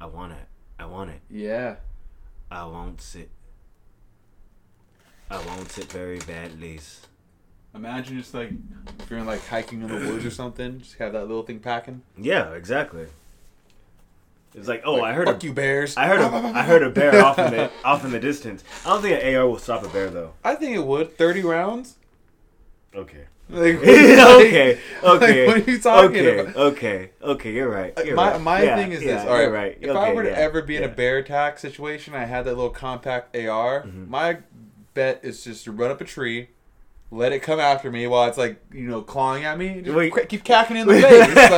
I 0.00 0.06
want 0.06 0.32
it. 0.32 0.46
I 0.78 0.86
want 0.86 1.10
it. 1.10 1.20
Yeah. 1.30 1.76
I 2.50 2.64
want 2.66 3.14
it. 3.16 3.30
I 5.30 5.38
want 5.46 5.78
it 5.78 5.90
very 5.90 6.18
badly. 6.20 6.78
Imagine 7.74 8.18
just 8.18 8.34
like 8.34 8.50
if 9.00 9.10
you're 9.10 9.22
like 9.22 9.44
hiking 9.46 9.82
in 9.82 9.88
the 9.88 10.10
woods 10.10 10.24
or 10.24 10.30
something, 10.42 10.78
just 10.80 10.96
have 10.98 11.12
that 11.14 11.22
little 11.26 11.42
thing 11.42 11.58
packing. 11.58 12.02
Yeah, 12.16 12.52
exactly. 12.52 13.06
It's 14.54 14.68
like, 14.68 14.82
oh, 14.84 14.94
Like, 14.94 15.04
I 15.04 15.12
heard 15.14 15.26
Fuck 15.26 15.42
a, 15.42 15.46
you, 15.46 15.52
bears. 15.52 15.96
I 15.96 16.06
heard 16.06 16.20
a, 16.20 16.26
I 16.54 16.62
heard 16.62 16.82
a 16.84 16.90
bear 16.90 17.24
off 17.24 17.38
in 17.38 17.50
the 17.50 17.70
off 17.84 18.04
in 18.04 18.12
the 18.12 18.20
distance. 18.20 18.62
I 18.84 18.90
don't 18.90 19.02
think 19.02 19.20
an 19.20 19.34
AR 19.34 19.48
will 19.48 19.58
stop 19.58 19.84
a 19.84 19.88
bear 19.88 20.10
though. 20.10 20.34
I 20.44 20.54
think 20.54 20.76
it 20.76 20.84
would. 20.84 21.16
Thirty 21.18 21.42
rounds. 21.42 21.96
Okay. 22.94 23.24
Like, 23.48 23.76
okay. 23.76 23.84
Okay. 24.22 24.78
Like, 25.02 25.20
what 25.20 25.68
are 25.68 25.70
you 25.70 25.78
talking 25.78 26.16
okay, 26.16 26.38
about? 26.38 26.56
Okay. 26.56 27.10
Okay. 27.22 27.52
You're 27.52 27.68
right. 27.68 27.92
You're 28.04 28.16
my 28.16 28.32
right. 28.32 28.40
my 28.40 28.62
Yeah, 28.62 28.76
thing 28.76 28.92
is 28.92 29.02
yeah, 29.02 29.16
this. 29.16 29.26
All 29.26 29.34
right, 29.34 29.50
right. 29.50 29.78
if 29.80 29.90
Okay, 29.90 29.98
I 29.98 30.12
were 30.14 30.22
to 30.22 30.30
yeah, 30.30 30.36
ever 30.36 30.62
be 30.62 30.76
in 30.76 30.84
a 30.84 30.88
bear 30.88 31.18
attack 31.18 31.58
situation, 31.58 32.14
I 32.14 32.24
had 32.24 32.44
that 32.46 32.54
little 32.54 32.70
compact 32.70 33.36
AR. 33.36 33.82
Mm-hmm. 33.82 34.10
My 34.10 34.38
bet 34.94 35.20
is 35.22 35.44
just 35.44 35.64
to 35.64 35.72
run 35.72 35.90
up 35.90 36.00
a 36.00 36.04
tree, 36.04 36.48
let 37.10 37.32
it 37.32 37.40
come 37.40 37.60
after 37.60 37.90
me 37.90 38.06
while 38.06 38.26
it's 38.28 38.38
like 38.38 38.60
you 38.72 38.88
know 38.88 39.02
clawing 39.02 39.44
at 39.44 39.58
me. 39.58 39.82
Just 39.82 39.94
Wait. 39.96 40.28
keep 40.28 40.42
cacking 40.42 40.76
in 40.78 40.86
the 40.86 40.94
face. 41.02 41.50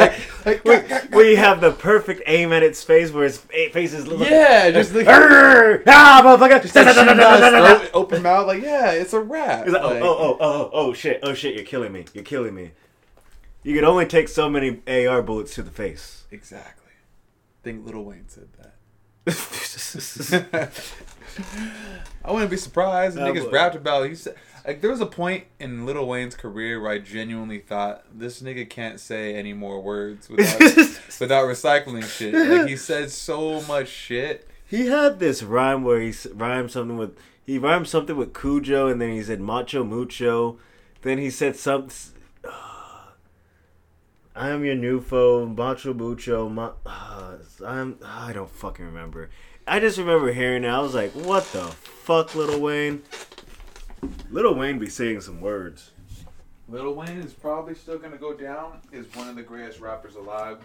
like, 0.45 0.65
like 0.65 0.86
we, 1.17 1.31
we 1.31 1.35
have 1.37 1.61
the 1.61 1.73
perfect 1.73 2.23
aim 2.27 2.53
at 2.53 2.63
its 2.63 2.83
face 2.85 3.11
where 3.11 3.25
its 3.25 3.39
face 3.39 3.93
is 3.93 4.07
looking. 4.07 4.27
yeah, 4.27 4.71
just 4.71 4.93
like. 4.95 5.07
Ah, 5.09 6.21
motherfucker! 6.25 6.63
Just 6.63 6.75
like 6.75 6.87
his 6.87 6.95
throat, 6.97 7.91
open 7.95 8.23
mouth, 8.23 8.47
like 8.47 8.63
yeah, 8.63 8.93
it's 8.93 9.13
a 9.13 9.21
wrap. 9.21 9.65
He's 9.65 9.73
like, 9.75 9.83
oh, 9.83 9.89
Like, 9.89 10.03
oh, 10.03 10.17
oh, 10.19 10.37
oh, 10.41 10.71
oh, 10.73 10.93
shit, 10.93 11.21
oh 11.23 11.35
shit, 11.35 11.55
you're 11.55 11.65
killing 11.65 11.93
me, 11.93 12.05
you're 12.15 12.25
killing 12.25 12.55
me. 12.55 12.73
You 13.63 13.75
can 13.75 13.85
only 13.85 14.07
take 14.07 14.29
so 14.29 14.49
many 14.49 14.81
AR 14.87 15.23
bullets 15.23 15.55
to 15.57 15.63
the 15.63 15.71
face. 15.73 16.25
Exactly. 16.31 16.93
I 16.93 17.61
think 17.65 17.85
Lil 17.87 18.05
Wayne 18.05 18.29
said 18.29 18.49
that. 18.59 18.73
I 22.25 22.31
wouldn't 22.33 22.51
be 22.51 22.57
surprised. 22.57 23.17
The 23.17 23.25
Oh, 23.27 23.33
niggas 23.33 23.45
boy. 23.45 23.51
rapped 23.51 23.75
about. 23.77 24.09
He 24.09 24.15
said, 24.15 24.37
like, 24.67 24.81
there 24.81 24.91
was 24.91 25.01
a 25.01 25.07
point 25.07 25.45
in 25.61 25.87
Lil 25.87 26.07
Wayne's 26.07 26.35
career 26.35 26.81
where 26.81 26.91
I 26.91 26.99
genuinely 26.99 27.59
thought 27.59 28.05
this 28.13 28.43
nigga 28.43 28.69
can't 28.69 28.99
say 28.99 29.35
any 29.35 29.53
more 29.53 29.81
words 29.81 30.29
without 30.31 30.61
without 31.21 31.45
recycling 31.47 32.05
shit. 32.05 32.35
Like 32.35 32.69
he 32.69 32.77
said 32.77 33.11
so 33.11 33.63
much 33.63 33.89
shit. 33.89 34.49
he 34.67 34.87
had 34.87 35.19
this 35.21 35.43
rhyme 35.43 35.85
where 35.85 36.01
he 36.01 36.13
rhymed 36.35 36.71
something 36.71 36.97
with 36.97 37.17
he 37.45 37.59
rhymed 37.59 37.87
something 37.87 38.17
with 38.17 38.35
Cujo, 38.35 38.89
and 38.89 39.01
then 39.01 39.13
he 39.13 39.23
said 39.23 39.41
macho 39.41 39.85
mucho. 39.85 40.59
Then 41.03 41.19
he 41.19 41.31
said 41.31 41.55
something. 41.57 42.15
I 44.35 44.51
am 44.51 44.65
your 44.65 44.75
new 44.75 45.01
foe, 45.01 45.47
macho 45.47 45.95
mucho. 45.95 46.49
Ma- 46.49 46.73
uh, 46.85 47.37
I'm. 47.65 47.99
I 48.05 48.33
don't 48.33 48.51
fucking 48.51 48.85
remember. 48.85 49.31
I 49.67 49.81
just 49.81 49.97
remember 49.97 50.33
hearing 50.33 50.65
it. 50.65 50.69
I 50.69 50.81
was 50.81 50.95
like, 50.95 51.13
"What 51.13 51.45
the 51.53 51.63
fuck, 51.63 52.35
Lil 52.35 52.61
Wayne?" 52.61 53.03
Lil 54.31 54.55
Wayne 54.55 54.79
be 54.79 54.89
saying 54.89 55.21
some 55.21 55.41
words. 55.41 55.93
Lil 56.69 56.95
Wayne 56.95 57.19
is 57.19 57.33
probably 57.33 57.75
still 57.75 57.99
gonna 57.99 58.17
go 58.17 58.35
down 58.35 58.81
as 58.93 59.07
one 59.15 59.29
of 59.29 59.37
the 59.37 59.43
greatest 59.43 59.81
rappers 59.81 60.17
alive, 60.17 60.59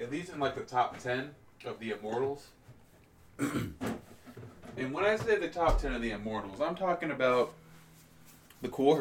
at 0.00 0.10
least 0.10 0.32
in 0.32 0.38
like 0.38 0.54
the 0.54 0.62
top 0.62 0.98
ten 0.98 1.30
of 1.64 1.78
the 1.80 1.90
Immortals. 1.90 2.46
and 3.38 3.74
when 4.92 5.04
I 5.04 5.16
say 5.16 5.36
the 5.36 5.48
top 5.48 5.80
ten 5.80 5.94
of 5.94 6.02
the 6.02 6.12
Immortals, 6.12 6.60
I'm 6.60 6.76
talking 6.76 7.10
about 7.10 7.52
the 8.62 8.68
Cool 8.68 8.96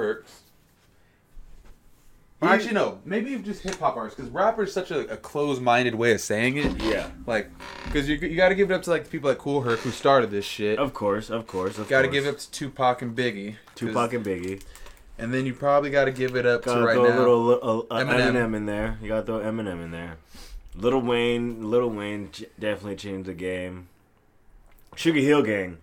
Actually, 2.42 2.74
no. 2.74 3.00
Maybe 3.04 3.38
just 3.40 3.62
hip 3.64 3.76
hop 3.80 3.98
artists, 3.98 4.18
because 4.18 4.32
rapper 4.32 4.64
is 4.64 4.72
such 4.74 4.92
a, 4.92 5.00
a 5.12 5.18
closed-minded 5.18 5.94
way 5.96 6.14
of 6.14 6.22
saying 6.22 6.56
it. 6.58 6.82
Yeah, 6.82 7.10
Like, 7.28 7.50
because 7.86 8.08
you 8.08 8.16
you 8.16 8.38
got 8.38 8.50
to 8.50 8.56
give 8.56 8.72
it 8.72 8.74
up 8.74 8.82
to 8.84 8.90
like 8.92 9.04
the 9.04 9.10
people 9.10 9.30
like 9.30 9.40
Kool 9.40 9.62
Herc 9.62 9.80
who 9.80 9.92
started 9.92 10.32
this 10.32 10.46
shit. 10.46 10.80
of 10.80 10.94
course, 10.94 11.30
of 11.30 11.48
course, 11.48 11.78
of 11.78 11.90
Got 11.90 12.04
to 12.04 12.08
course. 12.08 12.14
give 12.14 12.26
it 12.26 12.30
up 12.30 12.38
to 12.40 12.52
Tupac 12.52 13.02
and 13.02 13.16
Biggie. 13.16 13.56
Tupac 13.76 14.14
and 14.14 14.26
Biggie. 14.26 14.62
and 15.18 15.34
then 15.34 15.46
you 15.46 15.54
probably 15.54 15.90
got 15.90 16.06
to 16.06 16.12
give 16.12 16.36
it 16.38 16.46
up 16.46 16.64
Gotta 16.64 16.80
to 16.80 16.86
right 16.86 16.94
throw 16.96 17.04
now. 17.10 17.16
a 17.16 17.20
little, 17.20 17.44
little 17.44 17.88
uh, 17.92 17.96
Eminem. 18.00 18.32
Eminem. 18.34 18.56
in 18.56 18.66
there. 18.66 18.98
You 19.02 19.10
gotta 19.10 19.26
throw 19.26 19.40
Eminem 19.40 19.84
in 19.84 19.92
there. 19.92 20.16
Lil 20.76 21.02
Wayne, 21.02 21.70
Lil 21.70 21.90
Wayne 21.90 22.30
definitely 22.58 22.96
changed 22.96 23.28
the 23.28 23.34
game. 23.34 23.90
Sugar 24.96 25.20
Hill 25.20 25.42
Gang, 25.44 25.78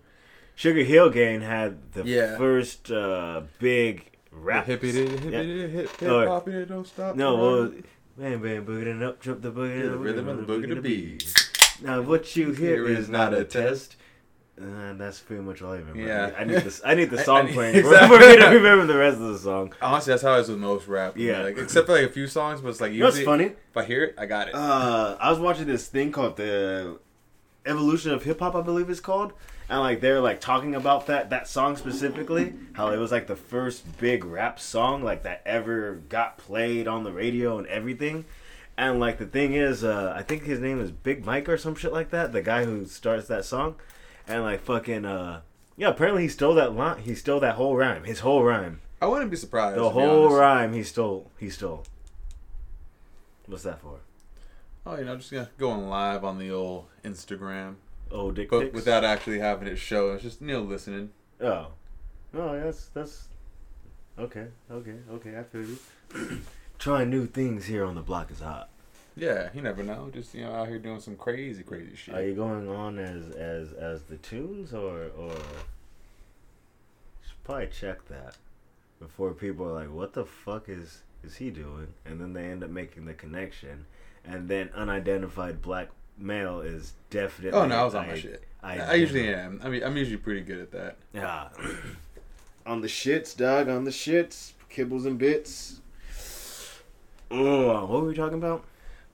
Sugar 0.55 0.81
Hill 0.83 1.09
Gang 1.11 1.41
had 1.41 1.93
the 1.93 2.03
Yeah. 2.03 2.35
first 2.37 2.91
uh, 2.91 3.41
big 3.59 4.09
rap. 4.41 4.65
Hippie 4.67 4.91
did 4.93 5.09
hip 5.19 5.31
Yeah. 5.33 5.41
hip 5.41 5.71
hip 5.71 5.99
hip 5.99 6.27
hop 6.27 6.47
it 6.47 6.65
don't 6.69 6.87
stop. 6.87 7.15
No, 7.15 7.35
well, 7.35 7.71
bam, 8.17 8.41
bam, 8.41 8.65
boogieing 8.65 9.03
up, 9.03 9.21
jump 9.21 9.41
the 9.41 9.51
boogie, 9.51 9.83
Yeah, 9.83 9.89
the 9.91 9.97
rhythm 9.97 10.27
of 10.27 10.45
the 10.45 10.51
boogie 10.53 10.73
to 10.73 10.81
beat. 10.81 11.33
Now 11.81 12.01
what 12.01 12.35
you 12.35 12.51
hear 12.51 12.85
Here 12.85 12.97
is 12.97 13.09
not 13.09 13.33
a 13.33 13.43
test. 13.43 13.95
Uh, 14.59 14.93
that's 14.93 15.19
pretty 15.19 15.43
much 15.43 15.61
all 15.61 15.73
I 15.73 15.77
remember. 15.77 15.99
Yeah. 16.01 16.31
I 16.35 16.43
need 16.43 16.55
this. 16.61 16.81
I 16.83 16.95
need 16.95 17.11
the 17.11 17.19
I- 17.21 17.23
song 17.23 17.47
I- 17.49 17.51
playing 17.51 17.75
exactly. 17.75 18.17
me 18.17 18.37
to 18.37 18.45
remember 18.47 18.85
the 18.91 18.97
rest 18.97 19.17
of 19.17 19.27
the 19.33 19.37
song. 19.37 19.71
Honestly, 19.83 20.11
that's 20.13 20.23
how 20.23 20.33
I 20.33 20.37
was 20.39 20.49
with 20.49 20.57
most 20.57 20.87
rap. 20.87 21.15
Yeah. 21.15 21.43
like, 21.43 21.59
except 21.59 21.85
for 21.85 21.93
like 21.93 22.05
a 22.09 22.11
few 22.11 22.25
songs, 22.25 22.61
but 22.61 22.69
it's 22.69 22.81
like 22.81 22.91
You 22.91 23.01
know 23.01 23.05
what's 23.05 23.21
funny? 23.21 23.45
if 23.69 23.77
I 23.77 23.83
hear 23.83 24.03
it, 24.05 24.15
I 24.17 24.25
got 24.25 24.47
it. 24.47 24.55
Uh, 24.55 25.15
I 25.19 25.29
was 25.29 25.37
watching 25.39 25.65
this 25.67 25.85
thing 25.87 26.11
called 26.11 26.37
the 26.37 26.97
Evolution 27.67 28.11
of 28.11 28.23
Hip 28.23 28.39
Hop, 28.39 28.55
I 28.55 28.61
believe 28.61 28.89
it's 28.89 28.99
called, 28.99 29.33
and 29.69 29.79
like 29.79 30.01
they're 30.01 30.21
like 30.21 30.39
talking 30.39 30.75
about 30.75 31.07
that 31.07 31.29
that 31.29 31.47
song 31.47 31.75
specifically, 31.75 32.53
how 32.73 32.89
it 32.89 32.97
was 32.97 33.11
like 33.11 33.27
the 33.27 33.35
first 33.35 33.97
big 33.99 34.23
rap 34.23 34.59
song 34.59 35.03
like 35.03 35.23
that 35.23 35.41
ever 35.45 35.95
got 36.09 36.37
played 36.37 36.87
on 36.87 37.03
the 37.03 37.11
radio 37.11 37.57
and 37.57 37.67
everything. 37.67 38.25
And 38.77 38.99
like 38.99 39.17
the 39.17 39.25
thing 39.25 39.53
is, 39.53 39.83
uh, 39.83 40.13
I 40.15 40.21
think 40.21 40.43
his 40.43 40.59
name 40.59 40.79
is 40.79 40.91
Big 40.91 41.25
Mike 41.25 41.49
or 41.49 41.57
some 41.57 41.75
shit 41.75 41.91
like 41.91 42.11
that, 42.11 42.31
the 42.31 42.43
guy 42.43 42.63
who 42.63 42.85
starts 42.85 43.27
that 43.27 43.43
song, 43.43 43.75
and 44.27 44.43
like 44.43 44.61
fucking 44.61 45.05
uh, 45.05 45.41
yeah, 45.75 45.89
apparently 45.89 46.23
he 46.23 46.29
stole 46.29 46.55
that 46.55 46.73
line, 46.73 46.99
he 47.01 47.15
stole 47.15 47.39
that 47.39 47.55
whole 47.55 47.75
rhyme, 47.75 48.03
his 48.03 48.19
whole 48.19 48.43
rhyme, 48.43 48.81
I 49.01 49.07
wouldn't 49.07 49.31
be 49.31 49.37
surprised. 49.37 49.77
the 49.77 49.89
whole 49.89 50.29
rhyme 50.29 50.73
he 50.73 50.83
stole, 50.83 51.31
he 51.37 51.49
stole. 51.49 51.83
What's 53.45 53.63
that 53.63 53.81
for? 53.81 53.99
Oh, 54.85 54.97
you 54.97 55.05
know, 55.05 55.15
just 55.17 55.31
gonna 55.31 55.49
going 55.57 55.87
live 55.87 56.23
on 56.23 56.37
the 56.39 56.51
old 56.51 56.85
Instagram. 57.03 57.75
Oh, 58.11 58.31
dick 58.31 58.49
but 58.49 58.61
pics. 58.61 58.73
without 58.75 59.03
actually 59.03 59.39
having 59.39 59.67
it 59.67 59.77
show. 59.77 60.13
It's 60.13 60.23
just 60.23 60.41
you 60.41 60.47
know 60.47 60.61
listening. 60.61 61.11
Oh, 61.41 61.67
no, 62.33 62.59
that's 62.59 62.87
that's 62.87 63.27
okay, 64.17 64.47
okay, 64.71 64.95
okay. 65.11 65.37
I 65.37 65.43
feel 65.43 65.65
you. 65.65 65.77
Trying 66.79 67.09
new 67.09 67.25
things 67.25 67.65
here 67.65 67.83
on 67.85 67.95
the 67.95 68.01
block 68.01 68.29
is 68.31 68.39
hot. 68.39 68.69
Yeah, 69.15 69.49
you 69.53 69.61
never 69.61 69.81
know. 69.83 70.09
Just 70.13 70.33
you 70.35 70.43
know 70.43 70.53
out 70.53 70.67
here 70.67 70.77
doing 70.79 70.99
some 70.99 71.15
crazy, 71.15 71.63
crazy 71.63 71.95
shit. 71.95 72.13
Are 72.13 72.25
you 72.25 72.35
going 72.35 72.69
on 72.69 72.99
as 72.99 73.29
as 73.35 73.73
as 73.73 74.03
the 74.03 74.17
tunes 74.17 74.73
or 74.73 75.09
or? 75.17 75.31
Should 77.23 77.43
probably 77.43 77.67
check 77.67 78.07
that 78.09 78.37
before 78.99 79.31
people 79.33 79.65
are 79.67 79.73
like, 79.73 79.91
"What 79.91 80.13
the 80.13 80.25
fuck 80.25 80.69
is 80.69 81.01
is 81.23 81.37
he 81.37 81.49
doing?" 81.49 81.87
And 82.05 82.21
then 82.21 82.33
they 82.33 82.45
end 82.45 82.63
up 82.63 82.69
making 82.69 83.05
the 83.05 83.13
connection, 83.15 83.85
and 84.23 84.47
then 84.47 84.69
unidentified 84.75 85.61
black 85.63 85.89
male 86.17 86.61
is 86.61 86.93
definitely. 87.09 87.57
oh 87.57 87.65
no, 87.65 87.75
I 87.75 87.83
was 87.83 87.95
on 87.95 88.07
my 88.07 88.13
I- 88.13 88.19
shit. 88.19 88.43
I, 88.63 88.79
I, 88.79 88.93
usually 88.95 89.33
am. 89.33 89.61
I 89.63 89.69
mean, 89.69 89.83
I'm 89.83 89.95
usually 89.95 90.17
pretty 90.17 90.41
good 90.41 90.59
at 90.59 90.71
that. 90.71 90.97
Yeah. 91.13 91.49
On 92.65 92.81
the 92.81 92.87
shits, 92.87 93.37
dog. 93.37 93.69
On 93.69 93.85
the 93.85 93.91
shits. 93.91 94.53
Kibbles 94.69 95.05
and 95.05 95.17
bits. 95.17 95.79
Oh, 97.31 97.85
what 97.85 98.01
were 98.01 98.07
we 98.07 98.15
talking 98.15 98.37
about? 98.37 98.65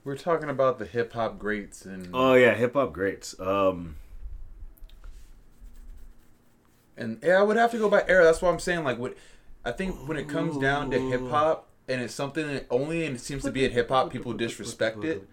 We're 0.02 0.16
talking 0.16 0.48
about 0.50 0.78
the 0.78 0.84
hip 0.84 1.12
hop 1.12 1.38
greats 1.38 1.84
and 1.84 2.08
Oh 2.12 2.34
yeah, 2.34 2.54
hip 2.54 2.74
hop 2.74 2.92
greats. 2.92 3.38
Um, 3.38 3.96
and 6.96 7.18
yeah, 7.22 7.38
I 7.38 7.42
would 7.42 7.56
have 7.56 7.70
to 7.72 7.78
go 7.78 7.88
by 7.88 8.04
era. 8.06 8.24
That's 8.24 8.42
why 8.42 8.50
I'm 8.50 8.58
saying 8.58 8.84
like 8.84 8.98
what 8.98 9.16
I 9.64 9.72
think 9.72 10.08
when 10.08 10.16
it 10.16 10.28
comes 10.28 10.58
down 10.58 10.90
to 10.90 10.98
hip 10.98 11.28
hop 11.28 11.68
and 11.88 12.00
it's 12.00 12.14
something 12.14 12.46
that 12.46 12.66
only 12.70 13.06
and 13.06 13.16
it 13.16 13.20
seems 13.20 13.42
to 13.44 13.50
be 13.50 13.64
in 13.64 13.70
hip 13.70 13.88
hop 13.88 14.10
people 14.10 14.32
disrespect 14.32 15.04
it. 15.04 15.26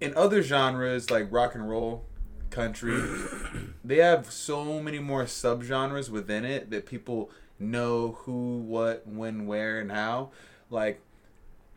In 0.00 0.14
other 0.16 0.42
genres 0.42 1.10
like 1.10 1.28
rock 1.30 1.54
and 1.54 1.68
roll, 1.68 2.04
country, 2.50 3.00
they 3.84 3.96
have 3.96 4.30
so 4.30 4.80
many 4.80 4.98
more 4.98 5.24
subgenres 5.24 6.10
within 6.10 6.44
it 6.44 6.70
that 6.70 6.86
people 6.86 7.30
know 7.58 8.18
who, 8.22 8.58
what, 8.58 9.06
when, 9.06 9.46
where, 9.46 9.78
and 9.80 9.90
how. 9.92 10.30
Like 10.70 11.00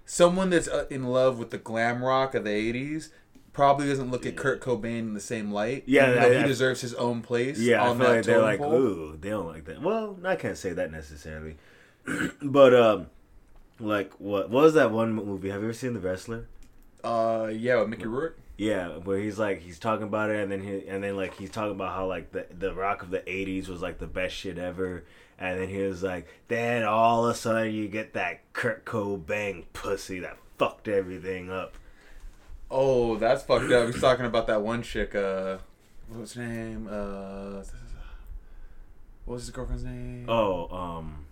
someone 0.06 0.50
that's 0.50 0.68
uh, 0.68 0.86
in 0.90 1.04
love 1.06 1.38
with 1.40 1.52
the 1.52 1.58
glam 1.58 2.04
rock 2.04 2.34
of 2.36 2.44
the 2.44 2.50
'80s 2.50 3.10
probably 3.54 3.88
doesn't 3.88 4.12
look 4.12 4.26
at 4.26 4.36
Kurt 4.36 4.62
Cobain 4.62 5.00
in 5.00 5.14
the 5.14 5.20
same 5.20 5.52
light. 5.52 5.84
Yeah, 5.86 6.06
I- 6.26 6.30
he 6.30 6.36
I- 6.38 6.48
deserves 6.48 6.82
his 6.82 6.94
own 6.96 7.22
place. 7.22 7.60
yeah, 7.60 7.84
I 7.84 7.88
on 7.90 7.98
feel 7.98 8.08
that 8.08 8.16
like 8.18 8.26
they're 8.26 8.42
like, 8.42 8.60
pole. 8.60 8.74
ooh, 8.74 9.18
they 9.20 9.30
don't 9.30 9.48
like 9.48 9.66
that. 9.66 9.82
Well, 9.82 10.18
I 10.24 10.36
can't 10.36 10.58
say 10.58 10.74
that 10.74 10.92
necessarily, 10.92 11.58
but 12.42 12.74
um, 12.76 13.08
like 13.80 14.12
what? 14.20 14.50
What 14.50 14.64
was 14.64 14.74
that 14.74 14.92
one 14.92 15.14
movie? 15.14 15.50
Have 15.50 15.62
you 15.62 15.68
ever 15.68 15.74
seen 15.74 15.94
The 15.94 16.00
Wrestler? 16.00 16.48
Uh, 17.04 17.50
yeah, 17.54 17.80
with 17.80 17.90
Mickey 17.90 18.06
Rourke. 18.06 18.38
Yeah, 18.58 18.98
where 18.98 19.20
he's 19.20 19.38
like 19.38 19.62
he's 19.62 19.78
talking 19.78 20.08
about 20.08 20.32
it, 20.32 20.42
and 20.42 20.52
then 20.52 20.64
he 20.64 20.88
and 20.88 21.04
then 21.04 21.16
like 21.16 21.36
he's 21.36 21.52
talking 21.52 21.72
about 21.72 21.94
how 21.94 22.08
like 22.08 22.32
the 22.32 22.48
the 22.58 22.74
rock 22.74 23.04
of 23.04 23.12
the 23.12 23.20
'80s 23.20 23.68
was 23.68 23.82
like 23.82 24.00
the 24.00 24.08
best 24.08 24.36
shit 24.36 24.58
ever, 24.58 25.04
and 25.38 25.60
then 25.60 25.70
he 25.70 25.78
was 25.84 26.02
like, 26.02 26.28
then 26.48 26.84
all 26.84 27.26
of 27.26 27.32
a 27.32 27.38
sudden 27.38 27.72
you 27.72 27.88
get 27.88 28.14
that 28.14 28.52
Kurt 28.54 28.84
Cobain 28.84 29.66
pussy 29.74 30.20
that 30.20 30.38
fucked 30.58 30.88
everything 30.88 31.52
up. 31.52 31.76
Oh, 32.72 33.16
that's 33.16 33.44
fucked 33.44 33.72
up. 33.72 33.88
He's 33.88 34.02
talking 34.02 34.26
about 34.26 34.48
that 34.48 34.64
one 34.64 34.82
chick. 34.82 35.14
Uh, 35.14 35.60
what's 36.10 36.34
her 36.34 36.46
name? 36.46 36.90
Uh, 36.90 37.64
what 39.26 39.36
was 39.36 39.44
his 39.44 39.52
girlfriend's 39.52 39.84
name? 39.84 40.26
Oh, 40.28 40.68
um, 40.76 41.27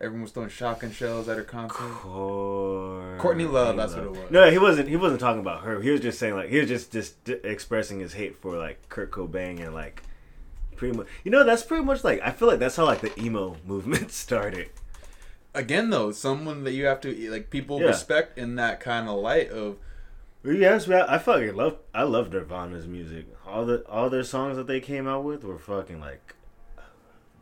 Everyone 0.00 0.22
was 0.22 0.30
throwing 0.32 0.48
shotgun 0.48 0.92
shells 0.92 1.28
at 1.28 1.36
her 1.36 1.42
concert. 1.42 1.76
Cor- 1.76 3.16
Courtney 3.18 3.44
Love, 3.44 3.76
that's 3.76 3.94
what 3.94 4.04
it 4.04 4.10
was. 4.10 4.30
No, 4.30 4.50
he 4.50 4.58
wasn't. 4.58 4.88
He 4.88 4.96
wasn't 4.96 5.20
talking 5.20 5.40
about 5.40 5.62
her. 5.64 5.80
He 5.82 5.90
was 5.90 6.00
just 6.00 6.18
saying 6.18 6.34
like 6.34 6.48
he 6.48 6.58
was 6.58 6.68
just 6.68 6.90
just 6.92 7.22
d- 7.24 7.36
expressing 7.44 8.00
his 8.00 8.14
hate 8.14 8.36
for 8.40 8.56
like 8.56 8.88
Kurt 8.88 9.10
Cobain 9.10 9.60
and 9.62 9.74
like 9.74 10.02
pretty 10.76 10.96
much. 10.96 11.06
You 11.22 11.30
know, 11.30 11.44
that's 11.44 11.62
pretty 11.62 11.84
much 11.84 12.02
like 12.02 12.20
I 12.22 12.30
feel 12.30 12.48
like 12.48 12.58
that's 12.60 12.76
how 12.76 12.86
like 12.86 13.02
the 13.02 13.18
emo 13.20 13.56
movement 13.66 14.10
started. 14.10 14.70
Again, 15.54 15.90
though, 15.90 16.12
someone 16.12 16.64
that 16.64 16.72
you 16.72 16.86
have 16.86 17.00
to 17.02 17.30
like 17.30 17.50
people 17.50 17.80
Yeah. 17.80 17.88
respect 17.88 18.38
in 18.38 18.54
that 18.56 18.80
kind 18.80 19.08
of 19.08 19.18
light 19.18 19.50
of. 19.50 19.76
Yes, 20.42 20.88
I, 20.88 21.16
I 21.16 21.18
fucking 21.18 21.54
love. 21.54 21.76
I 21.92 22.04
love 22.04 22.32
Nirvana's 22.32 22.86
music. 22.86 23.26
All 23.46 23.66
the 23.66 23.84
all 23.86 24.08
their 24.08 24.24
songs 24.24 24.56
that 24.56 24.66
they 24.66 24.80
came 24.80 25.06
out 25.06 25.24
with 25.24 25.44
were 25.44 25.58
fucking 25.58 26.00
like 26.00 26.34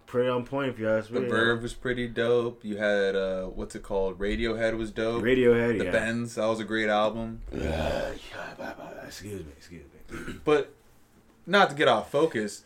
pretty 0.08 0.28
on 0.28 0.44
point. 0.44 0.70
If 0.70 0.78
you 0.80 0.88
ask 0.90 1.10
me. 1.10 1.20
The 1.20 1.26
Verve 1.28 1.62
was 1.62 1.74
pretty 1.74 2.08
dope. 2.08 2.64
You 2.64 2.76
had 2.78 3.14
uh, 3.14 3.44
what's 3.44 3.76
it 3.76 3.82
called? 3.84 4.18
Radiohead 4.18 4.76
was 4.76 4.90
dope. 4.90 5.22
Radiohead, 5.22 5.78
the 5.78 5.84
yeah. 5.84 5.90
Bends, 5.92 6.34
that 6.34 6.46
was 6.46 6.58
a 6.58 6.64
great 6.64 6.88
album. 6.88 7.42
Uh, 7.54 8.12
excuse 9.06 9.44
me, 9.44 9.52
excuse 9.56 9.84
me. 10.10 10.34
But 10.44 10.72
not 11.46 11.70
to 11.70 11.76
get 11.76 11.88
off 11.88 12.10
focus, 12.10 12.64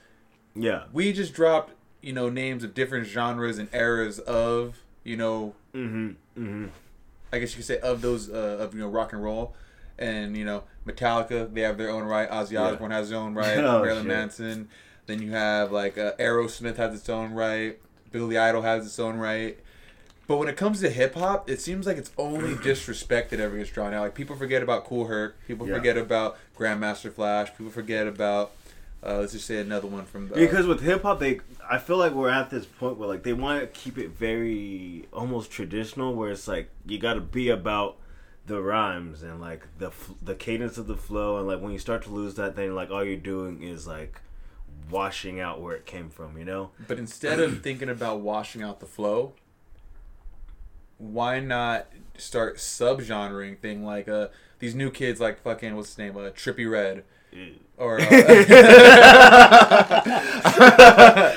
Yeah. 0.55 0.85
we 0.93 1.13
just 1.13 1.35
dropped 1.35 1.73
you 2.01 2.13
know 2.13 2.29
names 2.29 2.65
of 2.65 2.75
different 2.75 3.07
genres 3.07 3.59
and 3.59 3.69
eras 3.73 4.19
of 4.21 4.79
you 5.05 5.17
know 5.17 5.55
Mm-hmm. 5.75 6.09
Mm-hmm. 6.43 6.67
I 7.33 7.39
guess 7.39 7.53
you 7.53 7.57
could 7.57 7.65
say 7.67 7.79
of 7.79 8.03
those 8.03 8.29
uh, 8.31 8.59
of 8.61 8.75
you 8.75 8.81
know 8.81 8.89
rock 8.89 9.13
and 9.15 9.23
roll, 9.23 9.55
and 9.99 10.37
you 10.37 10.45
know 10.45 10.65
Metallica 10.87 11.53
they 11.53 11.63
have 11.63 11.79
their 11.79 11.91
own 11.91 12.05
right. 12.05 12.29
Ozzy 12.31 12.53
Yeah. 12.53 12.63
Osbourne 12.65 12.91
has 12.91 13.07
his 13.09 13.13
own 13.15 13.35
right. 13.35 13.57
Oh, 13.65 13.81
Marilyn 13.83 14.03
shit. 14.05 14.09
Manson. 14.09 14.69
Then 15.07 15.21
you 15.23 15.33
have 15.33 15.73
like 15.73 15.99
uh, 15.99 16.13
Aerosmith 16.19 16.77
has 16.77 16.95
its 16.95 17.09
own 17.09 17.33
right. 17.33 17.79
Billy 18.11 18.39
Idol 18.39 18.63
has 18.63 18.87
its 18.87 18.99
own 18.99 19.17
right. 19.19 19.59
But 20.29 20.37
when 20.37 20.49
it 20.49 20.57
comes 20.57 20.81
to 20.81 20.89
hip 20.91 21.15
hop, 21.15 21.51
it 21.51 21.61
seems 21.61 21.87
like 21.87 21.97
it's 21.97 22.13
only 22.17 22.55
disrespect 22.63 23.31
that 23.31 23.41
ever 23.41 23.57
gets 23.57 23.71
drawn 23.71 23.93
out. 23.93 24.03
Like 24.03 24.15
people 24.15 24.37
forget 24.37 24.63
about 24.63 24.85
Kool 24.85 25.07
Herc. 25.07 25.37
People 25.47 25.67
Yeah. 25.69 25.75
forget 25.75 25.97
about 25.99 26.39
Grandmaster 26.57 27.13
Flash. 27.13 27.51
People 27.57 27.73
forget 27.73 28.07
about 28.07 28.53
uh, 29.05 29.19
let's 29.19 29.33
just 29.33 29.47
say 29.47 29.59
another 29.59 29.89
one 29.89 30.05
from 30.05 30.29
the 30.29 30.35
Because 30.37 30.65
with 30.67 30.81
hip 30.81 31.03
hop, 31.03 31.19
they 31.19 31.41
I 31.69 31.79
feel 31.79 31.97
like 31.97 32.13
we're 32.13 32.31
at 32.31 32.51
this 32.51 32.65
point 32.67 32.99
where 32.99 33.09
like 33.09 33.25
they 33.25 33.33
want 33.33 33.61
to 33.61 33.67
keep 33.67 33.99
it 33.99 34.11
very 34.11 35.07
almost 35.13 35.51
traditional, 35.51 36.15
where 36.15 36.31
it's 36.31 36.47
like 36.47 36.71
you 36.87 36.99
got 36.99 37.15
to 37.15 37.21
be 37.21 37.49
about 37.49 37.97
the 38.47 38.61
rhymes 38.63 39.23
and 39.25 39.41
like 39.41 39.67
the 39.79 39.91
the 40.23 40.37
cadence 40.37 40.79
of 40.79 40.87
the 40.87 40.97
flow, 40.97 41.39
and 41.39 41.49
like 41.49 41.61
when 41.61 41.73
you 41.73 41.79
start 41.81 42.03
to 42.05 42.11
lose 42.11 42.37
that, 42.37 42.55
then 42.55 42.77
like 42.77 42.91
all 42.93 43.03
you're 43.05 43.17
doing 43.17 43.63
is 43.65 43.89
like 43.89 44.21
washing 44.93 45.41
out 45.41 45.61
where 45.61 45.75
it 45.75 45.87
came 45.87 46.11
from, 46.11 46.39
you 46.39 46.45
know? 46.45 46.71
But 46.87 46.99
instead 46.99 47.41
of 47.41 47.61
thinking 47.63 47.89
about 47.89 48.21
washing 48.21 48.63
out 48.63 48.79
the 48.79 48.87
flow, 48.87 49.33
why 50.99 51.41
not 51.41 51.89
start 52.17 52.59
subgenring 52.59 53.59
thing 53.59 53.85
like 53.85 54.07
uh 54.07 54.29
these 54.61 54.75
new 54.75 54.91
kids 54.91 55.21
like 55.21 55.43
fucking 55.43 55.75
what's 55.75 55.89
his 55.89 55.99
name 55.99 56.17
uh 56.17 56.31
Trippie 56.31 56.71
Redd 56.71 57.03
or 57.83 58.01
uh, 58.01 58.05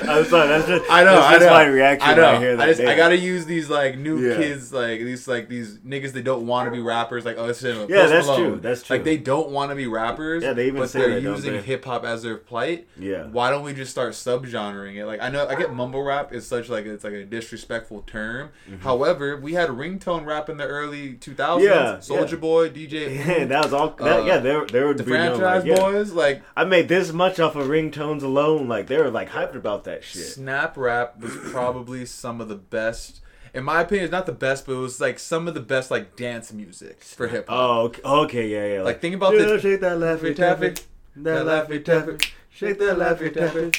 I'm 0.08 0.24
sorry, 0.26 0.48
that's 0.48 0.66
just 0.66 0.90
I 0.90 1.04
know 1.04 1.14
that's 1.16 1.26
I 1.26 1.32
just 1.32 1.44
know 1.46 1.50
my 1.50 1.64
reaction. 1.66 2.08
I 2.08 2.14
know 2.14 2.22
when 2.22 2.34
I, 2.34 2.38
hear 2.38 2.56
that 2.56 2.62
I 2.68 2.72
just 2.72 2.80
I 2.82 2.96
gotta 2.96 3.16
use 3.16 3.46
these 3.46 3.68
like 3.68 3.98
new 3.98 4.18
Yeah. 4.18 4.36
kids 4.36 4.72
like 4.72 5.00
these 5.00 5.26
like 5.28 5.48
these 5.48 5.78
niggas 5.78 6.12
that 6.12 6.24
don't 6.24 6.46
want 6.46 6.66
to 6.68 6.70
be 6.70 6.80
rappers 6.80 7.24
like 7.24 7.36
oh 7.38 7.46
listen 7.46 7.88
Yeah, 7.88 8.02
Post 8.02 8.12
that's 8.12 8.26
Malone. 8.26 8.50
true, 8.52 8.60
that's 8.60 8.82
true. 8.82 8.96
like 8.96 9.04
they 9.04 9.16
don't 9.16 9.50
want 9.50 9.70
to 9.70 9.74
be 9.74 9.86
rappers 9.86 10.42
Yeah, 10.42 10.52
they 10.52 10.68
even 10.68 10.80
but 10.80 10.90
say 10.90 11.00
they're 11.00 11.20
that, 11.20 11.22
using 11.22 11.62
hip 11.62 11.84
hop 11.84 12.04
as 12.04 12.22
their 12.22 12.36
plight 12.36 12.86
Yeah. 12.98 13.24
why 13.26 13.50
don't 13.50 13.62
we 13.62 13.72
just 13.74 13.90
start 13.90 14.12
subgenring 14.12 14.96
it? 14.96 15.06
Like 15.06 15.20
I 15.20 15.28
know 15.30 15.46
I 15.46 15.54
get 15.56 15.72
mumble 15.72 16.02
rap 16.02 16.32
is 16.32 16.46
such 16.46 16.68
like 16.68 16.86
it's 16.86 17.04
like 17.04 17.12
a 17.14 17.24
disrespectful 17.24 18.02
term. 18.02 18.50
However, 18.80 19.36
we 19.36 19.54
had 19.54 19.68
ringtone 19.70 20.24
rap 20.26 20.48
in 20.48 20.56
the 20.56 20.66
early 20.66 21.14
2000s. 21.14 21.36
Mm-hmm. 21.36 21.62
Yeah, 21.64 22.00
Soldier 22.00 22.36
yeah. 22.36 22.40
Boy, 22.40 22.70
DJ, 22.70 23.14
Yeah, 23.26 23.44
that 23.46 23.64
was 23.64 23.72
all. 23.72 23.90
That, 23.90 24.20
Uh, 24.20 24.24
yeah, 24.24 24.38
there, 24.38 24.64
there 24.66 24.86
would 24.86 24.98
the 24.98 25.04
be 25.04 25.12
no, 25.12 25.36
franchise 25.36 25.64
like, 25.64 25.66
yeah. 25.66 25.76
boys, 25.76 26.12
like 26.36 26.44
I 26.56 26.64
made 26.64 26.88
this 26.88 27.12
much 27.12 27.38
off 27.40 27.56
of 27.56 27.66
ringtones 27.66 28.22
alone. 28.22 28.68
Like 28.68 28.86
they 28.86 28.98
were 28.98 29.10
like 29.10 29.30
hyped 29.30 29.54
about 29.54 29.84
that 29.84 30.04
shit. 30.04 30.24
snap 30.26 30.76
rap 30.76 31.18
was 31.20 31.36
probably 31.50 32.06
some 32.06 32.40
of 32.40 32.48
the 32.48 32.56
best. 32.56 33.20
In 33.54 33.64
my 33.64 33.80
opinion, 33.80 34.04
it's 34.04 34.12
not 34.12 34.26
the 34.26 34.32
best, 34.32 34.66
but 34.66 34.72
it 34.72 34.78
was 34.78 35.00
like 35.00 35.18
some 35.18 35.48
of 35.48 35.54
the 35.54 35.60
best 35.60 35.90
like 35.90 36.14
dance 36.14 36.52
music 36.52 37.02
for 37.02 37.28
hip 37.28 37.48
hop. 37.48 37.96
Oh, 38.04 38.22
okay, 38.24 38.48
yeah, 38.48 38.74
yeah. 38.76 38.82
Like, 38.82 39.00
think 39.00 39.14
about 39.14 39.32
the- 39.32 39.58
shake 39.58 39.80
that 39.80 39.96
laffy 39.96 40.36
taffy, 40.36 40.74
that 41.16 41.46
laffy 41.46 41.82
taffy, 41.82 42.32
shake 42.50 42.78
that 42.80 42.98
laffy 42.98 43.32
taffy, 43.32 43.72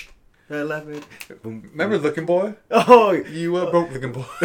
that 0.48 0.66
laffy. 0.66 1.04
Boom. 1.44 1.70
Remember 1.72 2.00
mm. 2.00 2.02
Looking 2.02 2.26
Boy? 2.26 2.56
Oh, 2.72 3.12
You 3.12 3.58
a 3.58 3.70
broke 3.70 3.92
looking 3.92 4.14
boy. 4.14 4.24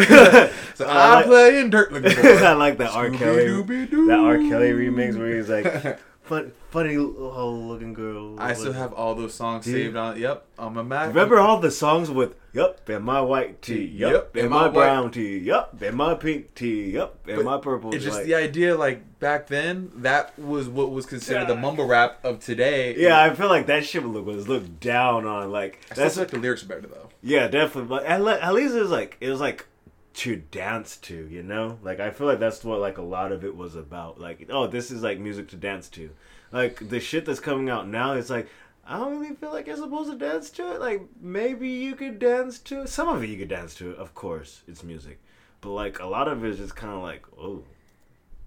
so 0.75 0.87
I 0.87 0.89
I 0.89 1.15
like- 1.15 1.27
play 1.27 1.61
in 1.61 1.71
dirt 1.71 1.93
looking 1.93 2.15
boy. 2.15 2.29
I 2.45 2.53
like 2.53 2.77
that 2.79 2.91
R. 2.91 3.09
Kelly, 3.11 3.47
that 3.47 4.19
R. 4.19 4.37
Kelly 4.37 4.73
remix 4.73 5.17
where 5.19 5.37
he's 5.37 5.49
like, 5.49 5.99
fun, 6.33 6.53
funny 6.71 6.97
old 6.97 7.65
looking 7.69 7.93
girl. 7.95 8.39
I 8.39 8.55
still 8.55 8.73
have 8.73 8.93
all 8.93 9.15
those 9.15 9.35
songs 9.35 9.65
Do 9.65 9.71
you? 9.73 9.77
saved 9.87 9.97
on. 9.97 10.19
Yep, 10.19 10.47
on 10.59 10.75
my 10.75 10.83
Mac. 10.83 11.09
Remember 11.09 11.39
all 11.39 11.59
the 11.61 11.71
songs 11.71 12.11
with 12.11 12.35
"Yep" 12.53 12.89
and 12.89 13.05
my 13.05 13.21
white 13.21 13.61
tee, 13.63 13.85
"Yep" 13.85 14.13
Yup, 14.13 14.35
and 14.37 14.43
and 14.45 14.51
my 14.51 14.57
my 14.61 14.67
white- 14.67 14.73
brown 14.75 15.11
tee, 15.11 15.39
"Yep" 15.39 15.83
and 15.83 15.97
my 15.97 16.15
pink 16.15 16.55
tee, 16.55 16.91
"Yep" 16.93 17.15
and 17.29 17.37
But 17.37 17.45
my 17.45 17.59
purple. 17.59 17.95
It's 17.95 18.05
just 18.05 18.19
like- 18.19 18.27
the 18.27 18.35
idea, 18.35 18.77
like 18.77 19.19
back 19.21 19.47
then, 19.49 19.91
that 19.97 20.39
was 20.39 20.69
what 20.69 20.91
was 20.91 21.07
considered 21.07 21.47
the 21.49 21.57
mumble 21.57 21.87
rap 21.87 22.19
of 22.25 22.41
today. 22.41 22.95
Yeah, 22.97 23.21
I 23.23 23.35
feel 23.35 23.49
like 23.49 23.67
that 23.67 23.85
shit 23.85 24.03
was 24.03 24.23
was 24.23 24.49
looked 24.49 24.81
down 24.81 25.27
on. 25.27 25.51
Like 25.51 25.79
I 25.91 25.95
still 25.95 26.05
that's 26.05 26.15
feel 26.15 26.23
like 26.25 26.31
the 26.31 26.39
lyrics 26.39 26.63
are 26.65 26.67
better 26.69 26.87
though. 26.87 27.09
yeah, 27.23 27.49
definitely. 27.49 27.89
But 27.89 28.05
at, 28.05 28.21
le- 28.23 28.39
at 28.41 28.55
least 28.55 28.75
it 28.75 28.81
was 28.81 28.91
like 28.91 29.17
it 29.21 29.29
was 29.31 29.41
like 29.41 29.67
to 30.15 30.37
dance 30.37 30.97
to, 30.99 31.27
you 31.29 31.43
know. 31.43 31.79
Like 31.83 32.01
I 32.01 32.11
feel 32.11 32.27
like 32.27 32.41
that's 32.41 32.65
what 32.65 32.81
like 32.81 32.99
a 32.99 33.03
lot 33.03 33.33
of 33.33 33.45
it 33.45 33.57
was 33.57 33.75
about. 33.77 34.21
Like 34.21 34.49
oh, 34.51 34.67
this 34.67 34.91
is 34.91 35.03
like 35.03 35.19
music 35.19 35.49
to 35.49 35.57
dance 35.57 35.89
to. 35.91 36.11
Like 36.53 36.89
the 36.89 37.01
shit 37.01 37.25
that's 37.25 37.41
coming 37.41 37.71
out 37.71 37.89
now, 37.89 38.13
it's 38.13 38.31
like 38.31 38.49
I 38.87 38.99
don't 38.99 39.19
really 39.21 39.35
feel 39.37 39.53
like 39.53 39.67
you're 39.67 39.77
supposed 39.77 40.11
to 40.11 40.19
dance 40.19 40.51
to 40.51 40.73
it. 40.75 40.81
Like 40.81 41.03
maybe 41.21 41.69
you 41.69 41.95
could 41.95 42.19
dance 42.19 42.59
to 42.61 42.83
it. 42.83 42.89
Some 42.89 43.09
of 43.09 43.23
it 43.23 43.29
you 43.29 43.39
could 43.39 43.49
dance 43.49 43.75
to 43.77 43.93
it, 43.93 43.97
of 43.97 44.15
course. 44.15 44.63
It's 44.67 44.83
music, 44.83 45.21
but 45.61 45.71
like 45.71 46.01
a 46.01 46.07
lot 46.07 46.29
of 46.29 46.45
it 46.45 46.51
is 46.51 46.59
just 46.59 46.77
kind 46.77 46.93
of 46.93 47.03
like, 47.03 47.25
oh, 47.39 47.65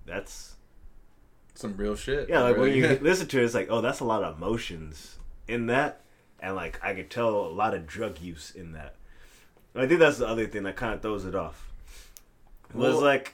that's 0.05 0.55
Some 1.55 1.76
real 1.78 1.95
shit. 1.95 2.30
yeah. 2.30 2.41
Like 2.41 2.57
when 2.57 2.74
you 2.74 2.88
listen 3.01 3.28
to 3.28 3.39
it, 3.41 3.45
it's 3.45 3.55
like, 3.55 3.68
oh, 3.70 3.82
that's 3.82 4.01
a 4.01 4.05
lot 4.05 4.24
of 4.24 4.38
emotions 4.38 5.18
in 5.47 5.68
that, 5.68 6.01
and 6.39 6.55
like 6.55 6.80
I 6.84 6.93
could 6.93 7.09
tell 7.09 7.30
a 7.30 7.47
lot 7.49 7.74
of 7.74 7.88
drug 7.88 8.20
use 8.22 8.51
in 8.51 8.74
that. 8.74 8.95
I 9.76 9.88
think 9.88 10.00
that's 10.00 10.18
the 10.18 10.28
other 10.28 10.48
thing 10.48 10.64
that 10.64 10.76
kind 10.76 10.94
of 10.94 11.02
throws 11.02 11.26
it 11.26 11.36
off. 11.36 11.70
Was 12.74 12.96
Well- 12.96 13.04
like 13.04 13.34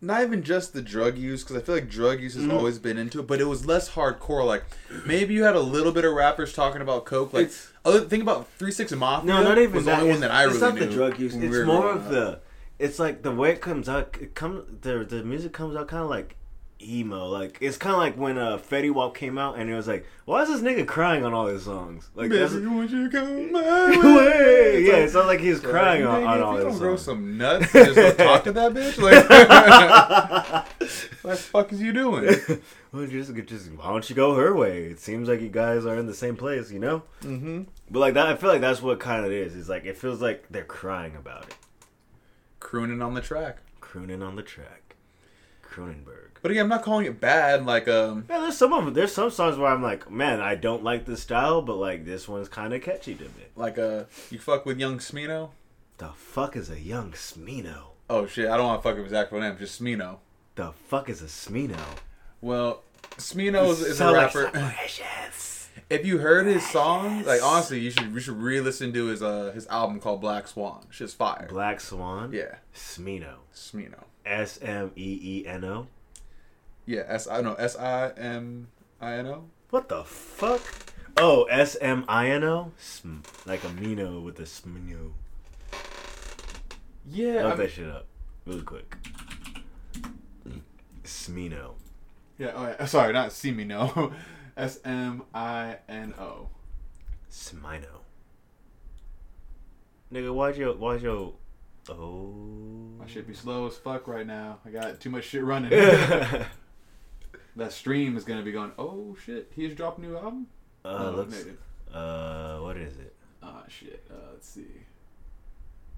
not 0.00 0.22
even 0.22 0.42
just 0.44 0.72
the 0.74 0.80
drug 0.82 1.18
use 1.18 1.42
because 1.42 1.56
I 1.56 1.60
feel 1.60 1.74
like 1.74 1.90
drug 1.90 2.20
use 2.20 2.34
has 2.34 2.44
Mhm. 2.44 2.52
always 2.52 2.78
been 2.78 2.98
into 2.98 3.18
it, 3.18 3.26
but 3.26 3.40
it 3.40 3.44
was 3.46 3.66
less 3.66 3.90
hardcore. 3.90 4.46
Like 4.46 4.64
maybe 5.04 5.34
you 5.34 5.42
had 5.44 5.56
a 5.56 5.60
little 5.60 5.90
bit 5.92 6.04
of 6.04 6.12
rappers 6.14 6.52
talking 6.52 6.80
about 6.80 7.04
coke. 7.04 7.32
Like 7.32 7.46
It's- 7.46 7.68
other 7.84 8.00
think 8.02 8.22
about 8.22 8.48
Three 8.58 8.70
Six 8.70 8.92
Mafia. 8.92 9.26
No, 9.26 9.42
not 9.42 9.58
even 9.58 9.74
was 9.74 9.84
that. 9.86 9.96
the 9.96 10.02
only 10.02 10.10
it's, 10.10 10.14
one 10.16 10.20
that 10.22 10.30
I 10.30 10.44
it's 10.44 10.54
really 10.54 10.66
not 10.66 10.74
knew. 10.74 10.86
the 10.86 10.92
drug 10.94 11.18
use. 11.18 11.34
we 11.34 11.46
It's 11.48 11.66
more 11.66 11.90
of 11.90 12.04
up. 12.06 12.10
the. 12.10 12.38
It's 12.78 12.98
like 13.00 13.22
the 13.22 13.32
way 13.32 13.50
it 13.50 13.60
comes 13.60 13.88
out. 13.88 14.16
It 14.20 14.34
comes 14.36 14.62
the 14.82 15.04
the 15.04 15.24
music 15.24 15.52
comes 15.52 15.74
out 15.74 15.88
kind 15.88 16.04
of 16.04 16.08
like 16.10 16.36
emo. 16.80 17.26
Like 17.26 17.58
it's 17.60 17.76
kind 17.76 17.94
of 17.94 17.98
like 18.00 18.16
when 18.16 18.38
uh, 18.38 18.58
Fetty 18.58 18.92
Wap 18.92 19.14
came 19.14 19.36
out 19.38 19.58
and 19.58 19.68
it 19.70 19.74
was 19.74 19.88
like, 19.88 20.06
why 20.24 20.42
is 20.42 20.48
this 20.48 20.60
nigga 20.60 20.86
crying 20.86 21.24
on 21.24 21.32
all 21.34 21.46
his 21.46 21.64
songs? 21.64 22.10
Like 22.14 22.30
that's. 22.30 22.52
Baby, 22.54 22.66
won't 22.66 22.90
you 22.90 23.08
come 23.10 23.52
my 23.52 23.60
Way. 24.16 24.84
Yeah, 24.84 24.96
it 24.96 25.10
sounds 25.10 25.26
like 25.26 25.40
he's 25.40 25.62
Like, 25.62 25.72
crying 25.72 26.04
on, 26.06 26.22
on 26.24 26.40
all 26.42 26.56
you 26.58 26.64
don't 26.64 26.78
grow 26.78 26.96
some 26.96 27.36
nuts 27.36 27.74
and 27.74 27.94
just 27.94 28.18
go 28.18 28.24
talk 28.24 28.44
to 28.44 28.52
that 28.52 28.72
bitch. 28.72 28.98
Like, 28.98 29.28
what 31.22 31.30
the 31.32 31.36
fuck 31.36 31.72
is 31.72 31.80
you 31.82 31.92
doing? 31.92 32.34
well, 32.92 33.06
just, 33.06 33.34
just 33.46 33.72
why 33.72 33.86
don't 33.88 34.08
you 34.08 34.14
go 34.16 34.34
her 34.34 34.54
way? 34.54 34.84
It 34.84 35.00
seems 35.00 35.28
like 35.28 35.40
you 35.40 35.48
guys 35.48 35.84
are 35.86 35.96
in 35.96 36.06
the 36.06 36.14
same 36.14 36.36
place, 36.36 36.70
you 36.70 36.78
know. 36.78 37.02
Mm-hmm. 37.22 37.62
But 37.90 37.98
like 38.00 38.14
that, 38.14 38.26
I 38.26 38.36
feel 38.36 38.50
like 38.50 38.60
that's 38.60 38.82
what 38.82 39.00
kind 39.00 39.24
of 39.24 39.32
it 39.32 39.38
is. 39.38 39.56
It's 39.56 39.68
like 39.68 39.84
it 39.84 39.96
feels 39.96 40.20
like 40.22 40.44
they're 40.50 40.64
crying 40.64 41.16
about 41.16 41.44
it, 41.48 41.56
Crooning 42.60 43.02
on 43.02 43.14
the 43.14 43.20
track. 43.22 43.58
crooning 43.80 44.22
on 44.22 44.36
the 44.36 44.42
track, 44.42 44.94
Cronenberg. 45.64 46.27
But 46.48 46.52
again, 46.52 46.62
I'm 46.62 46.70
not 46.70 46.82
calling 46.82 47.04
it 47.04 47.20
bad. 47.20 47.66
Like, 47.66 47.88
um, 47.88 48.24
Yeah, 48.30 48.38
there's 48.38 48.56
some 48.56 48.72
of 48.72 48.82
them. 48.86 48.94
There's 48.94 49.12
some 49.12 49.28
songs 49.28 49.58
where 49.58 49.70
I'm 49.70 49.82
like, 49.82 50.10
man, 50.10 50.40
I 50.40 50.54
don't 50.54 50.82
like 50.82 51.04
this 51.04 51.20
style, 51.20 51.60
but 51.60 51.74
like 51.76 52.06
this 52.06 52.26
one's 52.26 52.48
kind 52.48 52.72
of 52.72 52.80
catchy 52.80 53.14
to 53.16 53.24
me. 53.24 53.44
like 53.54 53.76
uh, 53.76 54.04
you 54.30 54.38
fuck 54.38 54.64
with 54.64 54.78
Young 54.78 54.96
Smino. 54.96 55.50
The 55.98 56.08
fuck 56.08 56.56
is 56.56 56.70
a 56.70 56.80
young 56.80 57.12
Smino? 57.12 57.88
Oh 58.08 58.26
shit, 58.26 58.48
I 58.48 58.56
don't 58.56 58.64
want 58.64 58.82
to 58.82 58.88
fuck 58.88 58.96
with 58.96 59.04
his 59.04 59.12
actual 59.12 59.40
name. 59.40 59.58
Just 59.58 59.78
Smino. 59.78 60.20
The 60.54 60.72
fuck 60.72 61.10
is 61.10 61.20
a 61.20 61.26
Smino? 61.26 61.76
Well, 62.40 62.80
Smino 63.18 63.68
is, 63.68 63.82
is 63.82 63.90
a 63.90 63.94
Sound 63.96 64.16
like 64.16 64.34
rapper. 64.34 64.74
If 65.90 66.06
you 66.06 66.16
heard 66.16 66.46
his 66.46 66.66
song, 66.66 67.24
like 67.24 67.42
honestly, 67.42 67.80
you 67.80 67.90
should 67.90 68.10
you 68.10 68.20
should 68.20 68.40
re-listen 68.40 68.94
to 68.94 69.04
his 69.08 69.22
uh 69.22 69.52
his 69.54 69.66
album 69.66 70.00
called 70.00 70.22
Black 70.22 70.48
Swan. 70.48 70.86
Shit's 70.88 71.12
fire. 71.12 71.46
Black 71.50 71.78
Swan. 71.78 72.32
Yeah, 72.32 72.54
Smino. 72.74 73.34
Smino. 73.54 74.04
S 74.24 74.58
M 74.62 74.92
E 74.96 75.18
E 75.22 75.46
N 75.46 75.64
O. 75.64 75.88
Yeah, 76.88 77.02
S 77.06 77.28
I 77.28 77.42
know 77.42 77.52
S 77.52 77.76
I 77.76 78.12
M 78.16 78.68
I 78.98 79.12
N 79.16 79.26
O. 79.26 79.44
What 79.68 79.90
the 79.90 80.04
fuck? 80.04 80.62
Oh, 81.18 81.42
S 81.44 81.76
M 81.82 82.06
I 82.08 82.30
N 82.30 82.42
O. 82.44 82.72
Like 83.44 83.62
a 83.62 83.68
Mino 83.68 84.20
with 84.20 84.40
a 84.40 84.44
Smino. 84.44 85.10
Yeah, 87.04 87.44
Look 87.44 87.58
that 87.58 87.72
shit 87.72 87.90
up, 87.90 88.06
really 88.46 88.62
quick. 88.62 88.96
Smino. 91.04 91.74
yeah. 92.38 92.52
Oh 92.54 92.62
yeah. 92.62 92.84
Sorry, 92.86 93.12
not 93.12 93.30
Smino. 93.32 94.14
S 94.56 94.80
M 94.82 95.24
I 95.34 95.76
N 95.90 96.14
O. 96.18 96.48
Smino. 97.30 98.00
Nigga, 100.10 100.32
why'd 100.32 100.56
your 100.56 100.74
why'd 100.74 101.02
your 101.02 101.34
oh 101.90 102.32
My 102.98 103.06
shit 103.06 103.28
be 103.28 103.34
slow 103.34 103.66
as 103.66 103.76
fuck 103.76 104.08
right 104.08 104.26
now. 104.26 104.60
I 104.64 104.70
got 104.70 105.00
too 105.00 105.10
much 105.10 105.24
shit 105.24 105.44
running. 105.44 105.70
uh 107.58 107.64
that 107.64 107.72
stream 107.72 108.16
is 108.16 108.24
gonna 108.24 108.42
be 108.42 108.52
going. 108.52 108.72
Oh 108.78 109.16
shit, 109.24 109.50
he 109.54 109.64
just 109.66 109.76
dropped 109.76 109.98
a 109.98 110.02
new 110.02 110.16
album. 110.16 110.46
Oh, 110.84 111.10
looks 111.16 111.32
maybe. 111.44 111.56
uh 111.92 112.58
what 112.58 112.76
is 112.76 112.96
it? 112.98 113.14
Ah 113.42 113.62
shit. 113.68 114.04
Uh, 114.10 114.14
let's 114.32 114.48
see. 114.48 114.66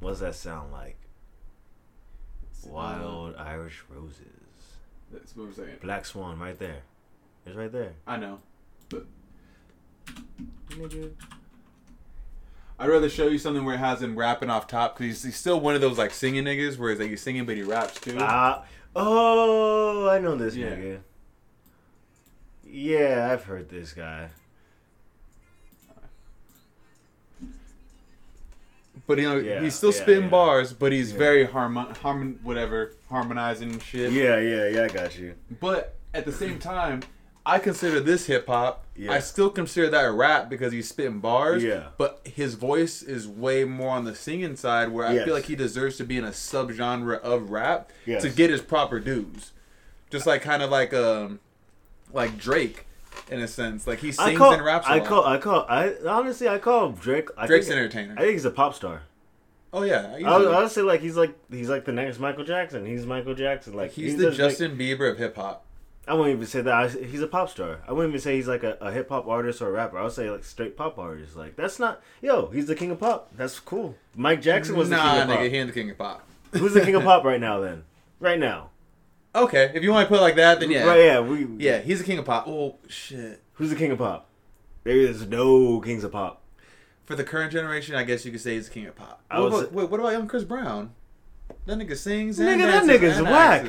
What 0.00 0.10
does 0.10 0.20
that 0.20 0.34
sound 0.34 0.72
like? 0.72 0.96
See. 2.52 2.70
Wild 2.70 3.36
Irish 3.36 3.82
Roses. 3.88 4.26
That's 5.12 5.36
what 5.36 5.44
I'm 5.44 5.54
saying. 5.54 5.76
Black 5.82 6.04
Swan 6.06 6.38
right 6.38 6.58
there. 6.58 6.82
It's 7.46 7.56
right 7.56 7.72
there. 7.72 7.92
I 8.06 8.16
know. 8.16 8.38
Nigga. 10.70 11.10
I'd 12.78 12.88
rather 12.88 13.10
show 13.10 13.28
you 13.28 13.38
something 13.38 13.64
where 13.64 13.74
it 13.74 13.78
has 13.78 14.00
him 14.00 14.18
rapping 14.18 14.48
off 14.48 14.66
top 14.66 14.94
because 14.96 15.06
he's, 15.06 15.22
he's 15.22 15.36
still 15.36 15.60
one 15.60 15.74
of 15.74 15.80
those 15.82 15.98
like 15.98 16.12
singing 16.12 16.44
niggas 16.44 16.78
where 16.78 16.90
he's 16.90 16.98
like 17.00 17.10
he's 17.10 17.20
singing 17.20 17.44
but 17.44 17.56
he 17.56 17.62
raps 17.62 18.00
too. 18.00 18.16
Ah 18.20 18.64
oh 18.96 20.08
I 20.08 20.18
know 20.18 20.34
this 20.36 20.54
Yeah. 20.56 20.70
nigga. 20.70 21.00
Yeah, 22.70 23.28
I've 23.32 23.44
heard 23.44 23.68
this 23.68 23.92
guy. 23.92 24.28
but 29.06 29.18
you 29.18 29.24
know 29.28 29.38
Yeah, 29.38 29.60
he's 29.60 29.74
still 29.74 29.92
yeah, 29.92 30.02
spitting 30.02 30.24
yeah. 30.24 30.30
bars, 30.30 30.72
but 30.72 30.92
he's 30.92 31.10
very 31.12 31.44
harmon 31.44 31.86
harmon 31.96 32.38
whatever 32.42 32.92
harmonizing 33.08 33.80
shit. 33.80 34.12
Yeah, 34.12 34.38
yeah, 34.38 34.68
yeah, 34.68 34.84
I 34.84 34.88
got 34.88 35.18
you. 35.18 35.34
But 35.60 35.96
at 36.14 36.24
the 36.24 36.32
same 36.32 36.58
time, 36.60 37.02
I 37.44 37.58
consider 37.58 37.98
this 38.00 38.26
hip 38.26 38.46
hop. 38.46 38.84
Yeah. 38.94 39.12
I 39.12 39.18
still 39.20 39.50
consider 39.50 39.88
that 39.90 40.12
rap 40.12 40.48
because 40.48 40.72
he's 40.72 40.88
spitting 40.88 41.18
bars. 41.20 41.62
Yeah. 41.64 41.88
But 41.98 42.20
his 42.24 42.54
voice 42.54 43.02
is 43.02 43.26
way 43.26 43.64
more 43.64 43.90
on 43.90 44.04
the 44.04 44.14
singing 44.14 44.54
side, 44.56 44.90
where 44.90 45.06
I 45.06 45.14
Yes. 45.14 45.24
feel 45.24 45.34
like 45.34 45.44
he 45.46 45.56
deserves 45.56 45.96
to 45.96 46.04
be 46.04 46.16
in 46.18 46.24
a 46.24 46.30
subgenre 46.30 47.18
of 47.20 47.50
rap 47.50 47.90
Yes. 48.06 48.22
to 48.22 48.28
get 48.28 48.50
his 48.50 48.60
proper 48.60 49.00
dues. 49.00 49.52
Just 50.10 50.26
like 50.26 50.42
kind 50.42 50.62
of 50.62 50.70
like 50.70 50.92
um, 50.94 51.40
like 52.12 52.38
Drake, 52.38 52.86
in 53.30 53.40
a 53.40 53.48
sense. 53.48 53.86
Like 53.86 54.00
he 54.00 54.12
sings 54.12 54.38
call, 54.38 54.52
and 54.52 54.64
raps. 54.64 54.86
I 54.86 55.00
call, 55.00 55.24
I 55.24 55.38
call, 55.38 55.66
I 55.68 55.94
honestly, 56.06 56.48
I 56.48 56.58
call 56.58 56.90
Drake. 56.90 57.28
I 57.36 57.46
Drake's 57.46 57.66
think, 57.66 57.78
entertainer. 57.78 58.14
I 58.14 58.22
think 58.22 58.32
he's 58.32 58.44
a 58.44 58.50
pop 58.50 58.74
star. 58.74 59.02
oh 59.72 59.82
yeah, 59.82 60.16
I 60.24 60.38
would, 60.38 60.48
I 60.48 60.62
would 60.62 60.70
say 60.70 60.82
like 60.82 61.00
he's 61.00 61.16
like 61.16 61.34
he's 61.50 61.68
like 61.68 61.84
the 61.84 61.92
next 61.92 62.18
Michael 62.18 62.44
Jackson. 62.44 62.86
He's 62.86 63.06
Michael 63.06 63.34
Jackson. 63.34 63.74
Like 63.74 63.92
he's 63.92 64.12
he 64.12 64.18
the 64.18 64.30
Justin 64.30 64.76
Bieber 64.76 65.10
of 65.10 65.18
hip 65.18 65.36
hop. 65.36 65.64
I 66.08 66.14
wouldn't 66.14 66.34
even 66.34 66.46
say 66.46 66.60
that. 66.62 66.74
I, 66.74 66.88
he's 66.88 67.22
a 67.22 67.28
pop 67.28 67.50
star. 67.50 67.78
I 67.86 67.92
wouldn't 67.92 68.12
even 68.12 68.20
say 68.20 68.34
he's 68.34 68.48
like 68.48 68.64
a, 68.64 68.76
a 68.80 68.90
hip 68.90 69.10
hop 69.10 69.28
artist 69.28 69.62
or 69.62 69.68
a 69.68 69.72
rapper. 69.72 69.98
I 69.98 70.02
would 70.02 70.12
say 70.12 70.28
like 70.28 70.44
straight 70.44 70.76
pop 70.76 70.98
artist. 70.98 71.36
Like 71.36 71.56
that's 71.56 71.78
not 71.78 72.02
yo. 72.20 72.46
He's 72.48 72.66
the 72.66 72.74
king 72.74 72.90
of 72.90 72.98
pop. 72.98 73.30
That's 73.36 73.60
cool. 73.60 73.94
Mike 74.16 74.42
Jackson 74.42 74.76
was 74.76 74.88
the 74.88 74.96
nah, 74.96 75.12
king 75.12 75.22
of 75.22 75.28
nigga, 75.28 75.34
pop. 75.34 75.44
he 75.44 75.56
ain't 75.56 75.68
the 75.68 75.74
king 75.74 75.90
of 75.90 75.98
pop. 75.98 76.26
Who's 76.52 76.74
the 76.74 76.80
king 76.80 76.96
of 76.96 77.04
pop 77.04 77.22
right 77.30 77.40
now? 77.40 77.60
Then 77.60 77.84
right 78.18 78.38
now. 78.38 78.70
Okay, 79.34 79.70
if 79.74 79.82
you 79.82 79.90
want 79.92 80.06
to 80.06 80.08
put 80.08 80.18
it 80.18 80.22
like 80.22 80.36
that, 80.36 80.58
then 80.60 80.70
yeah, 80.70 80.84
Right, 80.84 81.00
yeah. 81.04 81.20
We 81.20 81.46
yeah, 81.58 81.78
he's 81.78 81.98
the 82.00 82.04
king 82.04 82.18
of 82.18 82.24
pop. 82.24 82.46
Oh 82.48 82.76
shit. 82.88 83.42
Who's 83.54 83.70
the 83.70 83.76
king 83.76 83.92
of 83.92 83.98
pop? 83.98 84.26
Maybe 84.84 85.02
There 85.04 85.10
is 85.12 85.26
no 85.26 85.80
kings 85.80 86.02
of 86.04 86.12
pop. 86.12 86.42
For 87.04 87.14
the 87.14 87.24
current 87.24 87.52
generation, 87.52 87.94
I 87.94 88.02
guess 88.04 88.24
you 88.24 88.32
could 88.32 88.40
say 88.40 88.54
he's 88.54 88.68
the 88.68 88.74
king 88.74 88.86
of 88.86 88.96
pop. 88.96 89.22
I 89.30 89.40
What 89.40 89.50
was- 89.52 89.60
about, 89.62 89.72
wait, 89.72 89.90
what 89.90 90.00
about 90.00 90.12
young 90.12 90.26
Chris 90.26 90.44
Brown? 90.44 90.92
That 91.66 91.78
nigga 91.78 91.96
sings 91.96 92.38
and 92.38 92.48
Nigga, 92.48 92.70
that 92.70 92.84
nigga's 92.84 93.20
whack. 93.22 93.66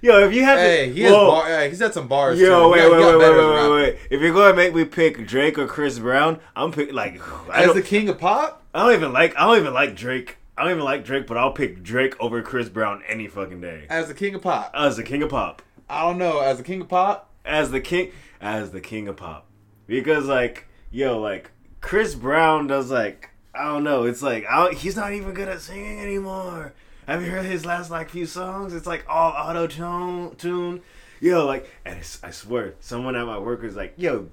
Yo, 0.00 0.18
if 0.26 0.34
you 0.34 0.42
had 0.44 0.58
Hey, 0.58 0.88
to, 0.88 0.92
he 0.94 1.02
has 1.02 1.12
Whoa. 1.12 1.28
bar, 1.30 1.46
hey, 1.46 1.68
he's 1.68 1.78
had 1.78 1.94
some 1.94 2.08
bars. 2.08 2.38
Yo, 2.40 2.68
wait, 2.68 2.90
wait, 2.90 2.98
wait, 2.98 3.16
wait, 3.16 3.36
wait, 3.36 3.70
wait. 3.70 3.98
If 4.10 4.20
you're 4.20 4.32
going 4.32 4.50
to 4.50 4.56
make 4.56 4.74
me 4.74 4.84
pick 4.84 5.24
Drake 5.28 5.56
or 5.58 5.68
Chris 5.68 6.00
Brown, 6.00 6.40
I'm 6.56 6.72
pick 6.72 6.92
like 6.92 7.20
I 7.48 7.62
As 7.64 7.74
the 7.74 7.82
king 7.82 8.08
of 8.08 8.18
pop, 8.18 8.64
I 8.74 8.82
don't 8.84 8.94
even 8.94 9.12
like 9.12 9.36
I 9.36 9.46
don't 9.46 9.58
even 9.58 9.72
like 9.72 9.94
Drake. 9.94 10.38
I 10.62 10.66
don't 10.66 10.74
even 10.74 10.84
like 10.84 11.04
Drake, 11.04 11.26
but 11.26 11.36
I'll 11.36 11.50
pick 11.50 11.82
Drake 11.82 12.14
over 12.20 12.40
Chris 12.40 12.68
Brown 12.68 13.02
any 13.08 13.26
fucking 13.26 13.60
day. 13.60 13.84
as 13.90 14.06
the 14.06 14.14
king 14.14 14.36
of 14.36 14.42
pop. 14.42 14.70
As 14.72 14.96
the 14.96 15.02
king 15.02 15.20
of 15.24 15.30
pop, 15.30 15.60
I 15.90 16.02
don't 16.02 16.18
know. 16.18 16.38
As 16.38 16.58
the 16.58 16.62
king 16.62 16.82
of 16.82 16.88
pop, 16.88 17.28
as 17.44 17.72
the 17.72 17.80
king, 17.80 18.12
as 18.40 18.70
the 18.70 18.80
king 18.80 19.08
of 19.08 19.16
pop, 19.16 19.48
because 19.88 20.26
like 20.26 20.68
yo, 20.92 21.18
like 21.18 21.50
Chris 21.80 22.14
Brown 22.14 22.68
does 22.68 22.92
like 22.92 23.30
I 23.52 23.64
don't 23.64 23.82
know. 23.82 24.04
It's 24.04 24.22
like 24.22 24.46
I 24.48 24.62
don't, 24.62 24.74
he's 24.74 24.94
not 24.94 25.12
even 25.12 25.34
good 25.34 25.48
at 25.48 25.60
singing 25.62 25.98
anymore. 25.98 26.74
Have 27.08 27.24
you 27.24 27.30
heard 27.32 27.44
his 27.44 27.66
last 27.66 27.90
like 27.90 28.10
few 28.10 28.24
songs? 28.24 28.72
It's 28.72 28.86
like 28.86 29.04
all 29.08 29.32
auto 29.32 29.66
tune 29.66 30.36
tune. 30.36 30.80
Yo, 31.18 31.44
like, 31.44 31.68
and 31.84 31.98
it's, 31.98 32.22
I 32.22 32.30
swear, 32.30 32.74
someone 32.78 33.16
at 33.16 33.26
my 33.26 33.40
work 33.40 33.62
was 33.62 33.74
like, 33.74 33.94
"Yo, 33.96 34.28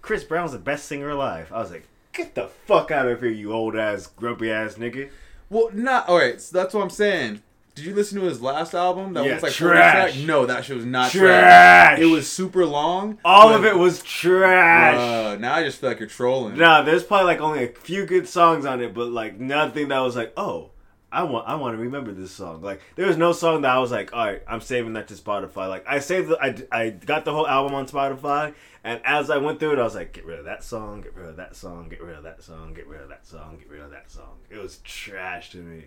Chris 0.00 0.24
Brown's 0.24 0.52
the 0.52 0.58
best 0.58 0.86
singer 0.86 1.10
alive." 1.10 1.52
I 1.52 1.58
was 1.58 1.70
like, 1.70 1.86
"Get 2.14 2.34
the 2.34 2.48
fuck 2.48 2.90
out 2.90 3.06
of 3.06 3.20
here, 3.20 3.28
you 3.28 3.52
old 3.52 3.76
ass 3.76 4.06
grumpy 4.06 4.50
ass 4.50 4.76
nigga." 4.76 5.10
Well, 5.54 5.70
not 5.72 6.08
all 6.08 6.18
right. 6.18 6.40
So 6.40 6.56
that's 6.58 6.74
what 6.74 6.82
I'm 6.82 6.90
saying. 6.90 7.40
Did 7.74 7.86
you 7.86 7.94
listen 7.94 8.20
to 8.20 8.26
his 8.26 8.40
last 8.40 8.72
album? 8.72 9.14
That 9.14 9.24
Yeah, 9.24 9.34
was 9.34 9.42
like 9.42 9.52
trash. 9.52 10.14
track? 10.14 10.24
No, 10.26 10.46
that 10.46 10.64
shit 10.64 10.76
was 10.76 10.84
not 10.86 11.10
Trash. 11.10 11.20
trash. 11.22 11.98
It 11.98 12.06
was 12.06 12.30
super 12.30 12.64
long. 12.64 13.18
All 13.24 13.52
of 13.52 13.64
it 13.64 13.76
was 13.76 14.00
trash. 14.02 14.96
Uh, 14.96 15.36
now 15.40 15.54
I 15.54 15.64
just 15.64 15.80
feel 15.80 15.90
like 15.90 15.98
you're 15.98 16.08
trolling. 16.08 16.56
Nah, 16.56 16.82
there's 16.82 17.02
probably 17.02 17.26
like 17.26 17.40
only 17.40 17.64
a 17.64 17.68
few 17.68 18.06
good 18.06 18.28
songs 18.28 18.64
on 18.64 18.80
it, 18.80 18.94
but 18.94 19.08
like 19.08 19.40
nothing 19.40 19.88
that 19.88 19.98
was 20.00 20.14
like, 20.14 20.32
oh, 20.36 20.70
I 21.14 21.22
want 21.22 21.46
I 21.46 21.54
want 21.54 21.76
to 21.76 21.82
remember 21.82 22.12
this 22.12 22.32
song. 22.32 22.60
Like 22.60 22.80
there 22.96 23.06
was 23.06 23.16
no 23.16 23.32
song 23.32 23.62
that 23.62 23.70
I 23.70 23.78
was 23.78 23.92
like, 23.92 24.12
all 24.12 24.26
right, 24.26 24.42
I'm 24.48 24.60
saving 24.60 24.94
that 24.94 25.08
to 25.08 25.14
Spotify. 25.14 25.68
Like 25.68 25.84
I 25.86 26.00
saved 26.00 26.28
the, 26.28 26.38
I 26.42 26.56
I 26.72 26.90
got 26.90 27.24
the 27.24 27.32
whole 27.32 27.46
album 27.46 27.74
on 27.74 27.86
Spotify, 27.86 28.52
and 28.82 29.00
as 29.04 29.30
I 29.30 29.38
went 29.38 29.60
through 29.60 29.74
it, 29.74 29.78
I 29.78 29.84
was 29.84 29.94
like, 29.94 30.12
get 30.12 30.26
rid 30.26 30.40
of 30.40 30.44
that 30.46 30.64
song, 30.64 31.02
get 31.02 31.14
rid 31.14 31.28
of 31.28 31.36
that 31.36 31.54
song, 31.54 31.88
get 31.88 32.02
rid 32.02 32.16
of 32.16 32.24
that 32.24 32.42
song, 32.42 32.74
get 32.74 32.88
rid 32.88 33.00
of 33.00 33.08
that 33.08 33.26
song, 33.26 33.56
get 33.58 33.70
rid 33.70 33.80
of 33.80 33.92
that 33.92 34.10
song. 34.10 34.38
It 34.50 34.58
was 34.58 34.78
trash 34.78 35.50
to 35.50 35.58
me. 35.58 35.84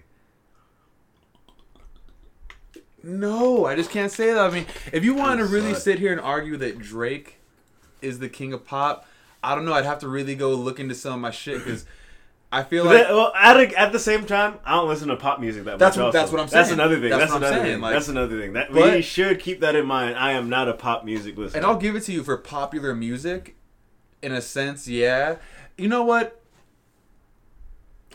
No, 3.03 3.65
I 3.65 3.75
just 3.75 3.91
can't 3.91 4.11
say 4.11 4.33
that. 4.33 4.39
I 4.39 4.49
mean, 4.49 4.65
if 4.91 5.03
you 5.03 5.13
want 5.13 5.39
to 5.39 5.45
really 5.45 5.73
sit 5.73 5.99
here 5.99 6.11
and 6.11 6.21
argue 6.21 6.57
that 6.57 6.79
Drake 6.79 7.35
is 8.01 8.19
the 8.19 8.29
king 8.29 8.53
of 8.53 8.65
pop, 8.65 9.05
I 9.43 9.55
don't 9.55 9.65
know. 9.65 9.73
I'd 9.73 9.85
have 9.85 9.99
to 9.99 10.07
really 10.07 10.35
go 10.35 10.53
look 10.53 10.79
into 10.79 10.95
some 10.95 11.13
of 11.13 11.19
my 11.19 11.31
shit 11.31 11.59
because 11.59 11.85
I 12.51 12.63
feel 12.63 12.85
like 12.85 13.05
then- 13.07 13.13
well, 13.15 13.33
at, 13.35 13.57
a, 13.57 13.77
at 13.79 13.91
the 13.91 13.99
same 13.99 14.25
time, 14.25 14.55
I 14.63 14.75
don't 14.75 14.87
listen 14.87 15.09
to 15.09 15.17
pop 15.17 15.39
music 15.41 15.65
that 15.65 15.79
That's 15.79 15.97
much. 15.97 16.01
what- 16.01 16.05
also. 16.07 16.17
that's 16.17 16.31
what 16.31 16.41
I'm 16.41 16.47
saying. 16.47 16.61
That's 16.61 16.71
another 16.71 16.99
thing. 16.99 17.09
That's 17.09 17.19
That's, 17.19 17.31
what 17.31 17.37
I'm 17.37 17.43
another 17.43 17.55
saying, 17.63 17.73
thing. 17.75 17.81
like- 17.81 17.93
that's 17.93 18.07
another 18.07 18.39
thing. 18.39 18.53
That 18.53 18.71
we 18.71 19.01
should 19.01 19.39
keep 19.39 19.59
that 19.59 19.75
in 19.75 19.85
mind. 19.85 20.15
I 20.17 20.31
am 20.31 20.47
not 20.49 20.69
a 20.69 20.73
pop 20.73 21.03
music 21.03 21.37
listener. 21.37 21.57
And 21.57 21.65
I'll 21.65 21.77
give 21.77 21.95
it 21.95 22.01
to 22.03 22.13
you 22.13 22.23
for 22.23 22.37
popular 22.37 22.95
music, 22.95 23.55
in 24.21 24.31
a 24.31 24.41
sense, 24.41 24.87
yeah. 24.87 25.35
You 25.77 25.89
know 25.89 26.03
what? 26.03 26.41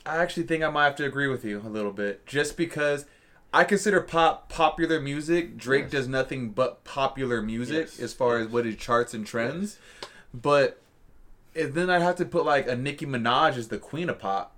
I 0.05 0.16
actually 0.16 0.45
think 0.45 0.64
I 0.64 0.70
might 0.70 0.85
have 0.85 0.97
to 0.97 1.05
agree 1.05 1.28
with 1.28 1.45
you 1.45 1.62
a 1.64 1.68
little 1.68 1.93
bit, 1.93 2.26
just 2.26 2.57
because 2.57 3.07
I 3.55 3.64
consider 3.64 4.01
pop 4.01 4.49
popular 4.49 4.99
music. 5.01 5.57
Drake 5.57 5.85
Yes. 5.85 5.93
does 5.93 6.09
nothing 6.09 6.51
but 6.51 6.83
popular 6.85 7.41
music 7.43 7.87
Yes. 7.91 8.01
as 8.01 8.12
far 8.12 8.39
as 8.39 8.49
what 8.49 8.64
his 8.64 8.76
charts 8.76 9.14
and 9.14 9.24
trends, 9.26 9.78
but 10.35 10.82
and 11.55 11.74
then 11.74 11.90
I'd 11.90 12.03
have 12.03 12.16
to 12.16 12.24
put 12.24 12.44
like 12.44 12.66
a 12.68 12.76
Nicki 12.76 13.07
Minaj 13.07 13.57
as 13.57 13.68
the 13.68 13.78
queen 13.78 14.09
of 14.09 14.18
pop. 14.18 14.55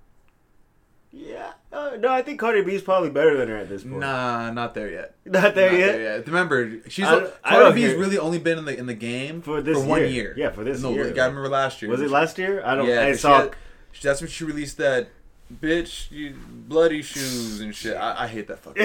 yeah. 1.13 1.53
Uh, 1.73 1.97
no, 1.99 2.09
I 2.13 2.23
think 2.23 2.39
Cardi 2.39 2.63
B 2.63 2.73
is 2.73 2.83
probably 2.83 3.11
better 3.11 3.37
than 3.37 3.49
her 3.49 3.57
at 3.57 3.69
this 3.69 3.83
point. 3.83 3.99
Nah, 3.99 4.53
not 4.53 4.75
there 4.75 4.91
yet. 4.91 5.17
Not 5.25 5.57
there 5.57 5.73
Not 5.73 5.79
yet. 6.01 6.27
Remember, 6.29 6.79
she's 6.89 7.05
I 7.05 7.27
I 7.43 7.51
Cardi 7.57 7.75
B's 7.83 7.95
really 7.95 8.17
only 8.17 8.39
been 8.39 8.59
in 8.59 8.65
the 8.65 8.79
in 8.79 8.87
the 8.87 8.95
game 8.95 9.43
For 9.43 9.61
this 9.61 9.77
for 9.79 9.85
one 9.85 10.01
year. 10.03 10.09
year. 10.09 10.35
Yeah, 10.37 10.51
for 10.51 10.63
this 10.63 10.81
no, 10.83 10.93
year. 10.93 11.09
You 11.09 11.15
gotta 11.15 11.31
remember 11.31 11.49
last 11.49 11.83
year. 11.83 11.91
Was 11.91 12.01
it 12.01 12.11
last 12.11 12.39
year? 12.39 12.63
I 12.65 12.77
don't. 12.77 12.89
Yeah, 12.89 13.03
I 13.03 13.13
saw. 13.15 13.41
had- 13.41 13.55
that's 14.03 14.21
when 14.21 14.31
she 14.31 14.45
released 14.45 14.77
that 14.77 15.09
bitch 15.53 16.11
you 16.13 16.35
bloody 16.49 17.03
shoes 17.03 17.61
and 17.61 17.75
shit. 17.75 17.97
I, 17.97 18.25
I 18.25 18.27
hate 18.29 18.47
that 18.49 18.59
fucking. 18.61 18.83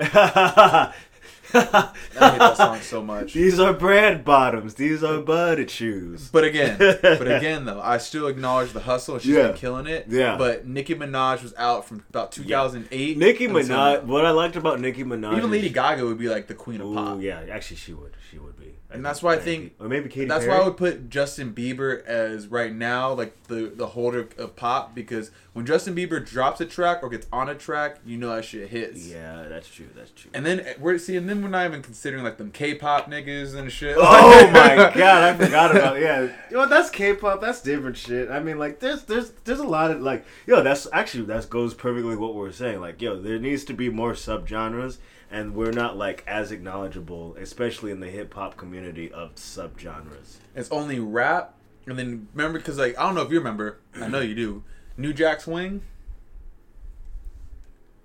Yeah. 0.00 0.92
I 1.54 1.92
hate 2.12 2.38
that 2.38 2.56
song 2.56 2.80
so 2.80 3.02
much. 3.02 3.32
These 3.34 3.58
are 3.58 3.72
brand 3.72 4.24
bottoms. 4.24 4.74
These 4.74 5.02
are 5.02 5.20
butted 5.20 5.70
shoes. 5.70 6.28
But 6.30 6.44
again, 6.44 6.76
but 6.78 7.22
again 7.36 7.64
though, 7.64 7.80
I 7.80 7.98
still 7.98 8.26
acknowledge 8.28 8.72
the 8.72 8.80
hustle. 8.80 9.18
She's 9.18 9.34
Yeah. 9.34 9.48
been 9.48 9.56
killing 9.56 9.86
it. 9.86 10.06
Yeah. 10.08 10.36
But 10.36 10.66
Nicki 10.66 10.94
Minaj 10.94 11.42
was 11.42 11.54
out 11.56 11.86
from 11.86 12.04
about 12.10 12.32
2008. 12.32 13.16
Nicki. 13.18 13.48
Minaj. 13.48 14.04
What 14.04 14.24
I 14.24 14.30
liked 14.30 14.56
about 14.56 14.80
Nicki 14.80 15.04
Minaj. 15.04 15.36
Even 15.36 15.50
Lady 15.50 15.70
Gaga 15.70 16.04
would 16.04 16.18
be 16.18 16.28
like 16.28 16.46
the 16.46 16.54
queen 16.54 16.80
of 16.80 16.88
Ooh, 16.88 16.94
pop. 16.94 17.20
yeah. 17.20 17.42
Actually, 17.50 17.76
she 17.78 17.92
would. 17.92 18.16
She 18.30 18.38
would 18.38 18.58
be. 18.58 18.74
And 18.92 19.04
that's 19.04 19.22
why 19.22 19.34
I 19.34 19.38
think- 19.38 19.74
Or 19.78 19.88
maybe 19.88 20.08
Katy 20.08 20.26
That's 20.26 20.44
Perry. 20.44 20.56
why 20.58 20.62
I 20.62 20.66
would 20.66 20.76
put 20.76 21.08
Justin 21.10 21.52
Bieber 21.54 22.04
as 22.06 22.48
right 22.48 22.74
now 22.74 23.12
like 23.12 23.40
the 23.44 23.72
the 23.74 23.86
holder 23.88 24.28
of 24.38 24.56
pop 24.56 24.94
because 24.94 25.30
when 25.52 25.66
Justin 25.66 25.94
Bieber 25.96 26.24
drops 26.24 26.60
a 26.60 26.64
track 26.66 27.00
or 27.02 27.08
gets 27.08 27.26
on 27.32 27.48
a 27.48 27.54
track, 27.54 27.98
you 28.04 28.16
know 28.16 28.34
that 28.34 28.44
shit 28.44 28.68
hits. 28.68 29.06
Yeah, 29.06 29.44
that's 29.48 29.68
true. 29.68 29.86
That's 29.96 30.10
true. 30.12 30.30
And 30.34 30.44
then 30.46 30.60
eh, 30.60 30.74
we're 30.78 30.96
see, 30.98 31.16
and 31.16 31.28
then 31.28 31.42
we're 31.42 31.48
not 31.48 31.66
even 31.66 31.82
considering 31.82 32.22
like 32.24 32.36
them 32.38 32.50
K-pop 32.52 33.10
niggas 33.10 33.54
and 33.56 33.70
shit. 33.70 33.96
Oh 33.98 34.50
my 34.52 34.92
god, 34.96 35.24
I 35.24 35.34
forgot 35.44 35.70
about 35.76 36.00
yeah. 36.00 36.28
You 36.50 36.56
know, 36.56 36.66
that's 36.66 36.90
K-pop. 36.90 37.40
That's 37.40 37.60
different 37.62 37.96
shit. 37.96 38.30
I 38.30 38.38
mean, 38.40 38.58
like, 38.58 38.78
there's 38.80 39.02
there's 39.04 39.30
there's 39.44 39.58
a 39.60 39.64
lot 39.66 39.90
of 39.90 40.00
like, 40.00 40.24
yo, 40.46 40.62
that's 40.62 40.86
actually 40.92 41.24
that 41.26 41.50
goes 41.50 41.74
perfectly 41.74 42.16
what 42.16 42.34
we're 42.36 42.52
saying. 42.52 42.80
Like, 42.80 43.02
yo, 43.02 43.20
there 43.20 43.38
needs 43.38 43.64
to 43.64 43.72
be 43.74 43.88
more 43.88 44.12
subgenres, 44.12 44.98
and 45.30 45.54
we're 45.54 45.72
not 45.72 45.96
like 45.96 46.24
as 46.26 46.50
acknowledgeable, 46.52 47.36
especially 47.36 47.90
in 47.90 48.00
the 48.00 48.08
hip 48.08 48.34
hop 48.34 48.56
community 48.56 49.10
of 49.12 49.34
subgenres. 49.36 50.36
It's 50.54 50.70
only 50.70 50.98
rap, 50.98 51.54
and 51.86 51.98
then 51.98 52.28
remember 52.34 52.58
because 52.58 52.78
like 52.78 52.98
I 52.98 53.02
don't 53.04 53.14
know 53.14 53.22
if 53.22 53.30
you 53.30 53.38
remember, 53.38 53.78
I 53.94 54.08
know 54.08 54.20
you 54.20 54.34
do. 54.34 54.64
New 54.96 55.12
Jack 55.12 55.40
Swing, 55.40 55.82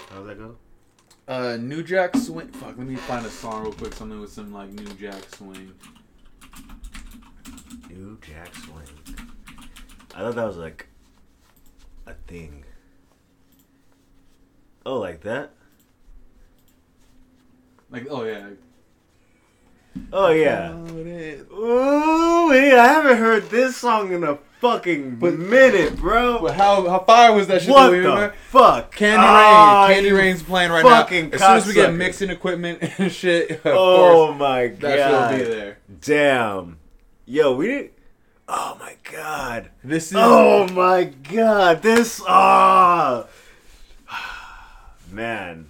How's 0.10 0.28
that 0.28 0.38
go? 0.38 0.56
uh, 1.28 1.58
New 1.60 1.84
Jack 1.84 2.16
Swing. 2.16 2.48
Fuck, 2.50 2.78
let 2.78 2.88
me 2.88 2.96
find 2.96 3.26
a 3.26 3.30
song 3.30 3.64
real 3.64 3.74
quick. 3.74 3.94
Something 3.94 4.20
with 4.22 4.32
some 4.32 4.54
like 4.54 4.70
New 4.70 4.86
Jack 4.94 5.24
Swing. 5.36 5.74
New 7.90 8.18
Jack 8.22 8.54
Swing. 8.56 9.18
I 10.14 10.20
thought 10.20 10.36
that 10.36 10.46
was 10.46 10.58
like 10.58 10.88
a 12.06 12.14
thing. 12.28 12.64
Oh, 14.86 15.00
like 15.00 15.22
that? 15.22 15.52
Like 17.96 18.08
oh 18.10 18.24
yeah. 18.24 18.48
Oh 20.12 20.30
yeah. 20.30 20.74
Ooh, 21.54 22.52
yeah, 22.54 22.82
I 22.84 22.88
haven't 22.88 23.16
heard 23.18 23.50
this 23.50 23.78
song 23.78 24.12
in 24.12 24.26
a 24.26 24.38
fucking 24.60 25.16
But- 25.16 25.36
minute, 25.40 25.96
bro. 25.96 26.40
But 26.42 26.56
how 26.56 26.86
how 26.90 27.00
fire 27.00 27.32
was 27.34 27.48
that 27.48 27.62
shit? 27.62 27.72
what 27.72 27.84
though, 27.86 27.92
the 27.92 27.98
remember? 28.00 28.34
fuck? 28.50 28.94
Candy 28.94 29.24
Ah, 29.26 29.86
Rain, 29.88 29.96
Candy 29.96 30.12
Rain's 30.12 30.44
playing 30.44 30.72
right 30.72 30.84
fucking 30.84 31.30
now. 31.30 31.36
As 31.36 31.42
soon 31.42 31.52
as 31.58 31.68
we 31.68 31.74
get 31.74 31.90
cocksucker. 31.92 31.96
mixing 31.98 32.30
equipment 32.32 32.80
and 33.00 33.10
shit, 33.10 33.52
of 33.52 33.66
Oh 33.68 33.96
course, 34.28 34.40
my 34.40 34.68
that 34.68 34.98
shit 34.98 35.06
will 35.08 35.12
god! 35.12 35.38
be 35.38 35.44
there. 35.46 35.78
Damn, 36.02 36.78
yo, 37.26 37.56
we 37.56 37.68
didn't. 37.68 37.92
Oh 38.50 38.76
my 38.78 38.96
god! 39.10 39.70
This 39.86 40.12
is 40.12 40.18
Oh 40.20 40.68
my 40.74 41.06
god! 41.06 41.82
This 41.82 42.22
ah, 42.28 43.26
man. 45.10 45.68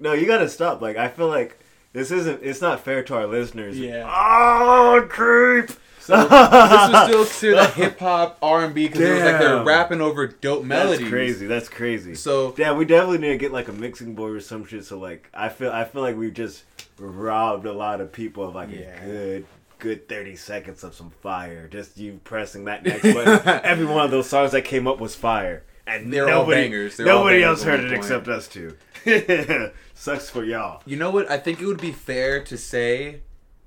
No, 0.00 0.12
you 0.14 0.26
gotta 0.26 0.48
stop. 0.48 0.80
Like, 0.80 0.96
I 0.96 1.08
feel 1.08 1.28
like 1.28 1.58
this 1.92 2.10
isn't. 2.10 2.42
It's 2.42 2.60
not 2.60 2.80
fair 2.80 3.02
to 3.04 3.14
our 3.16 3.26
listeners. 3.26 3.78
Yeah. 3.78 4.08
Oh, 4.08 5.06
creep. 5.08 5.70
So 6.00 6.16
this 6.22 6.30
was 6.30 7.08
still 7.08 7.24
considered 7.24 7.56
like 7.56 7.74
hip 7.74 7.98
hop 8.00 8.38
R 8.42 8.64
and 8.64 8.74
B 8.74 8.86
because 8.88 9.00
it 9.02 9.12
was 9.12 9.22
like 9.22 9.38
they're 9.38 9.62
rapping 9.64 10.00
over 10.00 10.26
dope 10.26 10.64
melodies. 10.64 10.98
That's 11.00 11.10
crazy. 11.10 11.46
That's 11.46 11.68
crazy. 11.68 12.14
So 12.14 12.54
Yeah, 12.56 12.72
we 12.72 12.84
definitely 12.84 13.18
need 13.18 13.28
to 13.28 13.36
get 13.38 13.52
like 13.52 13.68
a 13.68 13.72
mixing 13.72 14.14
board 14.14 14.34
or 14.34 14.40
some 14.40 14.64
shit. 14.64 14.84
So 14.86 14.98
like, 14.98 15.28
I 15.34 15.48
feel 15.50 15.70
I 15.70 15.84
feel 15.84 16.02
like 16.02 16.16
we've 16.16 16.32
just 16.34 16.64
robbed 16.98 17.66
a 17.66 17.72
lot 17.72 18.00
of 18.00 18.12
people 18.12 18.48
of 18.48 18.54
like 18.54 18.70
Yeah. 18.70 19.00
a 19.02 19.06
good 19.06 19.46
good 19.78 20.08
thirty 20.08 20.36
seconds 20.36 20.82
of 20.84 20.94
some 20.94 21.10
fire. 21.22 21.68
Just 21.68 21.96
you 21.98 22.18
pressing 22.24 22.64
that 22.64 22.82
next 22.84 23.02
button. 23.02 23.60
Every 23.64 23.86
one 23.86 24.04
of 24.04 24.10
those 24.10 24.28
songs 24.28 24.52
that 24.52 24.62
came 24.64 24.88
up 24.88 25.00
was 25.00 25.14
fire, 25.14 25.62
and 25.90 26.12
They're 26.12 26.24
all 26.24 26.42
nobody 26.44 26.62
bangers. 26.62 26.96
They're 26.96 27.10
all 27.10 27.18
nobody 27.20 27.40
bangers 27.40 27.48
else 27.58 27.62
heard 27.64 27.80
it 27.80 27.92
except 27.92 28.28
us 28.28 28.48
two. 28.48 28.76
Sucks 29.94 30.30
for 30.30 30.44
y'all. 30.44 30.82
you 30.86 30.96
know 30.96 31.10
what? 31.10 31.30
I 31.30 31.38
think 31.38 31.60
it 31.60 31.66
would 31.66 31.80
be 31.80 31.92
fair 31.92 32.42
to 32.44 32.56
say 32.56 33.20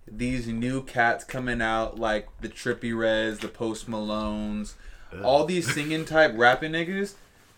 these 0.08 0.48
new 0.48 0.84
cats 0.84 1.24
coming 1.24 1.62
out 1.62 2.00
like 2.00 2.28
the 2.42 2.50
Trippie 2.50 2.98
Redds, 2.98 3.40
the 3.40 3.48
Post 3.48 3.90
Malones, 3.90 4.74
all 5.24 5.46
these 5.46 5.72
singing 5.72 6.06
type 6.06 6.34
rapping 6.36 6.72
niggas. 6.72 7.14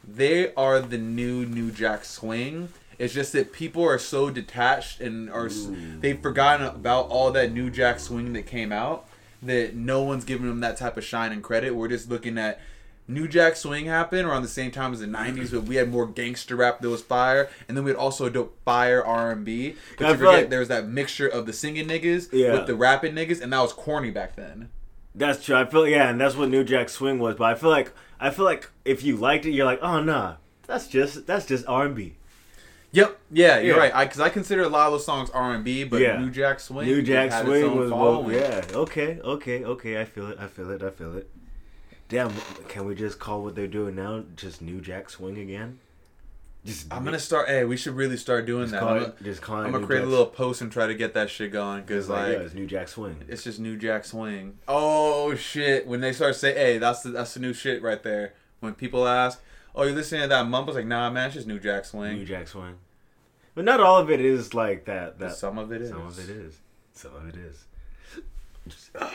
They 0.07 0.53
are 0.55 0.79
the 0.79 0.97
new 0.97 1.45
New 1.45 1.71
Jack 1.71 2.05
Swing. 2.05 2.69
It's 2.97 3.13
just 3.13 3.33
that 3.33 3.51
people 3.51 3.83
are 3.83 3.97
so 3.97 4.29
detached 4.29 5.01
and 5.01 5.29
are 5.29 5.47
s 5.47 5.67
they've 5.99 6.21
forgotten 6.21 6.65
about 6.67 7.07
all 7.09 7.31
that 7.31 7.51
New 7.51 7.69
Jack 7.69 7.99
Swing 7.99 8.33
that 8.33 8.45
came 8.45 8.71
out 8.71 9.07
that 9.41 9.75
no 9.75 10.01
one's 10.01 10.23
giving 10.25 10.47
them 10.47 10.59
that 10.61 10.77
type 10.77 10.97
of 10.97 11.03
shine 11.03 11.31
and 11.31 11.43
credit. 11.43 11.75
We're 11.75 11.87
just 11.87 12.09
looking 12.09 12.37
at 12.37 12.59
New 13.07 13.27
Jack 13.27 13.55
Swing 13.55 13.85
happened 13.85 14.27
around 14.27 14.41
the 14.41 14.47
same 14.47 14.71
time 14.71 14.91
as 14.93 14.99
the 14.99 15.05
'90s, 15.05 15.51
but 15.51 15.63
we 15.63 15.75
had 15.75 15.91
more 15.91 16.07
gangster 16.07 16.55
rap 16.55 16.81
that 16.81 16.89
was 16.89 17.01
fire, 17.03 17.49
and 17.67 17.77
then 17.77 17.83
we 17.83 17.91
had 17.91 17.97
also 17.97 18.29
dope 18.29 18.57
fire 18.65 19.03
R&B. 19.05 19.75
But 19.97 20.07
you 20.09 20.13
forget 20.15 20.33
like- 20.33 20.49
there 20.49 20.59
was 20.59 20.69
that 20.69 20.87
mixture 20.87 21.27
of 21.27 21.45
the 21.45 21.53
singing 21.53 21.87
niggas 21.87 22.29
Yeah. 22.31 22.53
with 22.53 22.65
the 22.67 22.75
rapping 22.75 23.13
niggas, 23.13 23.41
and 23.41 23.53
that 23.53 23.61
was 23.61 23.73
corny 23.73 24.09
back 24.09 24.35
then. 24.35 24.69
That's 25.13 25.43
true. 25.45 25.55
I 25.55 25.65
feel 25.65 25.87
yeah, 25.87 26.09
and 26.09 26.19
that's 26.19 26.35
what 26.35 26.49
New 26.49 26.63
Jack 26.63 26.89
Swing 26.89 27.19
was. 27.19 27.35
But 27.35 27.45
I 27.45 27.55
feel 27.55 27.69
like 27.69 27.91
I 28.19 28.31
feel 28.31 28.45
like 28.45 28.69
if 28.85 29.03
you 29.03 29.17
liked 29.17 29.45
it, 29.45 29.51
you're 29.51 29.65
like, 29.65 29.79
oh 29.83 30.01
nah, 30.01 30.35
that's 30.67 30.87
just 30.87 31.27
that's 31.27 31.45
just 31.45 31.65
R 31.67 31.85
and 31.85 31.95
B. 31.95 32.15
Yep, 32.91 33.17
yeah, 33.29 33.59
you're 33.59 33.75
Yeah. 33.75 33.81
right. 33.81 33.95
I 33.95 34.05
because 34.05 34.19
I 34.21 34.29
consider 34.29 34.63
a 34.63 34.69
lot 34.69 34.87
of 34.87 34.93
those 34.93 35.05
songs 35.05 35.29
R&B, 35.31 35.83
but 35.83 35.99
Yeah. 35.99 36.17
New 36.17 36.29
Jack 36.31 36.59
Swing, 36.61 36.87
New 36.87 37.01
Jack 37.01 37.31
Swing 37.43 37.75
was 37.77 37.91
well, 37.91 38.25
yeah. 38.31 38.61
Okay, 38.73 39.19
okay, 39.23 39.63
okay. 39.65 39.99
I 40.01 40.05
feel 40.05 40.29
it. 40.31 40.37
I 40.39 40.47
feel 40.47 40.71
it. 40.71 40.81
I 40.81 40.89
feel 40.91 41.15
it. 41.17 41.29
Damn, 42.07 42.33
can 42.67 42.85
we 42.85 42.95
just 42.95 43.19
call 43.19 43.43
what 43.43 43.55
they're 43.55 43.67
doing 43.67 43.95
now 43.95 44.23
just 44.35 44.61
New 44.61 44.79
Jack 44.79 45.09
Swing 45.09 45.37
again? 45.37 45.79
Just 46.63 46.91
I'm 46.91 47.05
gonna 47.05 47.19
start. 47.19 47.47
Hey, 47.47 47.63
we 47.63 47.77
should 47.77 47.95
really 47.95 48.17
start 48.17 48.47
doing 48.47 48.63
just 48.63 48.71
that. 48.73 48.79
call 48.79 48.89
I'm 48.89 49.03
it, 49.03 49.23
just 49.23 49.41
call 49.41 49.57
I'm 49.57 49.71
gonna 49.71 49.85
create 49.85 50.03
a 50.03 50.07
little 50.07 50.25
post 50.25 50.61
and 50.61 50.71
try 50.71 50.87
to 50.87 50.95
get 50.95 51.13
that 51.13 51.29
shit 51.29 51.51
going 51.51 51.81
because 51.81 52.09
like, 52.09 52.27
like 52.27 52.37
yeah, 52.37 52.43
it's 52.43 52.55
New 52.55 52.65
Jack 52.65 52.87
Swing. 52.87 53.23
It's 53.27 53.43
just 53.43 53.59
New 53.59 53.77
Jack 53.77 54.03
Swing. 54.03 54.57
Oh 54.67 55.35
shit! 55.35 55.85
When 55.85 56.01
they 56.01 56.11
start 56.11 56.35
saying, 56.35 56.57
"Hey, 56.57 56.77
that's 56.79 57.03
the 57.03 57.09
that's 57.09 57.35
the 57.35 57.39
new 57.39 57.53
shit 57.53 57.83
right 57.83 58.01
there." 58.01 58.33
When 58.61 58.73
people 58.73 59.07
ask, 59.07 59.41
"Oh, 59.75 59.83
you're 59.83 59.93
listening 59.93 60.23
to 60.23 60.27
that 60.27 60.47
mumble?" 60.47 60.71
It's 60.71 60.77
like, 60.77 60.87
"Nah, 60.87 61.11
man, 61.11 61.27
it's 61.27 61.35
just 61.35 61.47
New 61.47 61.59
Jack 61.59 61.85
Swing." 61.85 62.17
New 62.17 62.25
Jack 62.25 62.47
Swing. 62.47 62.75
But 63.53 63.65
not 63.65 63.79
all 63.79 63.99
of 63.99 64.09
it 64.09 64.19
is 64.19 64.55
like 64.55 64.85
that. 64.85 65.19
That 65.19 65.35
Some 65.35 65.59
of 65.59 65.71
it 65.71 65.83
is. 65.83 65.89
Some 65.89 66.07
of 66.07 66.17
it 66.19 66.29
is. 66.29 66.57
Some 66.93 67.15
of 67.15 67.27
it 67.27 67.35
is. 67.35 67.65
I, 68.99 69.11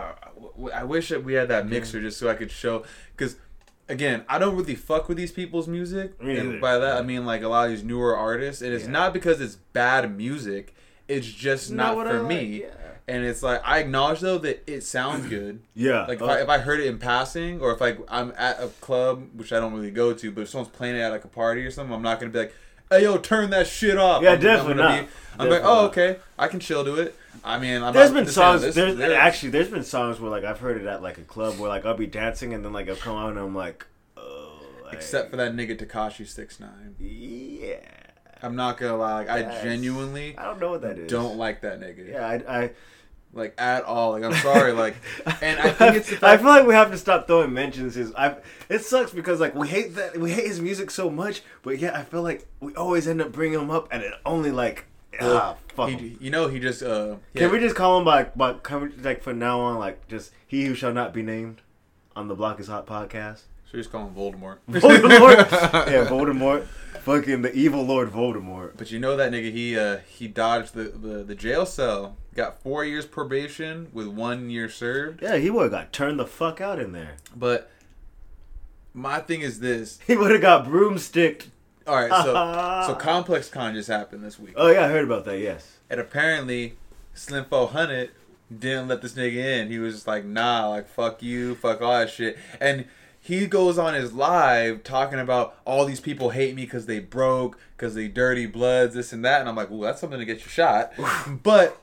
I- 0.00 0.80
I 0.80 0.84
wish 0.84 1.08
that 1.10 1.24
we 1.24 1.34
had 1.34 1.48
that 1.48 1.66
mixer 1.68 2.00
just 2.00 2.18
so 2.18 2.28
I 2.28 2.34
could 2.34 2.50
show 2.50 2.84
because 3.16 3.36
again, 3.88 4.24
I 4.28 4.38
don't 4.38 4.56
really 4.56 4.74
fuck 4.74 5.08
with 5.08 5.16
these 5.16 5.32
people's 5.32 5.66
music. 5.68 6.20
Me 6.22 6.36
and 6.38 6.60
by 6.60 6.78
that 6.78 6.96
I 6.98 7.02
mean 7.02 7.26
like 7.26 7.42
a 7.42 7.48
lot 7.48 7.64
of 7.66 7.70
these 7.72 7.82
newer 7.84 8.16
artists, 8.16 8.62
and 8.62 8.72
it's 8.72 8.84
Yeah. 8.84 8.90
not 8.90 9.12
because 9.12 9.40
it's 9.40 9.56
bad 9.56 10.16
music. 10.16 10.74
It's 11.08 11.26
just 11.26 11.72
not, 11.72 11.96
what 11.96 12.06
for 12.06 12.14
I 12.14 12.18
like, 12.18 12.28
me. 12.28 12.60
yeah. 12.62 12.66
And 13.08 13.24
it's 13.24 13.42
like 13.42 13.60
I 13.64 13.78
acknowledge 13.80 14.20
though 14.20 14.38
that 14.38 14.62
it 14.70 14.82
sounds 14.84 15.26
good. 15.26 15.60
Yeah. 15.74 16.06
Like 16.06 16.18
if, 16.18 16.22
uh, 16.22 16.26
I, 16.26 16.42
if 16.42 16.48
I 16.48 16.58
heard 16.58 16.78
it 16.80 16.86
in 16.86 16.98
passing, 16.98 17.60
or 17.60 17.72
if 17.72 17.80
like 17.80 17.98
I'm 18.08 18.32
at 18.36 18.62
a 18.62 18.68
club, 18.80 19.30
which 19.34 19.52
I 19.52 19.58
don't 19.58 19.72
really 19.74 19.90
go 19.90 20.12
to, 20.12 20.30
but 20.30 20.42
if 20.42 20.48
someone's 20.50 20.72
playing 20.76 20.96
it 20.96 21.00
at 21.00 21.10
like 21.10 21.24
a 21.24 21.28
party 21.28 21.62
or 21.66 21.70
something, 21.72 21.92
I'm 21.94 22.02
not 22.02 22.20
gonna 22.20 22.30
be 22.30 22.38
like, 22.38 22.54
"Hey 22.90 23.02
yo, 23.04 23.18
turn 23.18 23.50
that 23.50 23.66
shit 23.66 23.96
off." 23.96 24.22
Yeah, 24.22 24.32
I'm, 24.32 24.40
definitely 24.40 24.72
I'm 24.82 24.88
not. 24.96 25.00
Be, 25.06 25.08
I'm 25.38 25.48
like, 25.48 25.62
oh 25.64 25.86
okay, 25.86 26.18
I 26.38 26.48
can 26.48 26.60
chill 26.60 26.84
to 26.84 26.96
it. 26.96 27.14
I 27.44 27.58
mean, 27.58 27.82
I'm 27.82 27.94
there's 27.94 28.10
not, 28.10 28.24
been 28.24 28.32
songs. 28.32 28.62
this- 28.62 28.74
there's 28.74 28.96
this- 28.96 29.12
actually 29.12 29.50
there's 29.50 29.68
been 29.68 29.84
songs 29.84 30.20
where 30.20 30.30
like 30.30 30.44
I've 30.44 30.58
heard 30.60 30.80
it 30.80 30.86
at 30.86 31.02
like 31.02 31.18
a 31.18 31.22
club 31.22 31.58
where 31.58 31.68
like 31.68 31.86
I'll 31.86 31.96
be 31.96 32.06
dancing 32.06 32.52
and 32.52 32.64
then 32.64 32.72
like 32.72 32.88
I'll 32.88 32.96
come 32.96 33.16
on 33.16 33.30
and 33.30 33.38
I'm 33.38 33.54
like, 33.54 33.86
oh. 34.16 34.60
Like, 34.84 34.94
except 34.94 35.30
for 35.30 35.36
that 35.36 35.54
nigga 35.54 35.78
Tekashi 35.78 36.26
Six 36.26 36.60
Nine. 36.60 36.96
Yeah. 36.98 37.76
I'm 38.42 38.56
not 38.56 38.78
gonna 38.78 38.96
lie, 38.96 39.24
like, 39.24 39.28
I 39.28 39.62
genuinely 39.62 40.36
I 40.36 40.44
don't 40.44 40.60
know 40.60 40.70
what 40.70 40.82
that 40.82 40.98
is. 40.98 41.10
don't 41.10 41.36
like 41.36 41.60
that 41.60 41.80
nigga. 41.80 42.10
Yeah, 42.10 42.26
I. 42.26 42.62
I 42.62 42.70
like 43.32 43.54
at 43.58 43.84
all. 43.84 44.12
Like 44.12 44.24
I'm 44.24 44.34
sorry, 44.34 44.72
like, 44.72 44.96
and 45.42 45.60
I 45.60 45.70
think 45.70 45.96
it's 45.96 46.10
the 46.10 46.26
I 46.26 46.36
feel 46.36 46.46
like 46.46 46.66
we 46.66 46.74
have 46.74 46.90
to 46.90 46.98
stop 46.98 47.26
throwing 47.26 47.52
mentions. 47.52 47.94
His, 47.94 48.12
I. 48.14 48.36
It 48.68 48.80
sucks 48.84 49.12
because 49.12 49.40
like 49.40 49.54
we 49.54 49.68
hate 49.68 49.94
that 49.96 50.18
we 50.18 50.32
hate 50.32 50.46
his 50.46 50.60
music 50.60 50.90
so 50.90 51.10
much, 51.10 51.42
but 51.62 51.78
yeah, 51.78 51.98
I 51.98 52.02
feel 52.02 52.22
like 52.22 52.46
we 52.60 52.74
always 52.74 53.06
end 53.06 53.20
up 53.20 53.32
bringing 53.32 53.60
him 53.60 53.70
up, 53.70 53.88
and 53.90 54.02
it 54.02 54.14
only 54.24 54.50
like 54.50 54.86
ah 55.20 55.56
fuck. 55.74 55.90
he, 55.90 56.16
you 56.20 56.30
know, 56.30 56.48
he 56.48 56.58
just 56.58 56.82
uh. 56.82 57.16
Can 57.34 57.50
we 57.50 57.58
just 57.58 57.76
call 57.76 57.98
him 57.98 58.04
by 58.04 58.24
by 58.24 58.52
we, 58.76 58.88
like 59.02 59.22
from 59.22 59.38
now 59.38 59.60
on 59.60 59.78
like 59.78 60.08
just 60.08 60.32
he 60.46 60.64
who 60.64 60.74
shall 60.74 60.92
not 60.92 61.14
be 61.14 61.22
named 61.22 61.62
on 62.16 62.28
the 62.28 62.34
Block 62.34 62.60
is 62.60 62.68
Hot 62.68 62.86
podcast? 62.86 63.42
So 63.66 63.74
we 63.74 63.80
just 63.80 63.92
call 63.92 64.08
him 64.08 64.14
Voldemort? 64.14 64.58
Voldemort. 64.68 65.50
yeah, 65.86 66.06
Voldemort. 66.06 66.66
Fucking 67.02 67.42
the 67.42 67.54
evil 67.54 67.84
Lord 67.84 68.10
Voldemort. 68.10 68.72
But 68.76 68.90
you 68.90 68.98
know 68.98 69.16
that 69.16 69.30
nigga, 69.30 69.52
he 69.52 69.78
uh 69.78 69.98
he 70.08 70.26
dodged 70.26 70.74
the, 70.74 70.84
the, 70.84 71.22
the 71.22 71.34
jail 71.34 71.64
cell. 71.64 72.16
Got 72.34 72.62
four 72.62 72.84
years 72.84 73.06
probation 73.06 73.88
with 73.92 74.06
one 74.06 74.50
year 74.50 74.68
served. 74.68 75.22
Yeah, 75.22 75.36
he 75.36 75.50
would 75.50 75.64
have 75.64 75.72
got 75.72 75.92
turned 75.92 76.18
the 76.18 76.26
fuck 76.26 76.60
out 76.60 76.78
in 76.78 76.92
there. 76.92 77.16
But 77.34 77.70
my 78.94 79.18
thing 79.20 79.40
is 79.40 79.60
this. 79.60 79.98
He 80.06 80.16
would 80.16 80.30
have 80.30 80.40
got 80.40 80.64
broomsticked. 80.66 81.48
All 81.86 81.96
right, 81.96 82.10
so 82.10 82.84
so 82.86 82.94
Complex 82.94 83.48
Con 83.48 83.74
just 83.74 83.88
happened 83.88 84.22
this 84.22 84.38
week, 84.38 84.54
Oh 84.56 84.70
yeah, 84.70 84.84
I 84.84 84.88
heard 84.88 85.04
about 85.04 85.24
that. 85.24 85.38
Yes. 85.38 85.78
and 85.88 85.98
apparently 86.00 86.74
Slim 87.14 87.44
400 87.46 88.10
didn't 88.56 88.88
let 88.88 89.02
this 89.02 89.14
nigga 89.14 89.34
in. 89.36 89.68
He 89.68 89.78
was 89.78 89.94
just 89.94 90.06
like, 90.06 90.24
nah, 90.24 90.68
like 90.68 90.88
fuck 90.88 91.22
you, 91.22 91.54
fuck 91.56 91.80
all 91.82 91.92
that 91.98 92.10
shit, 92.10 92.38
and. 92.60 92.86
He 93.22 93.46
goes 93.46 93.76
on 93.76 93.92
his 93.92 94.14
live 94.14 94.82
talking 94.82 95.18
about 95.18 95.54
all 95.66 95.84
these 95.84 96.00
people 96.00 96.30
hate 96.30 96.54
me 96.54 96.64
because 96.64 96.86
they 96.86 97.00
broke, 97.00 97.58
because 97.76 97.94
they 97.94 98.08
dirty 98.08 98.46
bloods, 98.46 98.94
this 98.94 99.12
and 99.12 99.22
that, 99.26 99.40
and 99.40 99.48
I'm 99.48 99.54
like, 99.54 99.70
ooh, 99.70 99.82
that's 99.82 100.00
something 100.00 100.18
to 100.18 100.24
get 100.24 100.38
you 100.40 100.48
shot. 100.48 100.94
but 101.42 101.78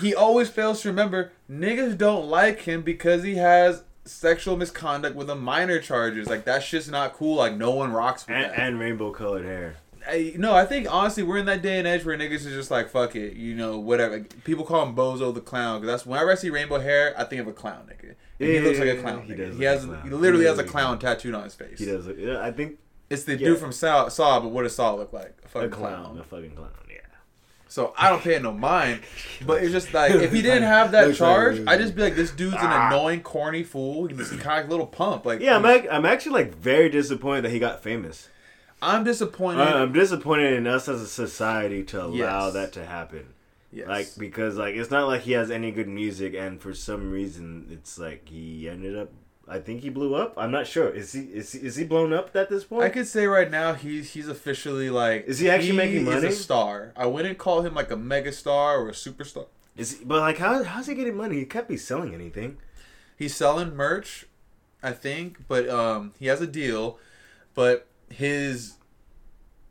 he 0.00 0.14
always 0.14 0.48
fails 0.48 0.82
to 0.82 0.88
remember 0.88 1.32
niggas 1.50 1.96
don't 1.98 2.26
like 2.26 2.60
him 2.62 2.82
because 2.82 3.22
he 3.22 3.36
has 3.36 3.82
sexual 4.04 4.56
misconduct 4.56 5.16
with 5.16 5.28
a 5.30 5.34
minor 5.34 5.80
charges. 5.80 6.28
Like 6.28 6.44
that 6.44 6.62
shit's 6.62 6.88
not 6.88 7.14
cool. 7.14 7.36
Like 7.36 7.56
no 7.56 7.72
one 7.72 7.92
rocks 7.92 8.26
with 8.26 8.36
And, 8.36 8.44
that. 8.50 8.58
and 8.58 8.78
rainbow 8.78 9.10
colored 9.10 9.44
hair. 9.44 9.76
I, 10.08 10.34
no, 10.36 10.54
I 10.54 10.64
think 10.64 10.86
honestly 10.92 11.24
we're 11.24 11.38
in 11.38 11.46
that 11.46 11.62
day 11.62 11.78
and 11.80 11.88
age 11.88 12.04
where 12.04 12.16
niggas 12.16 12.46
is 12.46 12.52
just 12.54 12.70
like 12.70 12.88
fuck 12.88 13.16
it, 13.16 13.34
you 13.34 13.56
know, 13.56 13.78
whatever. 13.78 14.20
People 14.44 14.64
call 14.64 14.86
him 14.86 14.94
Bozo 14.94 15.34
the 15.34 15.40
clown 15.40 15.80
because 15.80 15.92
that's 15.92 16.06
whenever 16.06 16.30
I 16.30 16.36
see 16.36 16.48
rainbow 16.50 16.78
hair, 16.78 17.12
I 17.18 17.24
think 17.24 17.40
of 17.40 17.48
a 17.48 17.52
clown 17.52 17.90
nigga. 17.90 18.14
And 18.38 18.48
he 18.48 18.54
Yeah, 18.54 18.60
looks 18.60 18.78
like 18.78 18.88
a 18.88 19.00
clown. 19.02 19.22
he 19.24 19.32
nigga. 19.32 19.48
does 19.48 19.58
He 19.58 19.64
has, 19.64 19.84
a 19.84 20.00
he 20.02 20.10
literally 20.10 20.44
He 20.44 20.48
has 20.48 20.58
a 20.60 20.64
clown 20.64 20.98
tattooed 21.00 21.34
on 21.34 21.42
his 21.44 21.54
face. 21.56 21.78
He 21.80 21.86
does. 21.86 22.06
Look, 22.06 22.16
yeah, 22.18 22.40
I 22.40 22.52
think 22.52 22.78
It's 23.10 23.24
the 23.24 23.32
Yeah. 23.36 23.48
dude 23.48 23.58
from 23.58 23.70
Saw, 23.72 24.08
Saw, 24.08 24.38
but 24.40 24.48
what 24.48 24.62
does 24.62 24.74
Saw 24.76 24.94
look 24.94 25.12
like? 25.12 25.34
A 25.42 25.46
a 25.46 25.48
fucking 25.48 25.70
clown, 25.70 26.04
clown. 26.04 26.18
a 26.18 26.24
fucking 26.24 26.50
clown. 26.56 26.70
So 27.76 27.92
I 27.94 28.08
don't 28.08 28.22
pay 28.22 28.36
it 28.36 28.42
no 28.42 28.52
mind. 28.54 29.00
But 29.46 29.62
it's 29.62 29.70
just 29.70 29.92
like 29.92 30.12
if 30.12 30.32
he 30.32 30.40
didn't 30.48 30.62
have 30.62 30.92
that 30.92 31.14
charge, 31.14 31.60
I'd 31.66 31.78
just 31.78 31.94
be 31.94 32.00
like, 32.00 32.16
this 32.16 32.30
dude's 32.30 32.54
an 32.54 32.60
Ah. 32.62 32.88
annoying, 32.88 33.20
corny 33.20 33.62
fool. 33.64 34.06
He's 34.06 34.30
kind 34.30 34.40
of 34.40 34.46
like 34.46 34.68
little 34.70 34.86
pump. 34.86 35.26
Like 35.26 35.40
Yeah, 35.40 35.56
I'm, 35.56 35.66
ac- 35.66 35.88
I'm 35.90 36.06
actually 36.06 36.32
like 36.42 36.54
very 36.54 36.88
disappointed 36.88 37.42
that 37.44 37.50
he 37.50 37.58
got 37.58 37.82
famous. 37.82 38.30
I'm 38.80 39.04
disappointed. 39.04 39.60
I- 39.60 39.82
I'm 39.82 39.92
disappointed 39.92 40.54
in 40.54 40.66
us 40.66 40.88
as 40.88 41.02
a 41.02 41.06
society 41.06 41.84
to 41.84 42.02
allow 42.04 42.44
Yes. 42.46 42.52
that 42.54 42.72
to 42.72 42.84
happen. 42.86 43.26
yes. 43.70 43.86
Like 43.88 44.08
because 44.16 44.56
like 44.56 44.74
it's 44.74 44.90
not 44.90 45.06
like 45.06 45.20
he 45.20 45.32
has 45.32 45.50
any 45.50 45.70
good 45.70 45.88
music, 45.88 46.32
and 46.34 46.58
for 46.58 46.72
some 46.72 47.10
reason 47.10 47.66
it's 47.70 47.98
like 47.98 48.26
he 48.26 48.70
ended 48.70 48.96
up. 48.96 49.10
I 49.48 49.60
think 49.60 49.82
he 49.82 49.90
blew 49.90 50.14
up. 50.16 50.34
I'm 50.36 50.50
not 50.50 50.66
sure. 50.66 50.88
Is 50.88 51.12
he 51.12 51.20
is 51.20 51.52
he, 51.52 51.60
is 51.60 51.76
he 51.76 51.84
blown 51.84 52.12
up 52.12 52.34
at 52.34 52.48
this 52.50 52.64
point? 52.64 52.82
I 52.82 52.88
could 52.88 53.06
say 53.06 53.26
right 53.26 53.50
now 53.50 53.74
he's 53.74 54.12
he's 54.12 54.28
officially 54.28 54.90
like 54.90 55.26
Is 55.26 55.38
he 55.38 55.48
actually 55.48 55.72
making 55.72 56.06
Is 56.06 56.14
money? 56.14 56.28
a 56.28 56.32
star. 56.32 56.92
I 56.96 57.06
wouldn't 57.06 57.38
call 57.38 57.60
him 57.62 57.74
like 57.74 57.90
a 57.90 57.96
mega 57.96 58.32
star 58.32 58.80
or 58.80 58.88
a 58.88 58.92
superstar. 58.92 59.46
Is 59.76 59.98
he, 59.98 60.04
but 60.04 60.20
like 60.20 60.38
how 60.38 60.64
how's 60.64 60.86
he 60.88 60.94
getting 60.94 61.16
money? 61.16 61.36
He 61.36 61.44
can't 61.44 61.68
be 61.68 61.76
selling 61.76 62.12
anything. 62.12 62.56
He's 63.16 63.34
selling 63.36 63.74
merch, 63.76 64.26
I 64.82 64.92
think, 64.92 65.46
but 65.46 65.68
um 65.68 66.12
he 66.18 66.26
has 66.26 66.40
a 66.40 66.46
deal, 66.46 66.98
but 67.54 67.86
his 68.10 68.74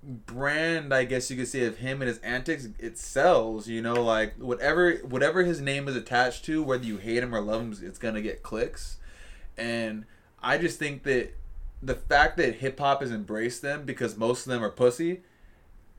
brand, 0.04 0.94
I 0.94 1.04
guess 1.04 1.30
you 1.30 1.38
could 1.38 1.48
say, 1.48 1.66
of 1.66 1.78
him 1.78 2.02
and 2.02 2.08
his 2.08 2.20
antics, 2.20 2.68
it 2.80 2.98
sells. 2.98 3.68
You 3.68 3.82
know, 3.82 4.02
like 4.02 4.36
whatever 4.38 4.94
whatever 4.98 5.44
his 5.44 5.60
name 5.60 5.88
is 5.88 5.96
attached 5.96 6.46
to, 6.46 6.64
whether 6.64 6.86
you 6.86 6.98
hate 6.98 7.24
him 7.24 7.34
or 7.34 7.42
love 7.42 7.62
him, 7.62 7.76
it's 7.82 8.00
gonna 8.00 8.22
get 8.22 8.42
clicks. 8.44 8.98
And 9.58 10.06
I 10.42 10.58
just 10.58 10.80
think 10.80 11.04
that 11.04 11.34
the 11.82 11.96
fact 11.96 12.38
that 12.38 12.56
hip 12.56 12.80
hop 12.80 13.02
has 13.02 13.12
embraced 13.12 13.62
them 13.62 13.84
because 13.86 14.18
most 14.18 14.46
of 14.46 14.52
them 14.52 14.64
are 14.64 14.70
pussy, 14.72 15.22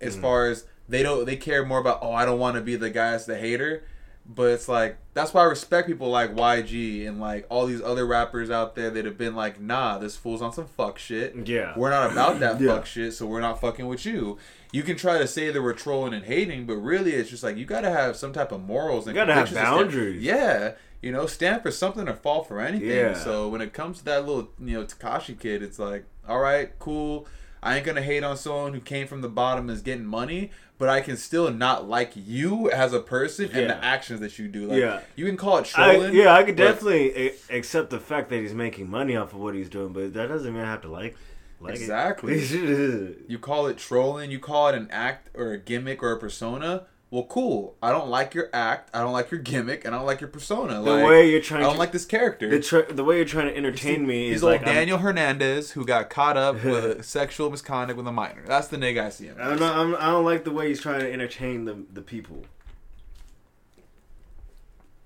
as 0.01 0.17
Mhm. 0.17 0.21
far 0.21 0.47
as 0.47 0.65
they 0.89 1.03
don't 1.03 1.25
they 1.27 1.37
care 1.37 1.65
more 1.65 1.79
about 1.79 1.99
oh 2.03 2.13
I 2.13 2.25
don't 2.25 2.39
want 2.39 2.57
to 2.57 2.61
be 2.63 2.77
the 2.77 2.91
guy 2.91 3.13
that's 3.13 3.27
the 3.27 3.37
hater. 3.39 3.83
But 4.29 4.51
it's 4.51 4.69
like 4.69 4.97
that's 5.15 5.33
why 5.33 5.43
I 5.43 5.45
respect 5.45 5.87
people 5.87 6.11
like 6.11 6.35
YG 6.35 7.07
and 7.07 7.21
like 7.21 7.47
all 7.49 7.65
these 7.67 7.81
other 7.81 8.05
rappers 8.05 8.51
out 8.51 8.75
there 8.75 8.91
that 8.91 9.05
have 9.05 9.17
been 9.17 9.37
like, 9.37 9.61
nah, 9.61 9.99
this 9.99 10.17
fool's 10.17 10.43
on 10.43 10.53
some 10.53 10.67
fuck 10.67 10.99
shit. 10.99 11.35
Yeah. 11.47 11.75
We're 11.77 11.91
not 11.91 12.11
about 12.11 12.41
that 12.41 12.61
Yeah. 12.61 12.75
fuck 12.75 12.87
shit, 12.87 13.15
so 13.15 13.25
we're 13.27 13.41
not 13.41 13.61
fucking 13.61 13.87
with 13.87 14.05
you. 14.05 14.37
You 14.73 14.83
can 14.83 14.97
try 14.97 15.19
to 15.19 15.29
say 15.29 15.53
that 15.53 15.63
we're 15.63 15.73
trolling 15.75 16.13
and 16.13 16.25
hating, 16.25 16.67
but 16.67 16.75
really 16.75 17.13
it's 17.13 17.31
just 17.31 17.45
like 17.45 17.57
you 17.57 17.65
gotta 17.67 17.89
have 17.91 18.17
some 18.17 18.33
type 18.33 18.51
of 18.51 18.63
morals 18.65 19.07
and 19.07 19.15
You 19.15 19.23
gotta 19.23 19.33
have 19.35 19.47
convictions 19.47 19.71
to 19.71 19.77
stand- 19.77 19.91
boundaries. 19.93 20.23
Yeah. 20.25 20.73
You 21.03 21.13
know, 21.13 21.27
stand 21.27 21.63
for 21.63 21.71
something 21.71 22.09
or 22.09 22.15
fall 22.15 22.43
for 22.43 22.61
anything. 22.61 22.89
Yeah. 22.89 23.15
So 23.15 23.49
when 23.49 23.61
it 23.61 23.73
comes 23.73 23.99
to 23.99 24.05
that 24.07 24.27
little, 24.27 24.51
you 24.59 24.79
know, 24.79 24.85
Tekashi 24.85 25.39
kid, 25.39 25.63
it's 25.63 25.79
like, 25.79 26.05
all 26.29 26.41
right, 26.41 26.77
cool. 26.79 27.27
I 27.63 27.77
ain't 27.77 27.87
gonna 27.87 28.03
hate 28.03 28.23
on 28.25 28.37
someone 28.37 28.75
who 28.75 28.81
came 28.81 29.07
from 29.07 29.21
the 29.23 29.29
bottom 29.29 29.69
and 29.69 29.77
is 29.77 29.83
getting 29.83 30.07
money, 30.07 30.51
but 30.79 30.89
I 30.89 31.01
can 31.01 31.17
still 31.17 31.51
not 31.51 31.89
like 31.89 32.13
you 32.15 32.71
as 32.71 32.93
a 32.93 33.01
person 33.01 33.51
and 33.53 33.71
the 33.71 33.85
actions 33.85 34.21
that 34.21 34.39
you 34.39 34.47
do. 34.49 34.67
Like, 34.69 34.79
Yeah. 34.81 35.01
you 35.17 35.27
can 35.27 35.37
call 35.37 35.59
it 35.59 35.73
I, 35.77 35.93
trolling. 35.95 36.15
yeah, 36.15 36.33
I 36.35 36.43
could 36.45 36.57
definitely 36.57 37.33
accept 37.51 37.91
the 37.91 37.99
fact 37.99 38.29
that 38.31 38.37
he's 38.37 38.55
making 38.55 38.89
money 38.91 39.17
off 39.17 39.33
of 39.33 39.41
what 39.41 39.55
he's 39.55 39.69
doing, 39.69 39.93
but 39.93 40.15
that 40.15 40.29
doesn't 40.29 40.53
mean 40.53 40.63
I 40.63 40.67
have 40.67 40.83
to 40.83 40.89
like 40.89 41.17
like 41.61 41.75
Exactly. 41.75 42.39
You 43.29 43.39
call 43.41 43.67
it 43.67 43.79
trolling, 43.79 44.31
you 44.31 44.39
call 44.39 44.69
it 44.69 44.75
an 44.75 44.89
act 44.91 45.31
or 45.35 45.53
a 45.53 45.59
gimmick 45.59 46.03
or 46.03 46.13
a 46.13 46.19
persona. 46.19 46.85
Well, 47.17 47.25
cool. 47.25 47.79
I 47.83 47.93
don't 47.93 48.09
like 48.11 48.35
your 48.35 48.51
act. 48.53 48.91
I 48.93 49.01
don't 49.01 49.15
like 49.15 49.31
your 49.31 49.41
gimmick, 49.41 49.87
and 49.87 49.95
I 49.95 49.99
don't 49.99 50.07
like 50.07 50.21
your 50.21 50.29
persona. 50.29 50.75
the 50.75 50.81
like, 50.81 51.07
way 51.07 51.31
you're 51.31 51.41
trying. 51.41 51.63
I 51.63 51.65
don't 51.65 51.73
to 51.73 51.79
like 51.79 51.93
this 51.93 52.05
character. 52.05 52.51
the, 52.51 52.61
tr- 52.61 52.93
the 52.93 53.05
way 53.05 53.17
you're 53.17 53.25
trying 53.25 53.47
to 53.47 53.57
entertain 53.57 54.07
me 54.07 54.27
He's 54.27 54.37
is 54.37 54.43
like 54.43 54.67
I'm- 54.67 54.75
Daniel 54.75 54.99
Hernandez 54.99 55.71
who 55.71 55.87
got 55.87 56.11
caught 56.11 56.37
up 56.37 56.63
with 56.63 56.85
a 56.85 57.03
sexual 57.17 57.49
misconduct 57.49 57.97
with 57.97 58.07
a 58.07 58.13
minor. 58.13 58.43
That's 58.47 58.69
the 58.69 58.77
nigga 58.77 59.07
I 59.07 59.09
see 59.09 59.29
him. 59.29 59.39
I'm 59.41 59.59
not, 59.59 59.79
I'm, 59.79 59.95
I 59.95 60.11
don't 60.11 60.27
like 60.27 60.45
the 60.45 60.51
way 60.51 60.69
he's 60.69 60.79
trying 60.79 61.01
to 61.01 61.11
entertain 61.11 61.65
the 61.65 61.79
the 61.91 62.03
people. 62.03 62.43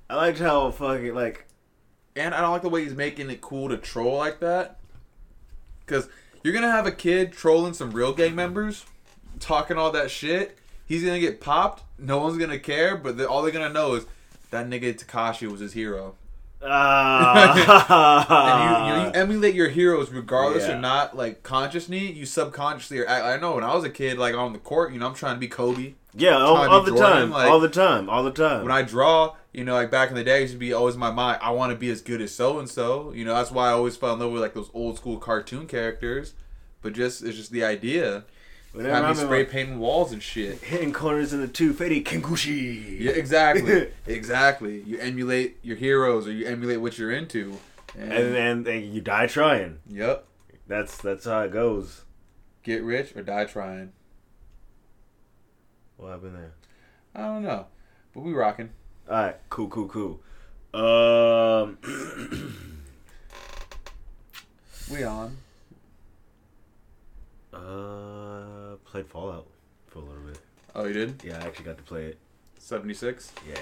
I 0.08 0.16
liked 0.16 0.40
how 0.40 0.68
fucking 0.72 1.14
like 1.14 1.46
And 2.16 2.34
I 2.34 2.40
don't 2.40 2.50
like 2.50 2.62
the 2.62 2.70
way 2.70 2.82
he's 2.82 2.96
making 2.96 3.30
it 3.30 3.40
cool 3.40 3.68
to 3.68 3.76
troll 3.76 4.16
like 4.16 4.40
that. 4.40 4.80
Because 5.86 6.08
you're 6.42 6.54
going 6.54 6.64
to 6.64 6.72
have 6.72 6.88
a 6.88 6.92
kid 6.92 7.30
trolling 7.32 7.72
some 7.72 7.92
real 7.92 8.12
gang 8.12 8.34
members, 8.34 8.84
talking 9.38 9.76
all 9.76 9.92
that 9.92 10.10
shit. 10.10 10.56
He's 10.90 11.04
to 11.14 11.20
get 11.20 11.40
popped. 11.40 11.84
No 12.00 12.18
one's 12.18 12.36
to 12.50 12.58
care, 12.58 12.96
but 12.96 13.20
all 13.20 13.42
they're 13.42 13.52
to 13.68 13.72
know 13.72 13.94
is 13.94 14.06
that 14.50 14.68
nigga 14.68 14.92
Tekashi 15.00 15.48
was 15.48 15.60
his 15.60 15.72
hero. 15.72 16.16
ah, 16.62 18.84
and 18.86 18.96
you, 18.96 19.00
you, 19.02 19.06
you 19.06 19.10
emulate 19.12 19.54
your 19.54 19.68
heroes 19.68 20.10
regardless 20.10 20.66
Yeah. 20.66 20.76
or 20.76 20.80
not, 20.80 21.16
like 21.16 21.42
consciously, 21.42 22.10
you 22.10 22.26
subconsciously 22.26 23.00
are. 23.00 23.08
I 23.08 23.36
know 23.38 23.54
when 23.54 23.64
I 23.64 23.74
was 23.74 23.84
a 23.84 23.90
kid, 23.90 24.18
like 24.18 24.34
on 24.34 24.52
the 24.52 24.58
court, 24.58 24.92
you 24.92 24.98
know, 24.98 25.06
I'm 25.06 25.14
trying 25.14 25.34
to 25.36 25.40
be 25.40 25.48
Kobe. 25.48 25.94
yeah, 26.14 26.36
all, 26.36 26.56
all 26.56 26.82
the 26.82 26.90
Jordan, 26.90 27.10
time, 27.20 27.30
like- 27.30 27.50
all 27.50 27.60
the 27.60 27.68
time, 27.68 28.10
all 28.10 28.22
the 28.24 28.32
time. 28.32 28.62
when 28.62 28.72
I 28.72 28.82
draw, 28.82 29.36
you 29.52 29.64
know, 29.64 29.74
like 29.74 29.90
back 29.90 30.10
in 30.10 30.16
the 30.16 30.24
day, 30.24 30.38
it 30.38 30.42
used 30.42 30.54
to 30.54 30.58
be 30.58 30.72
always 30.72 30.94
in 30.94 31.00
my 31.00 31.10
mind. 31.12 31.38
I 31.42 31.50
want 31.52 31.72
to 31.72 31.78
be 31.78 31.90
as 31.90 32.00
good 32.02 32.20
as 32.20 32.34
so 32.34 32.58
and 32.58 32.68
so. 32.68 33.12
You 33.12 33.24
know, 33.24 33.34
that's 33.34 33.50
why 33.50 33.68
I 33.68 33.72
always 33.72 33.96
fell 33.96 34.14
in 34.14 34.20
love 34.20 34.32
with 34.32 34.42
like 34.42 34.54
those 34.54 34.70
old 34.74 34.96
school 34.96 35.18
cartoon 35.18 35.66
characters. 35.66 36.34
But 36.82 36.94
just 36.94 37.22
it's 37.22 37.36
just 37.36 37.52
the 37.52 37.64
idea. 37.64 38.24
Whenever 38.72 39.06
I'm 39.06 39.14
spray 39.16 39.44
painting 39.44 39.78
walls 39.80 40.12
and 40.12 40.22
shit. 40.22 40.58
hitting 40.58 40.92
corners 40.92 41.32
in 41.32 41.40
the 41.40 41.48
two 41.48 41.72
fetty 41.74 42.04
kenkushi. 42.04 43.00
Yeah, 43.00 43.12
exactly, 43.12 43.88
exactly. 44.06 44.82
You 44.82 44.98
emulate 44.98 45.58
your 45.62 45.76
heroes, 45.76 46.26
or 46.26 46.32
you 46.32 46.46
emulate 46.46 46.80
what 46.80 46.96
you're 46.96 47.10
into. 47.10 47.58
And, 47.98 48.12
and 48.12 48.36
and, 48.36 48.68
and 48.68 48.94
you 48.94 49.00
die 49.00 49.26
trying. 49.26 49.80
yep. 49.88 50.24
That's 50.68 50.96
that's 50.98 51.24
how 51.24 51.40
it 51.40 51.52
goes. 51.52 52.02
Get 52.62 52.84
rich 52.84 53.16
or 53.16 53.22
die 53.22 53.46
trying. 53.46 53.92
What 55.96 56.10
happened 56.10 56.36
there? 56.36 56.52
I 57.14 57.22
don't 57.22 57.42
know, 57.42 57.66
but 58.14 58.20
we 58.20 58.32
rocking. 58.32 58.70
All 59.08 59.16
right, 59.16 59.36
cool, 59.48 59.66
cool, 59.68 59.88
cool. 59.88 60.20
Um, 60.72 61.78
We 64.90 65.04
on. 65.04 65.36
uh, 67.52 67.58
played 68.90 69.06
Fallout 69.06 69.46
for 69.86 70.00
a 70.00 70.02
little 70.02 70.22
bit. 70.22 70.38
Oh, 70.74 70.84
you 70.84 70.92
did? 70.92 71.22
Yeah, 71.24 71.38
I 71.40 71.46
actually 71.46 71.64
got 71.64 71.78
to 71.78 71.84
play 71.84 72.06
it. 72.06 72.18
Seventy 72.58 72.94
six. 72.94 73.32
Yeah, 73.48 73.60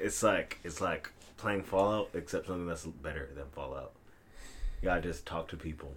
it's 0.00 0.22
like 0.22 0.58
it's 0.62 0.80
like 0.80 1.10
playing 1.36 1.62
Fallout, 1.62 2.10
except 2.14 2.46
something 2.46 2.66
that's 2.66 2.84
better 2.84 3.30
than 3.34 3.46
Fallout. 3.52 3.92
You 4.80 4.86
gotta 4.86 5.00
just 5.00 5.26
talk 5.26 5.48
to 5.48 5.56
people. 5.56 5.94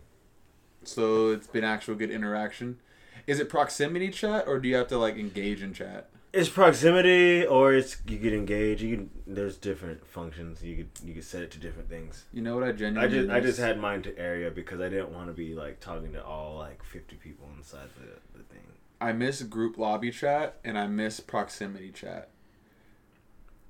So 0.83 1.31
it's 1.31 1.47
been 1.47 1.63
actual 1.63 1.95
good 1.95 2.09
interaction. 2.09 2.79
Is 3.27 3.39
it 3.39 3.49
proximity 3.49 4.09
chat 4.09 4.47
or 4.47 4.59
do 4.59 4.67
you 4.67 4.75
have 4.75 4.87
to 4.87 4.97
like 4.97 5.17
engage 5.17 5.61
in 5.61 5.73
chat? 5.73 6.09
It's 6.33 6.47
proximity, 6.47 7.45
or 7.45 7.73
it's 7.73 7.97
you 8.07 8.17
get 8.17 8.31
engaged. 8.31 8.81
You 8.81 8.95
can 8.95 9.09
there's 9.27 9.57
different 9.57 10.07
functions. 10.07 10.63
You 10.63 10.77
could 10.77 10.89
you 11.05 11.13
could 11.13 11.25
set 11.25 11.41
it 11.41 11.51
to 11.51 11.59
different 11.59 11.89
things. 11.89 12.25
You 12.31 12.41
know 12.41 12.55
what 12.55 12.63
I 12.63 12.69
I 12.69 13.07
just 13.07 13.29
I 13.29 13.39
just 13.41 13.59
had 13.59 13.77
mine 13.77 14.01
to 14.03 14.17
area 14.17 14.49
because 14.49 14.79
I 14.79 14.87
didn't 14.87 15.13
want 15.13 15.27
to 15.27 15.33
be 15.33 15.53
like 15.53 15.81
talking 15.81 16.13
to 16.13 16.23
all 16.23 16.57
like 16.57 16.83
fifty 16.83 17.17
people 17.17 17.49
inside 17.57 17.89
the. 17.99 18.30
I 19.01 19.11
miss 19.13 19.41
group 19.43 19.77
lobby 19.77 20.11
chat 20.11 20.57
and 20.63 20.77
I 20.77 20.87
miss 20.87 21.19
proximity 21.19 21.91
chat. 21.91 22.29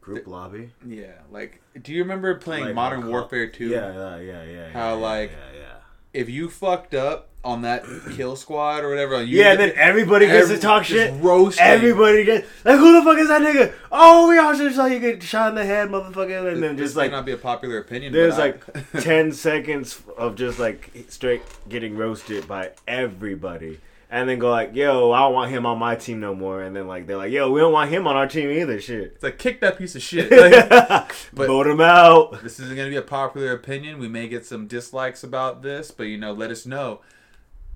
Group 0.02 0.28
lobby. 0.28 0.72
Yeah, 0.86 1.14
like 1.32 1.62
do 1.82 1.94
you 1.94 2.02
remember 2.02 2.36
playing 2.36 2.66
Like 2.66 2.76
Modern 2.76 3.08
Warfare 3.08 3.48
2? 3.48 3.68
Yeah, 3.68 3.94
yeah, 3.94 4.20
yeah, 4.20 4.44
yeah. 4.44 4.70
How, 4.70 4.90
yeah, 4.90 4.94
like, 4.94 5.32
yeah, 5.32 5.60
yeah. 5.60 5.68
If 6.14 6.28
you 6.30 6.50
fucked 6.50 6.94
up 6.94 7.30
on 7.44 7.62
that 7.62 7.84
kill 8.16 8.36
squad 8.36 8.84
or 8.84 8.90
whatever, 8.90 9.24
you 9.24 9.40
Yeah, 9.40 9.56
then 9.56 9.72
everybody 9.76 10.26
gets 10.26 10.44
every- 10.46 10.56
to 10.58 10.62
talk 10.62 10.84
shit. 10.84 11.14
roasting. 11.22 11.64
Everybody 11.66 12.26
gets 12.26 12.48
like, 12.66 12.78
who 12.80 13.00
the 13.00 13.04
fuck 13.06 13.18
is 13.20 13.28
that 13.30 13.42
nigga? 13.42 13.74
Oh, 13.92 14.28
we 14.28 14.38
all 14.40 14.56
just 14.56 14.76
saw 14.76 14.86
you 14.88 15.00
get 15.00 15.22
shot 15.24 15.50
in 15.50 15.56
the 15.56 15.66
head, 15.66 15.90
motherfucker, 15.90 16.52
and 16.52 16.62
then 16.62 16.76
this 16.76 16.88
just 16.88 16.96
like 16.98 17.12
not 17.12 17.26
be 17.26 17.32
a 17.32 17.38
popular 17.38 17.78
opinion. 17.78 18.12
there's 18.12 18.38
like 18.38 18.64
I- 18.96 19.00
ten 19.00 19.32
seconds 19.32 20.02
of 20.18 20.36
just 20.36 20.60
like 20.60 20.92
straight 21.10 21.44
getting 21.70 21.96
roasted 21.96 22.48
by 22.48 22.72
everybody, 22.88 23.80
and 24.12 24.28
then 24.28 24.38
go 24.40 24.52
like, 24.52 24.76
yo, 24.76 25.12
I 25.14 25.22
don't 25.22 25.34
want 25.34 25.52
him 25.52 25.66
on 25.66 25.80
my 25.80 25.96
team 25.96 26.20
no 26.20 26.36
more, 26.36 26.62
and 26.62 26.76
then 26.76 26.86
like 26.86 27.08
they're 27.08 27.18
like, 27.18 27.32
yo, 27.32 27.50
we 27.50 27.62
don't 27.62 27.72
want 27.72 27.90
him 27.90 28.06
on 28.06 28.16
our 28.18 28.28
team 28.28 28.52
either, 28.52 28.80
shit. 28.80 29.14
it's 29.16 29.24
like 29.24 29.40
kick 29.40 29.62
that 29.62 29.78
piece 29.78 29.96
of 29.96 30.02
shit. 30.02 30.30
Like, 30.42 31.16
but- 31.34 31.48
Vote 31.48 31.68
him 31.68 31.80
out. 31.82 32.44
this 32.44 32.60
isn't 32.60 32.76
gonna 32.76 32.90
be 32.90 32.98
a 32.98 33.02
popular 33.02 33.54
opinion. 33.54 33.98
We 34.00 34.10
may 34.10 34.28
get 34.28 34.46
some 34.46 34.68
dislikes 34.68 35.24
about 35.24 35.62
this, 35.64 35.90
but 35.92 36.04
you 36.04 36.18
know, 36.18 36.34
let 36.34 36.52
us 36.52 36.66
know. 36.66 37.00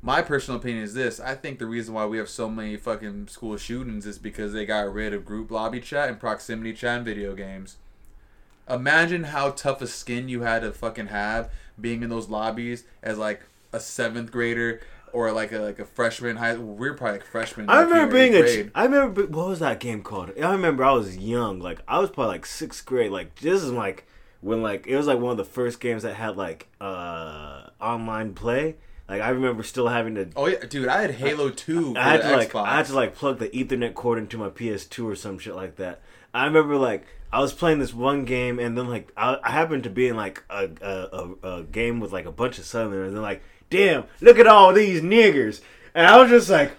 My 0.01 0.21
personal 0.21 0.59
opinion 0.59 0.83
is 0.83 0.93
this: 0.93 1.19
I 1.19 1.33
think 1.35 1.57
the 1.57 1.65
reason 1.65 1.93
why 1.93 2.05
we 2.05 2.17
have 2.17 2.29
so 2.29 2.47
many 2.49 2.75
fucking 2.77 3.27
school 3.29 3.55
shootings 3.57 4.05
is 4.05 4.19
because 4.19 4.51
they 4.53 4.65
got 4.65 4.93
rid 4.93 5.13
of 5.13 5.25
group 5.25 5.49
lobby 5.49 5.79
chat 5.79 6.09
and 6.09 6.19
proximity 6.19 6.73
chat 6.73 6.99
in 6.99 7.05
video 7.05 7.33
games. 7.33 7.77
Imagine 8.69 9.25
how 9.25 9.51
tough 9.51 9.81
a 9.81 9.87
skin 9.87 10.27
you 10.27 10.41
had 10.41 10.61
to 10.63 10.71
fucking 10.71 11.07
have 11.07 11.49
being 11.79 12.03
in 12.03 12.09
those 12.09 12.29
lobbies 12.29 12.83
as 13.01 13.17
like 13.17 13.43
a 13.71 13.79
seventh 13.79 14.31
grader 14.31 14.81
or 15.15 15.31
like 15.31 15.53
a 15.53 15.59
like 15.59 15.79
a 15.79 15.85
freshman 15.85 16.35
high. 16.35 16.55
We 16.55 16.89
were 16.89 16.93
probably 16.93 17.19
like 17.19 17.25
freshmen. 17.25 17.69
I 17.69 17.79
like, 17.79 17.87
remember 17.87 18.13
being 18.13 18.35
a. 18.35 18.69
I 18.75 18.83
remember 18.83 19.25
what 19.27 19.47
was 19.47 19.59
that 19.59 19.79
game 19.79 20.03
called? 20.03 20.31
I 20.37 20.51
remember 20.51 20.83
I 20.83 20.91
was 20.91 21.17
young, 21.17 21.59
like 21.59 21.79
I 21.87 21.99
was 21.99 22.09
probably 22.09 22.33
like 22.33 22.45
sixth 22.45 22.85
grade. 22.85 23.11
Like 23.11 23.33
this 23.35 23.63
is 23.63 23.71
like 23.71 24.05
when 24.41 24.61
like 24.61 24.85
it 24.87 24.97
was 24.97 25.07
like 25.07 25.19
one 25.19 25.31
of 25.31 25.37
the 25.37 25.45
first 25.45 25.79
games 25.79 26.03
that 26.03 26.15
had 26.15 26.35
like 26.35 26.67
uh 26.81 27.67
online 27.81 28.33
play. 28.33 28.75
Like 29.07 29.21
I 29.21 29.29
remember 29.29 29.63
still 29.63 29.87
having 29.87 30.15
to. 30.15 30.27
Oh 30.35 30.47
yeah, 30.47 30.65
dude! 30.65 30.89
I 30.89 31.01
had 31.01 31.11
Halo 31.11 31.49
Two. 31.49 31.93
For 31.93 31.99
I 31.99 32.09
had 32.09 32.21
to 32.21 32.35
like 32.35 32.51
Xbox. 32.51 32.65
I 32.65 32.75
had 32.75 32.85
to 32.87 32.95
like 32.95 33.15
plug 33.15 33.39
the 33.39 33.47
Ethernet 33.49 33.93
cord 33.93 34.17
into 34.17 34.37
my 34.37 34.49
PS2 34.49 35.05
or 35.05 35.15
some 35.15 35.39
shit 35.39 35.55
like 35.55 35.77
that. 35.77 36.01
I 36.33 36.45
remember 36.45 36.75
like 36.75 37.05
I 37.31 37.39
was 37.39 37.53
playing 37.53 37.79
this 37.79 37.93
one 37.93 38.25
game 38.25 38.59
and 38.59 38.77
then 38.77 38.89
like 38.89 39.13
I, 39.15 39.37
I 39.41 39.51
happened 39.51 39.83
to 39.83 39.89
be 39.89 40.09
in 40.09 40.17
like 40.17 40.43
a, 40.49 40.69
a, 40.81 41.47
a, 41.47 41.59
a 41.59 41.63
game 41.63 42.01
with 42.01 42.11
like 42.11 42.25
a 42.25 42.31
bunch 42.31 42.59
of 42.59 42.65
Southerners 42.65 43.07
and 43.07 43.15
then 43.15 43.23
like 43.23 43.41
damn 43.75 44.03
look 44.21 44.39
at 44.39 44.47
all 44.47 44.73
these 44.73 45.01
niggers. 45.01 45.61
And 45.93 46.05
I 46.05 46.19
was 46.21 46.29
just 46.29 46.49
like 46.49 46.71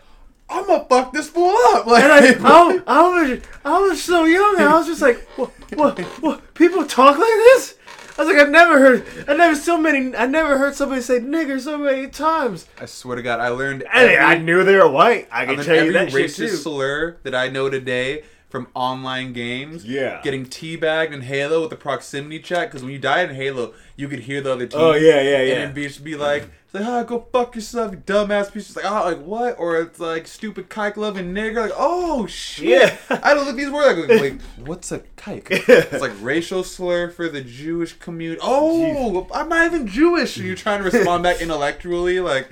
I'm 0.48 0.66
gonna 0.66 0.84
fuck 0.84 1.12
this 1.12 1.28
fool 1.28 1.56
up. 1.70 1.86
Like, 1.86 2.04
and 2.04 2.12
I, 2.12 2.18
I, 2.48 2.82
I 2.86 3.02
was 3.08 3.40
I 3.64 3.78
was 3.80 4.02
so 4.02 4.24
young 4.24 4.56
and 4.58 4.68
I 4.68 4.78
was 4.78 4.86
just 4.86 5.02
like 5.02 5.20
what 5.36 5.50
what 5.74 5.98
what 6.22 6.54
people 6.54 6.84
talk 6.86 7.18
like 7.18 7.26
this? 7.26 7.74
I 8.18 8.24
was 8.24 8.32
like 8.32 8.42
I've 8.42 8.50
never 8.50 8.78
heard 8.78 9.06
I 9.28 9.34
never 9.34 9.54
so 9.54 9.76
many 9.76 10.16
I 10.16 10.26
never 10.26 10.56
heard 10.56 10.74
somebody 10.74 11.02
say 11.02 11.18
nigger 11.20 11.60
so 11.60 11.76
many 11.78 12.08
times. 12.08 12.66
I 12.80 12.86
swear 12.86 13.16
to 13.16 13.22
God, 13.22 13.40
I 13.40 13.48
learned 13.48 13.82
every, 13.92 14.16
I 14.16 14.38
knew 14.38 14.64
they 14.64 14.76
were 14.76 14.88
white. 14.90 15.28
I 15.30 15.42
I 15.42 15.46
can 15.46 15.56
learned 15.56 15.66
tell 15.66 15.74
you 15.76 15.80
every 15.82 15.92
that 15.94 16.12
shit 16.12 16.30
racist 16.30 16.36
too. 16.36 16.56
slur 16.56 17.16
that 17.24 17.34
I 17.34 17.48
know 17.48 17.68
today 17.68 18.24
from 18.48 18.68
online 18.74 19.32
games. 19.32 19.84
Yeah. 19.84 20.20
getting 20.22 20.46
teabagged 20.46 21.12
in 21.12 21.22
Halo 21.22 21.62
with 21.62 21.70
the 21.70 21.76
proximity 21.76 22.38
chat 22.38 22.68
because 22.68 22.82
when 22.82 22.92
you 22.92 22.98
died 22.98 23.30
in 23.30 23.36
Halo, 23.36 23.74
you 23.96 24.08
could 24.08 24.20
hear 24.20 24.40
the 24.40 24.52
other 24.52 24.66
team. 24.66 24.80
Oh, 24.80 24.94
yeah, 24.94 25.20
yeah, 25.20 25.38
And 25.38 25.48
yeah. 25.48 25.54
then 25.54 25.74
be, 25.74 25.88
be 26.02 26.14
like, 26.16 26.48
it's 26.66 26.74
like, 26.74 26.84
ah, 26.84 27.02
go 27.02 27.26
fuck 27.32 27.54
yourself, 27.54 27.92
you 27.92 27.98
dumbass 27.98 28.52
piece. 28.52 28.68
It's 28.68 28.76
like, 28.76 28.84
oh, 28.84 29.04
like 29.04 29.20
what? 29.22 29.58
Or 29.58 29.80
it's 29.80 29.98
like 29.98 30.26
stupid 30.26 30.70
kike 30.70 30.96
loving 30.96 31.34
nigger. 31.34 31.62
Like, 31.62 31.72
oh 31.76 32.26
shit. 32.26 32.68
Yeah. 33.10 33.20
I 33.22 33.34
don't 33.34 33.46
look 33.46 33.56
these 33.56 33.70
words 33.70 34.08
like, 34.08 34.20
like 34.20 34.40
what's 34.64 34.92
a 34.92 35.00
kike? 35.16 35.48
It's 35.50 36.00
like 36.00 36.12
racial 36.20 36.62
slur 36.62 37.10
for 37.10 37.28
the 37.28 37.40
Jewish 37.42 37.94
community. 37.94 38.40
Oh, 38.42 39.26
I'm 39.34 39.48
not 39.48 39.66
even 39.66 39.86
Jewish. 39.86 40.36
And 40.36 40.46
you're 40.46 40.56
trying 40.56 40.82
to 40.82 40.90
respond 40.90 41.22
back 41.24 41.40
intellectually, 41.40 42.20
like. 42.20 42.48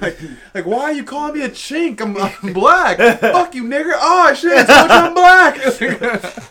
Like, 0.00 0.18
like, 0.54 0.66
why 0.66 0.82
are 0.82 0.92
you 0.92 1.04
calling 1.04 1.34
me 1.34 1.42
a 1.44 1.48
chink? 1.48 2.00
I'm, 2.00 2.16
I'm 2.16 2.52
black. 2.52 2.98
Fuck 3.20 3.54
you, 3.54 3.64
nigger. 3.64 3.92
Oh 3.94 4.32
shit, 4.34 4.52
I 4.58 4.64
told 4.64 4.90
you 4.90 4.96
I'm 4.96 5.14
black. 5.14 6.42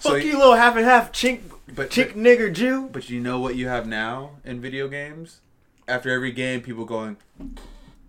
So 0.00 0.12
Fuck 0.12 0.24
you, 0.24 0.38
little 0.38 0.54
half 0.54 0.76
and 0.76 0.84
half 0.84 1.10
chink, 1.10 1.40
But- 1.74 1.90
chink 1.90 2.12
nigger 2.14 2.52
Jew. 2.52 2.88
But 2.92 3.10
you 3.10 3.18
know 3.20 3.40
what 3.40 3.56
you 3.56 3.66
have 3.66 3.86
now 3.88 4.32
in 4.44 4.60
video 4.60 4.86
games? 4.88 5.40
After 5.88 6.10
every 6.10 6.30
game, 6.32 6.60
people 6.60 6.84
going, 6.84 7.16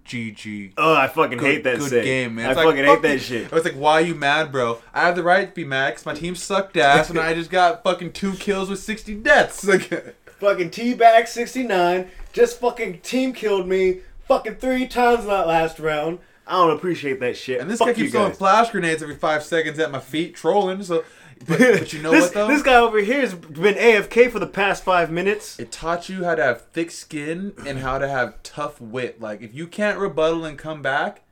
GG. 0.06 0.74
Oh, 0.78 0.94
I 0.94 1.08
fucking 1.08 1.38
Good, 1.40 1.46
hate 1.48 1.64
that 1.64 1.80
good 1.80 1.90
shit. 1.90 2.04
game, 2.04 2.36
man. 2.36 2.50
I 2.52 2.54
like, 2.54 2.66
fucking 2.68 2.86
fuck 2.86 3.04
hate 3.04 3.12
you. 3.12 3.18
that 3.18 3.24
shit. 3.24 3.52
I 3.52 3.56
was 3.56 3.66
like, 3.66 3.74
why 3.76 3.94
are 3.94 4.02
you 4.02 4.16
mad, 4.16 4.52
bro? 4.52 4.80
I 4.94 5.02
have 5.02 5.16
the 5.16 5.24
right 5.24 5.50
to 5.50 5.54
be 5.56 5.66
mad 5.66 5.92
because 5.92 6.06
my 6.06 6.14
team 6.14 6.36
sucked 6.36 6.78
ass 6.78 7.10
and 7.10 7.20
I 7.20 7.34
just 7.34 7.50
got 7.50 7.84
fucking 7.84 8.14
two 8.14 8.34
kills 8.34 8.70
with 8.70 8.80
60 8.80 9.16
deaths. 9.16 9.66
Like, 9.68 10.16
Fucking 10.40 10.70
T-Bag 10.70 11.28
69 11.28 12.12
just 12.32 12.60
fucking 12.60 13.00
team 13.00 13.34
killed 13.34 13.68
me 13.68 14.02
fucking 14.28 14.56
three 14.56 14.88
times 14.88 15.22
in 15.24 15.28
that 15.30 15.48
last 15.48 15.80
round. 15.80 16.20
I 16.46 16.54
don't 16.54 16.76
appreciate 16.76 17.20
that 17.20 17.36
shit. 17.36 17.60
and 17.60 17.70
this 17.70 17.80
Fuck 17.80 17.90
guy 17.90 17.94
keeps 17.94 18.12
throwing 18.14 18.32
flash 18.34 18.70
grenades 18.72 19.04
every 19.04 19.16
five 19.16 19.44
seconds 19.44 19.80
at 19.80 19.92
my 19.92 20.00
feet, 20.00 20.34
trolling. 20.36 20.82
So, 20.84 21.04
but, 21.46 21.60
but 21.60 21.92
you 21.94 22.02
know 22.02 22.12
this, 22.12 22.26
what 22.26 22.34
though? 22.34 22.48
This 22.48 22.62
guy 22.64 22.76
over 22.78 23.00
here 23.00 23.20
has 23.20 23.36
been 23.36 23.76
AFK 23.76 24.32
for 24.32 24.40
the 24.40 24.48
past 24.48 24.84
five 24.84 25.12
minutes. 25.12 25.60
it 25.60 25.72
taught 25.72 26.08
you 26.10 26.24
how 26.24 26.36
to 26.36 26.44
have 26.44 26.62
thick 26.68 26.92
skin 26.92 27.54
and 27.66 27.80
how 27.80 27.98
to 27.98 28.08
have 28.08 28.42
tough 28.44 28.80
wit. 28.80 29.20
Like 29.20 29.42
if 29.42 29.54
you 29.54 29.68
can't 29.68 30.00
rebuttal 30.00 30.46
and 30.46 30.58
come 30.58 30.82
back, 30.82 31.24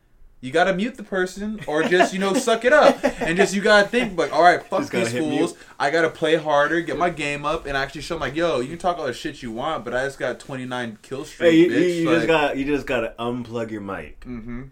you 0.46 0.52
gotta 0.52 0.74
mute 0.74 0.96
the 0.96 1.04
person 1.04 1.60
or 1.68 1.84
just 1.84 2.14
you 2.14 2.20
know 2.20 2.34
suck 2.34 2.64
it 2.66 2.72
up 2.74 2.98
and 3.22 3.36
just 3.36 3.54
you 3.56 3.62
gotta 3.62 3.88
think 3.88 4.18
like 4.18 4.32
all 4.32 4.43
right 4.43 4.62
fuck 4.64 4.82
Just 4.91 4.91
these 4.91 5.12
fools. 5.14 5.56
I 5.80 5.89
gotta 5.89 6.10
play 6.10 6.36
harder, 6.36 6.82
get 6.82 6.98
my 6.98 7.10
game 7.10 7.46
up, 7.46 7.66
and 7.66 7.76
actually 7.76 8.02
show 8.02 8.16
them 8.16 8.22
like 8.22 8.36
yo 8.36 8.60
you 8.60 8.70
can 8.70 8.78
talk 8.78 8.98
all 9.00 9.06
the 9.08 9.14
shit 9.14 9.41
you 9.41 9.52
want, 9.52 9.84
but 9.84 9.93
I 9.96 10.06
just 10.06 10.20
got 10.20 10.39
29 10.39 11.00
kill 11.02 11.26
streak, 11.26 11.52
Hey, 11.52 11.58
you, 11.58 11.70
bitch. 11.70 11.96
you 12.02 12.06
like, 12.10 12.16
just 12.18 12.28
got 12.28 12.58
you 12.58 12.66
just 12.66 12.86
gotta 12.86 13.14
unplug 13.18 13.72
your 13.72 13.82
mic 13.82 14.24
hmm 14.24 14.64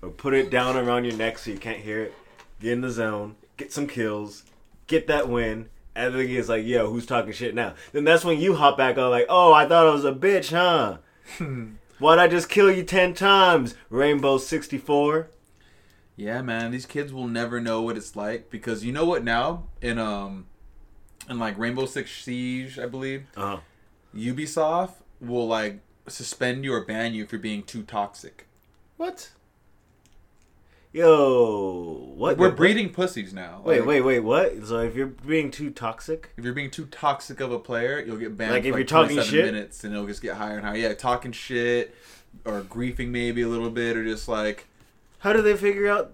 or 0.00 0.10
put 0.10 0.32
it 0.32 0.50
down 0.50 0.76
around 0.76 1.04
your 1.04 1.16
neck 1.16 1.38
so 1.38 1.50
you 1.50 1.58
can't 1.58 1.80
hear 1.80 2.02
it. 2.04 2.14
Get 2.60 2.72
in 2.72 2.80
the 2.82 2.90
zone, 2.90 3.34
get 3.56 3.72
some 3.72 3.86
kills, 3.86 4.44
get 4.86 5.08
that 5.08 5.28
win. 5.28 5.68
And 5.96 6.14
then 6.14 6.28
it's 6.28 6.48
like, 6.48 6.64
yo, 6.64 6.88
who's 6.88 7.04
talking 7.06 7.32
shit 7.32 7.52
now? 7.56 7.74
Then 7.90 8.04
that's 8.04 8.24
when 8.24 8.38
you 8.38 8.54
hop 8.54 8.76
back 8.78 8.96
on, 8.96 9.10
like, 9.10 9.26
oh, 9.28 9.52
I 9.52 9.66
thought 9.66 9.88
I 9.88 9.90
was 9.90 10.04
a 10.04 10.12
bitch, 10.12 10.50
huh? 10.52 10.98
Why'd 11.98 12.18
I 12.18 12.28
just 12.28 12.48
kill 12.48 12.70
you 12.70 12.84
ten 12.84 13.14
times? 13.14 13.74
Rainbow 13.90 14.38
sixty 14.38 14.78
four. 14.78 15.30
Yeah, 16.16 16.42
man, 16.42 16.70
these 16.70 16.86
kids 16.86 17.12
will 17.12 17.28
never 17.28 17.60
know 17.60 17.82
what 17.82 17.96
it's 17.96 18.16
like 18.16 18.50
because 18.50 18.84
you 18.84 18.92
know 18.92 19.04
what 19.04 19.22
now 19.24 19.64
in 19.80 19.98
um 19.98 20.46
in 21.28 21.38
like 21.38 21.58
Rainbow 21.58 21.86
Six 21.86 22.10
Siege, 22.22 22.78
I 22.78 22.86
believe, 22.86 23.24
Uh 23.36 23.56
huh. 23.56 23.60
Ubisoft 24.14 24.94
will 25.20 25.46
like 25.46 25.80
suspend 26.08 26.64
you 26.64 26.72
or 26.72 26.84
ban 26.84 27.14
you 27.14 27.26
for 27.26 27.38
being 27.38 27.62
too 27.62 27.82
toxic. 27.82 28.46
What? 28.96 29.30
Yo, 30.98 32.12
what? 32.16 32.38
We're 32.38 32.50
breeding 32.50 32.90
pussies 32.90 33.32
now. 33.32 33.62
Wait, 33.64 33.78
Like, 33.80 33.88
wait, 33.88 34.00
wait. 34.00 34.20
What? 34.20 34.66
So 34.66 34.80
if 34.80 34.96
you're 34.96 35.06
being 35.06 35.52
too 35.52 35.70
toxic, 35.70 36.30
If 36.36 36.44
you're 36.44 36.54
being 36.54 36.72
too 36.72 36.86
toxic 36.86 37.38
of 37.38 37.52
a 37.52 37.58
player, 37.60 38.00
you'll 38.04 38.16
get 38.16 38.36
banned. 38.36 38.50
Like, 38.52 38.62
for 38.62 38.68
if 38.70 38.74
like 38.74 38.78
you're 38.80 38.86
talking 38.86 39.16
27 39.16 39.30
shit? 39.30 39.54
minutes, 39.54 39.84
and 39.84 39.94
it'll 39.94 40.08
just 40.08 40.22
get 40.22 40.34
higher 40.34 40.56
and 40.56 40.66
higher. 40.66 40.76
Yeah, 40.76 40.94
talking 40.94 41.30
shit 41.30 41.94
or 42.44 42.62
griefing 42.62 43.10
maybe 43.10 43.42
a 43.42 43.48
little 43.48 43.70
bit, 43.70 43.96
or 43.96 44.02
just 44.04 44.26
like 44.26 44.66
how 45.20 45.32
do 45.32 45.40
they 45.40 45.56
figure 45.56 45.88
out 45.88 46.10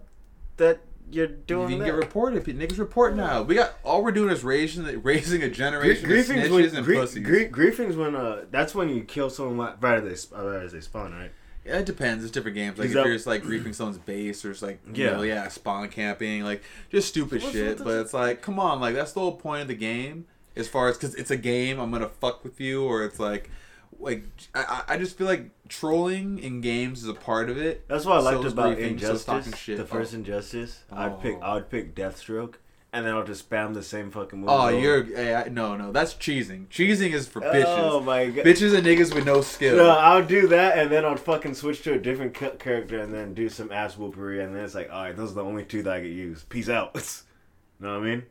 that 0.58 0.80
you're 1.10 1.28
doing? 1.28 1.70
You 1.70 1.76
can 1.76 1.78
that. 1.78 1.84
get 1.86 1.94
reported. 1.94 2.44
Niggas 2.44 2.78
report 2.78 3.16
now. 3.16 3.40
We 3.40 3.54
got 3.54 3.74
all 3.84 4.04
we're 4.04 4.12
doing 4.12 4.30
is 4.30 4.44
raising 4.44 4.84
raising 5.02 5.42
a 5.42 5.48
generation 5.48 6.04
of 6.04 6.10
griefing's 6.10 6.48
snitches 6.48 6.50
when 6.50 6.76
and 6.76 6.84
grie- 6.84 6.96
pussies. 6.96 7.24
grie- 7.26 7.48
griefing's 7.48 7.96
when 7.96 8.14
uh 8.14 8.44
that's 8.50 8.74
when 8.74 8.90
you 8.90 9.02
kill 9.02 9.30
someone 9.30 9.76
right 9.80 10.04
as 10.04 10.26
they 10.28 10.36
right 10.36 10.62
as 10.62 10.72
they 10.72 10.80
spawn, 10.82 11.12
right? 11.14 11.30
Yeah, 11.64 11.78
it 11.78 11.86
depends. 11.86 12.24
It's 12.24 12.32
different 12.32 12.56
games. 12.56 12.78
Like 12.78 12.86
Is 12.86 12.90
if 12.92 12.96
that- 12.96 13.06
you're 13.06 13.14
just 13.14 13.26
like 13.26 13.42
griefing 13.42 13.74
someone's 13.74 13.98
base 13.98 14.44
or 14.44 14.50
just 14.50 14.62
like 14.62 14.80
you 14.94 15.04
Yeah. 15.04 15.12
know, 15.12 15.22
yeah, 15.22 15.48
spawn 15.48 15.88
camping, 15.88 16.42
like 16.44 16.62
just 16.90 17.08
stupid 17.08 17.42
What's 17.42 17.54
shit. 17.54 17.68
with 17.68 17.78
the- 17.78 17.84
But 17.84 17.98
it's 18.00 18.12
like, 18.14 18.42
come 18.42 18.58
on, 18.58 18.80
like 18.80 18.94
that's 18.94 19.12
the 19.12 19.20
whole 19.20 19.36
point 19.36 19.62
of 19.62 19.68
the 19.68 19.74
game. 19.74 20.26
As 20.56 20.68
far 20.68 20.88
as 20.88 20.96
because 20.96 21.14
it's 21.14 21.30
a 21.30 21.36
game, 21.36 21.80
I'm 21.80 21.90
gonna 21.90 22.08
fuck 22.08 22.44
with 22.44 22.60
you, 22.60 22.84
or 22.84 23.04
it's 23.04 23.18
like, 23.18 23.50
like 23.98 24.24
I, 24.54 24.82
I 24.88 24.94
I 24.94 24.98
just 24.98 25.16
feel 25.16 25.26
like 25.26 25.50
trolling 25.68 26.38
in 26.38 26.60
games 26.60 27.02
is 27.02 27.08
a 27.08 27.14
part 27.14 27.48
of 27.50 27.56
it. 27.56 27.88
That's 27.88 28.04
what 28.04 28.18
I 28.18 28.20
liked 28.20 28.40
So 28.42 28.46
is 28.46 28.52
about 28.52 28.76
griefing, 28.76 29.00
so 29.00 29.12
is 29.12 29.24
talking 29.24 29.38
Injustice. 29.46 29.58
shit. 29.60 29.76
The 29.78 29.84
first 29.86 30.12
Oh. 30.12 30.16
Injustice, 30.18 30.82
I'd 30.92 31.20
pick 31.20 31.36
Oh. 31.40 31.44
I 31.46 31.54
would 31.54 31.70
pick 31.70 31.94
Deathstroke, 31.94 32.54
and 32.94 33.04
then 33.04 33.12
I'll 33.14 33.24
just 33.24 33.50
spam 33.50 33.74
the 33.74 33.82
same 33.82 34.12
fucking 34.12 34.38
move. 34.38 34.48
Oh, 34.48 34.68
over. 34.68 34.78
you're 34.78 35.02
hey, 35.02 35.34
I, 35.34 35.48
no, 35.48 35.76
no. 35.76 35.90
That's 35.90 36.14
cheesing. 36.14 36.68
Cheesing 36.68 37.12
is 37.12 37.26
for 37.26 37.40
bitches. 37.40 37.64
Oh 37.66 38.00
my 38.00 38.26
god. 38.26 38.44
Bitches 38.44 38.72
and 38.72 38.86
niggas 38.86 39.12
with 39.12 39.26
no 39.26 39.40
skill. 39.40 39.76
No, 39.76 39.90
I'll 39.90 40.24
do 40.24 40.46
that, 40.48 40.78
and 40.78 40.90
then 40.92 41.04
I'll 41.04 41.16
fucking 41.16 41.54
switch 41.54 41.82
to 41.82 41.94
a 41.94 41.98
different 41.98 42.34
character, 42.34 43.00
and 43.00 43.12
then 43.12 43.34
do 43.34 43.48
some 43.48 43.72
ass 43.72 43.96
whoopery, 43.96 44.44
and 44.44 44.54
then 44.54 44.64
it's 44.64 44.76
like, 44.76 44.90
all 44.92 45.02
right, 45.02 45.16
those 45.16 45.32
are 45.32 45.34
the 45.34 45.44
only 45.44 45.64
two 45.64 45.82
that 45.82 45.92
I 45.92 46.00
get 46.00 46.12
used. 46.12 46.48
Peace 46.48 46.68
out. 46.68 46.92
You 46.94 47.00
know 47.86 47.98
what 47.98 48.06
I 48.06 48.10
mean? 48.10 48.22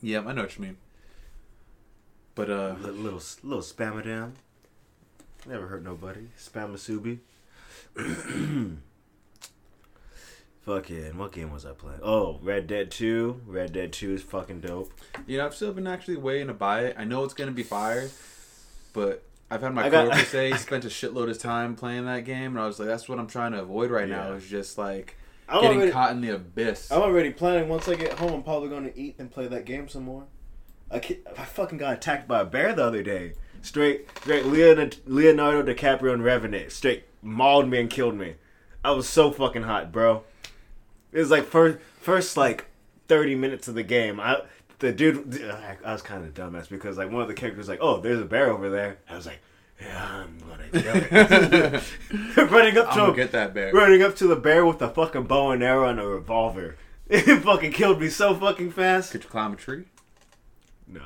Yeah, 0.00 0.20
I 0.20 0.32
know 0.32 0.42
what 0.42 0.56
you 0.56 0.64
mean. 0.64 0.76
But 2.36 2.48
uh, 2.48 2.76
Li- 2.80 2.90
little 2.92 3.20
little 3.42 3.62
spammer 3.62 4.04
down. 4.04 4.34
Never 5.48 5.66
hurt 5.66 5.82
nobody. 5.82 6.28
Spam 6.38 6.74
a 6.74 6.78
subi. 6.78 7.18
fucking, 10.64 11.16
what 11.18 11.32
game 11.32 11.50
was 11.52 11.64
I 11.66 11.72
playing? 11.72 12.00
Oh, 12.02 12.38
Red 12.42 12.66
Dead 12.66 12.90
2. 12.90 13.42
Red 13.46 13.72
Dead 13.72 13.92
2 13.92 14.14
is 14.14 14.22
fucking 14.22 14.60
dope. 14.60 14.92
you 15.26 15.38
know, 15.38 15.46
I've 15.46 15.54
still 15.54 15.72
been 15.72 15.86
actually 15.86 16.16
waiting 16.16 16.48
to 16.48 16.54
buy 16.54 16.82
it. 16.86 16.96
I 16.98 17.04
know 17.04 17.24
it's 17.24 17.34
gonna 17.34 17.50
be 17.52 17.62
fire, 17.62 18.08
but 18.92 19.22
I've 19.50 19.60
had 19.62 19.74
my 19.74 19.84
I 19.86 19.88
got- 19.90 20.08
coworker 20.08 20.24
say 20.26 20.50
he 20.52 20.56
spent 20.58 20.84
a 20.84 20.88
shitload 20.88 21.30
of 21.30 21.38
time 21.38 21.74
playing 21.76 22.06
that 22.06 22.24
game, 22.24 22.52
and 22.52 22.60
I 22.60 22.66
was 22.66 22.78
like, 22.78 22.88
that's 22.88 23.08
what 23.08 23.18
I'm 23.18 23.26
trying 23.26 23.52
to 23.52 23.60
avoid 23.62 23.90
right 23.90 24.08
now. 24.08 24.32
Is 24.32 24.48
just 24.48 24.78
like 24.78 25.16
I'm 25.48 25.60
getting 25.60 25.76
already, 25.78 25.92
caught 25.92 26.12
in 26.12 26.20
the 26.20 26.30
abyss. 26.30 26.90
I'm 26.90 27.02
already 27.02 27.30
planning. 27.30 27.68
Once 27.68 27.88
I 27.88 27.94
get 27.94 28.14
home, 28.14 28.32
I'm 28.32 28.42
probably 28.42 28.68
going 28.70 28.84
to 28.84 28.98
eat 28.98 29.16
and 29.18 29.30
play 29.30 29.46
that 29.48 29.64
game 29.66 29.88
some 29.88 30.04
more. 30.04 30.24
I, 30.90 30.98
ki- 30.98 31.20
I 31.38 31.44
fucking 31.44 31.78
got 31.78 31.94
attacked 31.94 32.28
by 32.28 32.40
a 32.40 32.44
bear 32.44 32.72
the 32.74 32.84
other 32.84 33.02
day. 33.02 33.34
Straight, 33.62 34.06
straight 34.20 34.44
Leonardo, 34.46 34.96
Leonardo 35.06 35.62
DiCaprio 35.74 36.12
and 36.12 36.24
Revenant 36.24 36.72
straight 36.72 37.04
mauled 37.22 37.68
me 37.68 37.80
and 37.80 37.88
killed 37.90 38.14
me. 38.16 38.34
I 38.84 38.90
was 38.92 39.08
so 39.08 39.30
fucking 39.30 39.62
hot, 39.62 39.92
bro. 39.92 40.24
It 41.12 41.18
was 41.18 41.30
like 41.30 41.44
first, 41.44 41.78
first 42.00 42.36
like 42.36 42.66
thirty 43.08 43.34
minutes 43.34 43.68
of 43.68 43.74
the 43.74 43.82
game. 43.82 44.18
I 44.20 44.42
the 44.78 44.92
dude, 44.92 45.42
I, 45.84 45.92
was 45.92 46.02
kind 46.02 46.24
of 46.24 46.34
dumbass 46.34 46.68
because 46.68 46.98
like 46.98 47.10
one 47.10 47.22
of 47.22 47.28
the 47.28 47.34
characters 47.34 47.58
was 47.58 47.68
like, 47.68 47.78
"Oh, 47.80 48.00
there's 48.00 48.20
a 48.20 48.24
bear 48.24 48.50
over 48.50 48.68
there." 48.68 48.98
I 49.08 49.14
was 49.16 49.26
like, 49.26 49.40
"Yeah, 49.80 50.04
I'm 50.04 50.38
gonna 50.40 50.68
kill 50.70 50.92
it." 52.36 52.50
running 52.50 52.78
up 52.78 52.88
I'm 52.88 52.98
to 52.98 53.04
him, 53.10 53.14
get 53.16 53.32
that 53.32 53.54
bear. 53.54 53.72
running 53.72 54.02
up 54.02 54.16
to 54.16 54.26
the 54.26 54.36
bear 54.36 54.66
with 54.66 54.82
a 54.82 54.88
fucking 54.88 55.24
bow 55.24 55.52
and 55.52 55.62
arrow 55.62 55.88
and 55.88 56.00
a 56.00 56.06
revolver. 56.06 56.76
It 57.08 57.42
fucking 57.42 57.72
killed 57.72 58.00
me 58.00 58.08
so 58.08 58.34
fucking 58.34 58.70
fast. 58.70 59.12
Could 59.12 59.24
you 59.24 59.28
climb 59.28 59.52
a 59.52 59.56
tree? 59.56 59.84
No, 60.86 61.02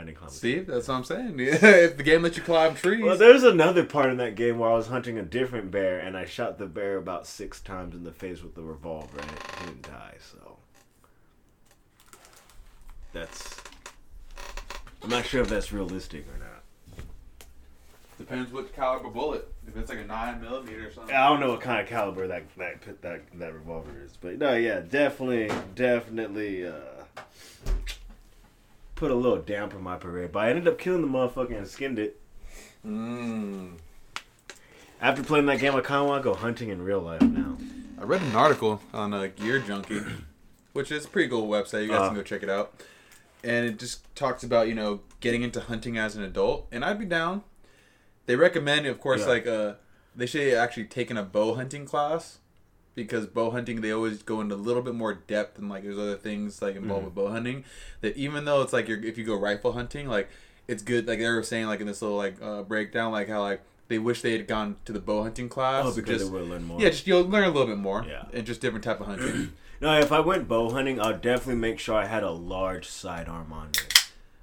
I 0.00 0.04
didn't 0.04 0.16
climb. 0.16 0.30
See, 0.30 0.60
that's 0.60 0.88
what 0.88 0.94
I'm 0.94 1.04
saying. 1.04 1.38
Yeah, 1.38 1.54
if 1.62 1.96
the 1.98 2.02
game 2.02 2.22
lets 2.22 2.36
you 2.36 2.42
climb 2.42 2.74
trees, 2.74 3.04
Well, 3.04 3.18
there's 3.18 3.42
another 3.42 3.84
part 3.84 4.10
in 4.10 4.16
that 4.16 4.34
game 4.34 4.58
where 4.58 4.70
I 4.70 4.74
was 4.74 4.86
hunting 4.86 5.18
a 5.18 5.22
different 5.22 5.70
bear 5.70 5.98
and 5.98 6.16
I 6.16 6.24
shot 6.24 6.58
the 6.58 6.66
bear 6.66 6.96
about 6.96 7.26
six 7.26 7.60
times 7.60 7.94
in 7.94 8.04
the 8.04 8.12
face 8.12 8.42
with 8.42 8.54
the 8.54 8.62
revolver 8.62 9.18
and 9.18 9.30
it 9.30 9.42
didn't 9.66 9.82
die. 9.82 10.14
So 10.32 10.56
that's. 13.12 13.60
I'm 15.02 15.10
not 15.10 15.26
sure 15.26 15.42
if 15.42 15.48
that's 15.48 15.72
realistic 15.72 16.26
or 16.28 16.38
not. 16.38 17.04
depends 18.18 18.52
what 18.52 18.74
caliber 18.74 19.10
bullet. 19.10 19.46
If 19.66 19.76
it's 19.76 19.90
like 19.90 20.00
a 20.00 20.04
nine 20.04 20.40
millimeter 20.40 20.88
or 20.88 20.92
something. 20.92 21.14
I 21.14 21.28
don't 21.28 21.40
know 21.40 21.50
what 21.50 21.60
kind 21.60 21.80
of 21.80 21.86
caliber 21.86 22.26
that 22.26 22.44
that 22.56 23.02
that 23.02 23.22
that 23.38 23.54
revolver 23.54 23.92
is, 24.04 24.16
but 24.20 24.38
no, 24.38 24.54
yeah, 24.54 24.80
definitely, 24.80 25.50
definitely 25.74 26.66
uh, 26.66 26.72
put 29.00 29.10
a 29.10 29.14
little 29.14 29.38
damp 29.38 29.74
on 29.74 29.82
my 29.82 29.96
parade. 29.96 30.30
But 30.30 30.40
I 30.40 30.50
ended 30.50 30.68
up 30.68 30.78
killing 30.78 31.00
the 31.00 31.08
motherfucker 31.08 31.56
and 31.56 31.66
skinned 31.66 31.98
it. 31.98 32.20
Mm. 32.86 33.72
After 35.00 35.22
playing 35.22 35.46
that 35.46 35.58
game, 35.58 35.74
I 35.74 35.80
kind 35.80 36.02
of 36.02 36.06
want 36.08 36.22
to 36.22 36.28
go 36.30 36.34
hunting 36.34 36.68
in 36.68 36.82
real 36.82 37.00
life 37.00 37.22
now. 37.22 37.56
I 37.98 38.04
read 38.04 38.20
an 38.20 38.36
article 38.36 38.80
on 38.92 39.14
uh, 39.14 39.28
Gear 39.34 39.58
Junkie, 39.60 40.02
which 40.74 40.92
is 40.92 41.06
a 41.06 41.08
pretty 41.08 41.30
cool 41.30 41.48
website. 41.48 41.84
You 41.84 41.88
guys 41.88 42.02
Uh. 42.02 42.06
can 42.08 42.16
go 42.16 42.22
check 42.22 42.42
it 42.42 42.50
out. 42.50 42.74
And 43.42 43.64
it 43.66 43.78
just 43.78 44.02
talks 44.14 44.42
about 44.44 44.68
you 44.68 44.74
know 44.74 45.00
getting 45.20 45.42
into 45.42 45.60
hunting 45.60 45.96
as 45.96 46.14
an 46.14 46.22
adult, 46.22 46.66
and 46.70 46.84
I'd 46.84 46.98
be 46.98 47.06
down. 47.06 47.42
They 48.26 48.36
recommend, 48.36 48.84
of 48.86 49.00
course, 49.00 49.22
Yeah. 49.22 49.26
like 49.28 49.46
uh, 49.46 49.74
they 50.14 50.26
say 50.26 50.54
actually 50.54 50.84
taking 50.84 51.16
a 51.16 51.22
bow 51.22 51.54
hunting 51.54 51.86
class 51.86 52.39
because 53.04 53.26
bow 53.26 53.50
hunting 53.50 53.80
they 53.80 53.90
always 53.92 54.22
go 54.22 54.40
into 54.40 54.54
a 54.54 54.56
little 54.56 54.82
bit 54.82 54.94
more 54.94 55.14
depth 55.14 55.58
and 55.58 55.68
like 55.68 55.82
there's 55.82 55.98
other 55.98 56.16
things 56.16 56.60
like 56.62 56.76
involved 56.76 57.02
Mhm. 57.02 57.06
with 57.06 57.14
bow 57.14 57.28
hunting 57.28 57.64
that 58.00 58.16
even 58.16 58.44
though 58.44 58.62
it's 58.62 58.72
like 58.72 58.88
you're, 58.88 59.02
if 59.04 59.16
you 59.18 59.24
go 59.24 59.34
rifle 59.34 59.72
hunting 59.72 60.06
like 60.08 60.28
it's 60.68 60.82
good 60.82 61.06
like 61.06 61.18
they 61.18 61.28
were 61.28 61.42
saying 61.42 61.66
like 61.66 61.80
in 61.80 61.86
this 61.86 62.00
little 62.02 62.16
like 62.16 62.36
uh, 62.42 62.62
breakdown 62.62 63.12
like 63.12 63.28
how 63.28 63.40
like 63.42 63.62
they 63.88 63.98
wish 63.98 64.22
they 64.22 64.32
had 64.32 64.46
gone 64.46 64.76
to 64.84 64.92
the 64.92 65.00
bow 65.00 65.22
hunting 65.22 65.48
class 65.48 65.84
Oh, 65.86 65.94
because 65.94 66.20
just, 66.20 66.32
they 66.32 66.38
will 66.38 66.46
learn 66.46 66.64
more. 66.64 66.80
yeah 66.80 66.90
just 66.90 67.06
you'll 67.06 67.22
learn 67.24 67.44
a 67.44 67.48
little 67.50 67.66
bit 67.66 67.78
more 67.78 68.04
Yeah. 68.08 68.24
and 68.32 68.46
just 68.46 68.60
different 68.60 68.84
type 68.84 69.00
of 69.00 69.06
hunting 69.06 69.52
No, 69.82 69.98
if 69.98 70.12
I 70.12 70.20
went 70.20 70.46
bow 70.46 70.68
hunting, 70.68 71.00
I'd 71.00 71.22
definitely 71.22 71.54
make 71.54 71.78
sure 71.78 71.94
I 71.96 72.04
had 72.04 72.22
a 72.22 72.30
large 72.30 72.86
sidearm 72.86 73.50
on 73.50 73.68
it. 73.68 73.89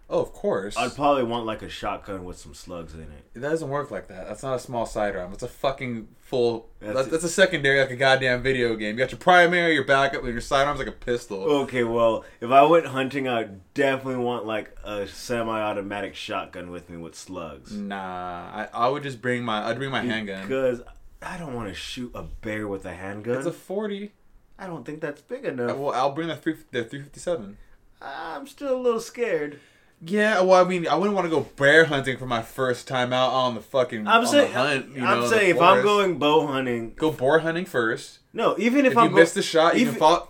Oh 0.10 0.22
of 0.22 0.32
course 0.34 0.78
I'd 0.78 0.96
probably 0.96 1.24
want 1.24 1.46
like 1.46 1.62
a 1.62 1.70
shotgun 1.70 2.24
with 2.24 2.38
some 2.38 2.54
slugs 2.54 2.94
in 2.94 3.02
it. 3.02 3.26
it 3.36 3.40
doesn't 3.40 3.70
work 3.70 3.92
like 3.92 4.08
that 4.08 4.28
that's 4.28 4.44
not 4.44 4.56
a 4.56 4.60
small 4.60 4.86
sidearm 4.86 5.34
it's 5.34 5.44
a 5.44 5.48
fucking 5.48 6.08
full 6.20 6.70
That's 6.80 6.94
that's, 6.96 7.08
that's 7.10 7.24
a 7.24 7.30
secondary 7.30 7.80
like 7.80 7.92
a 7.92 7.96
goddamn 7.96 8.42
video 8.42 8.76
game 8.76 8.98
you 8.98 9.04
got 9.04 9.12
your 9.12 9.20
primary 9.20 9.74
your 9.74 9.84
backup 9.86 10.24
and 10.24 10.32
your 10.32 10.42
sidearm's 10.42 10.80
like 10.80 10.88
a 10.88 10.92
pistol 10.92 11.44
Okay, 11.44 11.84
well, 11.84 12.24
if 12.42 12.52
I 12.52 12.64
went 12.64 12.86
hunting, 12.88 13.28
I'd 13.28 13.74
definitely 13.74 14.24
want 14.24 14.46
like 14.46 14.76
a 14.84 15.08
semi-automatic 15.08 16.16
shotgun 16.16 16.72
with 16.72 16.90
me 16.90 16.98
with 16.98 17.16
slugs. 17.16 17.72
Nah, 17.72 17.96
I, 17.96 18.68
I 18.74 18.90
would 18.90 19.04
just 19.04 19.22
bring 19.22 19.44
my 19.44 19.68
I'd 19.68 19.78
bring 19.78 19.92
my 19.92 20.02
handgun. 20.02 20.44
Because 20.44 20.82
I 21.22 21.38
don't 21.38 21.54
want 21.54 21.70
to 21.70 21.74
shoot 21.74 22.12
a 22.14 22.24
bear 22.24 22.68
with 22.68 22.86
a 22.86 22.94
handgun. 22.94 23.38
It's 23.38 23.46
a 23.46 23.52
forty. 23.52 24.12
I 24.60 24.68
don't 24.68 24.86
think 24.86 25.02
that's 25.02 25.22
big 25.22 25.46
enough. 25.46 25.78
Well, 25.78 25.94
I'll 25.94 26.12
bring 26.12 26.28
the 26.28 26.36
three 26.36 26.56
the 26.72 26.84
three 26.84 27.02
fifty 27.02 27.20
seven. 27.20 27.58
I'm 28.02 28.48
still 28.48 28.76
a 28.76 28.82
little 28.82 29.00
scared. 29.00 29.60
Yeah, 30.06 30.42
well, 30.42 30.64
I 30.64 30.68
mean, 30.68 30.88
I 30.88 30.96
wouldn't 30.96 31.16
want 31.16 31.26
to 31.26 31.32
go 31.32 31.42
bear 31.56 31.86
hunting 31.86 32.18
for 32.18 32.28
my 32.28 32.44
first 32.44 32.88
time 32.88 33.12
out 33.12 33.32
on 33.32 33.56
the 33.56 33.62
fucking. 33.62 34.08
I'm 34.08 34.22
on 34.22 34.28
saying, 34.28 34.52
the 34.54 34.58
hunt, 34.60 34.96
you 34.96 35.04
I'm 35.04 35.22
the 35.22 35.28
saying 35.30 35.56
if 35.56 35.62
I'm 35.62 35.82
going 35.84 36.20
bow 36.20 36.46
hunting, 36.46 36.94
go 36.96 37.12
boar 37.12 37.40
hunting 37.40 37.66
first. 37.66 38.20
no, 38.32 38.56
even 38.60 38.86
if, 38.86 38.92
If, 38.92 38.98
I'm 38.98 39.06
you 39.06 39.10
go- 39.12 39.16
miss 39.16 39.34
the 39.34 39.42
shot, 39.42 39.78
you 39.78 39.88
can 39.88 39.96
fall. 39.96 40.30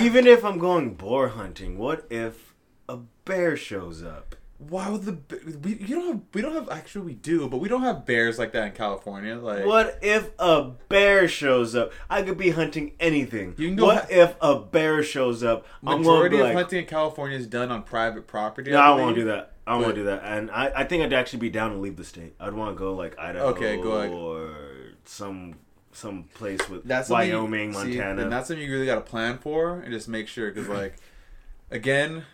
Even 0.00 0.26
if 0.26 0.44
I'm 0.44 0.58
going 0.58 0.94
boar 0.94 1.28
hunting, 1.28 1.76
what 1.76 2.06
if 2.08 2.54
a 2.88 2.98
bear 3.26 3.54
shows 3.56 4.02
up? 4.02 4.34
Why 4.58 4.88
would 4.88 5.02
the 5.02 5.18
we 5.62 5.74
you 5.76 5.96
don't 5.96 6.06
have 6.06 6.20
we 6.32 6.40
don't 6.40 6.54
have 6.54 6.70
actually 6.70 7.04
we 7.06 7.14
do 7.14 7.46
but 7.48 7.58
we 7.58 7.68
don't 7.68 7.82
have 7.82 8.06
bears 8.06 8.38
like 8.38 8.52
that 8.52 8.66
in 8.68 8.72
California 8.72 9.36
like 9.36 9.66
What 9.66 9.98
if 10.00 10.30
a 10.38 10.70
bear 10.88 11.28
shows 11.28 11.74
up? 11.74 11.92
I 12.08 12.22
could 12.22 12.38
be 12.38 12.50
hunting 12.50 12.92
anything. 12.98 13.54
You 13.58 13.68
can 13.68 13.76
go 13.76 13.86
what 13.86 14.04
ha- 14.04 14.06
if 14.10 14.34
a 14.40 14.58
bear 14.58 15.02
shows 15.02 15.42
up? 15.44 15.66
Majority 15.82 16.36
be 16.36 16.40
of 16.40 16.46
like, 16.48 16.54
hunting 16.56 16.78
in 16.80 16.86
California 16.86 17.36
is 17.36 17.46
done 17.46 17.70
on 17.70 17.82
private 17.82 18.26
property. 18.26 18.70
No, 18.70 18.80
I 18.80 18.88
believe. 18.88 19.04
won't 19.04 19.16
do 19.16 19.24
that. 19.26 19.52
I 19.66 19.74
won't 19.74 19.86
But- 19.88 19.94
do 19.96 20.04
that. 20.04 20.22
And 20.24 20.50
I, 20.50 20.72
I 20.74 20.84
think 20.84 21.02
I'd 21.02 21.12
actually 21.12 21.40
be 21.40 21.50
down 21.50 21.72
to 21.72 21.76
leave 21.76 21.96
the 21.96 22.04
state. 22.04 22.34
I'd 22.40 22.54
want 22.54 22.74
to 22.74 22.78
go 22.78 22.94
like 22.94 23.18
Idaho 23.18 23.48
Okay, 23.48 23.76
go 23.82 23.92
ahead. 23.92 24.10
or 24.12 24.54
some 25.04 25.56
some 25.92 26.24
place 26.34 26.66
with 26.70 26.84
That's 26.84 27.08
something 27.08 27.28
you- 27.28 27.34
Wyoming, 27.36 27.72
see, 27.72 27.78
Montana. 27.98 28.22
and 28.22 28.32
that's 28.32 28.48
something 28.48 28.64
you 28.64 28.72
really 28.72 28.86
got 28.86 28.94
to 28.96 29.00
plan 29.02 29.36
for 29.38 29.80
and 29.80 29.92
just 29.92 30.08
make 30.08 30.28
sure 30.28 30.50
because 30.50 30.68
like 30.68 30.96
again 31.70 32.24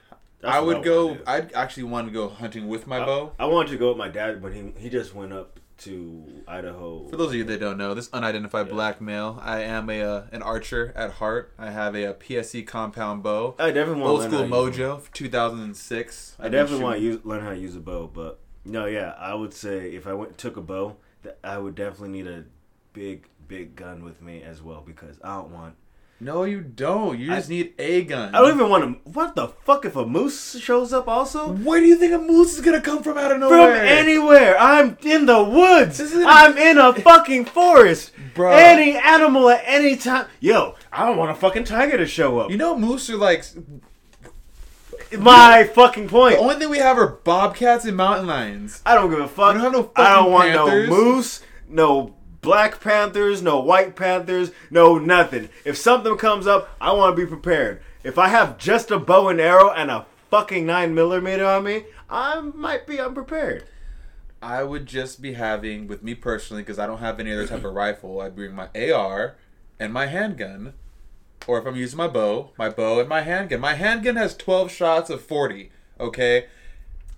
That's 0.42 0.54
I 0.56 0.60
would 0.60 0.78
I 0.78 0.82
go 0.82 1.06
wanna 1.06 1.22
i'd 1.26 1.52
actually 1.54 1.84
want 1.84 2.08
to 2.08 2.12
go 2.12 2.28
hunting 2.28 2.68
with 2.68 2.86
my 2.86 3.00
I, 3.00 3.06
bow 3.06 3.32
I 3.38 3.46
wanted 3.46 3.70
to 3.70 3.78
go 3.78 3.88
with 3.88 3.96
my 3.96 4.08
dad, 4.08 4.42
but 4.42 4.52
he 4.52 4.72
he 4.76 4.90
just 4.90 5.14
went 5.14 5.32
up 5.32 5.60
to 5.78 6.42
Idaho. 6.46 7.08
for 7.08 7.16
those 7.16 7.28
of 7.30 7.34
you 7.34 7.44
that 7.44 7.58
don't 7.58 7.78
know 7.78 7.94
this 7.94 8.08
unidentified 8.12 8.66
Yeah. 8.66 8.72
black 8.74 9.00
male 9.00 9.40
i 9.42 9.60
am 9.62 9.88
a 9.90 10.00
uh, 10.02 10.22
an 10.30 10.42
archer 10.42 10.92
at 10.94 11.12
heart 11.12 11.52
i 11.58 11.70
have 11.70 11.96
a, 11.96 12.10
uh 12.10 12.12
psc 12.14 12.66
compound 12.66 13.22
bow 13.24 13.56
I 13.58 13.70
definitely 13.72 14.02
want 14.02 14.10
old 14.12 14.20
to 14.22 14.28
school 14.28 14.40
learn 14.40 14.50
how 14.50 14.60
to 14.60 14.66
use 14.66 14.76
mojo 14.78 15.12
2006 15.12 16.36
I 16.38 16.48
definitely 16.48 16.84
want 16.84 16.96
to 16.98 17.02
use, 17.02 17.24
learn 17.24 17.42
how 17.42 17.50
to 17.50 17.58
use 17.58 17.74
a 17.76 17.80
bow, 17.80 18.10
but 18.12 18.38
no, 18.64 18.86
yeah, 18.86 19.14
I 19.18 19.34
would 19.34 19.52
say 19.52 19.90
if 19.92 20.06
I 20.06 20.12
went 20.14 20.38
took 20.38 20.56
a 20.56 20.60
bow, 20.60 20.96
that 21.24 21.38
I 21.42 21.58
would 21.58 21.74
definitely 21.74 22.10
need 22.10 22.28
a 22.28 22.44
big 22.92 23.26
big 23.48 23.74
gun 23.74 24.04
with 24.04 24.22
me 24.22 24.42
as 24.42 24.62
well 24.62 24.82
because 24.86 25.16
I 25.24 25.34
don't 25.36 25.50
want. 25.50 25.74
No 26.22 26.44
you 26.44 26.60
don't 26.60 27.18
you 27.18 27.32
I- 27.32 27.36
just 27.36 27.48
need 27.48 27.74
a 27.78 28.04
gun 28.04 28.34
I 28.34 28.38
don't 28.38 28.54
even 28.54 28.68
want 28.70 28.84
to. 29.04 29.10
What 29.10 29.34
the 29.34 29.48
fuck 29.48 29.84
if 29.84 29.96
a 29.96 30.06
moose 30.06 30.58
shows 30.60 30.92
up 30.92 31.08
also? 31.08 31.52
where 31.52 31.80
do 31.80 31.86
you 31.86 31.96
think 31.96 32.12
a 32.12 32.18
moose 32.18 32.54
is 32.54 32.60
gonna 32.64 32.80
come 32.80 33.02
from 33.02 33.18
out 33.18 33.32
of 33.32 33.38
nowhere? 33.40 33.74
From 33.76 33.86
anywhere. 33.86 34.56
I'm 34.58 34.96
in 35.02 35.26
the 35.26 35.42
woods. 35.42 36.00
I'm 36.14 36.56
in 36.56 36.78
a 36.78 36.92
fucking 36.94 37.46
forest. 37.46 38.12
Bro. 38.34 38.52
Any 38.52 38.96
animal 38.96 39.50
at 39.50 39.62
any 39.66 39.96
time. 39.96 40.26
Yo, 40.40 40.76
I 40.92 41.04
don't 41.06 41.16
want 41.16 41.30
a 41.32 41.34
fucking 41.34 41.64
tiger 41.64 41.98
to 41.98 42.06
show 42.06 42.38
up. 42.38 42.50
You 42.50 42.56
know, 42.56 42.78
moose 42.78 43.10
are 43.10 43.16
like 43.16 43.44
My 45.18 45.64
fucking 45.64 46.08
point. 46.08 46.36
the 46.36 46.40
only 46.40 46.54
thing 46.56 46.70
we 46.70 46.78
have 46.78 46.96
are 46.98 47.06
bobcats 47.08 47.84
and 47.84 47.96
mountain 47.96 48.26
lions. 48.26 48.80
I 48.86 48.94
don't 48.94 49.10
give 49.10 49.18
a 49.20 49.28
fuck. 49.28 49.54
We 49.54 49.60
don't 49.60 49.62
have 49.62 49.72
no 49.72 49.90
I 49.96 50.14
don't 50.14 50.30
want 50.32 50.50
panthers. 50.50 50.88
no 50.88 50.94
moose, 50.94 51.42
no 51.68 52.14
black 52.42 52.80
panthers, 52.80 53.40
no 53.40 53.60
white 53.60 53.96
panthers, 53.96 54.50
no 54.70 54.98
nothing. 54.98 55.48
If 55.64 55.78
something 55.78 56.16
comes 56.16 56.46
up, 56.46 56.68
I 56.80 56.92
want 56.92 57.16
to 57.16 57.22
be 57.22 57.28
prepared. 57.28 57.80
If 58.04 58.18
I 58.18 58.28
have 58.28 58.58
just 58.58 58.90
a 58.90 58.98
bow 58.98 59.28
and 59.28 59.40
arrow 59.40 59.70
and 59.70 59.90
a 59.90 60.06
fucking 60.28 60.66
nine 60.66 60.94
millimeter 60.94 61.46
on 61.46 61.64
me, 61.64 61.84
I 62.10 62.40
might 62.40 62.86
be 62.86 63.00
unprepared. 63.00 63.64
I 64.42 64.64
would 64.64 64.86
just 64.86 65.22
be 65.22 65.34
having, 65.34 65.86
with 65.86 66.02
me 66.02 66.16
personally, 66.16 66.62
because 66.62 66.80
I 66.80 66.88
don't 66.88 66.98
have 66.98 67.20
any 67.20 67.32
other 67.32 67.46
type 67.46 67.64
of 67.64 67.74
rifle, 67.74 68.20
I'd 68.20 68.34
bring 68.34 68.54
my 68.54 68.68
AR 68.74 69.36
and 69.78 69.92
my 69.92 70.06
handgun. 70.06 70.74
Or 71.46 71.58
if 71.58 71.66
I'm 71.66 71.76
using 71.76 71.96
my 71.96 72.08
bow, 72.08 72.50
my 72.58 72.68
bow 72.68 72.98
and 72.98 73.08
my 73.08 73.20
handgun. 73.20 73.60
My 73.60 73.74
handgun 73.74 74.16
has 74.16 74.36
12 74.36 74.70
shots 74.70 75.10
of 75.10 75.22
40, 75.22 75.70
okay? 76.00 76.46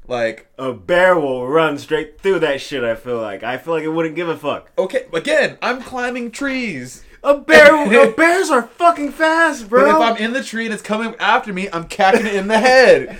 Like, 0.06 0.48
A 0.58 0.72
bear 0.72 1.18
will 1.18 1.46
run 1.46 1.78
straight 1.78 2.20
through 2.20 2.40
that 2.40 2.60
shit. 2.60 2.84
I 2.84 2.94
feel 2.94 3.20
like. 3.20 3.42
I 3.42 3.56
feel 3.56 3.74
like 3.74 3.84
it 3.84 3.88
wouldn't 3.88 4.16
give 4.16 4.28
a 4.28 4.36
fuck. 4.36 4.70
okay, 4.76 5.06
again, 5.12 5.58
I'm 5.62 5.82
climbing 5.82 6.30
trees. 6.30 7.04
A 7.22 7.38
bear. 7.38 7.86
no, 7.90 8.10
bears 8.12 8.50
are 8.50 8.64
fucking 8.64 9.12
fast, 9.12 9.70
bro. 9.70 9.84
But 9.84 9.88
if 9.96 9.96
I'm 10.18 10.22
in 10.22 10.34
the 10.34 10.42
tree 10.42 10.66
and 10.66 10.74
it's 10.74 10.82
coming 10.82 11.14
after 11.18 11.54
me, 11.54 11.70
I'm 11.72 11.84
cacking 11.88 12.26
it 12.26 12.34
in 12.34 12.48
the 12.48 12.58
head. 12.58 13.18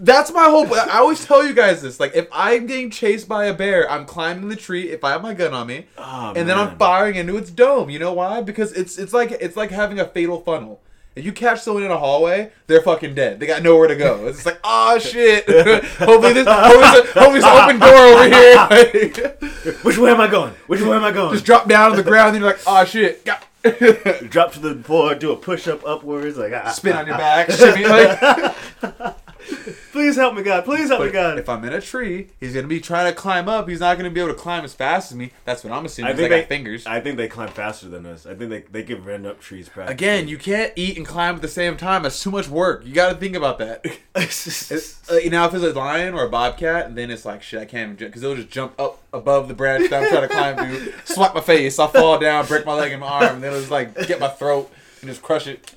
That's 0.00 0.32
my 0.32 0.44
whole. 0.50 0.66
I 0.74 0.98
always 0.98 1.24
tell 1.24 1.46
you 1.46 1.54
guys 1.54 1.80
this. 1.80 2.00
Like, 2.00 2.16
if 2.16 2.26
I'm 2.32 2.66
getting 2.66 2.90
chased 2.90 3.28
by 3.28 3.44
a 3.44 3.54
bear, 3.54 3.88
I'm 3.88 4.04
climbing 4.04 4.48
the 4.48 4.56
tree. 4.56 4.90
If 4.90 5.04
I 5.04 5.12
have 5.12 5.22
my 5.22 5.32
gun 5.32 5.54
on 5.54 5.68
me, 5.68 5.86
Oh, 5.96 6.32
and 6.34 6.48
then 6.48 6.58
I'm 6.58 6.76
firing 6.76 7.14
into 7.14 7.36
its 7.36 7.50
dome. 7.50 7.88
You 7.88 8.00
know 8.00 8.12
why? 8.14 8.40
Because 8.40 8.72
it's 8.72 8.98
it's 8.98 9.12
like 9.12 9.30
it's 9.30 9.56
like 9.56 9.70
having 9.70 10.00
a 10.00 10.06
fatal 10.08 10.40
funnel. 10.40 10.80
If 11.16 11.24
you 11.24 11.32
catch 11.32 11.62
someone 11.62 11.82
in 11.82 11.90
a 11.90 11.96
hallway, 11.96 12.52
they're 12.66 12.82
fucking 12.82 13.14
dead. 13.14 13.40
They 13.40 13.46
got 13.46 13.62
nowhere 13.62 13.88
to 13.88 13.96
go. 13.96 14.26
It's 14.26 14.36
just 14.36 14.46
like, 14.46 14.60
oh 14.62 14.98
shit. 14.98 15.46
hopefully 15.48 16.34
this, 16.34 16.46
hopefully 16.46 17.40
this, 17.40 17.44
open 17.46 17.78
door 17.78 17.94
over 17.94 18.28
here. 18.28 19.74
Which 19.82 19.96
way 19.96 20.10
am 20.10 20.20
I 20.20 20.28
going? 20.28 20.52
Which 20.66 20.82
way 20.82 20.94
am 20.94 21.04
I 21.04 21.12
going? 21.12 21.32
just 21.32 21.46
drop 21.46 21.68
down 21.68 21.92
on 21.92 21.96
the 21.96 22.02
ground, 22.02 22.36
and 22.36 22.44
you're 22.44 22.52
like, 22.52 22.60
oh 22.66 22.84
shit. 22.84 23.24
Drop 24.30 24.52
to 24.52 24.60
the 24.60 24.80
floor, 24.84 25.16
do 25.16 25.32
a 25.32 25.36
push 25.36 25.66
up 25.66 25.84
upwards, 25.84 26.36
like 26.36 26.52
ah, 26.52 26.70
Spin 26.70 26.92
ah, 26.92 27.00
on 27.00 27.06
your 27.06 27.16
back, 27.16 27.50
shimmy, 27.50 27.84
like. 27.84 29.16
Please 29.92 30.16
help 30.16 30.34
me, 30.34 30.42
God. 30.42 30.64
Please 30.64 30.88
help 30.88 31.02
me, 31.02 31.10
God. 31.10 31.38
if 31.38 31.48
I'm 31.48 31.64
in 31.64 31.72
a 31.72 31.80
tree, 31.80 32.28
he's 32.40 32.54
gonna 32.54 32.66
be 32.66 32.80
trying 32.80 33.12
to 33.12 33.18
climb 33.18 33.48
up. 33.48 33.68
He's 33.68 33.80
not 33.80 33.96
gonna 33.96 34.10
be 34.10 34.20
able 34.20 34.32
to 34.32 34.38
climb 34.38 34.64
as 34.64 34.74
fast 34.74 35.12
as 35.12 35.16
me. 35.16 35.32
That's 35.44 35.64
what 35.64 35.72
I'm 35.72 35.84
assuming. 35.84 36.12
I 36.12 36.16
think 36.16 36.26
I 36.26 36.28
they 36.28 36.40
got 36.40 36.48
fingers. 36.48 36.86
I 36.86 37.00
think 37.00 37.16
they 37.16 37.28
climb 37.28 37.48
faster 37.48 37.88
than 37.88 38.06
us. 38.06 38.26
I 38.26 38.34
think 38.34 38.50
they 38.50 38.60
they 38.70 38.82
can 38.82 39.04
run 39.04 39.26
up 39.26 39.40
trees. 39.40 39.68
Practically. 39.68 39.94
Again, 39.94 40.28
you 40.28 40.38
can't 40.38 40.72
eat 40.76 40.96
and 40.96 41.06
climb 41.06 41.36
at 41.36 41.42
the 41.42 41.48
same 41.48 41.76
time. 41.76 42.02
That's 42.02 42.22
too 42.22 42.30
much 42.30 42.48
work. 42.48 42.84
You 42.84 42.92
got 42.94 43.10
to 43.10 43.16
think 43.16 43.36
about 43.36 43.58
that. 43.58 43.84
It's, 44.18 45.10
uh, 45.10 45.16
you 45.16 45.28
know, 45.28 45.44
if 45.44 45.52
it's 45.52 45.62
a 45.62 45.72
lion 45.72 46.14
or 46.14 46.24
a 46.24 46.28
bobcat, 46.30 46.94
then 46.94 47.10
it's 47.10 47.24
like 47.26 47.42
shit. 47.42 47.60
I 47.60 47.64
can't 47.66 47.92
even 47.92 48.08
because 48.08 48.22
they'll 48.22 48.34
just 48.34 48.48
jump 48.48 48.78
up 48.80 49.02
above 49.12 49.46
the 49.48 49.54
branch 49.54 49.90
that 49.90 50.02
I'm 50.02 50.08
trying 50.08 50.28
to 50.28 50.28
climb 50.28 50.56
to, 50.56 50.92
slap 51.04 51.34
my 51.34 51.40
face, 51.40 51.78
I'll 51.78 51.88
fall 51.88 52.18
down, 52.18 52.46
break 52.46 52.64
my 52.64 52.74
leg 52.74 52.92
and 52.92 53.00
my 53.00 53.08
arm, 53.08 53.34
and 53.36 53.42
then 53.42 53.50
it'll 53.50 53.60
just 53.60 53.70
like 53.70 53.94
get 54.06 54.18
my 54.18 54.28
throat 54.28 54.72
and 55.00 55.10
just 55.10 55.22
crush 55.22 55.46
it. 55.46 55.70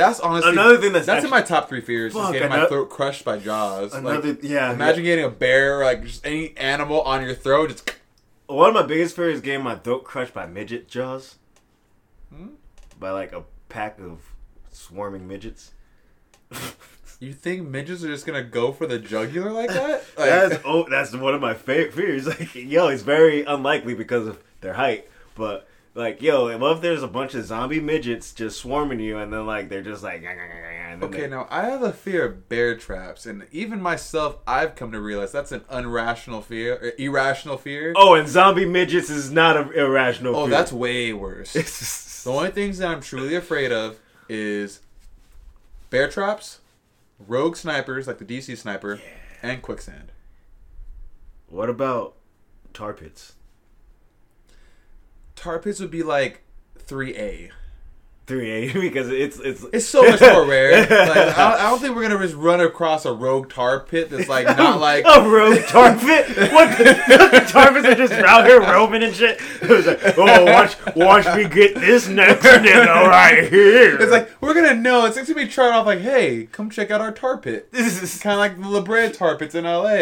That's 0.00 0.20
honestly 0.20 0.52
Another 0.52 0.78
thing 0.78 0.92
that's 0.92 1.04
that's 1.04 1.24
in 1.24 1.30
my 1.30 1.42
top 1.42 1.68
three 1.68 1.82
fears. 1.82 2.14
Fuck, 2.14 2.26
is 2.26 2.32
getting 2.32 2.48
my 2.48 2.66
throat 2.66 2.88
crushed 2.88 3.24
by 3.24 3.38
jaws. 3.38 3.94
Like, 3.94 4.42
yeah. 4.42 4.72
Imagine 4.72 5.04
getting 5.04 5.24
a 5.26 5.30
bear, 5.30 5.84
like 5.84 6.04
just 6.04 6.24
any 6.24 6.56
animal 6.56 7.02
on 7.02 7.22
your 7.22 7.34
throat. 7.34 7.70
Just 7.70 7.94
one 8.46 8.68
of 8.68 8.74
my 8.74 8.82
biggest 8.82 9.14
fears 9.14 9.36
is 9.36 9.40
getting 9.42 9.62
my 9.62 9.76
throat 9.76 10.04
crushed 10.04 10.32
by 10.32 10.46
midget 10.46 10.88
jaws. 10.88 11.36
Hmm? 12.34 12.48
By 12.98 13.10
like 13.10 13.32
a 13.32 13.44
pack 13.68 13.98
of 14.00 14.20
swarming 14.70 15.28
midgets. 15.28 15.72
you 17.20 17.34
think 17.34 17.68
midgets 17.68 18.02
are 18.02 18.08
just 18.08 18.24
gonna 18.24 18.42
go 18.42 18.72
for 18.72 18.86
the 18.86 18.98
jugular 18.98 19.52
like 19.52 19.68
that? 19.68 20.04
Like, 20.16 20.28
That's 20.30 20.62
oh, 20.64 20.86
that's 20.88 21.14
one 21.14 21.34
of 21.34 21.42
my 21.42 21.52
favorite 21.54 21.92
fears. 21.92 22.26
Like, 22.40 22.54
yo, 22.54 22.88
it's 22.88 23.02
very 23.02 23.44
unlikely 23.44 23.94
because 23.94 24.26
of 24.26 24.42
their 24.62 24.72
height, 24.74 25.10
but 25.34 25.68
like, 25.94 26.22
yo, 26.22 26.56
what 26.58 26.76
if 26.76 26.82
there's 26.82 27.02
a 27.02 27.08
bunch 27.08 27.34
of 27.34 27.44
zombie 27.44 27.80
midgets 27.80 28.32
just 28.32 28.60
swarming 28.60 29.00
you, 29.00 29.18
and 29.18 29.32
then 29.32 29.46
like 29.46 29.68
they're 29.68 29.82
just 29.82 30.02
like, 30.02 30.22
okay, 31.02 31.20
they- 31.22 31.26
now 31.28 31.48
I 31.50 31.64
have 31.64 31.82
a 31.82 31.92
fear 31.92 32.26
of 32.26 32.48
bear 32.48 32.76
traps, 32.76 33.26
and 33.26 33.46
even 33.50 33.80
myself, 33.82 34.38
I've 34.46 34.76
come 34.76 34.92
to 34.92 35.00
realize 35.00 35.32
that's 35.32 35.52
an 35.52 35.64
irrational 35.70 36.42
fear, 36.42 36.74
er, 36.74 36.92
irrational 36.98 37.56
fear. 37.56 37.92
Oh, 37.96 38.14
and 38.14 38.28
zombie 38.28 38.66
midgets 38.66 39.10
is 39.10 39.32
not 39.32 39.56
an 39.56 39.72
irrational. 39.72 40.36
Oh, 40.36 40.46
fear. 40.46 40.50
that's 40.50 40.72
way 40.72 41.12
worse. 41.12 41.52
the 42.24 42.30
only 42.30 42.50
things 42.50 42.78
that 42.78 42.88
I'm 42.88 43.00
truly 43.00 43.34
afraid 43.34 43.72
of 43.72 43.98
is 44.28 44.80
bear 45.90 46.08
traps, 46.08 46.60
rogue 47.26 47.56
snipers 47.56 48.06
like 48.06 48.18
the 48.18 48.24
DC 48.24 48.56
sniper, 48.56 49.00
and 49.42 49.60
quicksand. 49.60 50.12
What 51.48 51.68
about 51.68 52.14
tar 52.72 52.92
pits? 52.92 53.32
Tar 55.40 55.58
pits 55.58 55.80
would 55.80 55.90
be 55.90 56.02
like 56.02 56.42
3A. 56.78 56.82
Three 56.82 57.16
A 57.16 57.50
because 58.80 59.08
it's 59.08 59.38
it's 59.38 59.64
It's 59.72 59.86
so 59.86 60.02
much 60.02 60.20
more 60.20 60.46
rare. 60.46 60.70
Like, 60.90 61.16
I, 61.16 61.50
don't, 61.50 61.60
I 61.60 61.70
don't 61.70 61.78
think 61.80 61.96
we're 61.96 62.02
gonna 62.08 62.18
just 62.18 62.34
run 62.34 62.60
across 62.60 63.04
a 63.04 63.12
rogue 63.12 63.50
tar 63.50 63.80
pit 63.80 64.10
that's 64.10 64.28
like 64.28 64.46
not 64.56 64.80
like 64.80 65.04
a 65.04 65.28
rogue 65.28 65.64
tar 65.66 65.96
pit. 65.96 66.52
What 66.52 66.76
the 66.78 67.46
tar 67.48 67.72
pits 67.72 67.86
are 67.86 67.94
just 67.94 68.12
out 68.12 68.46
here 68.46 68.60
roaming 68.60 69.02
and 69.02 69.14
shit. 69.14 69.40
It 69.62 69.68
was 69.68 69.86
like, 69.86 70.18
oh, 70.18 70.44
watch 70.44 70.76
watch 70.94 71.26
me 71.36 71.48
get 71.48 71.74
this 71.74 72.06
next 72.08 72.44
nigga 72.44 73.08
right 73.08 73.50
here. 73.50 73.96
It's 74.00 74.12
like 74.12 74.30
we're 74.40 74.54
gonna 74.54 74.74
know. 74.74 75.06
It's 75.06 75.16
gonna 75.16 75.34
be 75.34 75.46
trying 75.48 75.72
off. 75.72 75.86
Like, 75.86 76.00
hey, 76.00 76.46
come 76.46 76.70
check 76.70 76.90
out 76.90 77.00
our 77.00 77.12
tar 77.12 77.38
pit. 77.38 77.72
this 77.72 78.02
is 78.02 78.20
Kind 78.20 78.34
of 78.34 78.38
like 78.40 78.60
the 78.60 78.68
La 78.68 78.80
Brea 78.80 79.10
tar 79.10 79.36
pits 79.36 79.54
in 79.54 79.64
LA. 79.64 79.94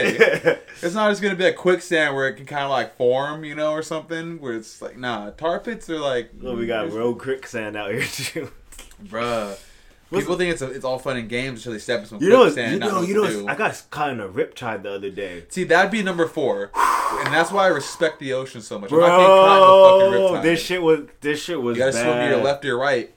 It's 0.80 0.94
not 0.94 1.10
just 1.10 1.22
gonna 1.22 1.36
be 1.36 1.44
a 1.44 1.52
quicksand 1.52 2.14
where 2.14 2.28
it 2.28 2.34
can 2.34 2.46
kind 2.46 2.64
of 2.64 2.70
like 2.70 2.96
form, 2.96 3.44
you 3.44 3.54
know, 3.54 3.72
or 3.72 3.82
something. 3.82 4.40
Where 4.40 4.54
it's 4.54 4.80
like, 4.82 4.96
nah, 4.98 5.30
tar 5.30 5.60
pits 5.60 5.88
are 5.90 5.98
like. 5.98 6.30
well, 6.40 6.56
we 6.56 6.66
got 6.66 6.92
rogue 6.92 7.20
quicksand 7.20 7.76
out 7.76 7.90
here 7.90 8.02
bruh. 9.04 9.58
People 10.10 10.36
think 10.36 10.52
it's 10.52 10.62
a, 10.62 10.70
it's 10.70 10.86
all 10.86 10.98
fun 10.98 11.18
and 11.18 11.28
games 11.28 11.60
until 11.60 11.72
they 11.72 11.78
step 11.78 12.00
in 12.00 12.06
some 12.06 12.22
You 12.22 12.30
know, 12.30 12.42
quicksand. 12.44 12.72
you 12.72 12.78
know, 12.78 13.02
you 13.02 13.14
know. 13.14 13.46
I 13.46 13.54
got 13.54 13.82
caught 13.90 14.08
in 14.10 14.20
a 14.20 14.28
riptide 14.28 14.82
the 14.82 14.92
other 14.94 15.10
day. 15.10 15.44
See, 15.50 15.64
that'd 15.64 15.90
be 15.90 16.02
number 16.02 16.26
four, 16.26 16.70
and 16.74 17.26
that's 17.34 17.52
why 17.52 17.64
I 17.64 17.66
respect 17.66 18.18
the 18.18 18.32
ocean 18.32 18.62
so 18.62 18.78
much. 18.78 18.90
I'm 18.90 19.00
not 19.00 19.08
getting 19.18 19.26
caught 19.26 19.56
in 19.58 19.62
a 19.62 20.08
fucking 20.08 20.10
Bro, 20.32 20.38
riptide. 20.38 20.42
this 20.44 20.62
shit 20.62 20.82
was 20.82 21.00
this 21.20 21.42
shit 21.42 21.60
was 21.60 21.76
you 21.76 21.82
gotta 21.84 21.92
bad. 21.92 22.02
swim 22.04 22.16
to 22.16 22.26
your 22.36 22.42
left 22.42 22.64
or 22.64 22.68
your 22.68 22.78
right. 22.78 23.14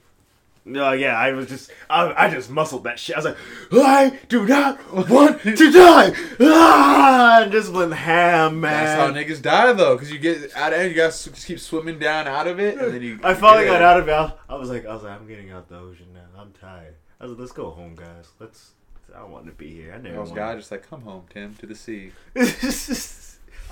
No, 0.63 0.91
yeah, 0.91 1.17
I 1.17 1.31
was 1.33 1.47
just, 1.47 1.71
I, 1.89 2.13
I 2.25 2.29
just 2.29 2.51
muscled 2.51 2.83
that 2.83 2.99
shit. 2.99 3.15
I 3.15 3.19
was 3.19 3.25
like, 3.25 3.37
I 3.73 4.19
do 4.29 4.45
not 4.45 4.93
want 5.09 5.41
to 5.41 5.71
die. 5.71 6.13
Ah, 6.39 7.41
and 7.41 7.51
just 7.51 7.71
went 7.71 7.93
ham, 7.93 8.61
man. 8.61 8.71
That's 8.71 8.99
how 9.01 9.11
niggas 9.11 9.41
die 9.41 9.73
though, 9.73 9.95
because 9.95 10.11
you 10.11 10.19
get 10.19 10.55
out 10.55 10.71
of 10.73 10.79
it, 10.81 10.89
you 10.89 10.95
gotta 10.95 11.11
just 11.11 11.47
keep 11.47 11.59
swimming 11.59 11.97
down 11.97 12.27
out 12.27 12.45
of 12.45 12.59
it, 12.59 12.77
and 12.77 12.93
then 12.93 13.01
you. 13.01 13.19
I 13.23 13.33
finally 13.33 13.65
got 13.65 13.81
out 13.81 13.99
of 13.99 14.07
it. 14.07 14.37
I 14.49 14.55
was 14.55 14.69
like, 14.69 14.85
I 14.85 14.93
was 14.93 15.01
like, 15.03 15.19
I'm 15.19 15.27
getting 15.27 15.49
out 15.49 15.67
the 15.67 15.77
ocean 15.79 16.07
now. 16.13 16.39
I'm 16.39 16.51
tired. 16.51 16.93
I 17.19 17.23
was 17.23 17.31
like, 17.31 17.39
let's 17.39 17.51
go 17.53 17.71
home, 17.71 17.95
guys. 17.95 18.27
Let's. 18.39 18.71
I 19.15 19.19
don't 19.19 19.31
want 19.31 19.45
to 19.47 19.51
be 19.51 19.69
here. 19.73 19.93
I 19.93 19.97
never. 19.97 20.19
Wanted- 20.19 20.35
guys 20.35 20.57
just 20.57 20.71
like, 20.71 20.87
come 20.87 21.01
home, 21.01 21.23
Tim, 21.33 21.55
to 21.55 21.65
the 21.65 21.75
sea. 21.75 22.11
I, 22.35 22.53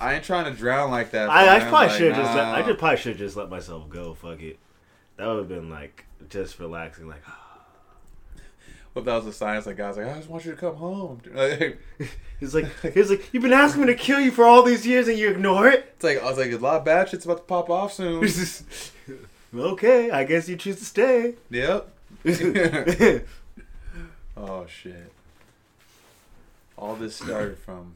I 0.00 0.14
ain't 0.14 0.24
trying 0.24 0.46
to 0.46 0.50
drown 0.58 0.90
like 0.90 1.12
that. 1.12 1.30
I 1.30 1.60
fam. 1.60 1.68
probably 1.68 1.86
Like, 1.88 1.98
should 1.98 2.14
just. 2.16 2.34
Let, 2.34 2.44
I 2.46 2.62
just 2.62 2.78
probably 2.78 2.96
should 2.98 3.16
just 3.16 3.36
let 3.36 3.48
myself 3.48 3.88
go. 3.88 4.14
Fuck 4.14 4.40
it. 4.42 4.58
That 5.20 5.26
would 5.26 5.36
have 5.36 5.48
been 5.48 5.68
like 5.68 6.06
just 6.30 6.58
relaxing. 6.58 7.06
Like, 7.06 7.22
What 8.94 9.00
if 9.00 9.04
that 9.04 9.16
was 9.16 9.26
a 9.26 9.32
sign? 9.34 9.58
It's 9.58 9.66
like 9.66 9.76
guys, 9.76 9.98
like 9.98 10.06
I 10.06 10.14
just 10.14 10.30
want 10.30 10.46
you 10.46 10.52
to 10.52 10.56
come 10.56 10.76
home. 10.76 11.20
He's 12.40 12.54
like, 12.54 12.68
he's 12.94 13.10
like, 13.10 13.28
you've 13.34 13.42
been 13.42 13.52
asking 13.52 13.82
me 13.82 13.88
to 13.88 13.94
kill 13.94 14.18
you 14.18 14.30
for 14.30 14.46
all 14.46 14.62
these 14.62 14.86
years 14.86 15.08
and 15.08 15.18
you 15.18 15.28
ignore 15.28 15.68
it. 15.68 15.92
it's 15.94 16.02
like 16.02 16.22
I 16.22 16.24
was 16.24 16.38
like, 16.38 16.50
a 16.50 16.56
lot 16.56 16.78
of 16.78 16.86
bad 16.86 17.10
shit's 17.10 17.26
about 17.26 17.36
to 17.36 17.42
pop 17.42 17.68
off 17.68 17.92
soon. 17.92 18.26
okay, 19.54 20.10
I 20.10 20.24
guess 20.24 20.48
you 20.48 20.56
choose 20.56 20.78
to 20.78 20.86
stay. 20.86 21.34
yep. 21.50 21.90
oh 24.38 24.64
shit. 24.66 25.12
All 26.78 26.96
this 26.96 27.16
started 27.16 27.58
from 27.58 27.94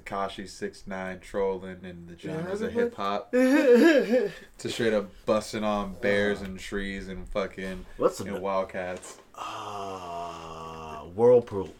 Tekashi 0.00 0.48
six 0.48 0.86
nine 0.86 1.20
trolling 1.20 1.84
and 1.84 2.08
the 2.08 2.18
genres 2.18 2.60
of 2.60 2.72
hip 2.72 2.94
hop 2.94 3.30
to 3.32 4.30
straight 4.58 4.92
up 4.92 5.10
busting 5.24 5.64
on 5.64 5.94
bears 6.00 6.40
and 6.42 6.58
trees 6.58 7.08
and 7.08 7.28
fucking 7.28 7.86
What's 7.96 8.20
you 8.20 8.26
know, 8.26 8.34
the 8.34 8.40
wildcats, 8.40 9.18
uh, 9.34 11.00
whirlpools. 11.14 11.70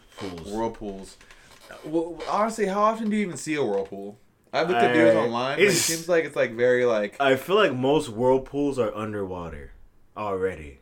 whirlpools. 0.45 1.17
Well, 1.83 2.21
honestly, 2.29 2.65
how 2.65 2.81
often 2.81 3.09
do 3.09 3.15
you 3.15 3.23
even 3.25 3.37
see 3.37 3.55
a 3.55 3.63
whirlpool? 3.63 4.17
I've 4.53 4.69
looked 4.69 4.81
at 4.81 4.95
videos 4.95 5.15
online. 5.15 5.59
It 5.59 5.71
seems 5.71 6.09
like 6.09 6.25
it's 6.25 6.35
like 6.35 6.53
very 6.53 6.85
like 6.85 7.17
I 7.19 7.35
feel 7.35 7.55
like 7.55 7.73
most 7.73 8.09
whirlpools 8.09 8.79
are 8.79 8.95
underwater 8.95 9.73
already. 10.15 10.79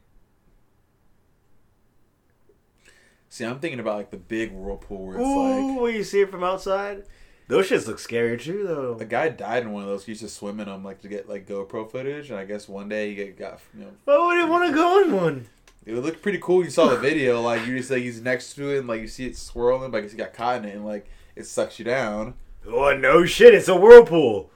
See, 3.30 3.44
I'm 3.44 3.60
thinking 3.60 3.82
about 3.82 3.98
like 3.98 4.12
the 4.12 4.18
big 4.18 4.54
whirlpool 4.54 5.08
where 5.08 5.18
it's 5.18 5.28
Ooh, 5.28 5.72
like 5.74 5.82
where 5.82 5.92
you 5.92 6.04
see 6.04 6.22
it 6.22 6.32
from 6.32 6.44
outside. 6.44 7.04
Those 7.48 7.70
shits 7.70 7.88
look 7.88 8.00
scary 8.00 8.38
too, 8.38 8.66
though. 8.68 8.98
A 9.00 9.06
guy 9.06 9.30
died 9.30 9.64
in 9.64 9.72
one 9.72 9.84
of 9.84 9.90
those. 9.90 10.06
He 10.06 10.14
used 10.14 10.24
to 10.24 10.30
swim 10.30 10.60
in 10.60 10.66
them 10.68 10.84
like 10.84 11.02
to 11.02 11.08
get 11.08 11.30
like 11.30 11.48
GoPro 11.48 11.90
footage, 11.90 12.32
and 12.32 12.40
I 12.40 12.46
guess 12.46 12.68
one 12.68 12.90
day 12.90 13.10
he 13.10 13.16
get, 13.16 13.38
got 13.38 13.60
you 13.74 13.82
know 13.82 13.92
Why 14.06 14.18
would 14.26 14.38
he 14.38 14.50
want 14.50 14.68
to 14.70 14.74
go 14.76 15.04
in 15.04 15.14
one? 15.14 15.48
it 15.86 15.94
looked 15.94 16.24
pretty 16.24 16.40
cool. 16.42 16.64
You 16.64 16.72
saw 16.72 16.88
the 16.88 16.98
video, 16.98 17.42
like 17.42 17.68
you 17.68 17.78
just 17.78 17.92
like 17.92 18.02
he's 18.02 18.20
next 18.22 18.54
to 18.56 18.70
it, 18.72 18.80
and 18.80 18.88
like 18.88 19.02
you 19.02 19.08
see 19.08 19.28
it 19.28 19.38
swirling, 19.38 19.92
like 19.92 20.10
he 20.10 20.18
got 20.18 20.34
caught 20.34 20.58
in 20.58 20.66
it, 20.66 20.76
and 20.76 20.86
like 20.86 21.08
it 21.36 21.46
sucks 21.46 21.78
you 21.78 21.86
down. 21.86 22.34
Oh 22.66 22.96
no, 22.98 23.26
shit! 23.26 23.54
It's 23.54 23.68
a 23.68 23.76
whirlpool. 23.76 24.50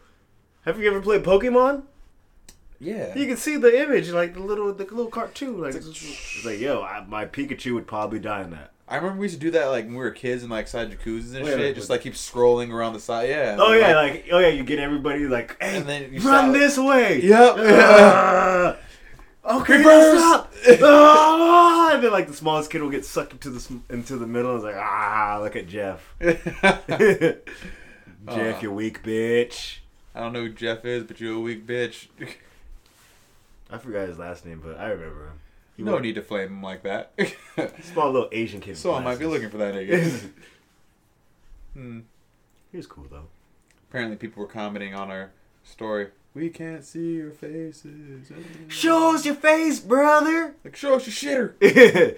Have 0.66 0.80
you 0.80 0.90
ever 0.90 1.02
played 1.02 1.24
Pokemon? 1.24 1.84
Yeah, 2.82 3.14
You 3.14 3.28
can 3.28 3.36
see 3.36 3.58
the 3.58 3.84
image, 3.84 4.10
like 4.10 4.34
the 4.34 4.40
little 4.40 4.74
the 4.74 4.86
little 4.86 5.08
cartoon. 5.08 5.60
Like 5.60 5.76
it's 5.76 6.46
like, 6.46 6.60
yo, 6.60 6.82
I, 6.82 7.06
my 7.06 7.26
Pikachu 7.26 7.74
would 7.74 7.88
probably 7.88 8.20
die 8.20 8.42
in 8.44 8.52
that. 8.52 8.72
I 8.92 8.96
remember 8.96 9.20
we 9.20 9.26
used 9.26 9.36
to 9.36 9.40
do 9.40 9.52
that 9.52 9.66
like 9.68 9.86
when 9.86 9.94
we 9.94 10.00
were 10.00 10.10
kids 10.10 10.42
and 10.42 10.52
like 10.52 10.68
side 10.68 10.90
jacuzzis 10.92 11.36
and 11.36 11.44
Wait, 11.46 11.52
shit, 11.52 11.60
wait, 11.60 11.76
just 11.76 11.90
wait. 11.90 11.96
like 11.98 12.02
keep 12.02 12.14
scrolling 12.16 12.72
around 12.72 12.94
the 12.94 13.00
side. 13.00 13.30
Yeah. 13.30 13.56
Oh 13.60 13.74
yeah, 13.74 13.96
like 13.96 14.26
oh 14.32 14.40
yeah, 14.40 14.48
you 14.48 14.64
get 14.64 14.80
everybody 14.80 15.28
like, 15.28 15.56
hey, 15.62 15.78
And 15.78 15.86
then 15.88 16.12
you 16.12 16.20
run 16.22 16.46
stop. 16.50 16.54
this 16.54 16.78
way. 16.78 17.22
Yep. 17.22 17.56
Ah, 17.60 18.78
okay, 19.46 19.78
Reverse. 19.78 20.20
stop. 20.20 20.54
Ah, 20.84 21.94
and 21.94 22.04
then 22.04 22.12
like 22.12 22.28
the 22.28 22.34
smallest 22.34 22.70
kid 22.72 22.82
will 22.82 22.90
get 22.90 23.06
sucked 23.06 23.32
into 23.34 23.50
the 23.52 23.80
into 23.90 24.18
the 24.18 24.26
middle. 24.28 24.56
And 24.56 24.58
it's 24.58 24.66
like 24.66 24.76
ah, 24.84 25.40
look 25.42 25.56
at 25.56 25.68
Jeff. 25.68 26.14
Jeff, 26.20 27.38
Aw. 28.28 28.62
you 28.62 28.72
weak 28.72 29.04
bitch. 29.04 29.78
I 30.14 30.20
don't 30.22 30.34
know 30.34 30.42
who 30.42 30.50
Jeff 30.50 30.84
is, 30.86 31.04
but 31.04 31.20
you're 31.22 31.36
a 31.36 31.40
weak 31.40 31.66
bitch. 31.66 32.08
I 33.72 33.78
forgot 33.78 34.08
his 34.08 34.18
last 34.18 34.46
name, 34.46 34.62
but 34.64 34.78
I 34.80 34.90
remember 34.90 35.28
him. 35.28 35.40
He 35.80 35.86
no 35.86 35.98
need 35.98 36.16
to 36.16 36.22
flame 36.22 36.50
him 36.50 36.62
like 36.62 36.84
that. 36.84 37.14
small 37.84 38.12
little 38.12 38.28
Asian 38.34 38.60
kid. 38.60 38.78
so 38.78 38.94
I 38.94 39.00
might 39.00 39.18
be 39.18 39.26
looking 39.26 39.50
for 39.50 39.56
that 39.60 39.74
nigga. 39.74 40.30
hmm. 41.74 42.00
He 42.70 42.76
was 42.76 42.86
cool 42.86 43.06
though. 43.10 43.28
Apparently, 43.90 44.18
people 44.18 44.44
were 44.44 44.50
commenting 44.50 44.94
on 44.94 45.10
our 45.10 45.32
story. 45.64 46.10
We 46.34 46.50
can't 46.50 46.84
see 46.84 47.16
your 47.16 47.32
faces. 47.32 48.30
Show 48.68 49.16
us 49.16 49.26
your 49.26 49.36
face, 49.36 49.80
brother. 49.80 50.56
Like, 50.66 50.76
show 50.76 50.96
us 50.96 51.08
your 51.08 51.54
shitter. 51.62 52.18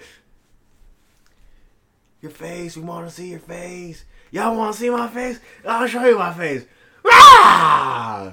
your 2.20 2.32
face. 2.32 2.76
We 2.76 2.82
want 2.82 3.08
to 3.08 3.14
see 3.14 3.30
your 3.30 3.38
face. 3.38 4.04
Y'all 4.32 4.56
want 4.56 4.74
to 4.74 4.80
see 4.80 4.90
my 4.90 5.06
face? 5.06 5.38
I'll 5.64 5.86
show 5.86 6.04
you 6.04 6.18
my 6.18 6.34
face. 6.34 6.64
Rah! 7.04 8.32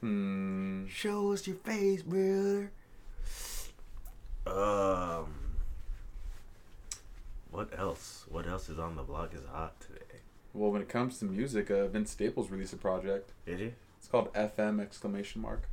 hmm. 0.00 0.57
Show 0.88 1.32
us 1.32 1.46
your 1.46 1.56
face, 1.56 2.02
brother. 2.02 2.70
Um. 4.46 5.34
What 7.50 7.70
else? 7.78 8.24
What 8.28 8.46
else 8.46 8.68
is 8.68 8.78
on 8.78 8.96
the 8.96 9.02
block 9.02 9.34
is 9.34 9.40
hot 9.50 9.80
today? 9.80 10.20
Well, 10.54 10.70
when 10.70 10.82
it 10.82 10.88
comes 10.88 11.18
to 11.18 11.24
music, 11.24 11.70
uh, 11.70 11.86
Vince 11.88 12.10
Staples 12.10 12.50
released 12.50 12.72
a 12.72 12.76
project. 12.76 13.32
Did 13.46 13.60
he? 13.60 13.72
It's 13.98 14.08
called 14.08 14.32
FM 14.32 14.80
exclamation 14.80 15.42
mark. 15.42 15.68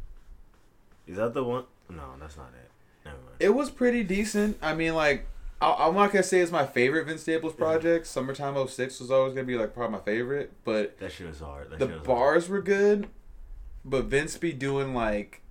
Is 1.07 1.17
that 1.17 1.33
the 1.33 1.43
one? 1.43 1.65
No, 1.89 2.13
that's 2.19 2.37
not 2.37 2.49
it. 2.53 2.71
Never 3.05 3.17
mind. 3.17 3.35
It 3.39 3.49
was 3.49 3.69
pretty 3.69 4.03
decent. 4.03 4.57
I 4.61 4.73
mean, 4.73 4.95
like, 4.95 5.27
I, 5.61 5.73
I'm 5.87 5.95
not 5.95 6.11
gonna 6.11 6.23
say 6.23 6.39
it's 6.39 6.51
my 6.51 6.65
favorite 6.65 7.05
Vince 7.05 7.21
Staples 7.21 7.53
project. 7.53 8.07
Summertime 8.07 8.67
06 8.67 8.99
was 8.99 9.11
always 9.11 9.33
gonna 9.33 9.45
be 9.45 9.57
like 9.57 9.73
probably 9.73 9.97
my 9.97 10.03
favorite, 10.03 10.51
but 10.63 10.97
That 10.99 11.11
shit 11.11 11.27
was 11.27 11.39
hard. 11.39 11.69
That 11.69 11.79
the 11.79 11.87
shit 11.87 11.99
was 11.99 12.07
bars 12.07 12.49
were 12.49 12.61
good. 12.61 13.07
But 13.85 14.05
Vince 14.05 14.35
be 14.37 14.51
doing 14.51 14.93
like 14.95 15.41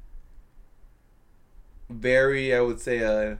very, 1.89 2.55
I 2.55 2.61
would 2.61 2.81
say, 2.81 3.03
uh, 3.03 3.37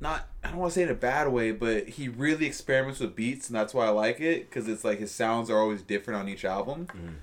not 0.00 0.28
I 0.44 0.48
don't 0.48 0.58
want 0.58 0.72
to 0.72 0.74
say 0.78 0.82
in 0.82 0.88
a 0.90 0.94
bad 0.94 1.28
way, 1.28 1.52
but 1.52 1.88
he 1.90 2.08
really 2.08 2.46
experiments 2.46 3.00
with 3.00 3.14
beats, 3.16 3.48
and 3.48 3.56
that's 3.56 3.72
why 3.72 3.86
I 3.86 3.90
like 3.90 4.20
it 4.20 4.48
because 4.48 4.68
it's 4.68 4.84
like 4.84 4.98
his 4.98 5.12
sounds 5.12 5.48
are 5.50 5.58
always 5.58 5.82
different 5.82 6.20
on 6.20 6.28
each 6.28 6.44
album. 6.44 6.86
Mhm. 6.88 7.14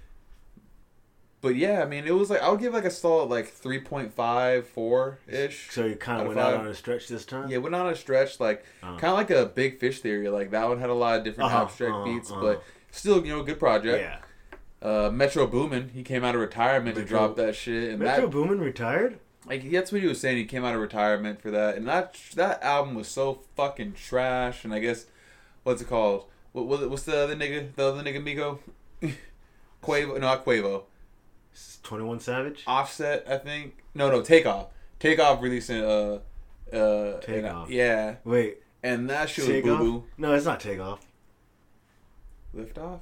But 1.42 1.56
yeah, 1.58 1.82
I 1.84 1.86
mean, 1.86 2.08
it 2.08 2.16
was 2.16 2.30
like 2.30 2.42
I 2.42 2.50
would 2.50 2.62
give 2.62 2.74
like 2.74 2.86
a 2.86 2.90
solid 2.92 3.30
like 3.30 3.48
three 3.50 3.80
point 3.80 4.14
five 4.14 4.66
four 4.66 5.20
ish. 5.28 5.70
So 5.72 5.86
you 5.86 5.96
kind 5.98 6.22
of 6.22 6.28
went 6.30 6.40
out 6.40 6.54
on 6.54 6.68
a 6.68 6.74
stretch 6.74 7.10
this 7.10 7.26
time. 7.26 7.50
Yeah, 7.52 7.58
went 7.58 7.76
on 7.76 7.88
a 7.90 7.96
stretch 7.96 8.40
like 8.40 8.64
Uh-huh. 8.82 8.98
kind 8.98 9.12
of 9.12 9.18
like 9.18 9.30
a 9.30 9.46
big 9.48 9.78
fish 9.80 10.00
theory. 10.00 10.30
Like 10.30 10.52
that 10.52 10.68
one 10.70 10.80
had 10.80 10.90
a 10.90 10.94
lot 10.94 11.18
of 11.18 11.26
different 11.26 11.52
Uh-huh, 11.52 11.64
abstract 11.64 11.96
uh-huh, 11.96 12.04
beats, 12.06 12.32
uh-huh. 12.32 12.40
but 12.42 12.64
still, 12.92 13.26
you 13.26 13.36
know, 13.36 13.44
good 13.44 13.60
project. 13.60 14.00
Yeah. 14.02 14.20
Uh, 14.84 15.10
Metro 15.10 15.48
Boomin, 15.48 15.92
he 15.94 16.04
came 16.04 16.24
out 16.26 16.36
of 16.36 16.42
retirement 16.42 16.98
to 16.98 17.06
drop 17.06 17.38
that 17.38 17.56
shit, 17.56 17.92
and 17.92 18.00
Metro 18.00 18.26
that 18.26 18.32
Boomin 18.32 18.60
retired. 18.60 19.18
like 19.48 19.72
that's 19.72 19.94
what 19.94 20.02
he 20.02 20.08
was 20.08 20.20
saying. 20.20 20.36
He 20.36 20.44
came 20.46 20.66
out 20.66 20.76
of 20.76 20.82
retirement 20.82 21.42
for 21.42 21.50
that, 21.52 21.78
and 21.78 21.88
that 21.88 22.18
that 22.36 22.62
album 22.62 22.94
was 22.94 23.08
so 23.08 23.40
fucking 23.56 23.94
trash. 23.94 24.66
And 24.66 24.74
I 24.74 24.80
guess 24.80 25.06
what's 25.64 25.82
it 25.82 25.88
called? 25.88 26.26
What, 26.52 26.66
what 26.68 26.90
what's 26.90 27.04
the 27.04 27.18
other 27.18 27.36
nigga? 27.36 27.74
The 27.76 27.86
other 27.86 28.04
nigga 28.04 28.22
Migo? 28.22 28.60
Quavo? 29.82 30.08
No, 30.16 30.18
not 30.20 30.44
Quavo. 30.46 30.84
Twenty 31.82 32.04
One 32.04 32.20
Savage. 32.20 32.64
Offset, 32.68 33.26
I 33.30 33.38
think. 33.38 33.84
No, 33.96 34.10
no, 34.12 34.22
Takeoff. 34.22 34.68
Takeoff 35.00 35.42
releasing 35.42 35.82
uh 35.82 36.20
uh 36.74 36.76
and- 36.76 37.22
Takeoff. 37.22 37.70
yeah, 37.70 38.16
Wait, 38.26 38.58
and 38.84 39.10
that 39.10 39.30
shit 39.30 39.48
was 39.48 39.64
boo 39.64 39.78
boo. 39.78 40.04
No, 40.18 40.34
it's 40.34 40.46
not 40.46 40.60
Takeoff. 40.60 41.00
Lift 42.54 42.78
off. 42.78 43.00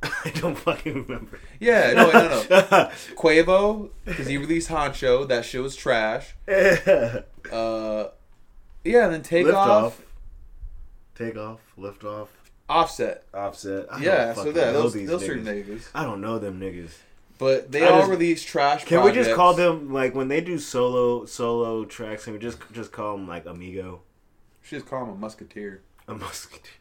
I 0.02 0.30
don't 0.36 0.54
fucking 0.56 1.06
remember. 1.06 1.40
Yeah, 1.58 1.92
no, 1.94 2.10
no, 2.10 2.28
no. 2.28 2.42
Quavo, 3.16 3.90
because 4.04 4.26
he 4.28 4.36
released 4.38 4.68
Huncho. 4.68 5.26
That 5.26 5.44
shit 5.44 5.62
was 5.62 5.74
trash. 5.76 6.34
Lift 6.46 6.86
Uh, 7.52 8.08
yeah, 8.84 9.04
and 9.06 9.14
then 9.14 9.22
Takeoff, 9.22 9.56
off. 9.68 10.02
Take 11.14 11.36
off. 11.36 11.60
Lift 11.76 12.04
off. 12.04 12.28
Offset. 12.68 13.24
Offset. 13.32 13.86
I 13.90 14.00
Yeah, 14.02 14.34
so 14.34 14.40
fucking 14.40 14.52
that 14.54 14.72
those 14.72 14.92
these 14.92 15.08
those 15.08 15.26
are 15.28 15.34
niggas. 15.36 15.64
niggas. 15.66 15.88
I 15.94 16.04
don't 16.04 16.20
know 16.20 16.38
them 16.38 16.60
niggas. 16.60 16.90
But 17.38 17.72
they 17.72 17.84
I 17.84 17.88
all 17.88 18.00
just- 18.00 18.10
release 18.10 18.44
trash. 18.44 18.84
Can 18.84 19.02
we 19.02 19.12
just 19.12 19.32
call 19.32 19.54
them 19.54 19.92
like 19.92 20.14
when 20.14 20.28
they 20.28 20.40
do 20.42 20.58
solo 20.58 21.24
solo 21.24 21.84
tracks? 21.86 22.24
Can 22.24 22.34
we 22.34 22.38
just 22.38 22.58
just 22.72 22.92
call 22.92 23.16
them 23.16 23.26
like 23.26 23.46
Amigo? 23.46 24.02
Should 24.62 24.76
just 24.80 24.90
call 24.90 25.04
him 25.04 25.10
a 25.10 25.14
musketeer. 25.14 25.80
A 26.06 26.14
musketeer. 26.14 26.72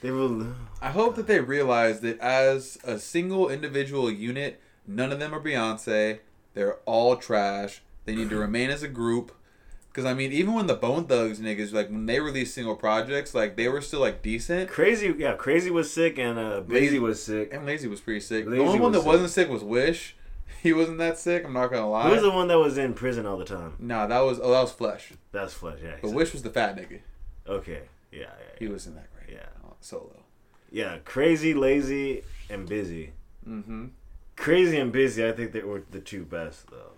The 0.00 0.08
three 0.08 0.16
musketeers. 0.16 0.46
They 0.46 0.46
will. 0.46 0.54
I 0.82 0.90
hope 0.90 1.16
that 1.16 1.26
they 1.26 1.40
realize 1.40 2.00
that 2.00 2.18
as 2.20 2.78
a 2.84 2.98
single 2.98 3.48
individual 3.48 4.10
unit, 4.10 4.60
none 4.86 5.12
of 5.12 5.18
them 5.18 5.34
are 5.34 5.40
Beyonce. 5.40 6.20
They're 6.54 6.76
all 6.86 7.16
trash. 7.16 7.82
They 8.04 8.14
need 8.14 8.30
to 8.30 8.36
remain 8.38 8.70
as 8.70 8.82
a 8.82 8.88
group. 8.88 9.32
Because 9.88 10.04
I 10.04 10.14
mean, 10.14 10.30
even 10.32 10.54
when 10.54 10.68
the 10.68 10.74
Bone 10.74 11.06
Thugs 11.06 11.40
niggas 11.40 11.72
like 11.72 11.88
when 11.88 12.06
they 12.06 12.20
released 12.20 12.54
single 12.54 12.76
projects, 12.76 13.34
like 13.34 13.56
they 13.56 13.68
were 13.68 13.80
still 13.80 14.00
like 14.00 14.22
decent. 14.22 14.70
Krayzie, 14.70 15.18
yeah, 15.18 15.34
Krayzie 15.36 15.70
was 15.70 15.92
sick 15.92 16.16
and 16.16 16.38
uh, 16.38 16.62
Layzie- 16.62 17.00
was 17.00 17.22
sick. 17.22 17.52
And 17.52 17.66
Layzie 17.66 17.90
was 17.90 18.00
pretty 18.00 18.20
sick. 18.20 18.46
Layzie 18.46 18.50
the 18.56 18.62
only 18.62 18.78
one 18.78 18.92
that 18.92 19.04
wasn't 19.04 19.30
sick 19.30 19.48
was 19.48 19.62
Wish. 19.62 20.16
He 20.62 20.74
wasn't 20.74 20.98
that 20.98 21.16
sick. 21.16 21.46
I'm 21.46 21.54
not 21.54 21.68
gonna 21.68 21.88
lie. 21.88 22.02
Who 22.08 22.10
was 22.10 22.20
the 22.20 22.30
one 22.30 22.48
that 22.48 22.58
was 22.58 22.76
in 22.76 22.92
prison 22.92 23.24
all 23.24 23.38
the 23.38 23.46
time? 23.46 23.76
Nah, 23.78 24.06
that 24.08 24.20
was 24.20 24.38
oh 24.42 24.50
that 24.50 24.60
was 24.60 24.70
Flesh. 24.70 25.12
That's 25.32 25.54
Flesh, 25.54 25.78
yeah. 25.82 25.96
But. 26.02 26.10
Wish 26.12 26.34
was 26.34 26.42
the 26.42 26.50
fat 26.50 26.76
nigga. 26.76 27.00
Okay, 27.48 27.80
yeah, 28.12 28.18
yeah, 28.20 28.26
He 28.58 28.68
wasn't 28.68 28.96
that 28.96 29.06
great. 29.14 29.38
Yeah. 29.38 29.46
Solo. 29.80 30.22
yeah. 30.70 30.98
Krayzie, 31.04 31.54
Layzie, 31.54 32.22
and 32.48 32.68
Bizzy. 32.68 33.10
Mm-hmm. 33.48 33.86
Krayzie 34.36 34.80
and 34.80 34.92
Bizzy. 34.92 35.28
I 35.28 35.32
think 35.32 35.52
they 35.52 35.62
were 35.62 35.82
the 35.90 36.00
two 36.00 36.24
best 36.24 36.70
though. 36.70 36.92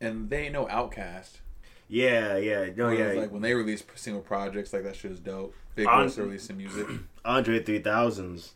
And 0.00 0.30
they 0.30 0.48
no 0.48 0.66
OutKast. 0.66 1.38
Yeah, 1.88 2.36
yeah, 2.36 2.70
no, 2.74 2.90
yeah. 2.90 3.12
Like 3.12 3.30
when 3.30 3.42
they 3.42 3.54
release 3.54 3.84
single 3.94 4.22
projects, 4.22 4.72
like 4.72 4.82
that 4.84 4.96
shit 4.96 5.12
is 5.12 5.20
dope. 5.20 5.54
Big 5.74 5.86
On- 5.86 6.04
Boys 6.04 6.18
releasing 6.18 6.56
music. 6.56 6.86
Andre 7.24 7.62
three 7.62 7.78
thousands. 7.78 8.54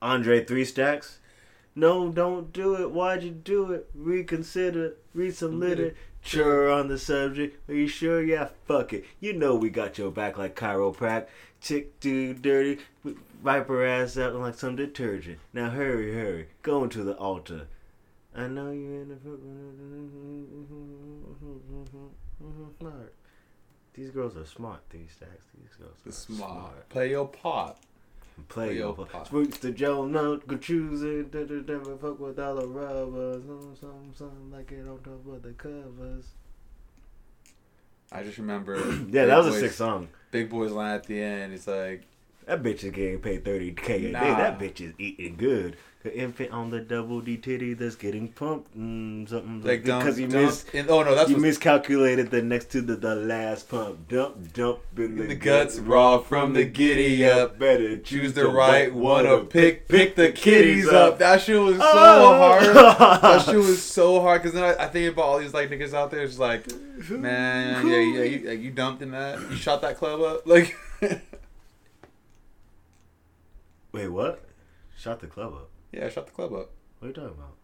Andre 0.00 0.44
three 0.44 0.64
stacks. 0.64 1.18
No, 1.74 2.10
don't 2.10 2.52
do 2.52 2.74
it. 2.74 2.90
Why'd 2.90 3.22
you 3.22 3.30
do 3.30 3.72
it? 3.72 3.88
Reconsider. 3.94 4.94
Read 5.14 5.34
some 5.34 5.60
literature 6.34 6.70
on 6.70 6.88
the 6.88 6.98
subject. 6.98 7.68
Are 7.68 7.74
you 7.74 7.88
sure? 7.88 8.22
Yeah, 8.22 8.48
fuck 8.66 8.92
it. 8.92 9.04
You 9.20 9.32
know 9.32 9.54
we 9.54 9.70
got 9.70 9.98
your 9.98 10.10
back 10.10 10.38
like 10.38 10.54
chiroprac. 10.56 11.26
Chick 11.60 11.98
do 12.00 12.34
dirty. 12.34 12.78
Wipe 13.42 13.68
her 13.68 13.84
ass 13.84 14.18
out 14.18 14.34
like 14.34 14.54
some 14.54 14.76
detergent. 14.76 15.38
Now 15.52 15.70
hurry, 15.70 16.12
hurry. 16.14 16.48
Go 16.62 16.84
into 16.84 17.02
the 17.02 17.14
altar. 17.14 17.68
I 18.34 18.46
know 18.46 18.70
you're 18.70 19.02
in 19.02 19.08
the 19.08 19.16
smart. 22.78 23.12
These 23.94 24.10
girls 24.10 24.36
are 24.36 24.44
smart. 24.44 24.80
These 24.90 25.10
stacks. 25.12 25.46
These 25.60 25.74
girls 25.76 25.94
are 26.06 26.10
The 26.10 26.12
smart. 26.12 26.88
Play 26.88 27.10
your 27.10 27.26
part. 27.26 27.76
Play 28.48 28.76
your 28.76 28.94
part. 28.94 29.26
Spooks 29.26 29.58
the 29.58 29.70
Joe 29.70 30.06
Note, 30.06 30.46
go 30.46 30.56
choose 30.56 31.02
it. 31.02 31.30
Da, 31.32 31.44
da, 31.44 31.60
da, 31.60 31.96
fuck 31.96 32.18
with 32.18 32.38
all 32.38 32.54
the 32.56 32.66
rubbers. 32.66 33.44
Something, 33.44 33.76
something, 33.80 34.12
something 34.14 34.50
like 34.52 34.72
it 34.72 34.86
on 34.88 34.98
top 35.00 35.26
of 35.34 35.42
the 35.42 35.52
covers. 35.52 36.24
I 38.10 38.22
just 38.22 38.38
remember. 38.38 38.76
Yeah, 38.76 38.94
Big 39.04 39.12
that 39.12 39.36
was 39.38 39.46
a 39.46 39.50
Boy's- 39.50 39.60
sick 39.60 39.72
song. 39.72 40.08
Big 40.30 40.48
Boi's 40.50 40.72
line 40.72 40.94
at 40.94 41.04
the 41.04 41.20
end. 41.20 41.52
He's 41.52 41.66
like, 41.66 42.02
That 42.48 42.62
bitch 42.62 42.82
is 42.82 42.92
getting 42.92 43.18
paid 43.18 43.44
30k 43.44 43.88
a 43.90 43.98
day. 44.00 44.12
That 44.12 44.58
bitch 44.58 44.80
is 44.80 44.94
eating 44.98 45.36
good. 45.36 45.76
The 46.02 46.16
infant 46.16 46.50
on 46.50 46.70
the 46.70 46.80
double 46.80 47.20
D 47.20 47.36
titty 47.36 47.74
that's 47.74 47.94
getting 47.94 48.28
pumped. 48.28 48.74
Mm, 48.74 49.28
something 49.28 49.62
Like 49.62 49.84
dump, 49.84 50.02
because 50.02 50.18
you 50.18 50.28
dump 50.28 50.46
miss. 50.46 50.64
in- 50.72 50.88
oh 50.88 51.02
no, 51.02 51.14
that's 51.14 51.28
You 51.28 51.36
miscalculated 51.36 52.30
the 52.30 52.40
next 52.40 52.70
to 52.70 52.80
the, 52.80 52.96
the 52.96 53.14
last 53.16 53.68
pump. 53.68 54.08
Dump, 54.08 54.54
dump 54.54 54.78
in 54.96 55.16
the, 55.16 55.26
the 55.26 55.34
guts 55.34 55.78
raw 55.78 56.20
from 56.20 56.54
the 56.54 56.64
giddy 56.64 57.22
up. 57.28 57.58
Better 57.58 57.98
Choose 57.98 58.32
the 58.32 58.48
right 58.48 58.94
one 58.94 59.24
to 59.26 59.40
pick, 59.40 59.86
pick 59.86 60.16
the 60.16 60.32
kitties 60.32 60.88
up. 60.88 61.18
That 61.18 61.42
shit 61.42 61.60
was 61.60 61.76
so 61.76 61.82
hard. 61.82 62.62
Oh. 62.64 63.18
That 63.20 63.42
shit 63.44 63.56
was 63.56 63.82
so 63.82 64.22
hard 64.22 64.40
because 64.42 64.54
then 64.58 64.64
I, 64.64 64.84
I 64.84 64.88
think 64.88 65.12
about 65.12 65.24
all 65.26 65.38
these 65.38 65.52
like 65.52 65.68
niggas 65.68 65.92
out 65.92 66.10
there. 66.10 66.22
It's 66.22 66.38
like, 66.38 66.64
man, 67.10 67.86
yeah, 67.86 67.98
yeah, 67.98 68.22
you, 68.22 68.50
you 68.52 68.70
dumped 68.70 69.02
in 69.02 69.10
that. 69.10 69.38
You 69.50 69.56
shot 69.56 69.82
that 69.82 69.98
club 69.98 70.22
up, 70.22 70.46
like. 70.46 70.74
Wait, 73.92 74.08
what? 74.08 74.44
Shot 74.96 75.20
the 75.20 75.26
club 75.26 75.54
up. 75.54 75.70
yeah, 75.92 76.08
shot 76.08 76.26
the 76.26 76.32
club 76.32 76.52
up. 76.52 76.70
What 76.98 77.06
are 77.06 77.08
you 77.08 77.12
talking 77.14 77.30
about? 77.30 77.54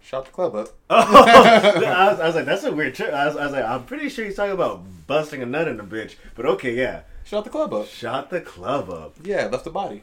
Shot 0.00 0.24
the 0.24 0.32
club 0.32 0.54
up. 0.56 0.68
I, 0.90 2.08
was, 2.10 2.20
I 2.20 2.26
was 2.26 2.34
like, 2.34 2.44
that's 2.44 2.64
a 2.64 2.72
weird 2.72 2.94
trick. 2.94 3.12
I 3.12 3.26
was, 3.26 3.36
I 3.36 3.44
was 3.44 3.52
like, 3.52 3.64
I'm 3.64 3.84
pretty 3.84 4.08
sure 4.08 4.24
he's 4.24 4.34
talking 4.34 4.52
about 4.52 4.82
busting 5.06 5.42
a 5.42 5.46
nut 5.46 5.68
in 5.68 5.78
a 5.78 5.84
bitch. 5.84 6.16
But 6.34 6.46
okay, 6.46 6.74
yeah. 6.74 7.02
Shot 7.24 7.44
the 7.44 7.50
club 7.50 7.72
up. 7.72 7.86
Shot 7.86 8.30
the 8.30 8.40
club 8.40 8.90
up. 8.90 9.14
Yeah, 9.22 9.46
left 9.46 9.64
the 9.64 9.70
body. 9.70 10.02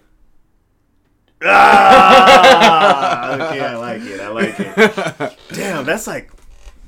ah! 1.44 3.36
Okay, 3.50 3.62
I 3.62 3.76
like 3.76 4.02
it. 4.02 4.20
I 4.20 4.30
like 4.30 4.56
it. 4.60 5.38
Damn, 5.54 5.86
that's 5.86 6.08
like 6.08 6.32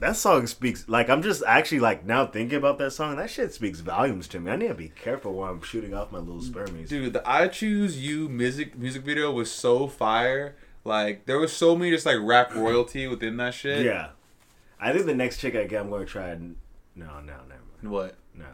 that 0.02 0.18
song 0.18 0.48
speaks 0.48 0.90
like 0.90 1.10
I'm 1.10 1.22
just 1.22 1.44
actually 1.45 1.80
like 1.80 2.06
now 2.06 2.26
thinking 2.26 2.57
about 2.57 2.80
that 2.80 2.91
song. 2.91 3.15
That 3.18 3.30
shit 3.30 3.53
speaks 3.53 3.82
volumes 3.82 4.28
to 4.30 4.40
me. 4.40 4.52
I 4.52 4.56
need 4.56 4.69
to 4.69 4.73
be 4.73 4.90
careful 4.90 5.34
while 5.34 5.52
I'm 5.52 5.61
shooting 5.61 5.94
off 5.94 6.11
my 6.11 6.18
little 6.18 6.41
spermies. 6.41 6.90
Dude, 6.90 7.14
the 7.14 7.28
I 7.30 7.48
Choose 7.48 7.99
You 8.03 8.28
music 8.28 8.78
music 8.78 9.03
video 9.03 9.32
was 9.32 9.52
so 9.52 9.88
fire. 9.88 10.56
Like 10.84 11.28
there 11.28 11.38
was 11.38 11.53
so 11.53 11.76
many 11.76 11.91
just 11.91 12.07
like 12.07 12.18
rap 12.19 12.53
royalty 12.56 13.07
within 13.07 13.38
that 13.38 13.53
shit. 13.53 13.86
Yeah, 13.86 14.10
I 14.80 14.91
think 14.91 15.06
the 15.06 15.14
next 15.14 15.38
chick 15.38 15.56
I 15.56 15.65
get, 15.65 15.82
I'm 15.82 15.90
going 15.90 16.03
to 16.03 16.11
try. 16.11 16.30
And, 16.30 16.56
no, 16.95 17.19
no, 17.19 17.36
never 17.48 17.61
mind. 17.82 17.91
What? 17.91 18.15
No, 18.34 18.48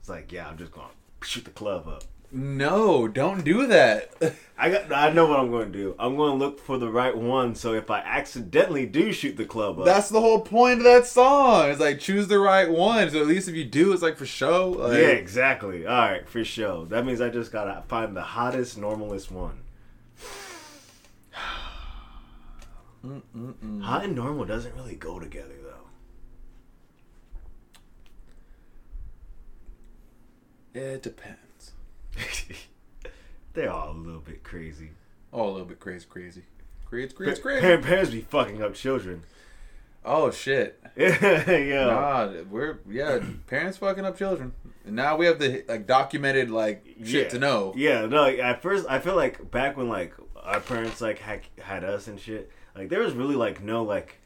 it's 0.00 0.08
like 0.08 0.32
yeah, 0.32 0.48
I'm 0.48 0.58
just 0.58 0.72
going 0.72 0.88
to 0.88 1.26
shoot 1.26 1.44
the 1.44 1.52
club 1.52 1.86
up. 1.86 2.02
No, 2.32 3.06
don't 3.06 3.44
do 3.44 3.66
that. 3.68 4.12
I 4.58 4.70
got. 4.70 4.92
I 4.92 5.12
know 5.12 5.26
what 5.26 5.40
I'm 5.40 5.50
going 5.50 5.72
to 5.72 5.78
do. 5.78 5.94
I'm 5.98 6.16
going 6.16 6.38
to 6.38 6.44
look 6.44 6.60
for 6.60 6.78
the 6.78 6.90
right 6.90 7.16
one. 7.16 7.54
So 7.54 7.74
if 7.74 7.90
I 7.90 8.00
accidentally 8.00 8.86
do 8.86 9.12
shoot 9.12 9.36
the 9.36 9.44
club 9.44 9.78
up, 9.78 9.84
That's 9.84 10.08
the 10.08 10.20
whole 10.20 10.40
point 10.40 10.78
of 10.78 10.84
that 10.84 11.06
song. 11.06 11.70
It's 11.70 11.80
like 11.80 11.98
choose 11.98 12.28
the 12.28 12.38
right 12.38 12.70
one. 12.70 13.10
So 13.10 13.20
at 13.20 13.26
least 13.26 13.48
if 13.48 13.54
you 13.54 13.64
do, 13.64 13.92
it's 13.92 14.02
like 14.02 14.16
for 14.16 14.26
show. 14.26 14.70
Like, 14.70 14.94
yeah, 14.94 15.08
exactly. 15.08 15.86
All 15.86 15.96
right, 15.96 16.28
for 16.28 16.44
sure. 16.44 16.86
That 16.86 17.04
means 17.04 17.20
I 17.20 17.30
just 17.30 17.52
gotta 17.52 17.82
find 17.88 18.16
the 18.16 18.22
hottest, 18.22 18.78
normalest 18.78 19.30
one. 19.30 19.60
Mm-mm-mm. 23.04 23.82
Hot 23.82 24.04
and 24.04 24.16
normal 24.16 24.44
doesn't 24.44 24.74
really 24.74 24.96
go 24.96 25.18
together 25.20 25.54
though. 25.62 25.70
It 30.80 31.02
depends. 31.02 31.38
They're 33.54 33.70
all 33.70 33.92
a 33.92 33.96
little 33.96 34.20
bit 34.20 34.42
crazy. 34.42 34.90
All 35.32 35.50
a 35.50 35.52
little 35.52 35.66
bit 35.66 35.80
crazy, 35.80 36.06
crazy. 36.08 36.42
Crazy, 36.86 37.14
crazy, 37.14 37.40
crazy. 37.40 37.60
pa- 37.60 37.82
parents 37.82 38.10
be 38.10 38.20
fucking 38.20 38.62
up 38.62 38.74
children. 38.74 39.22
Oh 40.04 40.30
shit. 40.30 40.80
yeah. 40.96 41.86
Nah, 41.86 42.32
we're 42.50 42.78
yeah, 42.88 43.20
parents 43.46 43.78
fucking 43.78 44.04
up 44.04 44.18
children. 44.18 44.52
And 44.84 44.96
now 44.96 45.16
we 45.16 45.26
have 45.26 45.38
the 45.38 45.64
like 45.66 45.86
documented 45.86 46.50
like 46.50 46.84
shit 46.98 47.24
yeah. 47.24 47.28
to 47.30 47.38
know. 47.38 47.72
Yeah, 47.76 48.06
no. 48.06 48.22
like, 48.22 48.38
At 48.38 48.62
first, 48.62 48.86
I 48.88 48.98
feel 48.98 49.16
like 49.16 49.50
back 49.50 49.76
when 49.76 49.88
like 49.88 50.14
our 50.42 50.60
parents 50.60 51.00
like 51.00 51.18
had, 51.18 51.40
had 51.58 51.84
us 51.84 52.06
and 52.06 52.20
shit, 52.20 52.50
like 52.76 52.90
there 52.90 53.00
was 53.00 53.14
really 53.14 53.34
like 53.34 53.62
no 53.62 53.82
like 53.82 54.20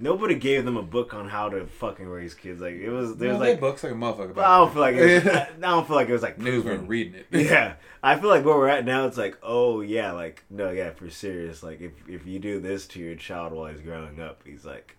nobody 0.00 0.34
gave 0.34 0.64
them 0.64 0.76
a 0.76 0.82
book 0.82 1.14
on 1.14 1.28
how 1.28 1.48
to 1.50 1.66
fucking 1.66 2.08
raise 2.08 2.34
kids. 2.34 2.60
Like 2.60 2.74
it 2.74 2.90
was 2.90 3.16
There 3.16 3.28
there's 3.28 3.38
was 3.38 3.48
like 3.48 3.60
books 3.60 3.84
like 3.84 3.92
a 3.92 3.94
motherfucker. 3.94 4.38
I 4.38 4.58
don't 4.58 4.72
feel 4.72 4.80
like 4.80 4.96
it 4.96 5.24
was, 5.24 5.32
I 5.34 5.48
don't 5.60 5.86
feel 5.86 5.96
like 5.96 6.08
it 6.08 6.12
was 6.12 6.22
like 6.22 6.38
weren't 6.38 6.64
proven. 6.64 6.86
reading 6.88 7.14
it. 7.14 7.26
Yeah, 7.30 7.74
I 8.02 8.16
feel 8.16 8.28
like 8.30 8.44
where 8.44 8.56
we're 8.56 8.68
at 8.68 8.84
now, 8.84 9.06
it's 9.06 9.16
like, 9.18 9.38
oh 9.42 9.80
yeah, 9.82 10.12
like 10.12 10.44
no, 10.50 10.70
yeah, 10.70 10.90
for 10.90 11.08
serious. 11.10 11.62
Like 11.62 11.80
if 11.80 11.92
if 12.08 12.26
you 12.26 12.38
do 12.38 12.60
this 12.60 12.86
to 12.88 13.00
your 13.00 13.14
child 13.16 13.52
while 13.52 13.66
he's 13.70 13.80
growing 13.82 14.20
up, 14.20 14.42
he's 14.44 14.64
like 14.64 14.96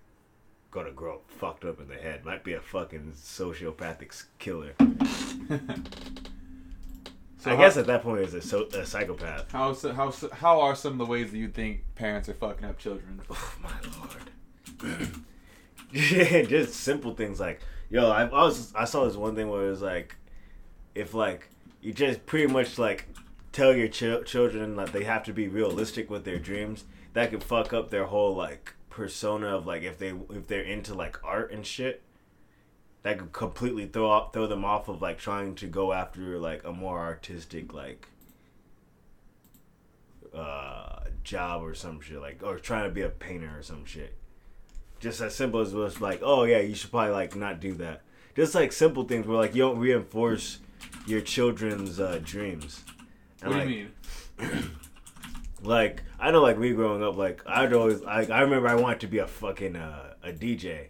gonna 0.71 0.91
grow 0.91 1.15
up 1.15 1.23
fucked 1.29 1.65
up 1.65 1.81
in 1.81 1.87
the 1.89 1.95
head. 1.95 2.23
Might 2.23 2.43
be 2.43 2.53
a 2.53 2.61
fucking 2.61 3.13
sociopathic 3.17 4.23
killer. 4.39 4.73
So 7.37 7.49
I 7.49 7.55
how- 7.55 7.61
guess 7.63 7.75
at 7.77 7.87
that 7.87 8.03
point, 8.03 8.21
he's 8.23 8.35
a, 8.35 8.41
so, 8.43 8.65
a 8.65 8.85
psychopath. 8.85 9.51
How 9.51 9.73
how 9.93 10.13
how 10.31 10.61
are 10.61 10.75
some 10.75 10.91
of 10.93 10.97
the 10.99 11.05
ways 11.11 11.31
that 11.31 11.39
you 11.39 11.47
think 11.47 11.81
parents 11.95 12.29
are 12.29 12.35
fucking 12.35 12.65
up 12.65 12.77
children? 12.77 13.19
Oh 13.31 13.53
my 13.63 13.71
lord. 13.97 14.29
just 15.93 16.73
simple 16.73 17.13
things 17.15 17.39
like, 17.39 17.59
yo, 17.89 18.09
I, 18.09 18.23
I 18.23 18.43
was 18.43 18.73
I 18.75 18.85
saw 18.85 19.05
this 19.05 19.15
one 19.15 19.35
thing 19.35 19.49
where 19.49 19.67
it 19.67 19.69
was 19.69 19.81
like, 19.81 20.15
if 20.95 21.13
like 21.13 21.49
you 21.81 21.93
just 21.93 22.25
pretty 22.25 22.51
much 22.51 22.77
like 22.77 23.07
tell 23.51 23.75
your 23.75 23.87
chil- 23.87 24.23
children 24.23 24.75
that 24.77 24.93
they 24.93 25.03
have 25.03 25.23
to 25.23 25.33
be 25.33 25.47
realistic 25.47 26.09
with 26.09 26.23
their 26.23 26.39
dreams, 26.39 26.85
that 27.13 27.31
could 27.31 27.43
fuck 27.43 27.73
up 27.73 27.89
their 27.89 28.05
whole 28.05 28.35
like 28.35 28.73
persona 28.89 29.47
of 29.55 29.65
like 29.65 29.83
if 29.83 29.97
they 29.97 30.13
if 30.29 30.47
they're 30.47 30.61
into 30.61 30.93
like 30.93 31.19
art 31.23 31.51
and 31.51 31.65
shit. 31.65 32.01
That 33.03 33.17
could 33.17 33.33
completely 33.33 33.87
throw 33.87 34.11
off, 34.11 34.31
throw 34.31 34.45
them 34.45 34.63
off 34.63 34.87
of 34.87 35.01
like 35.01 35.17
trying 35.17 35.55
to 35.55 35.65
go 35.65 35.91
after 35.91 36.37
like 36.37 36.63
a 36.63 36.71
more 36.71 36.99
artistic 36.99 37.73
like 37.73 38.07
uh 40.35 40.99
job 41.23 41.63
or 41.63 41.73
some 41.73 41.99
shit 41.99 42.21
like 42.21 42.41
or 42.43 42.59
trying 42.59 42.87
to 42.87 42.93
be 42.93 43.01
a 43.01 43.09
painter 43.09 43.57
or 43.57 43.63
some 43.63 43.85
shit 43.85 44.15
just 45.01 45.19
as 45.19 45.35
simple 45.35 45.59
as 45.59 45.73
was 45.73 45.99
like 45.99 46.21
oh 46.23 46.43
yeah 46.43 46.59
you 46.59 46.73
should 46.73 46.91
probably 46.91 47.11
like 47.11 47.35
not 47.35 47.59
do 47.59 47.73
that 47.73 48.01
just 48.35 48.55
like 48.55 48.71
simple 48.71 49.03
things 49.03 49.27
where 49.27 49.37
like 49.37 49.53
you 49.53 49.61
don't 49.61 49.77
reinforce 49.79 50.59
your 51.05 51.19
children's 51.21 51.99
uh 51.99 52.19
dreams 52.23 52.83
And, 53.41 53.53
What 53.53 53.63
do 53.63 53.69
you 53.69 53.87
mean? 54.39 54.71
like 55.63 56.03
I 56.19 56.31
know 56.31 56.41
like 56.41 56.57
me 56.57 56.71
growing 56.73 57.03
up 57.03 57.17
like 57.17 57.41
I'd 57.45 57.73
always 57.73 58.01
like 58.01 58.29
I 58.29 58.41
remember 58.41 58.67
I 58.67 58.75
wanted 58.75 59.01
to 59.01 59.07
be 59.07 59.19
a 59.19 59.27
fucking 59.27 59.75
uh, 59.75 60.13
a 60.23 60.31
DJ. 60.31 60.87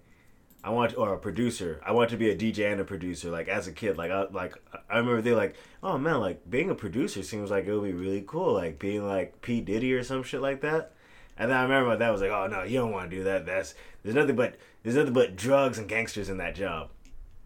I 0.63 0.69
want 0.69 0.95
or 0.95 1.13
a 1.13 1.17
producer. 1.17 1.81
I 1.83 1.91
want 1.91 2.11
to 2.11 2.17
be 2.17 2.29
a 2.29 2.35
DJ 2.37 2.71
and 2.71 2.79
a 2.79 2.83
producer. 2.85 3.31
Like 3.31 3.47
as 3.47 3.67
a 3.67 3.71
kid, 3.71 3.97
like 3.97 4.11
I 4.11 4.25
like 4.25 4.55
I 4.89 4.97
remember 4.97 5.21
they 5.21 5.31
like, 5.33 5.55
oh 5.81 5.97
man, 5.97 6.19
like 6.19 6.49
being 6.49 6.69
a 6.69 6.75
producer 6.75 7.23
seems 7.23 7.49
like 7.49 7.65
it 7.65 7.73
would 7.75 7.83
be 7.91 7.93
really 7.93 8.23
cool. 8.25 8.53
Like 8.53 8.77
being 8.77 9.05
like 9.05 9.41
P 9.41 9.59
Diddy 9.61 9.93
or 9.93 10.03
some 10.03 10.23
shit 10.23 10.41
like 10.41 10.61
that. 10.61 10.93
And 11.41 11.49
then 11.49 11.57
I 11.57 11.63
remember 11.63 11.89
my 11.89 11.95
dad 11.95 12.11
was 12.11 12.21
like, 12.21 12.29
oh 12.29 12.45
no, 12.45 12.61
you 12.61 12.77
don't 12.77 12.91
want 12.91 13.09
to 13.09 13.17
do 13.17 13.23
that. 13.23 13.47
That's 13.47 13.73
there's 14.03 14.13
nothing 14.13 14.35
but 14.35 14.57
there's 14.83 14.95
nothing 14.95 15.13
but 15.13 15.35
drugs 15.35 15.79
and 15.79 15.89
gangsters 15.89 16.29
in 16.29 16.37
that 16.37 16.53
job. 16.53 16.91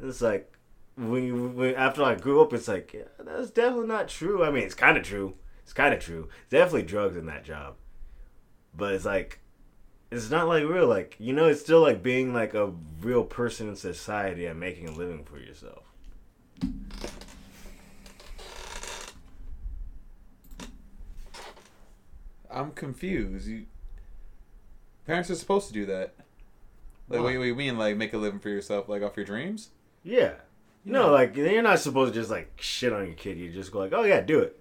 It's 0.02 0.22
like 0.22 0.52
when, 0.98 1.24
you, 1.24 1.48
when 1.48 1.76
after 1.76 2.04
I 2.04 2.16
grew 2.16 2.42
up, 2.42 2.52
it's 2.52 2.68
like 2.68 2.92
yeah, 2.94 3.04
that's 3.18 3.52
definitely 3.52 3.88
not 3.88 4.10
true. 4.10 4.44
I 4.44 4.52
mean, 4.52 4.64
it's 4.64 4.76
kind 4.76 4.98
of 4.98 5.04
true. 5.04 5.36
It's 5.64 5.72
kind 5.72 5.94
of 5.94 6.02
true. 6.02 6.28
Definitely 6.50 6.84
drugs 6.84 7.16
in 7.16 7.26
that 7.28 7.46
job, 7.46 7.76
but 8.76 8.92
it's 8.92 9.06
like 9.06 9.40
it's 10.12 10.30
not 10.30 10.50
like 10.50 10.66
real. 10.66 10.88
Like 10.88 11.16
you 11.18 11.32
know, 11.32 11.46
it's 11.46 11.62
still 11.62 11.80
like 11.80 12.04
being 12.04 12.34
like 12.34 12.54
a 12.54 12.74
real 13.00 13.24
person 13.24 13.70
in 13.70 13.78
society 13.78 14.46
and 14.46 14.60
making 14.60 14.90
a 14.90 14.92
living 14.92 15.24
for 15.24 15.38
yourself. 15.38 15.86
I'm 22.52 22.72
confused. 22.72 23.48
You 23.48 23.68
parents 25.06 25.30
are 25.30 25.36
supposed 25.36 25.68
to 25.68 25.74
do 25.74 25.86
that. 25.88 26.14
Like, 27.10 27.22
What? 27.22 27.28
wait, 27.38 27.46
you 27.48 27.56
mean 27.56 27.78
like 27.78 27.98
make 27.98 28.14
a 28.14 28.18
living 28.18 28.40
for 28.40 28.50
yourself, 28.50 28.90
like 28.90 29.02
off 29.04 29.16
your 29.16 29.26
dreams? 29.26 29.70
Yeah. 30.04 30.34
No, 30.84 31.10
like 31.12 31.36
you're 31.36 31.62
not 31.64 31.80
supposed 31.80 32.14
to 32.14 32.20
just 32.20 32.30
like 32.32 32.52
shit 32.62 32.94
on 32.94 33.06
your 33.06 33.16
kid. 33.16 33.38
You 33.38 33.52
just 33.52 33.72
go 33.72 33.80
like, 33.80 33.94
oh 33.94 34.04
yeah, 34.04 34.22
do 34.22 34.40
it. 34.40 34.60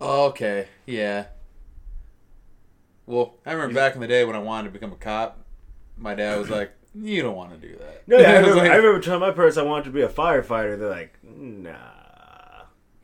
Okay, 0.00 0.68
yeah. 0.86 1.26
Well, 3.06 3.34
I 3.44 3.52
remember 3.52 3.74
back 3.74 3.94
in 3.94 4.00
the 4.00 4.06
day 4.06 4.24
when 4.24 4.36
I 4.36 4.38
wanted 4.38 4.68
to 4.68 4.70
become 4.72 4.92
a 4.92 4.96
cop, 4.96 5.38
my 5.98 6.14
dad 6.14 6.38
was 6.38 6.48
like, 6.48 6.72
"You 6.94 7.22
don't 7.22 7.36
want 7.36 7.50
to 7.60 7.66
do 7.68 7.76
that." 7.76 8.06
No, 8.08 8.18
yeah, 8.18 8.30
I 8.30 8.32
I 8.36 8.38
remember, 8.38 8.56
like- 8.62 8.70
I 8.70 8.76
remember 8.76 9.00
telling 9.00 9.20
my 9.20 9.30
parents 9.32 9.56
I 9.58 9.62
wanted 9.62 9.84
to 9.84 9.90
be 9.90 10.02
a 10.02 10.08
firefighter. 10.08 10.78
They're 10.78 10.88
like, 10.88 11.18
nah, 11.22 11.74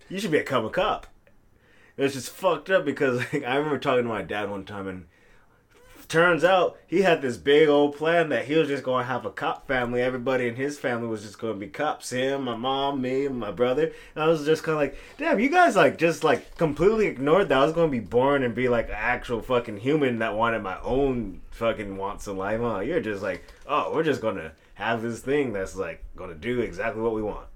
you 0.08 0.18
should 0.18 0.30
become 0.30 0.64
a 0.64 0.70
cop. 0.70 1.06
It 1.96 2.02
was 2.02 2.12
just 2.14 2.30
fucked 2.30 2.70
up 2.70 2.84
because 2.84 3.18
like, 3.32 3.44
I 3.44 3.56
remember 3.56 3.78
talking 3.78 4.04
to 4.04 4.08
my 4.08 4.22
dad 4.22 4.50
one 4.50 4.64
time 4.64 4.86
and 4.86 5.06
turns 6.08 6.44
out 6.44 6.78
he 6.86 7.02
had 7.02 7.20
this 7.20 7.36
big 7.36 7.68
old 7.68 7.96
plan 7.96 8.28
that 8.28 8.44
he 8.44 8.54
was 8.54 8.68
just 8.68 8.84
going 8.84 9.02
to 9.04 9.08
have 9.08 9.24
a 9.26 9.30
cop 9.30 9.66
family. 9.66 10.00
Everybody 10.00 10.46
in 10.46 10.54
his 10.54 10.78
family 10.78 11.08
was 11.08 11.22
just 11.22 11.38
going 11.38 11.54
to 11.54 11.58
be 11.58 11.66
cops. 11.66 12.10
Him, 12.10 12.44
my 12.44 12.54
mom, 12.54 13.00
me, 13.02 13.26
and 13.26 13.38
my 13.40 13.50
brother. 13.50 13.90
And 14.14 14.22
I 14.24 14.28
was 14.28 14.44
just 14.44 14.62
kind 14.62 14.74
of 14.74 14.80
like, 14.82 14.96
damn, 15.18 15.40
you 15.40 15.48
guys 15.48 15.74
like 15.74 15.98
just 15.98 16.22
like 16.22 16.56
completely 16.56 17.06
ignored 17.06 17.48
that 17.48 17.58
I 17.58 17.64
was 17.64 17.72
going 17.72 17.88
to 17.88 17.98
be 17.98 17.98
born 18.04 18.44
and 18.44 18.54
be 18.54 18.68
like 18.68 18.88
an 18.88 18.94
actual 18.96 19.42
fucking 19.42 19.78
human 19.78 20.20
that 20.20 20.36
wanted 20.36 20.62
my 20.62 20.78
own 20.82 21.40
fucking 21.50 21.96
wants 21.96 22.26
in 22.28 22.36
life. 22.36 22.60
Huh? 22.60 22.80
You're 22.80 23.00
just 23.00 23.22
like, 23.22 23.42
oh, 23.66 23.92
we're 23.92 24.04
just 24.04 24.20
going 24.20 24.36
to 24.36 24.52
have 24.74 25.02
this 25.02 25.20
thing 25.20 25.52
that's 25.52 25.74
like 25.74 26.04
going 26.14 26.30
to 26.30 26.36
do 26.36 26.60
exactly 26.60 27.02
what 27.02 27.14
we 27.14 27.22
want. 27.22 27.46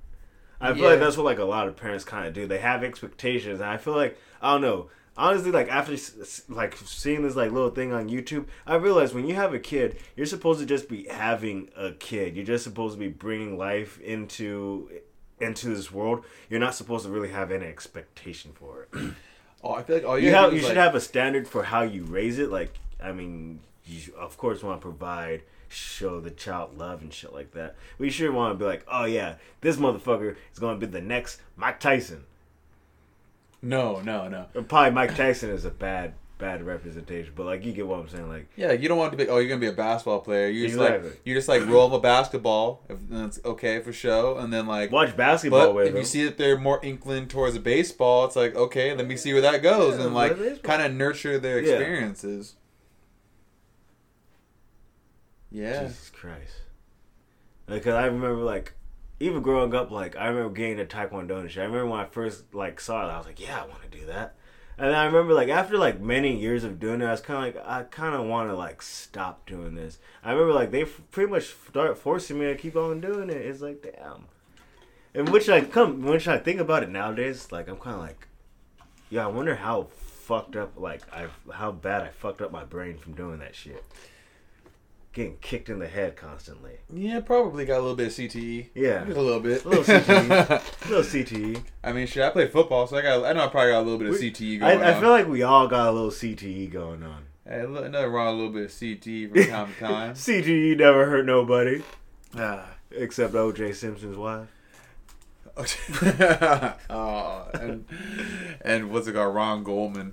I 0.61 0.75
feel 0.75 0.83
Yeah. 0.83 0.89
like 0.91 1.01
that's 1.01 1.17
what 1.17 1.25
like 1.25 1.39
a 1.39 1.45
lot 1.45 1.69
of 1.69 1.77
parents 1.77 2.05
kind 2.05 2.27
of 2.27 2.35
do. 2.35 2.47
They 2.47 2.59
have 2.59 2.83
expectations, 2.83 3.61
and 3.61 3.71
I 3.71 3.77
feel 3.77 3.95
like 3.95 4.19
I 4.41 4.53
don't 4.53 4.61
know. 4.63 4.91
Honestly, 5.17 5.51
like 5.51 5.69
after 5.69 5.97
like 6.49 6.77
seeing 6.77 7.23
this 7.23 7.37
like 7.37 7.51
little 7.53 7.71
thing 7.71 7.93
on 7.93 8.09
YouTube, 8.09 8.47
I 8.67 8.77
realized 8.77 9.15
when 9.15 9.27
you 9.27 9.35
have 9.35 9.53
a 9.53 9.59
kid, 9.59 9.99
you're 10.17 10.25
supposed 10.27 10.61
to 10.61 10.67
just 10.67 10.89
be 10.89 11.07
having 11.11 11.69
a 11.77 11.93
kid. 11.93 12.37
You're 12.37 12.47
just 12.47 12.65
supposed 12.65 12.95
to 12.95 12.99
be 12.99 13.09
bringing 13.09 13.59
life 13.59 14.01
into 14.01 14.89
into 15.41 15.69
this 15.69 15.91
world. 15.93 16.25
You're 16.49 16.61
not 16.61 16.75
supposed 16.75 17.05
to 17.05 17.11
really 17.11 17.31
have 17.31 17.51
any 17.51 17.67
expectation 17.67 18.53
for 18.55 18.89
it. 18.93 19.13
Oh, 19.63 19.75
I 19.75 19.83
feel 19.83 19.97
like 19.97 20.07
all 20.07 20.19
you 20.19 20.29
you, 20.29 20.35
have 20.35 20.55
you 20.55 20.61
should 20.61 20.69
like- 20.69 20.77
have 20.79 20.95
a 20.95 21.01
standard 21.03 21.47
for 21.47 21.63
how 21.63 21.83
you 21.83 22.05
raise 22.05 22.39
it. 22.39 22.51
Like 22.51 22.73
I 23.03 23.13
mean, 23.13 23.61
you 23.85 24.01
of 24.19 24.39
course 24.39 24.63
want 24.63 24.81
to 24.81 24.83
provide, 24.83 25.43
show 25.69 26.19
the 26.19 26.31
child 26.31 26.79
love 26.79 27.03
and 27.03 27.13
shit 27.13 27.35
like 27.35 27.51
that. 27.53 27.77
But 27.99 28.05
you 28.05 28.11
sure 28.11 28.33
want 28.33 28.55
to 28.55 28.59
be 28.59 28.65
like, 28.65 28.87
oh 28.89 29.05
yeah, 29.05 29.35
this 29.61 29.77
motherfucker 29.77 30.37
is 30.51 30.59
going 30.59 30.81
to 30.81 30.87
be 30.87 30.91
the 30.91 31.03
next 31.03 31.43
Mike 31.57 31.79
Tyson. 31.79 32.25
No, 33.63 34.01
no, 34.01 34.29
no. 34.29 34.47
Probably 34.63 34.91
Mike 34.91 35.15
Tyson 35.17 35.51
is 35.51 35.65
a 35.65 35.71
bad 35.71 36.15
bad 36.39 36.63
representation, 36.65 37.31
but 37.37 37.45
like 37.45 37.63
you 37.67 37.73
get 37.75 37.87
what 37.87 38.01
I'm 38.01 38.09
saying. 38.09 38.27
Like 38.27 38.49
Yeah, 38.57 38.73
you 38.73 38.89
don't 38.89 38.97
want 38.97 39.13
to 39.13 39.19
be. 39.19 39.29
Oh, 39.29 39.37
you're 39.37 39.49
gonna 39.49 39.61
be 39.61 39.67
a 39.67 39.73
basketball 39.73 40.21
player. 40.21 40.49
You 40.49 40.67
just 40.69 40.77
Exactly. 40.79 41.11
like 41.11 41.21
you 41.25 41.35
just 41.35 41.49
like 41.49 41.67
roll 41.67 41.89
them 41.89 41.99
a 41.99 42.01
basketball. 42.01 42.83
If 42.89 42.97
that's 43.11 43.39
okay 43.45 43.81
for 43.81 43.93
show, 43.93 44.39
and 44.39 44.51
then 44.51 44.67
like. 44.67 44.91
watch 44.91 45.15
basketball 45.17 45.67
But 45.67 45.75
with 45.75 45.87
if 45.89 45.93
him. 45.93 45.99
you 45.99 46.05
see 46.07 46.25
that 46.25 46.39
they're 46.39 46.59
more 46.59 46.83
inclined 46.83 47.29
towards 47.29 47.57
a 47.57 47.61
baseball, 47.61 48.25
it's 48.25 48.37
like 48.37 48.55
okay, 48.57 48.95
let 48.95 49.07
me 49.07 49.17
see 49.19 49.33
where 49.35 49.43
that 49.43 49.63
goes, 49.63 49.99
Yeah, 49.99 50.07
and 50.07 50.15
like 50.15 50.63
kind 50.63 50.81
of 50.81 50.95
nurture 50.95 51.39
their 51.39 51.59
experiences. 51.59 52.55
Yeah, 55.51 55.83
Jesus 55.85 56.11
Christ. 56.11 56.55
Because 57.67 57.95
I 57.95 58.07
remember, 58.07 58.37
like, 58.43 58.73
even 59.21 59.43
growing 59.43 59.75
up, 59.75 59.91
like, 59.91 60.17
I 60.17 60.29
remember 60.29 60.51
getting 60.51 60.81
a 60.81 60.85
Taekwondo 60.87 61.47
shit. 61.49 61.63
I 61.63 61.67
remember 61.67 61.87
when 61.87 62.01
I 62.01 62.07
first, 62.07 62.55
like, 62.55 62.81
saw 62.81 63.07
it, 63.07 63.13
I 63.13 63.19
was 63.19 63.27
like, 63.27 63.39
yeah, 63.39 63.63
I 63.63 63.67
want 63.67 63.83
to 63.83 63.99
do 63.99 64.07
that. 64.07 64.35
And 64.79 64.89
then 64.89 64.95
I 64.95 65.05
remember, 65.05 65.35
like, 65.35 65.51
after, 65.51 65.77
like, 65.77 66.01
many 66.01 66.41
years 66.41 66.65
of 66.65 66.81
doing 66.81 67.03
it, 67.03 67.05
I 67.05 67.11
was 67.11 67.21
kind 67.21 67.47
of 67.47 67.55
like, 67.55 67.67
I 67.67 67.83
kind 67.83 68.15
of 68.15 68.25
want 68.25 68.49
to, 68.49 68.57
like, 68.57 68.81
stop 68.81 69.45
doing 69.47 69.75
this. 69.75 69.99
I 70.25 70.33
remember, 70.33 70.55
like, 70.55 70.71
they 70.71 70.83
f- 70.83 71.03
pretty 71.11 71.31
much 71.31 71.55
start 71.69 71.99
forcing 71.99 72.39
me 72.39 72.47
to 72.47 72.57
keep 72.57 72.77
on 72.77 73.03
doing 73.03 73.29
it. 73.29 73.37
It's 73.37 73.61
like, 73.61 73.83
damn. 73.83 74.25
And 75.15 75.29
which 75.29 75.51
I 75.51 75.61
come, 75.61 76.01
which 76.03 76.27
I 76.27 76.39
think 76.39 76.59
about 76.59 76.83
it 76.83 76.89
nowadays, 76.89 77.53
like, 77.53 77.69
I'm 77.69 77.77
kind 77.77 77.97
of 77.97 78.03
like, 78.03 78.27
yeah, 79.11 79.25
I 79.25 79.29
wonder 79.29 79.57
how 79.57 79.89
fucked 79.99 80.57
up, 80.57 80.73
like, 80.79 81.03
I, 81.13 81.27
how 81.53 81.73
bad 81.73 82.03
I 82.03 82.09
fucked 82.09 82.41
up 82.41 82.51
my 82.51 82.65
brain 82.65 82.97
from 82.97 83.13
doing 83.13 83.41
that 83.41 83.55
shit. 83.55 83.85
Getting 85.13 85.39
kicked 85.41 85.69
in 85.69 85.81
the 85.81 85.89
head 85.89 86.15
constantly. 86.17 86.79
yeah, 86.93 87.19
probably 87.19 87.65
got 87.65 87.79
a 87.79 87.81
little 87.81 87.97
bit 87.97 88.07
of 88.07 88.13
CTE. 88.13 88.69
Yeah. 88.75 89.05
just 89.05 89.17
a 89.17 89.21
little 89.21 89.41
bit. 89.41 89.65
A 89.65 89.69
little 89.69 89.83
CTE. 89.85 90.31
A 90.87 90.89
little 90.89 91.03
CTE. 91.05 91.63
I 91.83 91.93
mean, 91.93 92.07
shit, 92.07 92.23
I 92.23 92.31
play 92.31 92.47
football, 92.47 92.87
so 92.87 92.97
I 92.97 93.03
got. 93.03 93.25
I 93.25 93.33
know 93.33 93.45
I 93.45 93.49
probably 93.49 93.73
got 93.73 93.81
a 93.81 93.83
little 93.83 93.99
bit 93.99 94.07
of 94.09 94.15
We- 94.21 94.31
CTE 94.31 94.61
going 94.61 94.81
I, 94.83 94.97
I 94.97 95.01
feel 95.01 95.11
like 95.11 95.27
we 95.27 95.43
all 95.43 95.67
got 95.67 95.89
a 95.89 95.91
little 95.91 96.11
CTE 96.11 96.71
going 96.71 97.03
on. 97.03 97.25
Hey, 97.45 97.67
nothing 97.69 97.93
wrong 98.13 98.29
a 98.29 98.33
little 98.33 98.53
bit 98.53 98.65
of 98.67 98.71
CTE 98.71 99.31
from 99.33 99.45
time 99.51 99.75
to 99.75 99.81
time. 99.81 100.15
CTE 100.15 100.77
never 100.79 101.07
hurt 101.07 101.27
nobody 101.27 101.83
Ah. 102.37 102.69
except 102.93 103.35
O.J. 103.35 103.73
Simpson's 103.73 104.17
wife. 104.17 104.47
oh, 106.91 107.49
and 107.55 107.85
and 108.63 108.91
what's 108.91 109.07
it 109.09 109.15
called? 109.15 109.35
Ron 109.35 109.65
Goldman. 109.65 110.13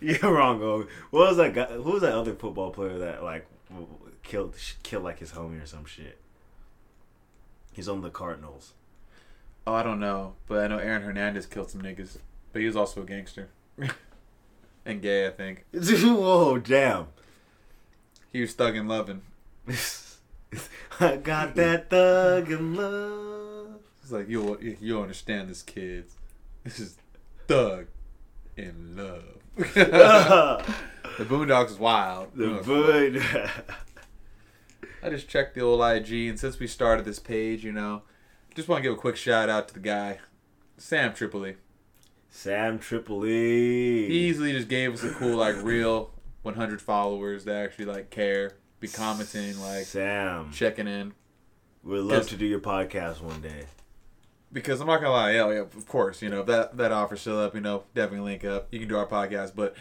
Yeah, 0.00 0.24
Ron 0.26 0.58
Goldman. 0.60 0.88
What 1.10 1.28
was 1.28 1.36
that 1.38 1.52
guy? 1.54 1.66
Who 1.66 1.90
was 1.92 2.02
that 2.02 2.12
other 2.14 2.34
football 2.34 2.70
player 2.70 2.98
that 2.98 3.22
like 3.24 3.46
killed 4.30 4.54
killed 4.84 5.02
like 5.02 5.18
his 5.18 5.32
homie 5.32 5.60
or 5.60 5.66
some 5.66 5.84
shit? 5.84 6.18
He's 7.72 7.88
on 7.88 8.00
the 8.00 8.10
Cardinals. 8.10 8.74
Oh, 9.66 9.74
I 9.74 9.82
don't 9.82 9.98
know, 9.98 10.34
but 10.46 10.64
I 10.64 10.66
know 10.68 10.78
Aaron 10.78 11.02
Hernandez 11.02 11.46
killed 11.46 11.70
some 11.70 11.82
niggas, 11.82 12.18
but 12.52 12.60
he 12.60 12.66
was 12.66 12.76
also 12.76 13.02
a 13.02 13.04
gangster 13.04 13.48
and 14.86 15.02
gay. 15.02 15.26
I 15.26 15.30
think 15.30 15.64
Whoa, 15.72 16.58
damn! 16.58 17.08
he 18.32 18.40
was 18.40 18.54
thugging 18.54 18.88
loving. 18.88 19.22
I 21.00 21.16
got 21.16 21.56
that 21.56 21.90
thug 21.90 22.52
in 22.52 22.76
love. 22.76 23.80
It's 24.00 24.12
like 24.12 24.28
you 24.28 24.76
you 24.80 25.00
understand 25.00 25.50
this, 25.50 25.62
kids. 25.62 26.14
This 26.62 26.78
is 26.78 26.96
thug 27.48 27.88
in 28.56 28.94
love. 28.96 29.24
the 29.56 31.24
Boondocks 31.24 31.70
is 31.70 31.78
wild. 31.80 32.28
The 32.36 32.60
Boondocks. 32.60 33.64
I 35.02 35.10
just 35.10 35.28
checked 35.28 35.54
the 35.54 35.62
old 35.62 35.80
IG, 35.82 36.28
and 36.28 36.38
since 36.38 36.58
we 36.58 36.66
started 36.66 37.04
this 37.04 37.18
page, 37.18 37.64
you 37.64 37.72
know, 37.72 38.02
just 38.54 38.68
want 38.68 38.82
to 38.82 38.88
give 38.88 38.96
a 38.98 39.00
quick 39.00 39.16
shout 39.16 39.48
out 39.48 39.68
to 39.68 39.74
the 39.74 39.80
guy, 39.80 40.18
Sam 40.76 41.14
Tripoli. 41.14 41.56
Sam 42.28 42.78
Tripoli. 42.78 44.08
He 44.08 44.28
easily 44.28 44.52
just 44.52 44.68
gave 44.68 44.92
us 44.94 45.02
a 45.02 45.10
cool, 45.10 45.36
like, 45.36 45.56
real 45.62 46.12
100 46.42 46.80
followers 46.80 47.44
that 47.44 47.56
actually 47.56 47.86
like 47.86 48.10
care, 48.10 48.56
be 48.78 48.88
commenting, 48.88 49.60
like 49.60 49.84
Sam. 49.84 50.50
checking 50.52 50.86
in. 50.88 51.12
We'd 51.82 52.00
love 52.00 52.28
to 52.28 52.36
do 52.36 52.46
your 52.46 52.60
podcast 52.60 53.20
one 53.20 53.40
day. 53.40 53.64
Because 54.52 54.80
I'm 54.80 54.86
not 54.88 55.00
gonna 55.00 55.12
lie, 55.12 55.32
yeah, 55.32 55.48
yeah, 55.50 55.60
of 55.60 55.86
course, 55.86 56.22
you 56.22 56.28
know, 56.28 56.40
if 56.40 56.46
that 56.46 56.76
that 56.76 56.90
offer's 56.92 57.20
still 57.20 57.38
up, 57.38 57.54
you 57.54 57.60
know, 57.60 57.84
definitely 57.94 58.30
link 58.30 58.44
up. 58.44 58.66
You 58.72 58.80
can 58.80 58.88
do 58.88 58.96
our 58.96 59.06
podcast, 59.06 59.52
but 59.54 59.76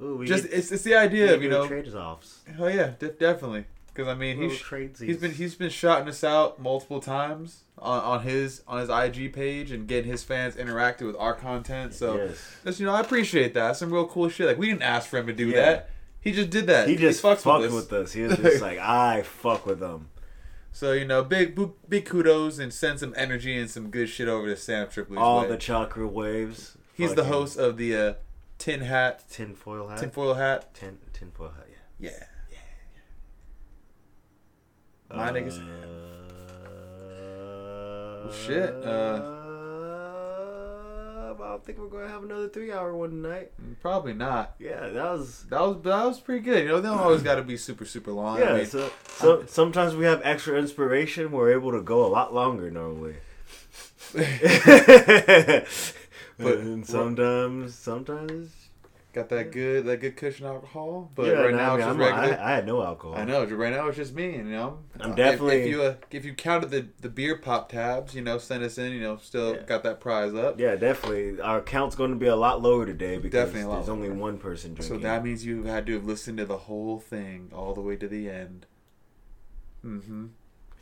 Ooh, 0.00 0.16
we 0.18 0.26
just 0.26 0.44
it's 0.46 0.70
it's 0.70 0.84
the 0.84 0.94
idea 0.94 1.34
of 1.34 1.42
you 1.42 1.50
know, 1.50 1.66
trade 1.66 1.92
offs. 1.92 2.40
oh 2.60 2.68
yeah, 2.68 2.92
de- 2.98 3.08
definitely. 3.10 3.66
Because 3.92 4.08
I 4.08 4.14
mean, 4.14 4.40
he's 4.40 4.62
he's 4.98 5.18
been 5.18 5.32
he's 5.32 5.54
been 5.54 5.68
shouting 5.70 6.08
us 6.08 6.24
out 6.24 6.58
multiple 6.60 7.00
times 7.00 7.64
on, 7.78 8.00
on 8.02 8.22
his 8.22 8.62
on 8.66 8.78
his 8.80 8.88
IG 8.88 9.32
page 9.32 9.70
and 9.70 9.86
getting 9.86 10.10
his 10.10 10.22
fans 10.22 10.56
interacted 10.56 11.06
with 11.06 11.16
our 11.16 11.34
content. 11.34 11.92
So 11.92 12.16
yes. 12.16 12.56
just 12.64 12.80
you 12.80 12.86
know, 12.86 12.94
I 12.94 13.00
appreciate 13.00 13.52
that. 13.54 13.76
Some 13.76 13.92
real 13.92 14.06
cool 14.06 14.28
shit. 14.28 14.46
Like 14.46 14.58
we 14.58 14.66
didn't 14.66 14.82
ask 14.82 15.08
for 15.08 15.18
him 15.18 15.26
to 15.26 15.32
do 15.32 15.48
Yeah. 15.48 15.56
that. 15.56 15.90
He 16.20 16.32
just 16.32 16.50
did 16.50 16.68
that. 16.68 16.88
he 16.88 16.96
just 16.96 17.22
fucks 17.22 17.38
fucked 17.38 17.62
with 17.62 17.74
us. 17.74 17.74
with 17.74 17.92
us. 17.92 18.12
He 18.12 18.22
was 18.22 18.36
just 18.38 18.62
like, 18.62 18.78
I 18.78 19.22
fuck 19.22 19.66
with 19.66 19.80
them. 19.80 20.08
So 20.70 20.92
you 20.92 21.04
know, 21.04 21.22
big 21.22 21.58
big 21.88 22.06
kudos 22.06 22.58
and 22.58 22.72
send 22.72 23.00
some 23.00 23.12
energy 23.16 23.58
and 23.58 23.68
some 23.70 23.90
good 23.90 24.08
shit 24.08 24.28
over 24.28 24.46
to 24.46 24.56
Sam 24.56 24.86
Tripoli's 24.86 25.18
All 25.18 25.42
way. 25.42 25.48
the 25.48 25.56
chakra 25.58 26.06
waves. 26.06 26.78
He's 26.94 27.10
the 27.10 27.16
Fucking 27.16 27.32
host 27.32 27.58
of 27.58 27.76
the 27.76 27.96
uh, 27.96 28.14
Tin 28.58 28.80
Hat, 28.80 29.24
Tinfoil 29.28 29.88
hat. 29.88 29.98
Tinfoil 29.98 30.34
Hat. 30.34 30.72
Tin 30.74 30.98
tinfoil 31.12 31.48
hat. 31.56 31.66
Yeah. 31.98 32.10
Yeah. 32.10 32.24
My 35.14 35.30
niggas- 35.30 35.60
Uh, 37.08 38.32
shit, 38.32 38.74
uh, 38.84 39.20
I 41.30 41.34
don't 41.54 41.64
think 41.64 41.78
we're 41.78 41.88
gonna 41.88 42.08
have 42.08 42.22
another 42.24 42.48
three-hour 42.48 42.94
one 42.96 43.10
tonight. 43.10 43.50
Probably 43.82 44.14
not. 44.14 44.54
Yeah, 44.58 44.88
that 44.88 45.12
was. 45.12 45.44
That 45.50 45.60
was 45.60 45.76
that 45.82 46.04
was 46.06 46.20
pretty 46.20 46.42
good. 46.42 46.62
You 46.62 46.68
know, 46.68 46.80
they 46.80 46.88
don't 46.88 46.98
always 46.98 47.22
got 47.22 47.34
to 47.36 47.42
be 47.42 47.56
super 47.56 47.84
super 47.84 48.10
long. 48.12 48.38
Yeah, 48.38 48.52
I 48.52 48.56
mean, 48.58 48.66
so, 48.66 48.90
so 49.16 49.44
sometimes 49.46 49.94
we 49.94 50.04
have 50.06 50.20
extra 50.24 50.56
inspiration. 50.58 51.30
We're 51.30 51.52
able 51.52 51.72
to 51.72 51.82
go 51.82 52.04
a 52.06 52.08
lot 52.08 52.32
longer 52.32 52.70
normally. 52.70 53.16
But- 56.38 56.58
and 56.58 56.84
sometimes, 56.86 57.74
sometimes. 57.74 58.48
Got 59.12 59.28
that 59.28 59.52
good 59.52 59.84
that 59.86 60.00
good 60.00 60.16
cushion 60.16 60.46
alcohol. 60.46 61.10
But 61.14 61.26
yeah, 61.26 61.32
right 61.32 61.50
no, 61.52 61.56
now 61.56 61.74
I, 61.74 61.76
mean, 61.76 61.78
it's 61.80 61.86
just 61.86 61.88
I'm- 61.88 61.98
regular. 61.98 62.38
I, 62.42 62.52
I 62.52 62.54
had 62.56 62.66
no 62.66 62.82
alcohol. 62.82 63.16
I 63.18 63.24
know. 63.24 63.44
Right 63.44 63.72
now 63.72 63.86
it's 63.88 63.96
just 63.96 64.14
me. 64.14 64.36
You 64.36 64.44
know. 64.44 64.78
I'm 65.00 65.10
If- 65.10 65.16
definitely- 65.16 65.62
If, 65.62 65.68
you 65.68 65.82
uh, 65.82 65.94
if 66.10 66.24
you 66.24 66.34
counted 66.34 66.70
the 66.70 66.88
the 67.00 67.08
beer 67.08 67.36
pop 67.36 67.68
tabs, 67.68 68.14
you 68.14 68.22
know, 68.22 68.38
send 68.38 68.62
us 68.64 68.78
in. 68.78 68.92
You 68.92 69.00
know, 69.00 69.16
still 69.18 69.54
Yeah. 69.56 69.62
got 69.62 69.82
that 69.84 70.00
prize 70.00 70.34
up. 70.34 70.58
Yeah, 70.58 70.76
definitely. 70.76 71.40
Our 71.40 71.60
count's 71.60 71.94
going 71.96 72.10
to 72.10 72.16
be 72.16 72.26
a 72.26 72.36
lot 72.36 72.62
lower 72.62 72.86
today 72.86 73.18
because 73.18 73.46
Definitely 73.46 73.62
a 73.62 73.68
lot 73.68 73.74
there's 73.76 73.88
only 73.88 74.10
one 74.10 74.38
person 74.38 74.74
drinking. 74.74 74.96
So 74.98 75.02
that 75.02 75.22
means 75.24 75.44
you 75.44 75.64
had 75.64 75.86
to 75.86 75.94
have 75.94 76.04
listened 76.04 76.38
to 76.38 76.44
the 76.46 76.58
whole 76.58 76.98
thing 76.98 77.50
all 77.54 77.74
the 77.74 77.80
way 77.82 77.96
to 77.96 78.08
the 78.08 78.28
end. 78.30 78.66
Mm-hmm. 79.84 80.20
Who's- 80.20 80.30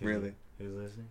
Really? 0.01 0.33
Who's 0.59 0.73
listening? 0.75 1.09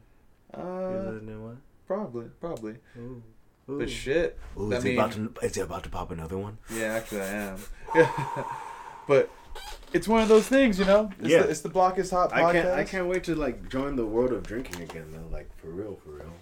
Who's 0.55 0.63
Uh, 0.63 1.11
listening? 1.11 1.43
What? 1.43 1.55
probably, 1.87 2.25
probably. 2.39 2.75
Ooh. 2.97 3.23
Ooh. 3.69 3.79
But 3.79 3.89
shit. 3.89 4.37
Ooh, 4.57 4.73
I 4.73 4.77
is, 4.77 4.83
he 4.83 4.89
mean- 4.89 4.99
about 4.99 5.11
to, 5.13 5.33
is 5.43 5.55
he 5.55 5.61
about 5.61 5.83
to 5.83 5.89
pop 5.89 6.11
another 6.11 6.37
one? 6.37 6.57
Yeah, 6.73 6.93
actually, 6.93 7.21
I 7.21 7.27
am. 7.27 7.57
but 9.07 9.29
it's 9.93 10.07
one 10.07 10.21
of 10.21 10.27
those 10.27 10.47
things, 10.47 10.79
you 10.79 10.85
know. 10.85 11.11
It's 11.19 11.29
Yeah. 11.29 11.43
The, 11.43 11.49
it's 11.49 11.61
the 11.61 11.69
Block 11.69 11.97
is 11.97 12.11
Hot 12.11 12.31
podcast. 12.31 12.45
I 12.45 12.53
can't. 12.53 12.67
I 12.67 12.83
can't 12.83 13.07
wait 13.07 13.23
to 13.25 13.35
like 13.35 13.69
join 13.69 13.95
the 13.95 14.05
world 14.05 14.31
of 14.31 14.43
drinking 14.43 14.81
again 14.81 15.07
though. 15.11 15.35
Like 15.35 15.49
for 15.57 15.67
real, 15.67 15.99
for 16.03 16.11
real. 16.11 16.33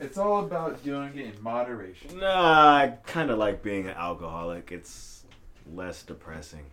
It's 0.00 0.18
all 0.18 0.44
about 0.44 0.82
doing 0.82 1.16
it 1.16 1.34
in 1.36 1.42
moderation. 1.42 2.18
Nah, 2.18 2.76
I 2.76 2.94
kind 3.06 3.30
of 3.30 3.38
like 3.38 3.62
being 3.62 3.86
an 3.86 3.94
alcoholic. 3.96 4.72
It's 4.72 5.24
less 5.72 6.02
depressing. 6.02 6.66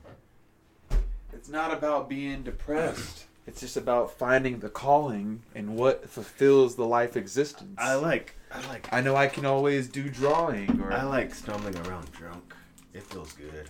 It's 1.34 1.48
not 1.48 1.72
about 1.72 2.10
being 2.10 2.44
depressed. 2.44 3.26
It's 3.48 3.60
just 3.60 3.76
about 3.76 4.12
finding 4.12 4.60
the 4.60 4.70
calling 4.70 5.42
and 5.56 5.76
what 5.76 6.08
fulfills 6.10 6.76
the 6.76 6.86
life 6.86 7.18
existence. 7.18 7.76
I 7.78 7.96
like. 7.96 8.36
I 8.52 8.66
like. 8.68 8.88
I 8.92 9.02
know 9.02 9.16
I 9.16 9.28
can 9.28 9.46
always 9.46 9.88
do 9.88 10.10
drawing 10.10 10.80
or 10.82 10.94
I 10.94 11.04
like 11.04 11.34
stumbling 11.34 11.76
around 11.88 12.12
drunk. 12.12 12.54
It 12.94 13.04
feels 13.04 13.34
good. 13.34 13.70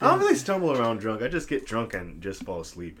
I 0.00 0.10
don't 0.10 0.18
really 0.18 0.34
stumble 0.34 0.72
around 0.72 0.98
drunk. 0.98 1.22
I 1.22 1.28
just 1.28 1.48
get 1.48 1.64
drunk 1.66 1.94
and 1.94 2.20
just 2.20 2.42
fall 2.42 2.60
asleep. 2.60 2.98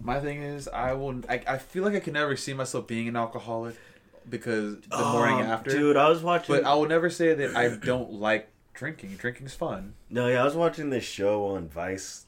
my 0.00 0.18
thing 0.20 0.42
is 0.42 0.66
I 0.68 0.94
will 0.94 1.20
I, 1.28 1.42
I 1.46 1.58
feel 1.58 1.84
like 1.84 1.94
I 1.94 2.00
can 2.00 2.14
never 2.14 2.34
see 2.36 2.54
myself 2.54 2.86
being 2.86 3.06
an 3.06 3.16
alcoholic 3.16 3.76
because 4.28 4.80
the 4.80 4.96
morning 4.96 5.40
Um, 5.44 5.50
after. 5.50 5.70
dude. 5.70 5.96
I 5.98 6.08
was 6.08 6.22
watching. 6.22 6.54
But 6.56 6.64
I 6.64 6.72
will 6.74 6.88
never 6.88 7.10
say 7.10 7.34
that 7.34 7.54
I 7.54 7.68
don't 7.76 8.12
like 8.12 8.48
drinking. 8.72 9.16
Drinking's 9.16 9.54
fun. 9.54 9.94
No, 10.08 10.28
yeah, 10.28 10.40
I 10.40 10.44
was 10.44 10.56
watching 10.56 10.88
this 10.88 11.04
show 11.04 11.44
on 11.48 11.68
Vice 11.68 12.24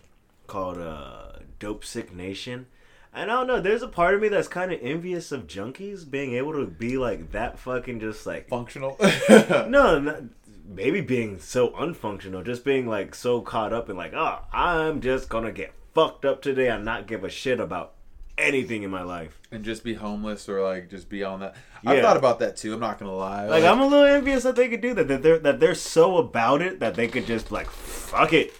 called 0.46 0.76
uh, 0.78 1.38
Dopesick 1.58 2.12
Nation. 2.12 2.66
I 3.14 3.24
don't 3.26 3.46
know, 3.46 3.60
there's 3.60 3.82
a 3.82 3.88
part 3.88 4.14
of 4.14 4.22
me 4.22 4.28
that's 4.28 4.48
kind 4.48 4.72
of 4.72 4.78
envious 4.82 5.32
of 5.32 5.46
junkies 5.46 6.10
being 6.10 6.34
able 6.34 6.52
to 6.54 6.64
be 6.66 6.96
like 6.96 7.32
that 7.32 7.58
fucking 7.58 8.00
just 8.00 8.24
like. 8.26 8.48
Functional. 8.48 8.96
No, 9.28 9.98
not, 10.00 10.22
maybe 10.66 11.00
being 11.02 11.38
so 11.38 11.68
unfunctional, 11.70 12.44
just 12.44 12.64
being 12.64 12.86
like 12.86 13.14
so 13.14 13.40
caught 13.42 13.72
up 13.72 13.90
in 13.90 13.96
like, 13.96 14.14
oh, 14.14 14.38
I'm 14.52 15.00
just 15.02 15.28
gonna 15.28 15.52
get 15.52 15.74
fucked 15.94 16.24
up 16.24 16.40
today 16.40 16.68
and 16.68 16.84
not 16.86 17.06
give 17.06 17.22
a 17.22 17.28
shit 17.28 17.60
about 17.60 17.92
anything 18.38 18.82
in 18.82 18.90
my 18.90 19.02
life. 19.02 19.38
and 19.50 19.62
just 19.62 19.84
be 19.84 19.92
homeless 19.92 20.48
or 20.48 20.62
like 20.62 20.88
just 20.88 21.10
be 21.10 21.22
on 21.22 21.40
that. 21.40 21.54
I've 21.84 22.00
thought 22.00 22.16
about 22.16 22.38
that 22.38 22.56
too. 22.56 22.72
I'm 22.72 22.80
not 22.80 22.98
gonna 22.98 23.14
lie. 23.14 23.46
Like, 23.46 23.64
I'm 23.64 23.80
a 23.80 23.86
little 23.86 24.06
envious 24.06 24.42
that 24.44 24.56
they 24.56 24.68
could 24.68 24.80
do 24.80 24.94
that. 24.94 25.06
That 25.08 25.22
they're 25.22 25.38
that 25.40 25.60
they're 25.60 25.74
so 25.74 26.16
about 26.16 26.62
it 26.62 26.80
that 26.80 26.94
they 26.94 27.08
could 27.08 27.26
just 27.26 27.52
like 27.52 27.68
fuck 27.68 28.32
it. 28.32 28.54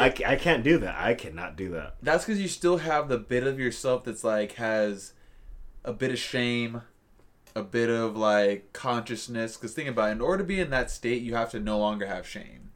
I, 0.00 0.32
I 0.32 0.36
can't 0.36 0.64
do 0.64 0.78
that. 0.78 0.96
I 0.98 1.14
cannot 1.14 1.56
do 1.56 1.70
that. 1.70 1.96
That's 2.02 2.24
because 2.24 2.40
you 2.40 2.48
still 2.48 2.78
have 2.78 3.08
the 3.08 3.18
bit 3.18 3.46
of 3.46 3.58
yourself 3.58 4.04
that's 4.04 4.24
like 4.24 4.52
has 4.52 5.12
a 5.84 5.92
bit 5.92 6.10
of 6.10 6.18
shame, 6.18 6.82
a 7.54 7.62
bit 7.62 7.90
of 7.90 8.16
like 8.16 8.72
consciousness. 8.72 9.56
Because 9.56 9.74
think 9.74 9.88
about 9.88 10.08
it, 10.08 10.12
in 10.12 10.20
order 10.20 10.42
to 10.42 10.46
be 10.46 10.60
in 10.60 10.70
that 10.70 10.90
state, 10.90 11.22
you 11.22 11.34
have 11.34 11.50
to 11.50 11.60
no 11.60 11.78
longer 11.78 12.06
have 12.06 12.26
shame. 12.26 12.70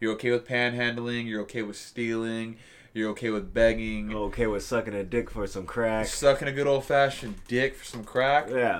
You're 0.00 0.12
okay 0.12 0.30
with 0.30 0.48
panhandling. 0.48 1.26
You're 1.26 1.42
okay 1.42 1.62
with 1.62 1.76
stealing. 1.76 2.56
You're 2.92 3.10
okay 3.10 3.30
with 3.30 3.54
begging. 3.54 4.10
You're 4.10 4.20
Okay 4.22 4.46
with 4.46 4.64
sucking 4.64 4.94
a 4.94 5.04
dick 5.04 5.30
for 5.30 5.46
some 5.46 5.66
crack. 5.66 6.06
Sucking 6.06 6.48
a 6.48 6.52
good 6.52 6.66
old 6.66 6.84
fashioned 6.84 7.36
dick 7.46 7.76
for 7.76 7.84
some 7.84 8.04
crack. 8.04 8.48
Yeah. 8.50 8.78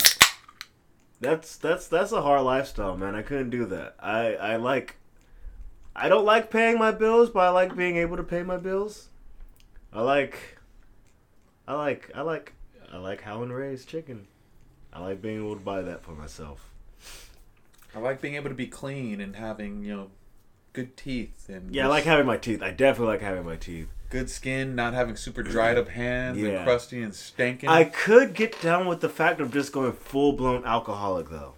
That's 1.21 1.57
that's 1.57 1.87
that's 1.87 2.13
a 2.13 2.23
hard 2.23 2.43
lifestyle, 2.43 2.97
man. 2.97 3.15
I 3.15 3.23
couldn't 3.23 3.51
do 3.51 3.67
that. 3.67 3.95
I 4.01 4.35
I 4.35 4.57
like 4.57 4.97
I 6.01 6.09
don't 6.09 6.25
like 6.25 6.51
paying 6.51 6.79
my 6.79 6.93
bills, 6.93 7.31
but 7.31 7.41
I 7.41 7.51
like 7.51 7.77
being 7.77 7.97
able 7.97 8.17
to 8.17 8.23
pay 8.23 8.43
my 8.43 8.57
bills. 8.57 9.09
I 9.93 10.01
like 10.03 10.59
I 11.69 11.75
like 11.75 12.11
I 12.15 12.23
like 12.23 12.53
I 12.93 12.97
like 12.99 13.21
Howlin' 13.23 13.53
Ray's 13.53 13.85
chicken. 13.85 14.27
I 14.93 15.01
like 15.01 15.21
being 15.23 15.37
able 15.39 15.55
to 15.57 15.61
buy 15.61 15.83
that 15.83 16.03
for 16.03 16.13
myself. 16.13 16.71
I 17.95 17.99
like 17.99 18.21
being 18.21 18.35
able 18.37 18.49
to 18.49 18.55
be 18.55 18.67
clean 18.67 19.21
and 19.21 19.37
having 19.37 19.83
you 19.85 19.97
know 19.97 20.11
good 20.73 20.97
teeth 20.97 21.49
and 21.49 21.75
Yeah, 21.75 21.87
I 21.87 21.89
like 21.89 22.05
having 22.05 22.27
my 22.27 22.37
teeth. 22.37 22.63
I 22.63 22.71
definitely 22.71 23.13
like 23.15 23.21
having 23.23 23.45
my 23.45 23.57
teeth. 23.57 23.89
good 24.09 24.31
skin, 24.31 24.75
not 24.75 24.95
having 24.95 25.17
super 25.17 25.43
dried 25.43 25.77
up 25.79 25.89
hands 25.89 26.39
Yeah. 26.39 26.49
and 26.51 26.65
crusty 26.65 27.03
and 27.03 27.15
stinking. 27.15 27.69
I 27.69 27.85
could 27.85 28.35
get 28.35 28.61
down 28.63 28.87
with 28.87 29.01
the 29.01 29.09
fact 29.09 29.41
of 29.41 29.53
just 29.53 29.73
going 29.73 29.93
full 29.93 30.33
blown 30.33 30.65
alcoholic 30.65 31.29
though. 31.31 31.55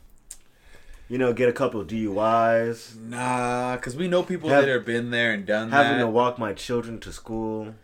You 1.09 1.19
know, 1.19 1.33
get 1.35 1.49
a 1.49 1.53
couple 1.53 1.81
of 1.81 1.89
DUIs, 1.89 2.97
Nah, 2.97 3.77
because 3.77 3.95
we 3.97 4.09
know 4.09 4.23
people 4.23 4.49
Have- 4.49 4.65
that 4.65 4.70
have 4.73 4.87
been 4.87 5.11
there 5.11 5.33
and 5.33 5.45
done 5.45 5.70
having 5.70 5.99
that. 5.99 6.05
to 6.05 6.09
walk 6.09 6.39
my 6.39 6.53
children 6.55 6.99
to 7.01 7.12
school. 7.12 7.74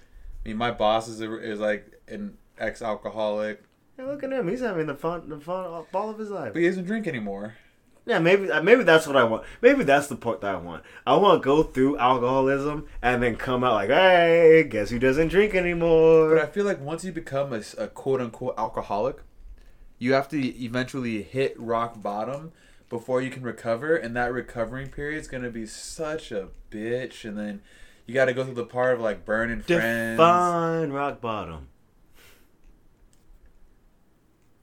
I 0.45 0.49
mean, 0.49 0.57
my 0.57 0.71
boss 0.71 1.09
is, 1.09 1.21
a, 1.21 1.39
is 1.39 1.61
like 1.61 1.93
an 2.09 2.39
ex-alcoholic, 2.59 3.63
Hey, 3.99 4.05
look 4.05 4.23
at 4.23 4.33
him. 4.33 4.47
He's 4.49 4.61
having 4.61 4.87
the 4.87 4.95
fun, 4.95 5.29
the 5.29 5.41
fun 5.41 5.85
all 5.93 6.09
of 6.11 6.19
his 6.19 6.31
life. 6.31 6.53
but 6.53 6.63
he 6.63 6.69
doesn't 6.69 6.85
drink 6.87 7.07
anymore. 7.09 7.55
Yeah, 8.07 8.21
maybe, 8.21 8.51
uh, 8.51 8.63
maybe 8.63 8.85
that's 8.85 9.07
what 9.07 9.17
I 9.17 9.25
want. 9.25 9.43
Maybe 9.61 9.85
that's 9.85 10.07
the 10.07 10.17
part 10.17 10.41
that 10.41 10.55
I 10.55 10.59
want. 10.59 10.83
I 11.07 11.17
want 11.17 11.43
to 11.43 11.45
go 11.45 11.63
through 11.65 11.99
alcoholism 11.99 12.87
and 13.03 13.23
then 13.23 13.37
come 13.37 13.63
out 13.65 13.75
like, 13.75 13.91
hey, 13.91 14.65
guess 14.71 14.89
who 14.89 14.99
doesn't 14.99 15.29
drink 15.29 15.55
anymore? 15.55 16.31
But 16.35 16.39
I 16.43 16.47
feel 16.47 16.65
like 16.65 16.81
once 16.81 17.05
you 17.05 17.13
become 17.13 17.53
a 17.53 17.89
quote-unquote 17.89 18.55
alcoholic, 18.57 19.17
you 19.99 20.15
have 20.15 20.29
to 20.31 20.39
eventually 20.65 21.23
hit 21.23 21.55
rock 21.61 22.01
bottom 22.01 22.53
before 22.89 23.21
you 23.21 23.31
can 23.31 23.43
recover, 23.43 23.97
and 23.97 24.17
that 24.17 24.33
recovering 24.33 24.89
period 24.89 25.19
is 25.19 25.29
gonna 25.29 25.51
be 25.51 25.67
such 25.67 26.33
a 26.33 26.49
bitch. 26.71 27.25
And 27.25 27.39
then 27.39 27.63
you 28.07 28.15
got 28.15 28.25
to 28.27 28.33
go 28.33 28.45
through 28.45 28.55
the 28.55 28.65
part 28.65 28.95
of 28.95 29.01
like 29.01 29.25
burning 29.25 29.61
friends. 29.61 30.19
Define 30.19 30.91
rock 30.91 31.21
bottom. 31.21 31.69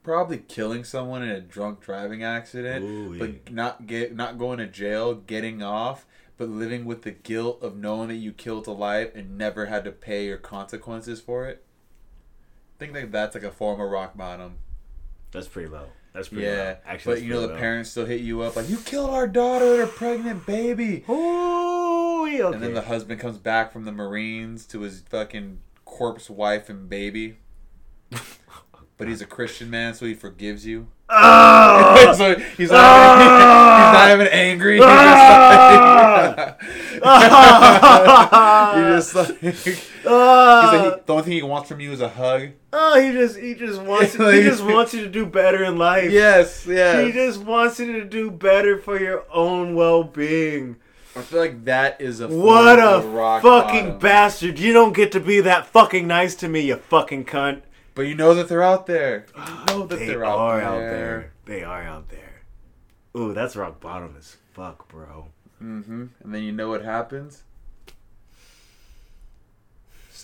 probably 0.05 0.37
killing 0.37 0.83
someone 0.83 1.23
in 1.23 1.29
a 1.29 1.41
drunk 1.41 1.81
driving 1.81 2.23
accident, 2.23 2.85
Ooh, 2.85 3.17
but 3.17 3.51
not 3.51 3.87
get 3.87 4.15
not 4.15 4.37
going 4.37 4.59
to 4.59 4.67
jail, 4.67 5.15
getting 5.15 5.61
off, 5.61 6.05
but 6.37 6.47
living 6.47 6.85
with 6.85 7.01
the 7.01 7.11
guilt 7.11 7.61
of 7.61 7.75
knowing 7.75 8.07
that 8.09 8.15
you 8.15 8.31
killed 8.31 8.67
a 8.67 8.71
life 8.71 9.13
and 9.15 9.37
never 9.37 9.65
had 9.65 9.83
to 9.83 9.91
pay 9.91 10.25
your 10.27 10.37
consequences 10.37 11.19
for 11.19 11.47
it. 11.47 11.65
I 12.77 12.79
think 12.79 12.93
like 12.93 13.11
that's 13.11 13.35
like 13.35 13.43
a 13.43 13.51
form 13.51 13.81
of 13.81 13.89
rock 13.89 14.15
bottom. 14.15 14.57
That's 15.31 15.47
pretty 15.47 15.69
low. 15.69 15.87
That's 16.15 16.29
pretty 16.29 16.45
Yeah. 16.45 16.77
Actually, 16.85 17.15
but 17.15 17.23
you 17.23 17.29
know 17.29 17.45
the 17.45 17.55
parents 17.55 17.91
still 17.91 18.05
hit 18.05 18.21
you 18.21 18.41
up 18.41 18.55
like 18.55 18.69
you 18.69 18.77
killed 18.77 19.09
our 19.09 19.27
daughter 19.27 19.71
and 19.71 19.79
her 19.81 19.87
pregnant 19.87 20.45
baby, 20.45 21.03
Ooh, 21.09 22.23
okay. 22.25 22.41
and 22.41 22.63
then 22.63 22.73
the 22.73 22.83
husband 22.83 23.19
comes 23.19 23.37
back 23.37 23.71
from 23.73 23.83
the 23.83 23.91
Marines 23.91 24.65
to 24.67 24.81
his 24.81 25.01
fucking 25.01 25.59
corpse 25.83 26.29
wife 26.29 26.69
and 26.69 26.89
baby. 26.89 27.37
But 28.97 29.09
he's 29.09 29.19
a 29.19 29.25
Christian 29.25 29.69
man, 29.69 29.93
so 29.93 30.05
he 30.05 30.13
forgives 30.13 30.65
you. 30.65 30.87
Ah! 31.09 32.13
so 32.17 32.35
he's 32.35 32.71
not, 32.71 33.17
even, 33.19 33.27
he's 33.35 33.91
not 33.91 34.11
even 34.13 34.27
angry. 34.27 34.75
He's 34.75 34.85
just 38.85 39.13
like, 39.13 39.35
he's 39.41 39.63
just 39.63 39.65
like, 39.65 39.94
he's 40.05 40.13
Ah! 40.13 40.69
like 40.73 40.93
he, 40.95 41.01
the 41.05 41.13
only 41.13 41.23
thing 41.23 41.33
he 41.33 41.41
wants 41.43 41.69
from 41.69 41.79
you 41.79 41.91
is 41.91 42.01
a 42.01 42.09
hug. 42.09 42.49
oh, 42.73 42.99
he 43.01 43.11
just 43.11 43.37
he 43.37 43.53
just 43.55 43.81
wants 43.81 44.13
he 44.15 44.41
just 44.43 44.63
wants 44.63 44.93
you 44.93 45.01
to 45.01 45.09
do 45.09 45.25
better 45.25 45.63
in 45.63 45.77
life. 45.77 46.11
Yes, 46.11 46.65
yes. 46.67 47.05
He 47.05 47.11
just 47.11 47.41
wants 47.41 47.79
you 47.79 47.93
to 47.93 48.05
do 48.05 48.31
better 48.31 48.77
for 48.79 48.99
your 48.99 49.25
own 49.31 49.75
well 49.75 50.03
being. 50.03 50.77
I 51.17 51.21
feel 51.21 51.39
like 51.39 51.63
that 51.65 52.01
is 52.01 52.19
a 52.19 52.27
What 52.27 52.77
a 52.77 53.01
fucking 53.41 53.85
bottom. 53.85 53.99
bastard! 53.99 54.59
You 54.59 54.73
don't 54.73 54.93
get 54.93 55.11
to 55.13 55.19
be 55.19 55.39
that 55.41 55.65
fucking 55.67 56.05
nice 56.07 56.35
to 56.35 56.49
me, 56.49 56.61
you 56.61 56.75
fucking 56.75 57.25
cunt. 57.25 57.61
But 57.93 58.03
you 58.03 58.15
know 58.15 58.33
that 58.33 58.49
they're 58.49 58.61
out 58.63 58.85
there. 58.87 59.25
You 59.37 59.65
know 59.81 59.87
that 59.87 59.99
They 59.99 60.07
they're 60.07 60.25
out 60.25 60.37
are 60.39 60.59
there. 60.59 60.67
out 60.67 60.79
there. 60.79 61.31
They 61.45 61.63
are 61.63 61.83
out 61.83 62.09
there. 62.09 62.43
Ooh, 63.17 63.33
that's 63.33 63.55
rock 63.55 63.79
bottom 63.79 64.15
as 64.17 64.35
fuck, 64.53 64.87
bro. 64.89 65.27
Mm-hmm. 65.63 66.05
And 66.23 66.33
then 66.35 66.43
you 66.43 66.51
know 66.51 66.67
what 66.69 66.83
happens. 66.83 67.43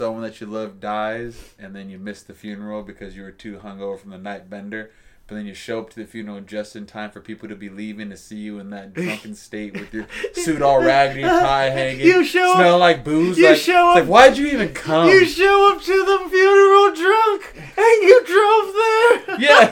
Someone 0.01 0.23
that 0.23 0.41
you 0.41 0.47
love 0.47 0.79
dies, 0.79 1.53
and 1.59 1.75
then 1.75 1.91
you 1.91 1.99
miss 1.99 2.23
the 2.23 2.33
funeral 2.33 2.81
because 2.81 3.15
you 3.15 3.21
were 3.21 3.29
too 3.29 3.59
hungover 3.63 3.99
from 3.99 4.09
the 4.09 4.17
night 4.17 4.49
bender. 4.49 4.89
But 5.27 5.35
then 5.35 5.45
you 5.45 5.53
show 5.53 5.77
up 5.77 5.91
to 5.91 5.99
the 5.99 6.07
funeral 6.07 6.41
just 6.41 6.75
in 6.75 6.87
time 6.87 7.11
for 7.11 7.21
people 7.21 7.47
to 7.49 7.55
be 7.55 7.69
leaving 7.69 8.09
to 8.09 8.17
see 8.17 8.37
you 8.37 8.57
in 8.57 8.71
that 8.71 8.95
drunken 8.95 9.35
state 9.47 9.73
with 9.73 9.93
your 9.93 10.07
suit 10.33 10.63
all 10.63 10.81
raggedy, 10.83 11.21
tie 11.21 11.69
hanging, 11.69 12.03
You 12.07 12.25
show 12.25 12.53
up- 12.59 12.79
like 12.79 13.03
booze. 13.03 13.37
you 13.37 13.49
like, 13.49 13.57
show 13.59 13.89
up- 13.89 13.95
like, 13.97 14.05
why'd 14.07 14.37
you 14.39 14.47
even 14.47 14.73
come? 14.73 15.07
You 15.07 15.23
show 15.23 15.71
up 15.71 15.83
to 15.83 16.03
the 16.03 16.17
funeral 16.31 16.95
drunk, 16.95 17.53
and 17.77 18.01
you 18.01 18.23
drove 18.25 18.73
there. 18.73 19.35
yeah, 19.39 19.67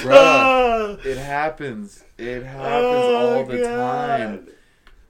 bruh. 0.00 0.14
Ah. 0.14 0.96
It 1.04 1.18
happens. 1.18 2.02
It 2.16 2.42
happens 2.42 2.64
Oh, 2.64 3.36
all 3.36 3.44
the 3.44 3.58
God. 3.58 4.18
time. 4.18 4.48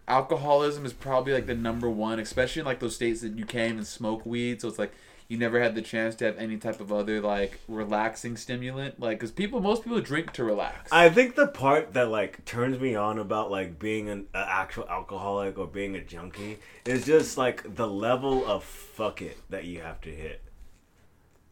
Alcoholism 0.09 0.85
is 0.85 0.93
probably 0.93 1.33
like 1.33 1.47
the 1.47 1.55
number 1.55 1.89
one, 1.89 2.19
especially 2.19 2.61
in 2.61 2.67
like 2.67 2.81
those 2.81 2.95
states 2.95 3.21
that 3.21 3.37
you 3.37 3.45
can't 3.45 3.73
even 3.73 3.85
smoke 3.85 4.25
weed. 4.25 4.61
So 4.61 4.69
it's 4.69 4.79
like 4.79 4.93
you 5.29 5.37
never 5.37 5.61
had 5.61 5.75
the 5.75 5.83
chance 5.83 6.15
to 6.17 6.25
have 6.25 6.39
any 6.39 6.57
type 6.57 6.81
of 6.81 6.91
other 6.91 7.21
like 7.21 7.61
relaxing 7.69 8.37
stimulant. 8.37 8.99
Like, 8.99 9.19
because 9.19 9.31
people, 9.31 9.61
most 9.61 9.85
people 9.85 10.01
drink 10.01 10.33
to 10.33 10.45
relax. 10.45 10.91
I 10.91 11.11
think 11.11 11.35
the 11.35 11.47
part 11.47 11.93
that 11.93 12.09
like 12.09 12.45
turns 12.47 12.81
me 12.81 12.95
on 12.95 13.19
about 13.19 13.51
like 13.51 13.79
being 13.79 14.09
an, 14.09 14.27
actual 14.35 14.89
alcoholic 14.89 15.59
or 15.59 15.67
being 15.67 15.95
a 15.97 16.01
junkie 16.01 16.59
is 16.87 17.05
just 17.05 17.37
like 17.37 17.77
the 17.77 17.87
level 17.87 18.47
of 18.47 18.65
fuck 18.65 19.21
it 19.21 19.37
that 19.51 19.65
you 19.65 19.83
have 19.83 20.01
to 20.01 20.11
hit. 20.11 20.43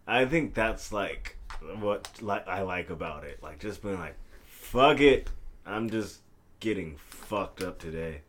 I 0.06 0.24
think 0.24 0.54
that's 0.54 0.90
like 0.90 1.36
what 1.78 2.08
like 2.22 2.48
I 2.48 2.62
like 2.62 2.88
about 2.88 3.24
it. 3.24 3.42
Like 3.42 3.58
just 3.58 3.82
being 3.82 3.98
like, 3.98 4.16
fuck 4.46 5.00
it, 5.00 5.28
I'm 5.66 5.90
just 5.90 6.20
getting 6.60 6.96
fucked 6.96 7.62
up 7.62 7.78
today. 7.78 8.22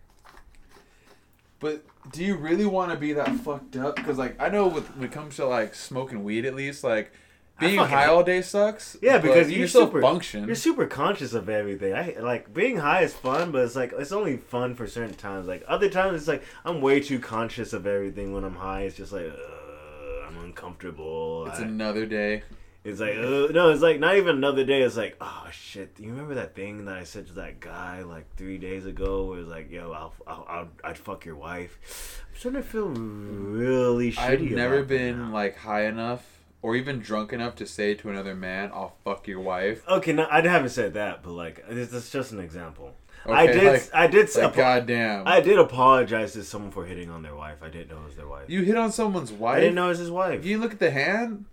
But 1.60 1.84
do 2.12 2.24
you 2.24 2.36
really 2.36 2.66
want 2.66 2.92
to 2.92 2.98
be 2.98 3.14
that 3.14 3.30
fucked 3.38 3.76
up? 3.76 3.96
Because 3.96 4.18
like 4.18 4.40
I 4.42 4.50
know 4.50 4.68
with 4.68 4.88
when 4.96 5.06
it 5.06 5.12
comes 5.12 5.36
to 5.38 5.46
like 5.46 5.74
smoking 5.76 6.24
weed, 6.24 6.46
at 6.46 6.56
least 6.56 6.84
like 6.84 7.12
being 7.60 7.80
high 7.80 8.04
hate- 8.04 8.10
all 8.10 8.24
day 8.24 8.44
sucks. 8.44 8.96
Yeah, 9.02 9.18
because 9.18 9.50
you 9.50 9.58
you're 9.60 9.68
still 9.68 9.88
super 9.88 10.02
function. 10.02 10.46
You're 10.46 10.56
super 10.56 10.86
conscious 10.86 11.34
of 11.34 11.50
everything. 11.50 11.94
I 11.96 12.16
like 12.20 12.54
being 12.54 12.78
high 12.78 13.02
is 13.02 13.14
fun, 13.16 13.52
but 13.52 13.64
it's 13.66 13.76
like 13.76 13.92
it's 13.98 14.12
only 14.12 14.38
fun 14.38 14.76
for 14.76 14.86
certain 14.88 15.16
times. 15.16 15.48
Like 15.48 15.64
other 15.68 15.90
times, 15.90 16.18
it's 16.20 16.28
like 16.28 16.44
I'm 16.64 16.80
way 16.82 17.00
too 17.00 17.20
conscious 17.20 17.74
of 17.74 17.88
everything 17.88 18.34
when 18.34 18.44
I'm 18.44 18.56
high. 18.56 18.82
It's 18.84 18.96
just 18.96 19.12
like 19.12 19.26
uh, 19.26 20.28
I'm 20.28 20.38
uncomfortable. 20.46 21.48
it's 21.48 21.60
I- 21.60 21.64
another 21.64 22.06
day. 22.06 22.44
It's 22.88 23.00
like 23.00 23.16
uh, 23.18 23.52
no, 23.54 23.70
it's 23.70 23.82
like 23.82 24.00
not 24.00 24.16
even 24.18 24.38
another 24.38 24.64
day. 24.64 24.82
It's 24.82 24.98
like 24.98 25.18
oh 25.22 25.48
shit. 25.52 25.96
Do 25.96 26.04
you 26.04 26.10
remember 26.12 26.36
that 26.36 26.56
thing 26.56 26.86
that 26.86 26.98
I 26.98 27.04
said 27.04 27.28
to 27.28 27.34
that 27.34 27.60
guy 27.60 28.02
like 28.04 28.26
three 28.36 28.58
days 28.58 28.86
ago? 28.86 29.26
Where 29.26 29.38
it 29.38 29.42
was 29.42 29.50
like 29.50 29.70
yo, 29.72 29.92
I'll, 29.92 30.14
I'll, 30.26 30.46
I'll 30.50 30.68
I'd 30.84 30.98
fuck 30.98 31.26
your 31.26 31.36
wife. 31.36 32.24
I'm 32.32 32.40
starting 32.40 32.62
to 32.62 32.68
feel 32.68 32.88
really 32.90 34.12
shitty. 34.12 34.18
I've 34.20 34.42
never 34.42 34.84
been 34.84 35.32
like 35.32 35.58
high 35.58 35.86
enough 35.86 36.26
or 36.62 36.76
even 36.76 37.00
drunk 37.00 37.34
enough 37.34 37.56
to 37.58 37.66
say 37.66 37.94
to 37.96 38.10
another 38.10 38.36
man, 38.36 38.72
"I'll 38.74 38.96
fuck 39.04 39.28
your 39.28 39.42
wife." 39.42 39.88
Okay, 39.88 40.14
no, 40.14 40.28
I 40.30 40.42
haven't 40.42 40.70
said 40.70 40.94
that, 40.96 41.24
but 41.24 41.32
like 41.32 41.68
this 41.70 41.94
is 41.94 42.10
just 42.10 42.32
an 42.32 42.40
example. 42.40 42.96
Okay, 43.26 43.36
I 43.36 43.48
did. 43.48 43.64
like- 43.66 43.90
I 43.94 44.08
did. 44.08 44.34
Like, 44.36 44.44
apo- 44.46 44.56
goddamn, 44.58 45.28
I 45.28 45.42
did 45.42 45.60
apologize 45.60 46.34
to 46.34 46.44
someone 46.44 46.72
for 46.72 46.86
hitting 46.86 47.10
on 47.10 47.22
their 47.24 47.36
wife. 47.36 47.58
I 47.62 47.70
didn't 47.70 47.90
know 47.90 47.98
it 48.02 48.06
was 48.06 48.16
their 48.16 48.28
wife. 48.28 48.50
you 48.50 48.62
hit 48.64 48.78
on 48.78 48.92
someone's 48.92 49.32
wife. 49.32 49.58
I 49.58 49.60
didn't 49.60 49.76
know 49.76 49.86
it 49.86 49.90
was 49.90 50.00
his 50.00 50.12
wife. 50.12 50.46
You 50.46 50.58
look 50.60 50.72
at 50.72 50.80
the 50.80 50.92
hand. 50.92 51.46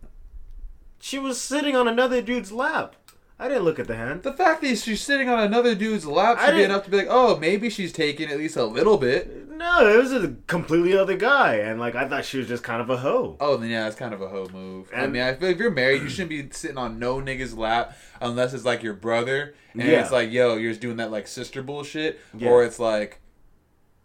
She 1.04 1.18
was 1.18 1.38
sitting 1.38 1.76
on 1.76 1.86
another 1.86 2.22
dude's 2.22 2.50
lap. 2.50 2.96
I 3.38 3.48
didn't 3.48 3.64
look 3.64 3.78
at 3.78 3.86
the 3.86 3.94
hand. 3.94 4.22
The 4.22 4.32
fact 4.32 4.62
that 4.62 4.78
she's 4.78 5.02
sitting 5.02 5.28
on 5.28 5.38
another 5.38 5.74
dude's 5.74 6.06
lap 6.06 6.40
should 6.40 6.54
be 6.54 6.62
enough 6.62 6.84
to 6.84 6.90
be 6.90 6.96
like, 6.96 7.08
oh, 7.10 7.36
maybe 7.36 7.68
she's 7.68 7.92
taking 7.92 8.30
at 8.30 8.38
least 8.38 8.56
a 8.56 8.64
little 8.64 8.96
bit. 8.96 9.50
No, 9.50 9.86
it 9.86 9.98
was 9.98 10.12
a 10.14 10.34
completely 10.46 10.96
other 10.96 11.14
guy, 11.14 11.56
and 11.56 11.78
like 11.78 11.94
I 11.94 12.08
thought 12.08 12.24
she 12.24 12.38
was 12.38 12.48
just 12.48 12.62
kind 12.62 12.80
of 12.80 12.88
a 12.88 12.96
hoe. 12.96 13.36
Oh, 13.38 13.58
then 13.58 13.68
yeah, 13.68 13.86
it's 13.86 13.96
kind 13.96 14.14
of 14.14 14.22
a 14.22 14.28
hoe 14.30 14.48
move. 14.50 14.88
I 14.96 15.06
mean, 15.06 15.20
I 15.20 15.34
feel 15.34 15.48
like 15.48 15.56
if 15.56 15.60
you're 15.60 15.70
married, 15.70 16.00
you 16.00 16.08
shouldn't 16.08 16.30
be 16.30 16.48
sitting 16.52 16.78
on 16.78 16.98
no 16.98 17.16
nigga's 17.20 17.52
lap 17.54 17.94
unless 18.22 18.54
it's 18.54 18.64
like 18.64 18.82
your 18.82 18.94
brother, 18.94 19.54
and 19.74 19.82
Yeah. 19.82 20.00
it's 20.00 20.10
like, 20.10 20.32
yo, 20.32 20.56
you're 20.56 20.70
just 20.70 20.80
doing 20.80 20.96
that 20.96 21.10
like 21.10 21.26
sister 21.26 21.62
bullshit, 21.62 22.18
Yeah. 22.34 22.48
or 22.48 22.64
it's 22.64 22.78
like 22.78 23.20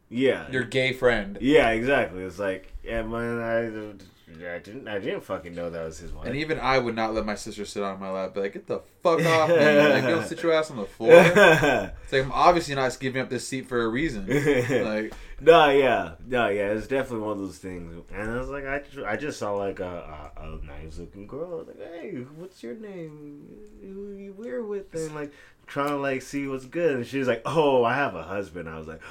Yeah, 0.10 0.52
your 0.52 0.66
gay 0.66 0.92
friend. 0.92 1.38
yeah, 1.40 1.70
exactly. 1.70 2.24
It's 2.24 2.40
like, 2.40 2.74
yeah, 2.84 3.04
man, 3.04 3.40
I, 3.40 4.04
I 4.42 4.60
didn't, 4.60 4.88
I 4.88 5.00
didn't 5.00 5.22
fucking 5.22 5.54
know 5.56 5.70
that 5.70 5.86
was 5.86 5.98
his 5.98 6.12
wife. 6.12 6.28
And 6.28 6.36
even 6.36 6.60
I 6.60 6.78
would 6.78 6.96
not 6.96 7.14
let 7.14 7.26
my 7.26 7.36
sister 7.36 7.66
sit 7.66 7.84
on 7.84 8.00
my 8.00 8.10
lap. 8.10 8.34
Be 8.34 8.42
like, 8.42 8.54
get 8.54 8.68
the 8.68 8.82
fuck 9.04 9.24
off 9.26 9.50
me! 9.50 9.56
Like, 9.90 10.04
go 10.04 10.22
sit 10.24 10.42
your 10.44 10.54
ass 10.54 10.72
on 10.72 10.78
the 10.78 10.86
floor. 10.86 11.12
It's 12.04 12.14
like 12.14 12.24
I'm 12.24 12.32
obviously 12.32 12.76
not 12.76 12.98
giving 13.00 13.22
up 13.22 13.30
this 13.30 13.48
seat 13.48 13.68
for 13.68 13.82
a 13.82 13.88
reason. 13.88 14.26
Like, 14.90 15.14
no, 15.42 15.70
yeah, 15.70 16.16
no, 16.28 16.50
yeah. 16.50 16.72
It's 16.72 16.88
definitely 16.88 17.26
one 17.26 17.34
of 17.34 17.40
those 17.40 17.58
things. 17.58 18.04
And 18.14 18.32
I 18.32 18.38
was 18.38 18.50
like, 18.50 18.66
I, 18.66 18.82
I 19.06 19.16
just 19.16 19.40
saw 19.40 19.54
like 19.54 19.80
a, 19.80 20.32
a, 20.36 20.42
a 20.44 20.66
nice 20.66 20.98
looking 20.98 21.28
girl. 21.28 21.64
Like, 21.66 21.80
hey, 21.80 22.26
what's 22.36 22.62
your 22.62 22.76
name? 22.76 23.48
Who 23.82 24.14
you 24.14 24.34
we're 24.38 24.64
with? 24.64 24.94
And 24.94 25.16
like 25.16 25.32
trying 25.66 25.90
to 25.90 25.98
like 25.98 26.22
see 26.22 26.48
what's 26.48 26.66
good. 26.66 26.98
And 26.98 27.06
she 27.06 27.20
was 27.20 27.28
like, 27.28 27.42
oh, 27.46 27.84
I 27.84 27.96
have 27.96 28.16
a 28.16 28.24
husband. 28.24 28.68
I 28.68 28.78
was 28.78 28.88
like, 28.88 29.02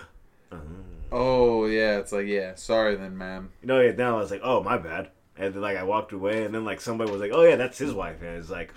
oh. 0.53 0.59
Oh 1.13 1.67
yeah, 1.67 1.99
it's 1.99 2.13
like 2.13 2.27
yeah, 2.27 2.55
sorry 2.55 2.97
then, 2.97 3.17
ma'am. 3.17 3.51
no, 3.63 3.81
yeah. 3.81 3.93
Then 3.93 4.07
I 4.07 4.13
was 4.15 4.31
like, 4.31 4.41
oh, 4.45 4.63
my 4.63 4.79
bad. 4.79 5.11
And 5.37 5.55
then 5.55 5.63
like 5.63 5.77
I 5.77 5.85
walked 5.85 6.13
away, 6.13 6.45
and 6.45 6.55
then 6.55 6.65
like 6.65 6.81
somebody 6.81 7.11
was 7.11 7.21
like, 7.21 7.31
oh 7.33 7.43
yeah, 7.45 7.57
that's 7.57 7.79
his 7.79 7.93
wife. 7.93 8.21
And 8.23 8.37
it's 8.37 8.51
like, 8.51 8.73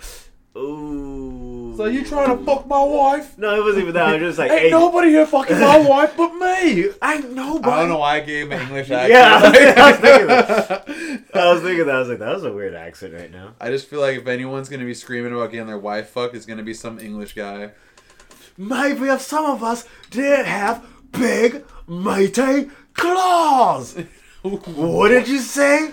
ooh. 0.55 1.73
So 1.77 1.85
you 1.85 2.05
trying 2.05 2.37
to 2.37 2.43
fuck 2.45 2.67
my 2.67 2.83
wife? 2.83 3.37
No, 3.37 3.55
it 3.55 3.63
wasn't 3.63 3.83
even 3.83 3.93
that. 3.95 4.07
I 4.09 4.13
was 4.13 4.21
just 4.21 4.37
like, 4.39 4.51
Ain't 4.51 4.61
hey, 4.63 4.69
nobody 4.69 5.09
here 5.09 5.25
fucking 5.25 5.59
my 5.59 5.77
wife 5.87 6.15
but 6.15 6.33
me. 6.35 6.89
Ain't 7.03 7.31
nobody. 7.31 7.71
I 7.73 7.79
don't 7.79 7.89
know 7.89 7.97
why 7.97 8.17
I 8.17 8.19
gave 8.19 8.51
an 8.51 8.61
English 8.61 8.91
accent. 8.91 9.11
Yeah, 9.11 9.39
I 9.41 9.91
was- 9.95 11.21
I 11.33 11.53
was 11.53 11.53
thinking 11.53 11.53
I 11.53 11.53
was 11.53 11.61
thinking 11.63 11.85
that. 11.87 11.95
I 11.95 11.99
was 11.99 12.09
like, 12.09 12.19
that 12.19 12.33
was 12.35 12.43
a 12.43 12.51
weird 12.53 12.75
accent 12.75 13.13
right 13.13 13.31
now. 13.31 13.55
I 13.59 13.69
just 13.69 13.87
feel 13.87 14.01
like 14.01 14.17
if 14.17 14.27
anyone's 14.27 14.69
gonna 14.69 14.85
be 14.85 14.93
screaming 14.93 15.33
about 15.33 15.51
getting 15.51 15.67
their 15.67 15.79
wife 15.79 16.09
fucked, 16.09 16.35
it's 16.35 16.45
gonna 16.45 16.63
be 16.63 16.73
some 16.73 16.99
English 16.99 17.33
guy. 17.33 17.71
Maybe 18.57 19.07
if 19.07 19.21
some 19.21 19.45
of 19.45 19.63
us 19.63 19.87
did 20.11 20.45
have 20.45 20.85
big, 21.13 21.63
mighty 21.91 22.69
claws. 22.93 23.97
what 24.41 25.09
did 25.09 25.27
you 25.27 25.39
say? 25.39 25.91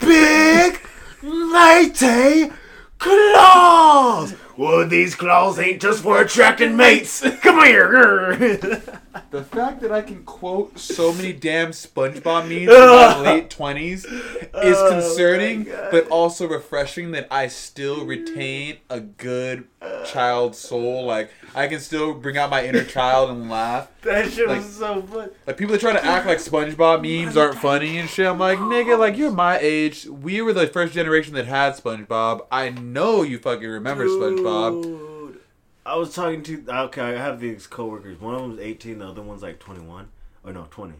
Big, 0.00 0.80
mighty 1.22 2.50
claws. 2.98 4.34
Well, 4.56 4.86
these 4.88 5.14
claws 5.14 5.58
ain't 5.58 5.82
just 5.82 6.02
for 6.02 6.20
attracting 6.20 6.76
mates. 6.76 7.20
Come 7.42 7.64
here. 7.64 8.80
The 9.30 9.44
fact 9.44 9.80
that 9.80 9.90
I 9.92 10.00
can 10.02 10.24
quote 10.24 10.76
so 10.78 11.12
many 11.14 11.32
damn 11.32 11.70
SpongeBob 11.70 12.42
memes 12.48 12.52
in 12.52 12.66
my 12.68 13.20
late 13.20 13.50
twenties 13.50 14.04
is 14.04 14.42
Oh, 14.54 14.88
concerning, 14.90 15.64
but 15.64 16.08
also 16.08 16.48
refreshing 16.48 17.12
that 17.12 17.28
I 17.32 17.46
still 17.48 18.04
retain 18.04 18.78
a 18.90 19.00
good 19.00 19.66
child 20.06 20.54
soul. 20.56 21.04
Like 21.04 21.30
I 21.54 21.66
can 21.68 21.78
still 21.80 22.14
bring 22.14 22.36
out 22.38 22.50
my 22.50 22.64
inner 22.66 22.84
child 22.84 23.30
and 23.30 23.48
laugh. 23.48 23.88
that 24.02 24.30
shit 24.32 24.48
Like- 24.48 24.58
was 24.62 24.74
so 24.76 25.02
fun. 25.02 25.30
Like 25.46 25.56
people 25.56 25.72
that 25.72 25.80
try 25.80 25.92
to 25.92 26.04
act 26.04 26.26
like 26.26 26.38
SpongeBob 26.38 27.02
memes 27.02 27.36
aren't 27.36 27.58
funny 27.58 27.98
and 27.98 28.08
shit. 28.08 28.26
I'm 28.26 28.38
like, 28.38 28.58
nigga, 28.58 28.98
like 28.98 29.16
you're 29.16 29.30
my 29.32 29.58
age. 29.60 30.06
We 30.06 30.42
were 30.42 30.52
the 30.52 30.66
first 30.68 30.92
generation 30.92 31.34
that 31.34 31.46
had 31.46 31.74
SpongeBob. 31.74 32.46
I 32.52 32.70
know 32.70 33.22
you 33.22 33.38
fucking 33.38 33.68
remember 33.68 34.06
SpongeBob. 34.06 34.43
Dude. 34.82 35.40
I 35.86 35.96
was 35.96 36.14
talking 36.14 36.42
to 36.44 36.64
okay. 36.70 37.02
I 37.02 37.12
have 37.16 37.40
these 37.40 37.66
coworkers. 37.66 38.20
One 38.20 38.34
of 38.34 38.40
them's 38.42 38.60
eighteen. 38.60 38.98
The 38.98 39.08
other 39.08 39.22
one's 39.22 39.42
like 39.42 39.58
twenty 39.58 39.80
one. 39.82 40.08
Oh 40.44 40.50
no, 40.50 40.66
twenty. 40.70 40.94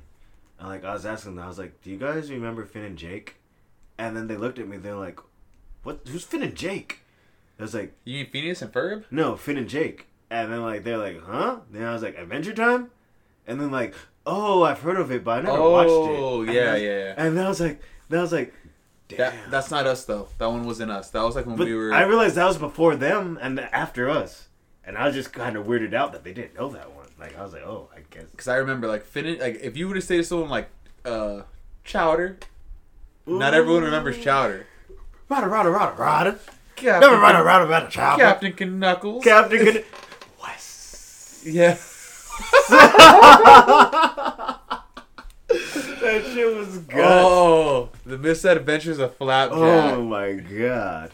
And 0.59 0.69
like 0.69 0.85
I 0.85 0.93
was 0.93 1.07
asking 1.07 1.37
them, 1.37 1.45
I 1.45 1.49
was 1.49 1.59
like, 1.59 1.81
"Do 1.83 1.91
you 1.91 1.97
guys 1.97 2.31
remember 2.31 2.65
Finn 2.65 2.85
and 2.85 2.97
Jake?" 2.99 3.37
And 3.99 4.17
then 4.17 4.27
they 4.29 4.37
looked 4.37 4.59
at 4.59 4.69
me. 4.69 4.77
They're 4.77 4.95
like, 4.95 5.19
"What? 5.83 6.01
Who's 6.09 6.25
Finn 6.25 6.43
and 6.43 6.55
Jake?" 6.55 7.01
I 7.59 7.63
was 7.63 7.73
like, 7.75 7.95
You 8.05 8.17
mean 8.17 8.31
Phineas 8.31 8.63
and 8.63 8.73
Ferb? 8.73 9.05
"No, 9.11 9.37
Finn 9.37 9.57
and 9.57 9.69
Jake." 9.69 10.07
And 10.31 10.53
then 10.53 10.63
like 10.63 10.85
they're 10.85 10.99
like, 10.99 11.23
"Huh?" 11.23 11.61
Then 11.71 11.85
I 11.85 11.93
was 11.93 12.03
like, 12.03 12.19
"Adventure 12.19 12.53
Time." 12.53 12.91
And 13.47 13.61
then 13.61 13.71
like, 13.71 13.95
"Oh, 14.27 14.63
I've 14.65 14.81
heard 14.81 14.99
of 14.99 15.11
it, 15.13 15.23
but 15.25 15.39
I 15.39 15.43
never 15.43 15.71
watched 15.71 15.89
it." 15.91 15.93
Oh, 16.21 16.43
yeah, 16.43 16.53
then- 16.53 16.83
yeah, 16.83 16.89
yeah. 16.89 17.15
And 17.17 17.37
then 17.37 17.47
I 17.47 17.49
was 17.49 17.61
like, 17.61 17.81
then 18.09 18.19
I 18.19 18.23
was 18.23 18.33
like, 18.33 18.53
"Damn." 18.53 18.64
That 19.17 19.35
that's 19.51 19.71
not 19.71 19.87
us 19.87 20.05
though. 20.05 20.29
That 20.39 20.47
one 20.51 20.65
wasn't 20.65 20.91
us. 20.91 21.11
That 21.11 21.23
was 21.23 21.35
like 21.37 21.47
when 21.47 21.57
But 21.57 21.67
we 21.67 21.75
were. 21.75 21.93
I 21.93 22.03
realized 22.03 22.35
that 22.37 22.47
was 22.47 22.59
before 22.59 22.97
them 22.97 23.39
and 23.41 23.59
after 23.61 24.09
us, 24.11 24.49
and 24.85 24.97
I 24.99 25.07
was 25.07 25.15
just 25.15 25.33
kind 25.33 25.57
of 25.57 25.67
weirded 25.67 25.95
out 25.95 26.13
that 26.13 26.25
they 26.25 26.33
didn't 26.33 26.55
know 26.55 26.69
that 26.71 26.93
one. 26.95 27.07
Like 27.19 27.39
I 27.39 27.43
was 27.43 27.53
like, 27.53 27.63
oh, 27.63 27.89
I 27.95 28.01
guess. 28.11 28.25
Because 28.31 28.49
I 28.49 28.57
remember 28.57 28.87
like 28.89 29.05
Finn. 29.05 29.39
Like 29.39 29.61
if 29.63 29.77
you 29.77 29.89
were 29.89 29.95
to 29.95 30.01
say 30.03 30.17
to 30.19 30.25
someone 30.25 30.49
like 30.51 30.69
uh, 31.05 31.43
Chowder, 31.85 32.39
not 33.27 33.55
everyone 33.55 33.83
remembers 33.85 34.19
Chowder. 34.19 34.67
Rada 35.29 35.49
rada 35.49 35.71
rada 35.71 35.97
rada. 35.97 36.39
Captain, 36.77 37.09
Never 37.09 37.23
rada 37.23 37.43
rada 37.43 37.67
rada 37.67 37.89
chopper. 37.89 38.23
Captain 38.23 38.53
K'nuckles. 38.53 39.23
Captain. 39.23 39.59
Good. 39.65 39.85
West. 40.43 41.47
yeah. 41.47 41.77
That 46.05 46.23
shit 46.27 46.57
was 46.57 46.79
good. 46.79 47.01
Oh, 47.05 47.89
the 48.05 48.19
misadventures 48.19 48.99
of 48.99 49.17
Flapjack. 49.17 49.57
Oh 49.59 50.03
my 50.03 50.33
god. 50.35 51.11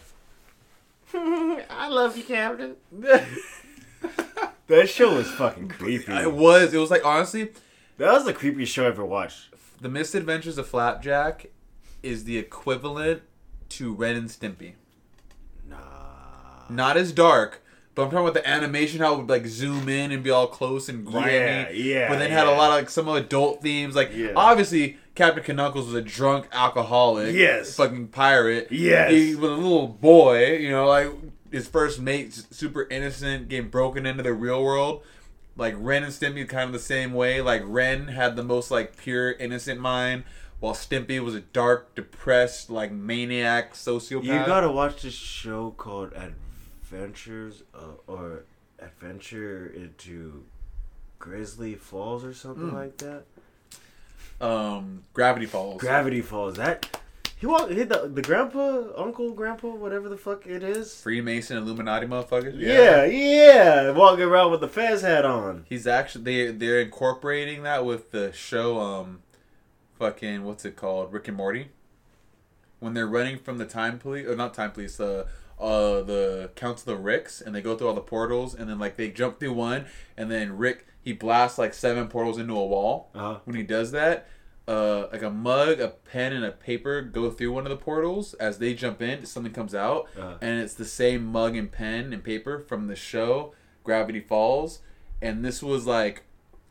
I 1.13 1.87
love 1.89 2.17
you, 2.17 2.23
Captain. 2.23 2.75
that 4.67 4.89
show 4.89 5.15
was 5.15 5.29
fucking 5.31 5.69
creepy. 5.69 6.11
It 6.11 6.33
was. 6.33 6.73
It 6.73 6.77
was 6.77 6.91
like 6.91 7.05
honestly, 7.05 7.51
That 7.97 8.11
was 8.13 8.25
the 8.25 8.33
creepiest 8.33 8.67
show 8.67 8.83
I 8.85 8.87
ever 8.87 9.05
watched. 9.05 9.49
the 9.79 9.89
misadventures 9.89 10.57
of 10.57 10.67
Flapjack 10.67 11.47
is 12.03 12.23
the 12.25 12.37
equivalent 12.37 13.21
to 13.69 13.93
Ren 13.93 14.15
and 14.15 14.29
Stimpy. 14.29 14.73
Nah. 15.69 15.77
Not 16.69 16.97
as 16.97 17.11
dark, 17.11 17.60
but 17.95 18.03
I'm 18.03 18.09
talking 18.09 18.27
about 18.27 18.33
the 18.35 18.47
animation 18.49 18.99
how 18.99 19.13
it 19.15 19.17
would 19.19 19.29
like 19.29 19.45
zoom 19.47 19.89
in 19.89 20.11
and 20.11 20.23
be 20.23 20.29
all 20.29 20.47
close 20.47 20.87
and 20.89 21.05
grimy. 21.05 21.33
Yeah, 21.33 21.69
yeah, 21.71 22.09
But 22.09 22.19
then 22.19 22.31
had 22.31 22.47
a 22.47 22.51
lot 22.51 22.69
of 22.71 22.75
like 22.77 22.89
some 22.89 23.07
adult 23.09 23.61
themes. 23.61 23.95
Like 23.95 24.11
Yeah. 24.15 24.31
obviously 24.35 24.97
Captain 25.15 25.43
K'nuckles 25.43 25.85
was 25.87 25.93
a 25.93 26.01
drunk 26.01 26.47
alcoholic. 26.53 27.35
Yes. 27.35 27.75
Fucking 27.75 28.07
pirate. 28.07 28.67
Yes. 28.71 29.11
He 29.11 29.35
was 29.35 29.51
a 29.51 29.55
little 29.55 29.87
boy, 29.87 30.55
you 30.57 30.69
know, 30.71 30.87
like 30.87 31.11
his 31.51 31.67
first 31.67 31.99
mate's 31.99 32.47
super 32.49 32.87
innocent, 32.89 33.49
getting 33.49 33.69
broken 33.69 34.05
into 34.05 34.23
the 34.23 34.33
real 34.33 34.63
world. 34.63 35.03
Like 35.57 35.75
Ren 35.77 36.03
and 36.03 36.13
Stimpy 36.13 36.47
kind 36.47 36.67
of 36.67 36.71
the 36.73 36.79
same 36.79 37.13
way. 37.13 37.41
Like 37.41 37.61
Ren 37.65 38.07
had 38.07 38.37
the 38.37 38.43
most 38.43 38.71
like 38.71 38.95
pure 38.95 39.33
innocent 39.33 39.81
mind, 39.81 40.23
while 40.61 40.73
Stimpy 40.73 41.19
was 41.19 41.35
a 41.35 41.41
dark, 41.41 41.93
depressed, 41.93 42.69
like 42.69 42.91
maniac 42.93 43.73
sociopath. 43.73 44.23
You 44.23 44.45
gotta 44.45 44.71
watch 44.71 45.01
this 45.01 45.13
show 45.13 45.71
called 45.71 46.13
Adventures 46.91 47.63
uh, 47.73 47.93
or 48.07 48.43
Adventure 48.79 49.71
into 49.75 50.43
Grizzly 51.19 51.75
Falls 51.75 52.23
or 52.25 52.33
something 52.33 52.69
Hmm. 52.69 52.75
like 52.75 52.97
that. 52.97 53.23
um 54.45 55.03
Gravity 55.13 55.45
Falls. 55.45 55.79
Gravity 55.79 56.21
Falls. 56.21 56.55
That 56.57 56.97
he 57.37 57.45
walked. 57.47 57.71
He, 57.71 57.83
the, 57.83 58.07
the 58.13 58.21
grandpa, 58.21 58.83
uncle, 58.97 59.31
grandpa, 59.31 59.69
whatever 59.69 60.09
the 60.09 60.17
fuck 60.17 60.45
it 60.45 60.61
is. 60.63 60.99
Freemason 61.01 61.57
Illuminati 61.57 62.07
motherfuckers. 62.07 62.53
Yeah, 62.59 63.05
yeah, 63.05 63.91
walking 63.91 64.25
around 64.25 64.51
with 64.51 64.61
the 64.61 64.67
Fez 64.67 65.01
hat 65.01 65.25
on. 65.25 65.65
He's 65.69 65.87
actually 65.87 66.23
they 66.23 66.51
they're 66.51 66.81
incorporating 66.81 67.63
that 67.63 67.85
with 67.85 68.11
the 68.11 68.33
show 68.33 68.79
um 68.79 69.21
fucking 69.97 70.43
what's 70.43 70.65
it 70.65 70.75
called? 70.75 71.13
Rick 71.13 71.27
and 71.29 71.37
Morty. 71.37 71.69
When 72.79 72.95
they're 72.95 73.07
running 73.07 73.37
from 73.37 73.59
the 73.59 73.65
time 73.65 73.99
police 73.99 74.27
or 74.27 74.35
not 74.35 74.53
time 74.55 74.71
police, 74.71 74.99
uh 74.99 75.27
uh 75.61 76.01
the 76.01 76.49
Council 76.55 76.93
of 76.93 77.03
Ricks 77.03 77.39
and 77.41 77.53
they 77.55 77.61
go 77.61 77.77
through 77.77 77.87
all 77.87 77.93
the 77.93 78.01
portals 78.01 78.55
and 78.55 78.69
then 78.69 78.79
like 78.79 78.95
they 78.97 79.09
jump 79.09 79.39
through 79.39 79.53
one 79.53 79.85
and 80.17 80.29
then 80.31 80.57
Rick 80.57 80.87
he 81.01 81.13
blasts 81.13 81.57
like 81.57 81.73
seven 81.73 82.07
portals 82.07 82.37
into 82.37 82.53
a 82.57 82.65
wall. 82.65 83.09
Uh-huh. 83.15 83.39
When 83.45 83.55
he 83.55 83.63
does 83.63 83.91
that, 83.91 84.27
uh 84.67 85.07
like 85.11 85.23
a 85.23 85.29
mug, 85.31 85.79
a 85.79 85.89
pen, 85.89 86.33
and 86.33 86.45
a 86.45 86.51
paper 86.51 87.01
go 87.01 87.29
through 87.31 87.51
one 87.53 87.65
of 87.65 87.69
the 87.69 87.77
portals. 87.77 88.33
As 88.35 88.57
they 88.59 88.73
jump 88.73 89.01
in, 89.01 89.25
something 89.25 89.53
comes 89.53 89.73
out, 89.75 90.07
Uh-huh. 90.17 90.37
and 90.41 90.59
it's 90.61 90.73
the 90.75 90.85
same 90.85 91.25
mug 91.25 91.55
and 91.55 91.71
pen 91.71 92.13
and 92.13 92.23
paper 92.23 92.59
from 92.59 92.87
the 92.87 92.95
show 92.95 93.53
Gravity 93.83 94.19
Falls. 94.19 94.79
And 95.21 95.43
this 95.43 95.61
was 95.63 95.85
like 95.87 96.23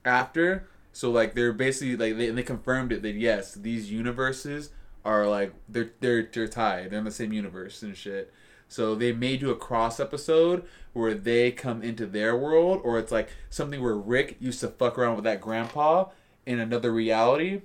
after, 0.05 0.69
so 0.93 1.11
like 1.11 1.35
they're 1.35 1.53
basically 1.53 1.97
like 1.97 2.17
they, 2.19 2.29
and 2.29 2.39
they 2.39 2.43
confirmed 2.43 2.93
it 2.93 3.03
that 3.03 3.15
yes, 3.15 3.55
these 3.55 3.91
universes 3.91 4.71
are 5.05 5.27
like 5.27 5.53
they're 5.69 5.91
they're 6.01 6.29
they're 6.33 6.49
tied. 6.49 6.91
They're 6.91 6.99
in 6.99 7.05
the 7.05 7.11
same 7.11 7.33
universe 7.33 7.83
and 7.83 7.97
shit. 7.97 8.33
So 8.71 8.95
they 8.95 9.13
may 9.13 9.37
do 9.37 9.51
a 9.51 9.57
cross 9.57 10.01
episode 10.01 10.65
where 10.95 11.13
they 11.13 11.51
come 11.51 11.83
into 11.83 12.07
their 12.07 12.37
world, 12.37 12.81
or 12.85 12.99
it's 12.99 13.13
like 13.13 13.29
something 13.51 13.83
where 13.83 13.95
Rick 13.97 14.37
used 14.41 14.61
to 14.61 14.69
fuck 14.69 14.97
around 14.97 15.17
with 15.17 15.25
that 15.25 15.41
grandpa 15.41 16.07
in 16.47 16.59
another 16.59 16.93
reality. 16.93 17.63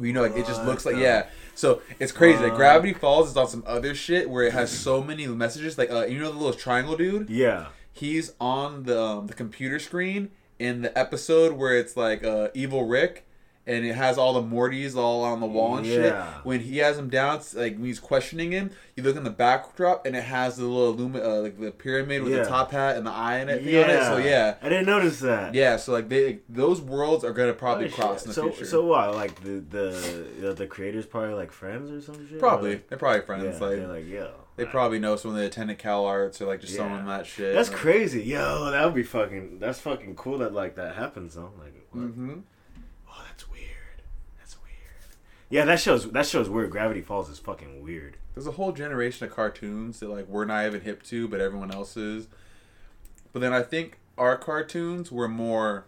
You 0.00 0.12
know, 0.12 0.22
like 0.22 0.36
it 0.36 0.44
just 0.46 0.62
looks 0.64 0.84
like 0.84 0.96
yeah. 0.96 1.28
So 1.54 1.80
it's 2.00 2.10
crazy. 2.12 2.42
Like? 2.42 2.56
Gravity 2.56 2.92
Falls 2.94 3.30
is 3.30 3.36
on 3.36 3.46
some 3.46 3.62
other 3.64 3.94
shit 3.94 4.28
where 4.28 4.44
it 4.44 4.52
has 4.52 4.76
so 4.76 5.00
many 5.02 5.26
messages. 5.28 5.78
Like 5.78 5.90
uh, 5.90 6.06
you 6.06 6.18
know 6.18 6.30
the 6.32 6.36
little 6.36 6.52
triangle 6.52 6.96
dude 6.96 7.30
Yeah. 7.30 7.66
he's 7.92 8.32
on 8.40 8.82
the 8.82 9.00
um, 9.00 9.26
the 9.28 9.34
computer 9.34 9.78
screen 9.78 10.30
in 10.58 10.82
the 10.82 10.96
episode 10.98 11.52
where 11.52 11.78
it's 11.78 11.96
like 11.96 12.24
uh, 12.24 12.48
evil 12.54 12.86
Rick, 12.88 13.24
and 13.66 13.84
it 13.86 13.94
has 13.94 14.18
all 14.18 14.34
the 14.34 14.42
Mortys 14.42 14.94
all 14.94 15.24
on 15.24 15.40
the 15.40 15.46
wall 15.46 15.76
and 15.78 15.86
shit. 15.86 16.14
When 16.42 16.60
he 16.60 16.78
has 16.78 16.98
him 16.98 17.08
down, 17.08 17.40
like 17.54 17.76
when 17.76 17.86
he's 17.86 17.98
questioning 18.00 18.52
him, 18.52 18.70
you 18.96 19.02
look 19.02 19.16
in 19.16 19.24
the 19.24 19.30
backdrop 19.30 20.04
and 20.04 20.14
it 20.14 20.24
has 20.24 20.56
the 20.58 20.64
little 20.66 20.94
illumi- 20.94 21.24
uh, 21.24 21.40
like 21.40 21.58
the 21.58 21.70
pyramid 21.70 22.22
with 22.22 22.32
Yeah. 22.32 22.42
the 22.42 22.48
top 22.48 22.72
hat 22.72 22.96
and 22.96 23.06
the 23.06 23.10
eye 23.10 23.38
in 23.40 23.48
it. 23.48 23.60
on 23.62 23.66
it. 23.90 24.04
So 24.04 24.16
yeah. 24.18 24.56
I 24.62 24.68
didn't 24.68 24.86
notice 24.86 25.20
that. 25.20 25.54
Yeah, 25.54 25.76
so 25.76 25.92
like 25.92 26.08
they 26.08 26.40
those 26.48 26.80
worlds 26.80 27.24
are 27.24 27.32
gonna 27.32 27.54
probably 27.54 27.86
Oh, 27.86 27.88
shit. 27.88 27.96
cross 27.98 28.22
in 28.24 28.28
the 28.28 28.34
so, 28.34 28.50
future. 28.50 28.66
So 28.66 28.84
what? 28.84 29.14
Like 29.14 29.40
the 29.42 29.60
the 29.70 30.26
the, 30.40 30.52
the 30.54 30.66
creators 30.66 31.06
probably 31.06 31.34
like 31.34 31.50
friends 31.52 31.90
or 31.90 32.00
some 32.00 32.28
shit. 32.28 32.38
Probably 32.38 32.72
like- 32.72 32.88
they're 32.88 32.98
probably 32.98 33.22
friends. 33.22 33.44
Yeah, 33.44 33.66
like 33.66 33.76
they're 33.78 33.88
like 33.88 34.06
yo. 34.06 34.30
they 34.56 34.66
probably 34.66 34.98
know 34.98 35.16
some 35.16 35.30
of 35.30 35.36
the 35.38 35.46
attendant 35.46 35.78
CalArts 35.78 36.40
or 36.40 36.44
like 36.46 36.60
just 36.60 36.74
Yeah. 36.74 36.80
some 36.80 36.92
of 36.92 37.06
that 37.06 37.26
shit. 37.26 37.54
That's 37.54 37.70
Like, 37.70 37.78
crazy, 37.78 38.22
yo. 38.22 38.70
That 38.70 38.84
would 38.84 38.94
be 38.94 39.02
fucking. 39.02 39.58
That's 39.58 39.80
fucking 39.80 40.16
cool 40.16 40.36
that 40.38 40.52
like 40.52 40.76
that 40.76 40.96
happens 40.96 41.34
though. 41.34 41.50
Like, 41.58 41.74
what? 41.90 42.04
Mhm. 42.16 42.42
oh, 43.08 43.22
that's 43.26 43.50
weird. 43.50 44.02
That's 44.38 44.56
weird. 44.62 44.74
Yeah, 45.54 45.64
that 45.66 45.78
shows. 45.78 46.10
That 46.10 46.26
shows 46.26 46.48
weird. 46.48 46.70
Gravity 46.70 47.00
Falls 47.00 47.30
is 47.30 47.38
fucking 47.38 47.80
weird. 47.80 48.16
There's 48.34 48.48
a 48.48 48.50
whole 48.50 48.72
generation 48.72 49.24
of 49.28 49.32
cartoons 49.32 50.00
that 50.00 50.10
like 50.10 50.26
we're 50.26 50.44
not 50.46 50.66
even 50.66 50.80
hip 50.80 51.04
to, 51.04 51.28
but 51.28 51.40
everyone 51.40 51.70
else 51.70 51.96
is. 51.96 52.26
But 53.32 53.38
then 53.38 53.52
I 53.52 53.62
think 53.62 53.98
our 54.18 54.36
cartoons 54.36 55.12
were 55.12 55.28
more 55.28 55.84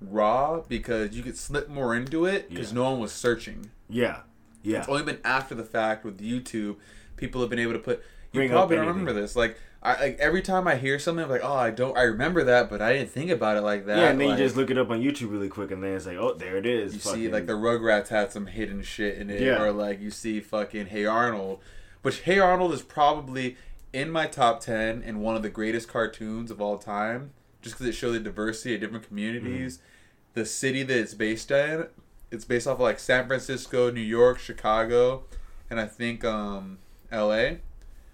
raw 0.00 0.60
because 0.66 1.14
you 1.14 1.22
could 1.22 1.36
slip 1.36 1.68
more 1.68 1.94
into 1.94 2.24
it 2.24 2.48
because 2.48 2.70
Yeah. 2.70 2.76
no 2.76 2.90
one 2.92 2.98
was 3.00 3.12
searching. 3.12 3.70
Yeah, 3.90 4.20
yeah. 4.62 4.78
It's 4.78 4.88
only 4.88 5.02
been 5.02 5.20
after 5.22 5.54
the 5.54 5.64
fact 5.64 6.02
with 6.02 6.18
YouTube, 6.18 6.76
people 7.18 7.42
have 7.42 7.50
been 7.50 7.58
able 7.58 7.74
to 7.74 7.78
put. 7.78 8.02
You 8.32 8.38
Bring 8.38 8.50
probably 8.50 8.76
don't 8.76 8.86
remember 8.86 9.12
this. 9.12 9.36
Like, 9.36 9.58
I 9.82 9.98
like 10.00 10.18
every 10.18 10.42
time 10.42 10.68
I 10.68 10.76
hear 10.76 10.98
something, 10.98 11.24
I'm 11.24 11.30
like, 11.30 11.40
oh, 11.42 11.54
I 11.54 11.70
don't, 11.70 11.96
I 11.96 12.02
remember 12.02 12.44
that, 12.44 12.68
but 12.68 12.82
I 12.82 12.92
didn't 12.92 13.10
think 13.12 13.30
about 13.30 13.56
it 13.56 13.62
like 13.62 13.86
that. 13.86 13.96
yeah, 13.98 14.08
and 14.10 14.20
then 14.20 14.28
Like, 14.30 14.38
you 14.38 14.44
just 14.44 14.56
look 14.56 14.70
it 14.70 14.76
up 14.76 14.90
on 14.90 15.00
YouTube 15.02 15.30
really 15.30 15.48
quick, 15.48 15.70
and 15.70 15.82
then 15.82 15.94
it's 15.94 16.04
like, 16.06 16.18
oh, 16.18 16.34
there 16.34 16.56
it 16.58 16.66
is. 16.66 16.92
you 16.92 17.00
see 17.00 17.28
like 17.28 17.46
the 17.46 17.54
Rugrats 17.54 18.08
had 18.08 18.30
some 18.30 18.46
hidden 18.46 18.82
shit 18.82 19.16
in 19.16 19.30
it, 19.30 19.40
Yeah. 19.40 19.62
or 19.62 19.72
like 19.72 19.98
you 20.00 20.10
see 20.10 20.40
fucking 20.40 20.86
Hey 20.86 21.06
Arnold, 21.06 21.60
which 22.02 22.20
Hey 22.20 22.38
Arnold 22.38 22.74
is 22.74 22.82
probably 22.82 23.56
in 23.92 24.10
my 24.10 24.26
top 24.26 24.60
ten 24.60 25.02
and 25.02 25.22
one 25.22 25.34
of 25.34 25.42
the 25.42 25.48
greatest 25.48 25.88
cartoons 25.88 26.50
of 26.50 26.60
all 26.60 26.76
time, 26.76 27.30
just 27.62 27.74
because 27.76 27.86
it 27.86 27.92
showed 27.92 28.12
the 28.12 28.20
diversity 28.20 28.74
of 28.74 28.80
different 28.82 29.06
communities, 29.08 29.78
Mm-hmm. 29.78 30.40
the 30.40 30.44
city 30.46 30.82
that 30.82 30.98
it's 30.98 31.14
based 31.14 31.50
in. 31.50 31.86
It's 32.30 32.44
based 32.44 32.66
off 32.66 32.74
of 32.74 32.80
like 32.80 32.98
San 33.00 33.26
Francisco, 33.26 33.90
New 33.90 34.00
York, 34.02 34.38
Chicago, 34.38 35.24
and 35.70 35.80
I 35.80 35.86
think 35.86 36.22
um 36.24 36.78
L.A. 37.10 37.60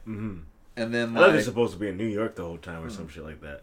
Mhm. 0.09 0.43
And 0.77 0.93
then 0.95 1.11
I 1.17 1.21
thought 1.21 1.27
they're 1.29 1.37
like 1.37 1.45
supposed 1.45 1.73
to 1.73 1.79
be 1.79 1.89
in 1.89 1.97
New 1.97 2.07
York 2.07 2.37
the 2.37 2.45
whole 2.45 2.59
time 2.59 2.83
or 2.85 2.89
Mm. 2.89 2.97
some 2.97 3.09
shit 3.09 3.25
like 3.25 3.41
that. 3.41 3.63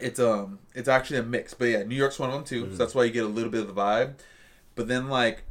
it's 0.00 0.18
um 0.18 0.58
it's 0.74 0.88
actually 0.88 1.18
a 1.18 1.22
mix 1.22 1.54
but 1.54 1.66
yeah 1.66 1.82
new 1.84 1.94
york's 1.94 2.18
one 2.18 2.28
of 2.28 2.34
them 2.34 2.42
too 2.44 2.62
Mm-hmm. 2.64 2.72
so 2.72 2.78
that's 2.78 2.94
why 2.96 3.04
you 3.04 3.12
get 3.12 3.22
a 3.22 3.28
little 3.28 3.50
bit 3.50 3.60
of 3.60 3.68
the 3.68 3.80
vibe 3.80 4.14
but 4.74 4.88
then 4.88 5.08
like 5.08 5.44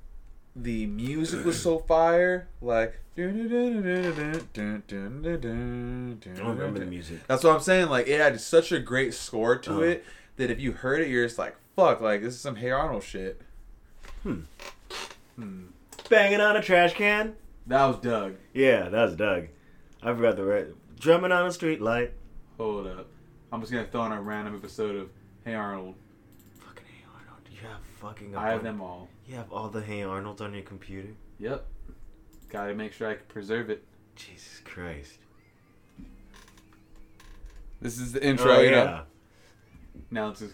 the 0.53 0.85
music 0.87 1.45
was 1.45 1.57
so 1.61 1.79
fire 1.79 2.49
like 2.61 2.99
i 3.17 3.21
remember 6.41 6.79
the 6.79 6.85
music. 6.85 7.19
that's 7.27 7.43
what 7.43 7.55
i'm 7.55 7.61
saying 7.61 7.87
like 7.89 8.07
it 8.07 8.19
had 8.19 8.39
such 8.41 8.71
a 8.71 8.79
great 8.79 9.13
score 9.13 9.55
to 9.57 9.71
Uh-huh. 9.71 9.81
it 9.81 10.05
that 10.37 10.49
if 10.51 10.59
you 10.59 10.71
heard 10.73 10.99
it 11.01 11.07
you're 11.07 11.25
just 11.25 11.37
like 11.37 11.55
fuck 11.75 12.01
like 12.01 12.21
this 12.21 12.33
is 12.33 12.39
some 12.41 12.55
hey 12.57 12.71
arnold 12.71 13.03
shit 13.03 13.41
Hmm. 14.23 14.41
Hmm. 15.35 15.63
Banging 16.09 16.39
on 16.41 16.55
a 16.55 16.61
trash 16.61 16.93
can. 16.93 17.35
that 17.67 17.85
was 17.85 17.97
doug 17.97 18.35
Yeah, 18.53 18.89
that 18.89 19.05
was 19.05 19.15
Doug. 19.15 19.47
I 20.01 20.13
forgot 20.13 20.35
the 20.35 20.43
red. 20.43 20.73
Drumming 21.03 21.33
on 21.33 21.45
a 21.45 21.51
street 21.51 21.81
light. 21.81 22.13
hold 22.57 22.87
up 22.87 23.07
i'm 23.51 23.59
just 23.59 23.73
gonna 23.73 23.85
throw 23.85 24.05
in 24.05 24.13
a 24.13 24.21
random 24.21 24.55
episode 24.55 24.95
of 24.95 25.09
hey 25.43 25.53
arnold 25.53 25.95
Fucking 26.59 26.85
Hey 26.85 27.03
Arnold. 27.13 27.41
You 27.51 27.67
have 27.67 27.81
fucking. 27.99 28.35
a 28.35 28.39
i 28.39 28.49
have 28.51 28.63
them 28.63 28.79
all 28.81 29.09
You 29.27 29.35
have 29.35 29.51
all 29.51 29.67
the 29.67 29.81
Hey 29.81 30.03
Arnolds 30.03 30.39
on 30.41 30.53
your 30.53 30.63
computer. 30.63 31.09
yep 31.39 31.65
gotta 32.47 32.73
make 32.73 32.93
sure 32.93 33.09
i 33.09 33.15
can 33.15 33.25
preserve 33.27 33.69
it 33.69 33.83
Jesus 34.15 34.61
Christ. 34.63 35.17
this 37.81 37.99
is 37.99 38.13
the 38.13 38.25
intro 38.25 38.53
Oh, 38.53 38.61
you 38.61 38.71
know 38.71 38.83
yeah. 38.85 39.01
now 40.09 40.29
it's 40.29 40.39
just 40.39 40.53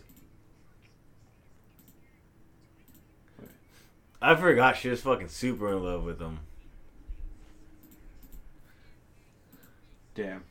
I 4.21 4.35
forgot 4.35 4.77
she 4.77 4.89
was 4.89 5.01
fucking 5.01 5.29
super 5.29 5.71
in 5.71 5.81
love 5.83 6.03
with 6.03 6.19
him. 6.19 6.39
Damn 10.23 10.43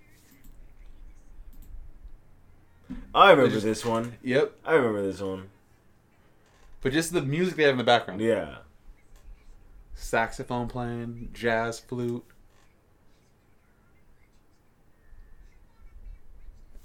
I 3.15 3.31
remember 3.33 3.51
just- 3.53 3.65
this 3.67 3.85
one. 3.85 4.15
yep 4.23 4.53
I 4.65 4.73
remember 4.75 5.03
this 5.03 5.21
one. 5.21 5.51
But 6.81 6.93
just 6.93 7.13
the 7.13 7.21
music 7.23 7.57
they 7.57 7.65
have 7.65 7.73
in 7.73 7.79
the 7.79 7.85
background. 7.85 8.21
Yeah. 8.21 8.59
Saxophone 9.95 10.69
playing, 10.69 11.31
jazz 11.35 11.81
flute. 11.81 12.25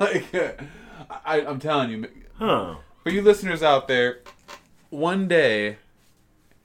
like, 0.00 0.24
I, 1.24 1.40
I'm 1.42 1.58
telling 1.60 1.90
you, 1.90 2.08
Huh. 2.38 2.76
for 3.02 3.10
you 3.10 3.22
listeners 3.22 3.62
out 3.62 3.86
there, 3.86 4.20
one 4.90 5.28
day 5.28 5.76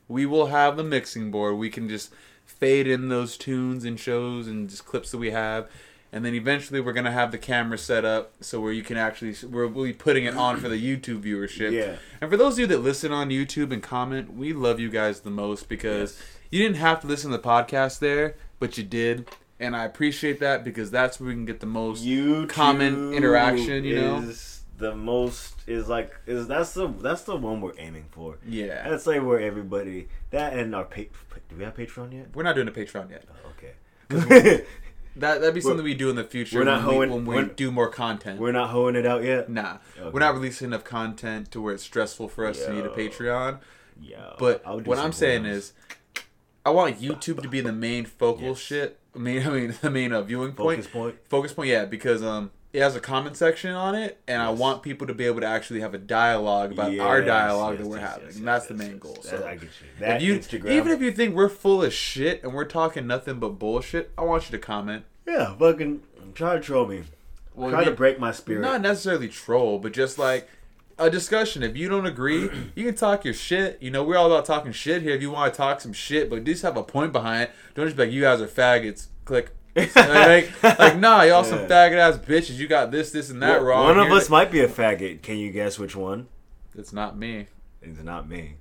we 0.08 0.26
will 0.26 0.48
have 0.48 0.78
the 0.78 0.84
mixing 0.84 1.30
board. 1.32 1.58
We 1.58 1.70
can 1.70 1.88
just 1.90 2.12
fade 2.60 2.88
in 2.88 3.10
those 3.10 3.38
tunes 3.38 3.86
and 3.86 4.00
shows 4.00 4.48
and 4.48 4.70
just 4.70 4.86
clips 4.86 5.12
that 5.12 5.18
we 5.18 5.32
have. 5.32 5.70
And 6.12 6.26
then 6.26 6.34
eventually 6.34 6.82
we're 6.82 6.94
gonna 6.94 7.12
have 7.12 7.32
the 7.32 7.38
camera 7.38 7.78
set 7.78 8.04
up 8.04 8.34
so 8.42 8.60
where 8.60 8.72
you 8.72 8.82
can 8.84 8.98
actually 8.98 9.36
we're, 9.48 9.68
we'll 9.68 9.86
be 9.86 9.94
putting 9.94 10.26
it 10.26 10.36
on 10.36 10.58
for 10.58 10.68
the 10.68 10.76
YouTube 10.76 11.22
viewership. 11.24 11.72
Yeah. 11.72 11.98
And 12.20 12.32
for 12.32 12.38
those 12.38 12.54
of 12.54 12.60
you 12.60 12.68
that 12.68 12.80
listen 12.80 13.12
on 13.12 13.30
YouTube 13.30 13.72
and 13.72 13.82
comment, 13.84 14.34
we 14.36 14.52
love 14.52 14.80
you 14.80 14.90
guys 14.90 15.20
the 15.22 15.30
most 15.30 15.70
because 15.70 16.18
Yes. 16.18 16.24
you 16.50 16.64
didn't 16.64 16.78
have 16.78 17.00
to 17.02 17.08
listen 17.08 17.30
to 17.32 17.38
the 17.38 17.44
podcast 17.44 18.00
there, 18.00 18.36
but 18.60 18.78
you 18.78 18.84
did. 18.84 19.28
And 19.60 19.76
I 19.76 19.84
appreciate 19.86 20.40
that 20.40 20.64
because 20.64 20.90
that's 20.90 21.20
where 21.20 21.28
we 21.28 21.34
can 21.36 21.46
get 21.46 21.60
the 21.60 21.66
most 21.68 22.02
You 22.04 22.48
comment 22.48 23.14
interaction, 23.14 23.84
you 23.84 23.96
know? 24.02 24.32
The 24.80 24.96
most 24.96 25.56
is 25.68 25.88
like 25.88 26.14
is 26.26 26.48
that's 26.48 26.74
the 26.74 26.88
that's 26.88 27.22
the 27.24 27.36
one 27.36 27.62
we're 27.62 27.78
aiming 27.78 28.06
for. 28.12 28.38
Yeah. 28.48 28.90
That's 28.90 29.06
like 29.06 29.22
where 29.24 29.40
everybody 29.40 30.08
that 30.32 30.54
and 30.54 30.74
our 30.76 30.86
pa- 30.86 31.02
do 31.50 31.56
we 31.58 31.64
have 31.64 31.76
Patreon 31.76 32.14
yet? 32.14 32.28
We're 32.36 32.44
not 32.44 32.56
doing 32.56 32.68
a 32.68 32.72
Patreon 32.72 33.12
yet. 33.12 33.24
Oh, 33.30 33.52
okay. 34.16 34.66
That 35.16 35.42
that'd 35.42 35.56
be 35.56 35.60
something 35.60 35.84
we 35.84 35.96
do 35.96 36.10
in 36.10 36.16
the 36.16 36.24
future 36.24 36.60
we're 36.60 36.64
not 36.66 36.86
when, 36.86 37.10
hoeing- 37.10 37.26
we, 37.26 37.36
when 37.36 37.48
we 37.50 37.54
do 37.56 37.72
more 37.72 37.90
content. 37.90 38.40
we're 38.40 38.52
not 38.54 38.70
hoeing 38.70 38.96
it 38.96 39.06
out 39.06 39.24
yet. 39.24 39.50
nah, 39.50 39.80
Okay. 40.00 40.10
we're 40.12 40.20
not 40.22 40.34
releasing 40.34 40.68
enough 40.68 40.84
content 40.86 41.52
to 41.52 41.60
where 41.62 41.74
it's 41.74 41.84
stressful 41.84 42.30
for 42.30 42.46
us 42.46 42.64
to 42.64 42.72
need 42.74 42.86
a 42.86 42.90
Patreon. 42.90 43.60
Yeah. 44.00 44.34
But 44.38 44.64
what 44.86 44.98
I'm 44.98 45.12
saying 45.12 45.42
forums. 45.44 45.58
is, 45.58 45.74
I 46.66 46.70
want 46.70 47.02
YouTube 47.02 47.42
to 47.42 47.50
be 47.50 47.60
the 47.60 47.74
main 47.74 48.06
focal 48.06 48.50
Yes. 48.50 48.60
shit. 48.60 49.00
I 49.14 49.20
mean, 49.20 49.42
I 49.46 49.50
mean, 49.50 49.76
the 49.82 49.90
main 49.90 50.14
uh, 50.14 50.22
viewing 50.22 50.54
point. 50.54 50.78
focus 50.86 50.92
point. 50.92 51.16
Focus 51.28 51.54
point, 51.54 51.70
yeah, 51.70 51.84
because 51.86 52.24
um, 52.24 52.52
it 52.72 52.82
has 52.82 52.96
a 52.96 53.00
comment 53.00 53.36
section 53.36 53.72
on 53.74 53.96
it, 53.96 54.22
and 54.28 54.42
I 54.42 54.50
want 54.52 54.84
people 54.84 55.08
to 55.08 55.14
be 55.14 55.26
able 55.26 55.42
to 55.42 55.48
actually 55.48 55.80
have 55.80 55.94
a 55.94 55.98
dialogue 55.98 56.72
about 56.72 56.98
our 57.00 57.22
dialogue 57.22 57.76
yes, 57.76 57.84
that 57.84 57.90
we're 57.90 57.98
yes, 58.00 58.10
having, 58.12 58.26
yes, 58.28 58.36
and 58.36 58.48
that's 58.48 58.64
yes, 58.64 58.68
the 58.68 58.74
main 58.76 58.92
yes, 58.92 59.00
goal. 59.00 59.18
So 59.22 59.38
That- 59.38 59.48
I 59.48 59.54
get 59.56 59.64
you. 59.64 59.70
That 60.00 60.16
if 60.18 60.22
you, 60.22 60.40
Instagram. 60.40 60.72
even 60.72 60.92
if 60.92 61.02
you 61.02 61.12
think 61.12 61.36
we're 61.36 61.50
full 61.50 61.82
of 61.84 61.94
shit 61.94 62.44
and 62.44 62.54
we're 62.54 62.66
talking 62.66 63.08
nothing 63.08 63.40
but 63.40 63.58
bullshit, 63.60 64.12
I 64.18 64.22
want 64.24 64.46
you 64.46 64.52
to 64.52 64.60
comment. 64.60 65.06
yeah, 65.28 65.56
fucking 65.56 66.02
try 66.36 66.56
to 66.56 66.62
troll 66.62 66.86
me. 66.86 67.04
Well, 67.56 67.72
try 67.72 67.84
to 67.84 67.92
break 67.92 68.20
my 68.20 68.32
spirit. 68.32 68.62
Not 68.62 68.82
necessarily 68.82 69.28
troll, 69.28 69.80
but 69.80 69.92
just 69.92 70.18
like 70.20 70.48
a 70.98 71.10
discussion. 71.10 71.64
If 71.64 71.76
you 71.76 71.90
don't 71.90 72.06
agree, 72.06 72.50
you 72.76 72.86
can 72.86 72.96
talk 72.96 73.26
your 73.26 73.34
shit. 73.34 73.82
You 73.82 73.90
know, 73.90 74.04
we're 74.04 74.18
all 74.18 74.32
about 74.32 74.46
talking 74.46 74.72
shit 74.72 75.02
here. 75.02 75.16
If 75.16 75.22
you 75.22 75.32
want 75.32 75.54
to 75.54 75.58
talk 75.58 75.82
some 75.82 75.94
shit, 75.94 76.30
but 76.30 76.44
just 76.44 76.62
have 76.62 76.78
a 76.78 76.84
point 76.84 77.12
behind 77.12 77.44
it. 77.44 77.52
Don't 77.74 77.88
just 77.88 77.98
be 77.98 78.06
like, 78.06 78.14
you 78.14 78.22
guys 78.22 78.42
are 78.42 78.48
faggots. 78.48 79.08
Click. 79.26 79.56
Like, 79.76 80.64
like, 80.80 80.98
nah, 80.98 81.22
y'all 81.24 81.44
some 81.44 81.60
faggot 81.60 81.98
ass 81.98 82.18
bitches. 82.18 82.58
You 82.58 82.68
got 82.68 82.92
this, 82.92 83.12
this, 83.12 83.30
and 83.30 83.42
that 83.42 83.58
One- 83.60 83.66
wrong. 83.68 83.84
One 83.86 84.00
of 84.00 84.08
Here- 84.08 84.18
us 84.18 84.30
might 84.30 84.52
be 84.52 84.60
a 84.62 84.68
faggot. 84.68 85.22
Can 85.22 85.38
you 85.38 85.52
guess 85.52 85.78
which 85.80 85.96
one? 85.96 86.28
It's 86.78 86.94
not 86.94 87.18
me. 87.18 87.48
It's 87.82 88.02
not 88.04 88.28
me. 88.30 88.56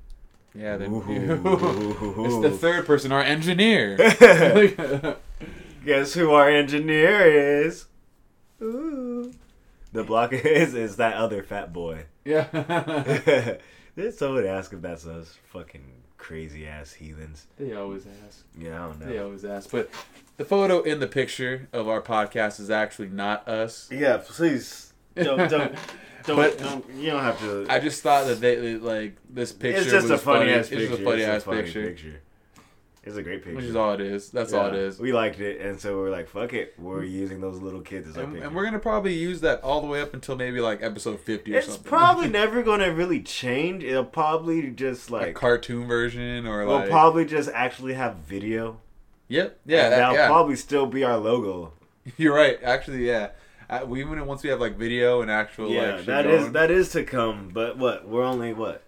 Yeah, 0.55 0.77
then 0.77 0.93
Ooh. 0.93 1.05
it's 2.25 2.43
the 2.43 2.51
third 2.59 2.87
person, 2.87 3.13
our 3.13 3.23
engineer. 3.23 3.97
Guess 5.85 6.15
who 6.15 6.33
our 6.33 6.49
engineer 6.51 7.63
is? 7.65 7.87
Ooh. 8.61 9.33
The 9.93 10.03
block 10.05 10.33
is 10.33 10.75
is 10.75 10.97
that 10.97 11.15
other 11.15 11.43
fat 11.43 11.73
boy. 11.73 12.07
yeah. 12.25 12.45
Did 13.97 14.15
someone 14.15 14.47
ask 14.47 14.73
if 14.73 14.83
that's 14.83 15.07
us? 15.07 15.37
Fucking 15.53 15.85
crazy 16.17 16.67
ass 16.67 16.93
heathens. 16.93 17.47
They 17.57 17.75
always 17.75 18.07
ask. 18.27 18.45
Yeah, 18.59 18.83
I 18.83 18.87
don't 18.89 19.01
know. 19.01 19.07
They 19.07 19.19
always 19.19 19.45
ask. 19.45 19.71
But 19.71 19.91
the 20.39 20.45
photo 20.47 20.81
in 20.83 20.99
the 21.01 21.07
picture 21.07 21.69
of 21.73 21.87
our 21.89 22.01
podcast 22.01 22.59
is 22.61 22.71
actually 22.71 23.09
not 23.09 23.47
us. 23.47 23.89
Yeah, 23.93 24.17
please 24.27 24.93
don't 25.15 25.51
don't 25.51 25.75
don't, 26.25 26.37
But- 26.37 26.59
don't 26.59 26.89
you 26.95 27.11
don't 27.11 27.23
have 27.23 27.39
to. 27.41 27.67
I 27.69 27.79
just 27.81 28.03
thought 28.03 28.27
that 28.27 28.41
they 28.41 28.77
like 28.77 29.17
this 29.29 29.53
picture. 29.53 29.83
it's 29.83 29.91
just 29.91 30.05
was 30.09 30.11
a 30.13 30.19
funny 30.19 30.51
ass 30.51 30.61
It's 30.61 30.69
picture. 30.71 30.87
just 30.89 31.01
a 31.01 31.05
funny 31.05 31.23
It's 31.23 31.29
ass 31.29 31.43
funny 31.45 31.63
picture, 31.63 32.21
It's 33.05 33.17
a 33.17 33.23
great 33.23 33.43
picture. 33.43 33.57
which 33.57 33.65
is 33.65 33.75
all 33.77 33.95
it 33.95 34.01
is. 34.03 34.31
That's 34.31 34.53
all 34.53 34.67
it 34.67 34.75
Yeah, 34.75 34.81
is. 34.81 34.99
We 35.01 35.13
liked 35.15 35.41
it, 35.41 35.61
and 35.63 35.81
so 35.81 35.97
we're 35.97 36.11
like, 36.11 36.29
"Fuck 36.29 36.53
it." 36.53 36.75
We're 36.79 37.05
using 37.05 37.41
those 37.41 37.61
little 37.63 37.81
kids 37.81 38.07
as 38.07 38.19
our 38.19 38.25
And, 38.25 38.33
picture. 38.35 38.47
and 38.47 38.55
we're 38.55 38.65
gonna 38.65 38.79
probably 38.79 39.15
use 39.15 39.41
that 39.41 39.63
all 39.63 39.81
the 39.81 39.87
way 39.87 40.03
up 40.03 40.13
until 40.13 40.37
maybe 40.37 40.61
like 40.61 40.83
episode 40.83 41.19
fifty 41.21 41.55
or 41.55 41.59
it's 41.59 41.67
something. 41.69 41.81
It's 41.83 41.89
probably 41.89 42.29
never 42.43 42.63
gonna 42.63 42.93
really 42.93 43.23
change. 43.23 43.83
It'll 43.83 44.05
probably 44.05 44.71
just 44.71 45.11
like 45.11 45.29
a 45.29 45.33
cartoon 45.33 45.87
version 45.89 46.47
or 46.47 46.67
we'll 46.67 46.77
like. 46.81 46.91
probably 46.91 47.25
just 47.25 47.49
actually 47.55 47.95
have 47.95 48.17
video. 48.17 48.79
Yep. 49.29 49.59
Yeah. 49.67 49.89
that- 49.91 49.97
that'll 49.97 50.15
yeah. 50.17 50.27
probably 50.27 50.57
still 50.57 50.87
be 50.87 51.05
our 51.05 51.17
logo. 51.17 51.73
You're 52.17 52.35
right. 52.35 52.59
Actually, 52.63 53.07
yeah. 53.07 53.31
Uh, 53.71 53.85
we 53.87 54.01
even 54.01 54.25
once 54.27 54.43
we 54.43 54.49
have 54.49 54.61
like 54.61 54.77
video 54.77 55.21
and 55.21 55.31
actual 55.31 55.69
yeah, 55.71 55.97
like 55.97 56.07
that 56.07 56.27
is 56.27 56.53
that 56.53 56.71
is 56.71 56.91
to 56.93 57.05
come. 57.05 57.51
But 57.53 57.77
what? 57.77 58.09
We're 58.09 58.25
only 58.25 58.55
what? 58.55 58.83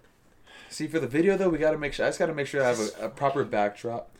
See 0.71 0.87
for 0.87 0.99
the 0.99 1.07
video 1.07 1.37
though, 1.37 1.51
we 1.51 1.59
got 1.59 1.73
to 1.73 1.79
make 1.79 1.93
sure. 1.93 2.07
I 2.07 2.09
just 2.09 2.19
got 2.19 2.27
to 2.27 2.35
make 2.35 2.47
sure 2.47 2.63
I 2.65 2.69
have 2.69 2.81
a, 2.81 3.07
a 3.07 3.09
proper 3.11 3.45
backdrop. 3.45 4.11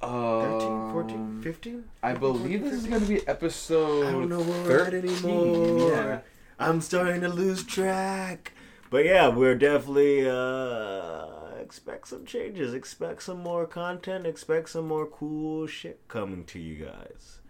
13, 0.00 0.92
14, 0.92 1.16
Um, 1.16 1.40
15? 1.42 1.84
I 2.02 2.14
believe 2.14 2.62
this 2.62 2.74
is 2.74 2.86
going 2.86 3.00
to 3.00 3.06
be 3.08 3.26
episode. 3.26 4.06
I 4.06 4.12
don't 4.12 4.28
know 4.28 4.40
where 4.40 4.62
we're 4.64 4.80
at 4.84 4.92
13. 4.92 5.24
anymore. 5.24 5.90
Yeah. 5.90 6.20
I'm 6.58 6.80
starting 6.80 7.20
to 7.22 7.28
lose 7.28 7.64
track. 7.64 8.52
But 8.88 9.04
yeah, 9.04 9.28
we're 9.28 9.54
definitely 9.56 10.28
uh 10.28 11.26
expect 11.66 12.06
some 12.06 12.24
changes. 12.24 12.72
Expect 12.72 13.24
some 13.24 13.42
more 13.42 13.66
content. 13.66 14.24
Expect 14.24 14.68
some 14.68 14.86
more 14.86 15.04
cool 15.04 15.66
shit 15.66 16.06
coming 16.06 16.44
to 16.44 16.60
you 16.60 16.84
guys. 16.84 17.40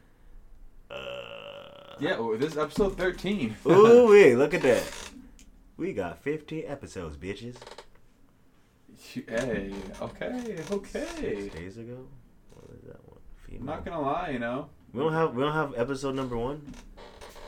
Uh 0.91 1.97
Yeah, 2.01 2.19
well, 2.19 2.39
this 2.39 2.53
is 2.53 2.59
episode 2.59 2.97
thirteen. 2.97 3.57
Ooh 3.67 4.09
wee, 4.09 4.35
look 4.43 4.55
at 4.55 4.63
that. 4.63 4.85
We 5.77 5.93
got 5.93 6.23
50 6.23 6.65
episodes, 6.65 7.19
bitches. 7.19 7.57
hey, 9.13 9.75
okay, 10.01 10.57
Six 10.57 10.73
okay. 10.73 11.51
days 11.51 11.77
ago? 11.77 12.07
What 12.55 12.75
is 12.75 12.85
that 12.87 13.07
one? 13.07 13.21
Female. 13.45 13.61
I'm 13.61 13.67
not 13.67 13.85
gonna 13.85 14.01
lie, 14.01 14.31
you 14.31 14.39
know. 14.39 14.71
We 14.95 15.03
don't 15.03 15.13
have 15.13 15.35
we 15.35 15.43
don't 15.43 15.53
have 15.53 15.75
episode 15.77 16.15
number 16.15 16.39
one. 16.39 16.73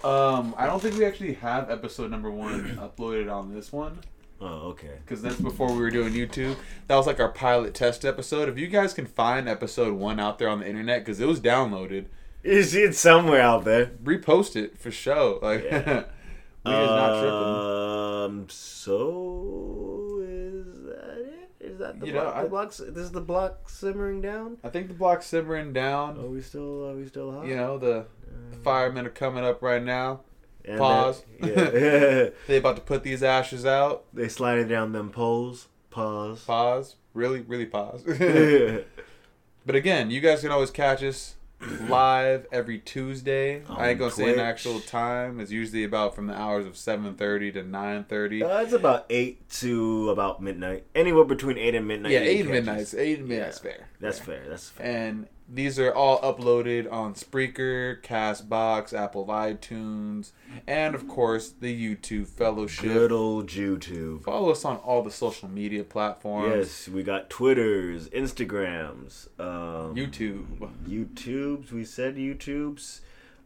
Um, 0.05 0.55
I 0.59 0.66
don't 0.66 0.81
think 0.82 0.99
we 0.99 1.07
actually 1.07 1.32
have 1.35 1.70
episode 1.70 2.11
number 2.11 2.31
one 2.31 2.77
uploaded 2.86 3.32
on 3.32 3.55
this 3.55 3.73
one 3.73 4.01
Oh, 4.40 4.69
okay. 4.70 4.93
because 5.05 5.20
that's 5.23 5.40
before 5.40 5.73
we 5.73 5.78
were 5.81 5.90
doing 5.90 6.12
YouTube. 6.12 6.56
That 6.86 6.97
was 6.97 7.06
like 7.06 7.19
our 7.20 7.31
pilot 7.32 7.74
test 7.74 8.05
episode. 8.05 8.48
If 8.48 8.56
you 8.59 8.69
guys 8.69 8.94
can 8.94 9.06
find 9.06 9.48
episode 9.48 9.94
one 9.94 10.20
out 10.20 10.39
there 10.39 10.48
on 10.48 10.60
the 10.60 10.69
internet, 10.69 11.01
because 11.05 11.19
it 11.20 11.27
was 11.27 11.40
downloaded, 11.40 12.06
You 12.44 12.62
see 12.62 12.82
it 12.82 12.94
somewhere 12.94 13.40
out 13.43 13.65
there. 13.65 13.86
repost 14.05 14.55
it 14.55 14.78
for 14.78 14.90
show. 14.93 15.39
Like, 15.43 15.65
Yeah. 15.65 16.05
we 16.65 16.73
is 16.73 16.89
not 16.89 17.20
tripping. 17.20 18.39
Um. 18.43 18.47
So 18.48 20.20
is 20.23 20.85
that 20.85 21.19
it? 21.19 21.66
Is 21.66 21.78
that 21.78 21.98
the 22.01 22.06
You 22.06 22.12
know, 22.12 22.23
block? 22.23 22.36
I- 22.36 22.43
the 22.44 22.48
blocks. 22.48 22.77
This 22.78 23.05
is 23.05 23.10
the 23.12 23.20
block 23.20 23.69
simmering 23.69 24.20
down. 24.20 24.59
I 24.62 24.69
think 24.69 24.89
the 24.89 24.94
block's 24.94 25.27
simmering 25.27 25.73
down. 25.73 26.19
Are 26.19 26.27
we 26.27 26.40
still? 26.43 26.89
Are 26.90 26.94
we 26.94 27.06
still 27.09 27.32
hot? 27.32 27.47
You 27.47 27.56
know, 27.56 27.78
the, 27.78 28.06
the 28.51 28.56
firemen 28.59 29.06
are 29.06 29.10
coming 29.10 29.44
up 29.44 29.62
right 29.62 29.82
now. 29.82 30.20
And 30.69 30.78
pause. 30.78 31.23
yeah. 31.43 32.28
They 32.47 32.57
about 32.59 32.77
to 32.77 32.82
put 32.82 33.03
these 33.03 33.23
ashes 33.23 33.65
out. 33.65 34.05
they 34.12 34.28
sliding 34.28 34.69
down 34.69 34.93
them 34.93 35.11
poles. 35.11 35.69
Pause. 35.90 36.45
Pause. 36.45 36.97
Really, 37.15 37.40
really 37.40 37.66
pause. 37.66 38.03
but 39.66 39.74
again, 39.74 40.11
you 40.11 40.20
guys 40.20 40.40
can 40.43 40.51
always 40.51 40.70
catch 40.70 41.03
us 41.03 41.35
live 41.89 42.47
every 42.53 42.78
Tuesday. 42.78 43.62
I 43.69 43.89
ain't 43.90 43.99
gonna 43.99 44.12
say 44.12 44.32
an 44.32 44.39
actual 44.39 44.78
time. 44.81 45.40
It's 45.40 45.51
usually 45.51 45.82
about 45.85 46.15
from 46.15 46.27
the 46.28 46.35
hours 46.35 46.66
of 46.66 46.77
seven 46.77 47.15
thirty 47.15 47.51
to 47.53 47.65
nine 47.65 48.05
thirty. 48.05 48.45
Uh, 48.45 48.59
it's 48.61 48.73
about 48.73 49.07
eight 49.11 49.49
to 49.55 50.11
about 50.11 50.40
midnight. 50.40 50.85
Anywhere 50.95 51.24
between 51.24 51.59
eight 51.59 51.74
and 51.74 51.89
midnight. 51.89 52.12
yeah, 52.12 52.20
eight 52.20 52.47
midnights. 52.49 52.95
Eight 52.95 53.20
midnights 53.24 53.61
Yeah. 53.65 53.70
fair. 53.73 53.89
That's 54.01 54.19
Fair. 54.20 54.40
fair. 54.40 54.49
That's 54.51 54.69
fair. 54.69 54.86
And 54.86 55.27
these 55.49 55.79
are 55.79 55.93
all 55.93 56.20
uploaded 56.20 56.91
on 56.93 57.15
Spreaker, 57.15 58.03
Castbox, 58.03 58.93
Apple 58.93 59.27
iTunes, 59.27 60.33
and 60.66 60.95
of 60.95 61.09
course 61.09 61.51
the 61.51 61.97
YouTube 61.97 62.27
Fellowship. 62.27 62.85
Good 62.85 63.12
old 63.12 63.49
YouTube. 63.49 64.25
Follow 64.25 64.51
us 64.51 64.65
on 64.65 64.77
all 64.79 65.03
the 65.03 65.11
social 65.11 65.49
media 65.49 65.85
platforms. 65.85 66.55
Yes, 66.55 66.89
we 66.89 67.03
got 67.03 67.31
Twitters, 67.31 68.09
Instagrams, 68.11 69.29
um, 69.41 69.95
YouTube. 69.95 70.47
YouTubes. 70.87 71.73
We 71.73 71.85
said 71.85 72.16
YouTubes. 72.16 73.01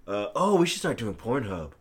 Uh, 0.07 0.29
oh, 0.35 0.57
we 0.57 0.67
should 0.67 0.81
start 0.81 0.99
doing 0.99 1.15
Pornhub. 1.15 1.73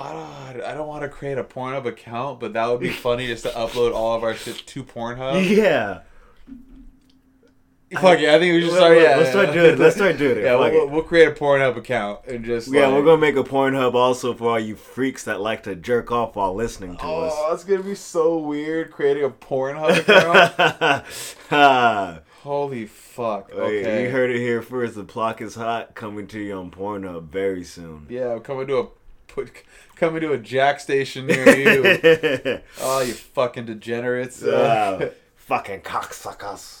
I 0.00 0.74
don't 0.74 0.88
want 0.88 1.02
to 1.02 1.08
create 1.08 1.36
a 1.36 1.44
Pornhub 1.44 1.84
account, 1.84 2.40
but 2.40 2.54
that 2.54 2.66
would 2.68 2.80
be 2.80 2.88
funny 2.88 3.26
just 3.26 3.44
to 3.44 3.50
upload 3.50 3.92
all 3.92 4.16
of 4.16 4.22
our 4.24 4.34
shit 4.34 4.62
to 4.66 4.82
Pornhub. 4.82 5.46
Yeah. 5.56 6.00
Fuck 7.92 8.20
yeah, 8.20 8.36
I 8.36 8.38
think 8.38 8.54
we 8.54 8.60
should 8.62 8.70
start. 8.70 8.94
well, 8.96 9.02
Yeah, 9.02 9.16
let's 9.16 9.30
start 9.30 9.52
doing 9.52 9.72
it. 9.72 9.78
Let's 9.80 9.96
start 9.96 10.16
doing 10.16 10.38
it. 10.38 10.44
Yeah, 10.44 10.56
Fuck 10.58 10.72
we'll, 10.72 10.82
it. 10.84 10.90
we'll 10.90 11.02
create 11.02 11.26
a 11.28 11.32
Pornhub 11.32 11.76
account 11.76 12.20
and 12.28 12.44
just. 12.44 12.72
Yeah, 12.72 12.86
like- 12.86 12.94
we're 12.94 13.04
gonna 13.04 13.20
make 13.20 13.34
a 13.36 13.42
Pornhub 13.42 13.94
also 13.94 14.32
for 14.32 14.50
all 14.50 14.60
you 14.60 14.76
freaks 14.76 15.24
that 15.24 15.40
like 15.40 15.64
to 15.64 15.74
jerk 15.74 16.12
off 16.12 16.36
while 16.36 16.54
listening 16.54 16.96
to 16.98 17.02
us. 17.04 17.32
Oh, 17.34 17.48
that's 17.50 17.64
gonna 17.64 17.82
be 17.82 17.96
so 17.96 18.38
weird 18.38 18.92
creating 18.92 19.24
a 19.24 19.30
Pornhub 19.30 19.98
account. 19.98 21.04
Holy 22.42 22.86
fuck! 22.86 23.50
Oh, 23.54 23.62
Okay, 23.64 24.04
You 24.04 24.10
heard 24.10 24.30
it 24.30 24.38
here 24.38 24.62
first. 24.62 24.94
The 24.94 25.02
block 25.02 25.42
is 25.42 25.56
hot. 25.56 25.94
Coming 25.94 26.26
to 26.28 26.40
you 26.40 26.54
on 26.54 26.70
Pornhub 26.70 27.24
very 27.24 27.64
soon. 27.64 28.06
Yeah, 28.08 28.32
I'm 28.34 28.40
coming 28.40 28.66
to 28.68 28.78
a 28.78 28.86
put 29.26 29.50
coming 29.96 30.20
to 30.22 30.32
a 30.32 30.38
jack 30.38 30.80
station 30.80 31.26
near 31.26 31.48
you. 31.56 32.60
oh, 32.80 33.00
you 33.00 33.12
fucking 33.14 33.66
degenerates! 33.66 34.42
Ah, 34.46 35.00
fucking 35.36 35.80
cocksuckers. 35.80 36.79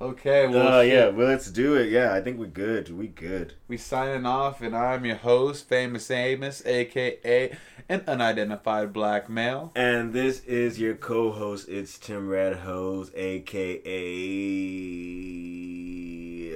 Okay, 0.00 0.46
well, 0.46 0.78
Oh 0.78 0.80
yeah, 0.80 1.08
well 1.08 1.28
let's 1.28 1.50
do 1.50 1.74
it. 1.74 1.90
Yeah, 1.90 2.12
I 2.14 2.20
think 2.20 2.38
we're 2.38 2.46
good. 2.46 2.90
We 2.96 3.08
good. 3.08 3.54
We 3.66 3.76
signing 3.76 4.26
off, 4.26 4.60
and 4.60 4.76
I'm 4.76 5.04
your 5.04 5.16
host, 5.16 5.68
Famous 5.68 6.10
Amos, 6.10 6.64
aka 6.66 7.56
an 7.88 8.04
unidentified 8.06 8.92
black 8.92 9.28
male. 9.28 9.72
And 9.74 10.12
this 10.12 10.44
is 10.44 10.78
your 10.78 10.94
co-host. 10.94 11.68
It's 11.68 11.98
Tim 11.98 12.28
Radhose, 12.28 13.10
aka 13.16 13.78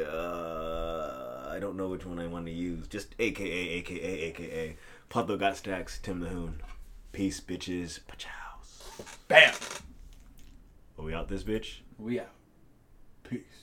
uh, 0.05 1.49
I 1.51 1.59
don't 1.59 1.77
know 1.77 1.89
which 1.89 2.05
one 2.07 2.19
I 2.19 2.27
want 2.27 2.47
to 2.47 2.53
use. 2.53 2.87
Just 2.89 3.15
aka 3.19 3.45
aka 3.45 4.01
aka 4.29 4.77
Pablo 5.09 5.37
got 5.37 5.57
stacks. 5.57 5.99
Tim 6.03 6.21
the 6.21 6.29
Hoon. 6.29 6.61
Peace, 7.13 7.41
bitches. 7.41 8.01
Pachows. 8.07 9.17
Bam. 9.29 9.53
Are 10.99 11.05
we 11.05 11.15
out 11.15 11.29
this 11.29 11.45
bitch? 11.45 11.81
We 11.99 12.21
out. 12.21 12.31
Peace. 13.33 13.62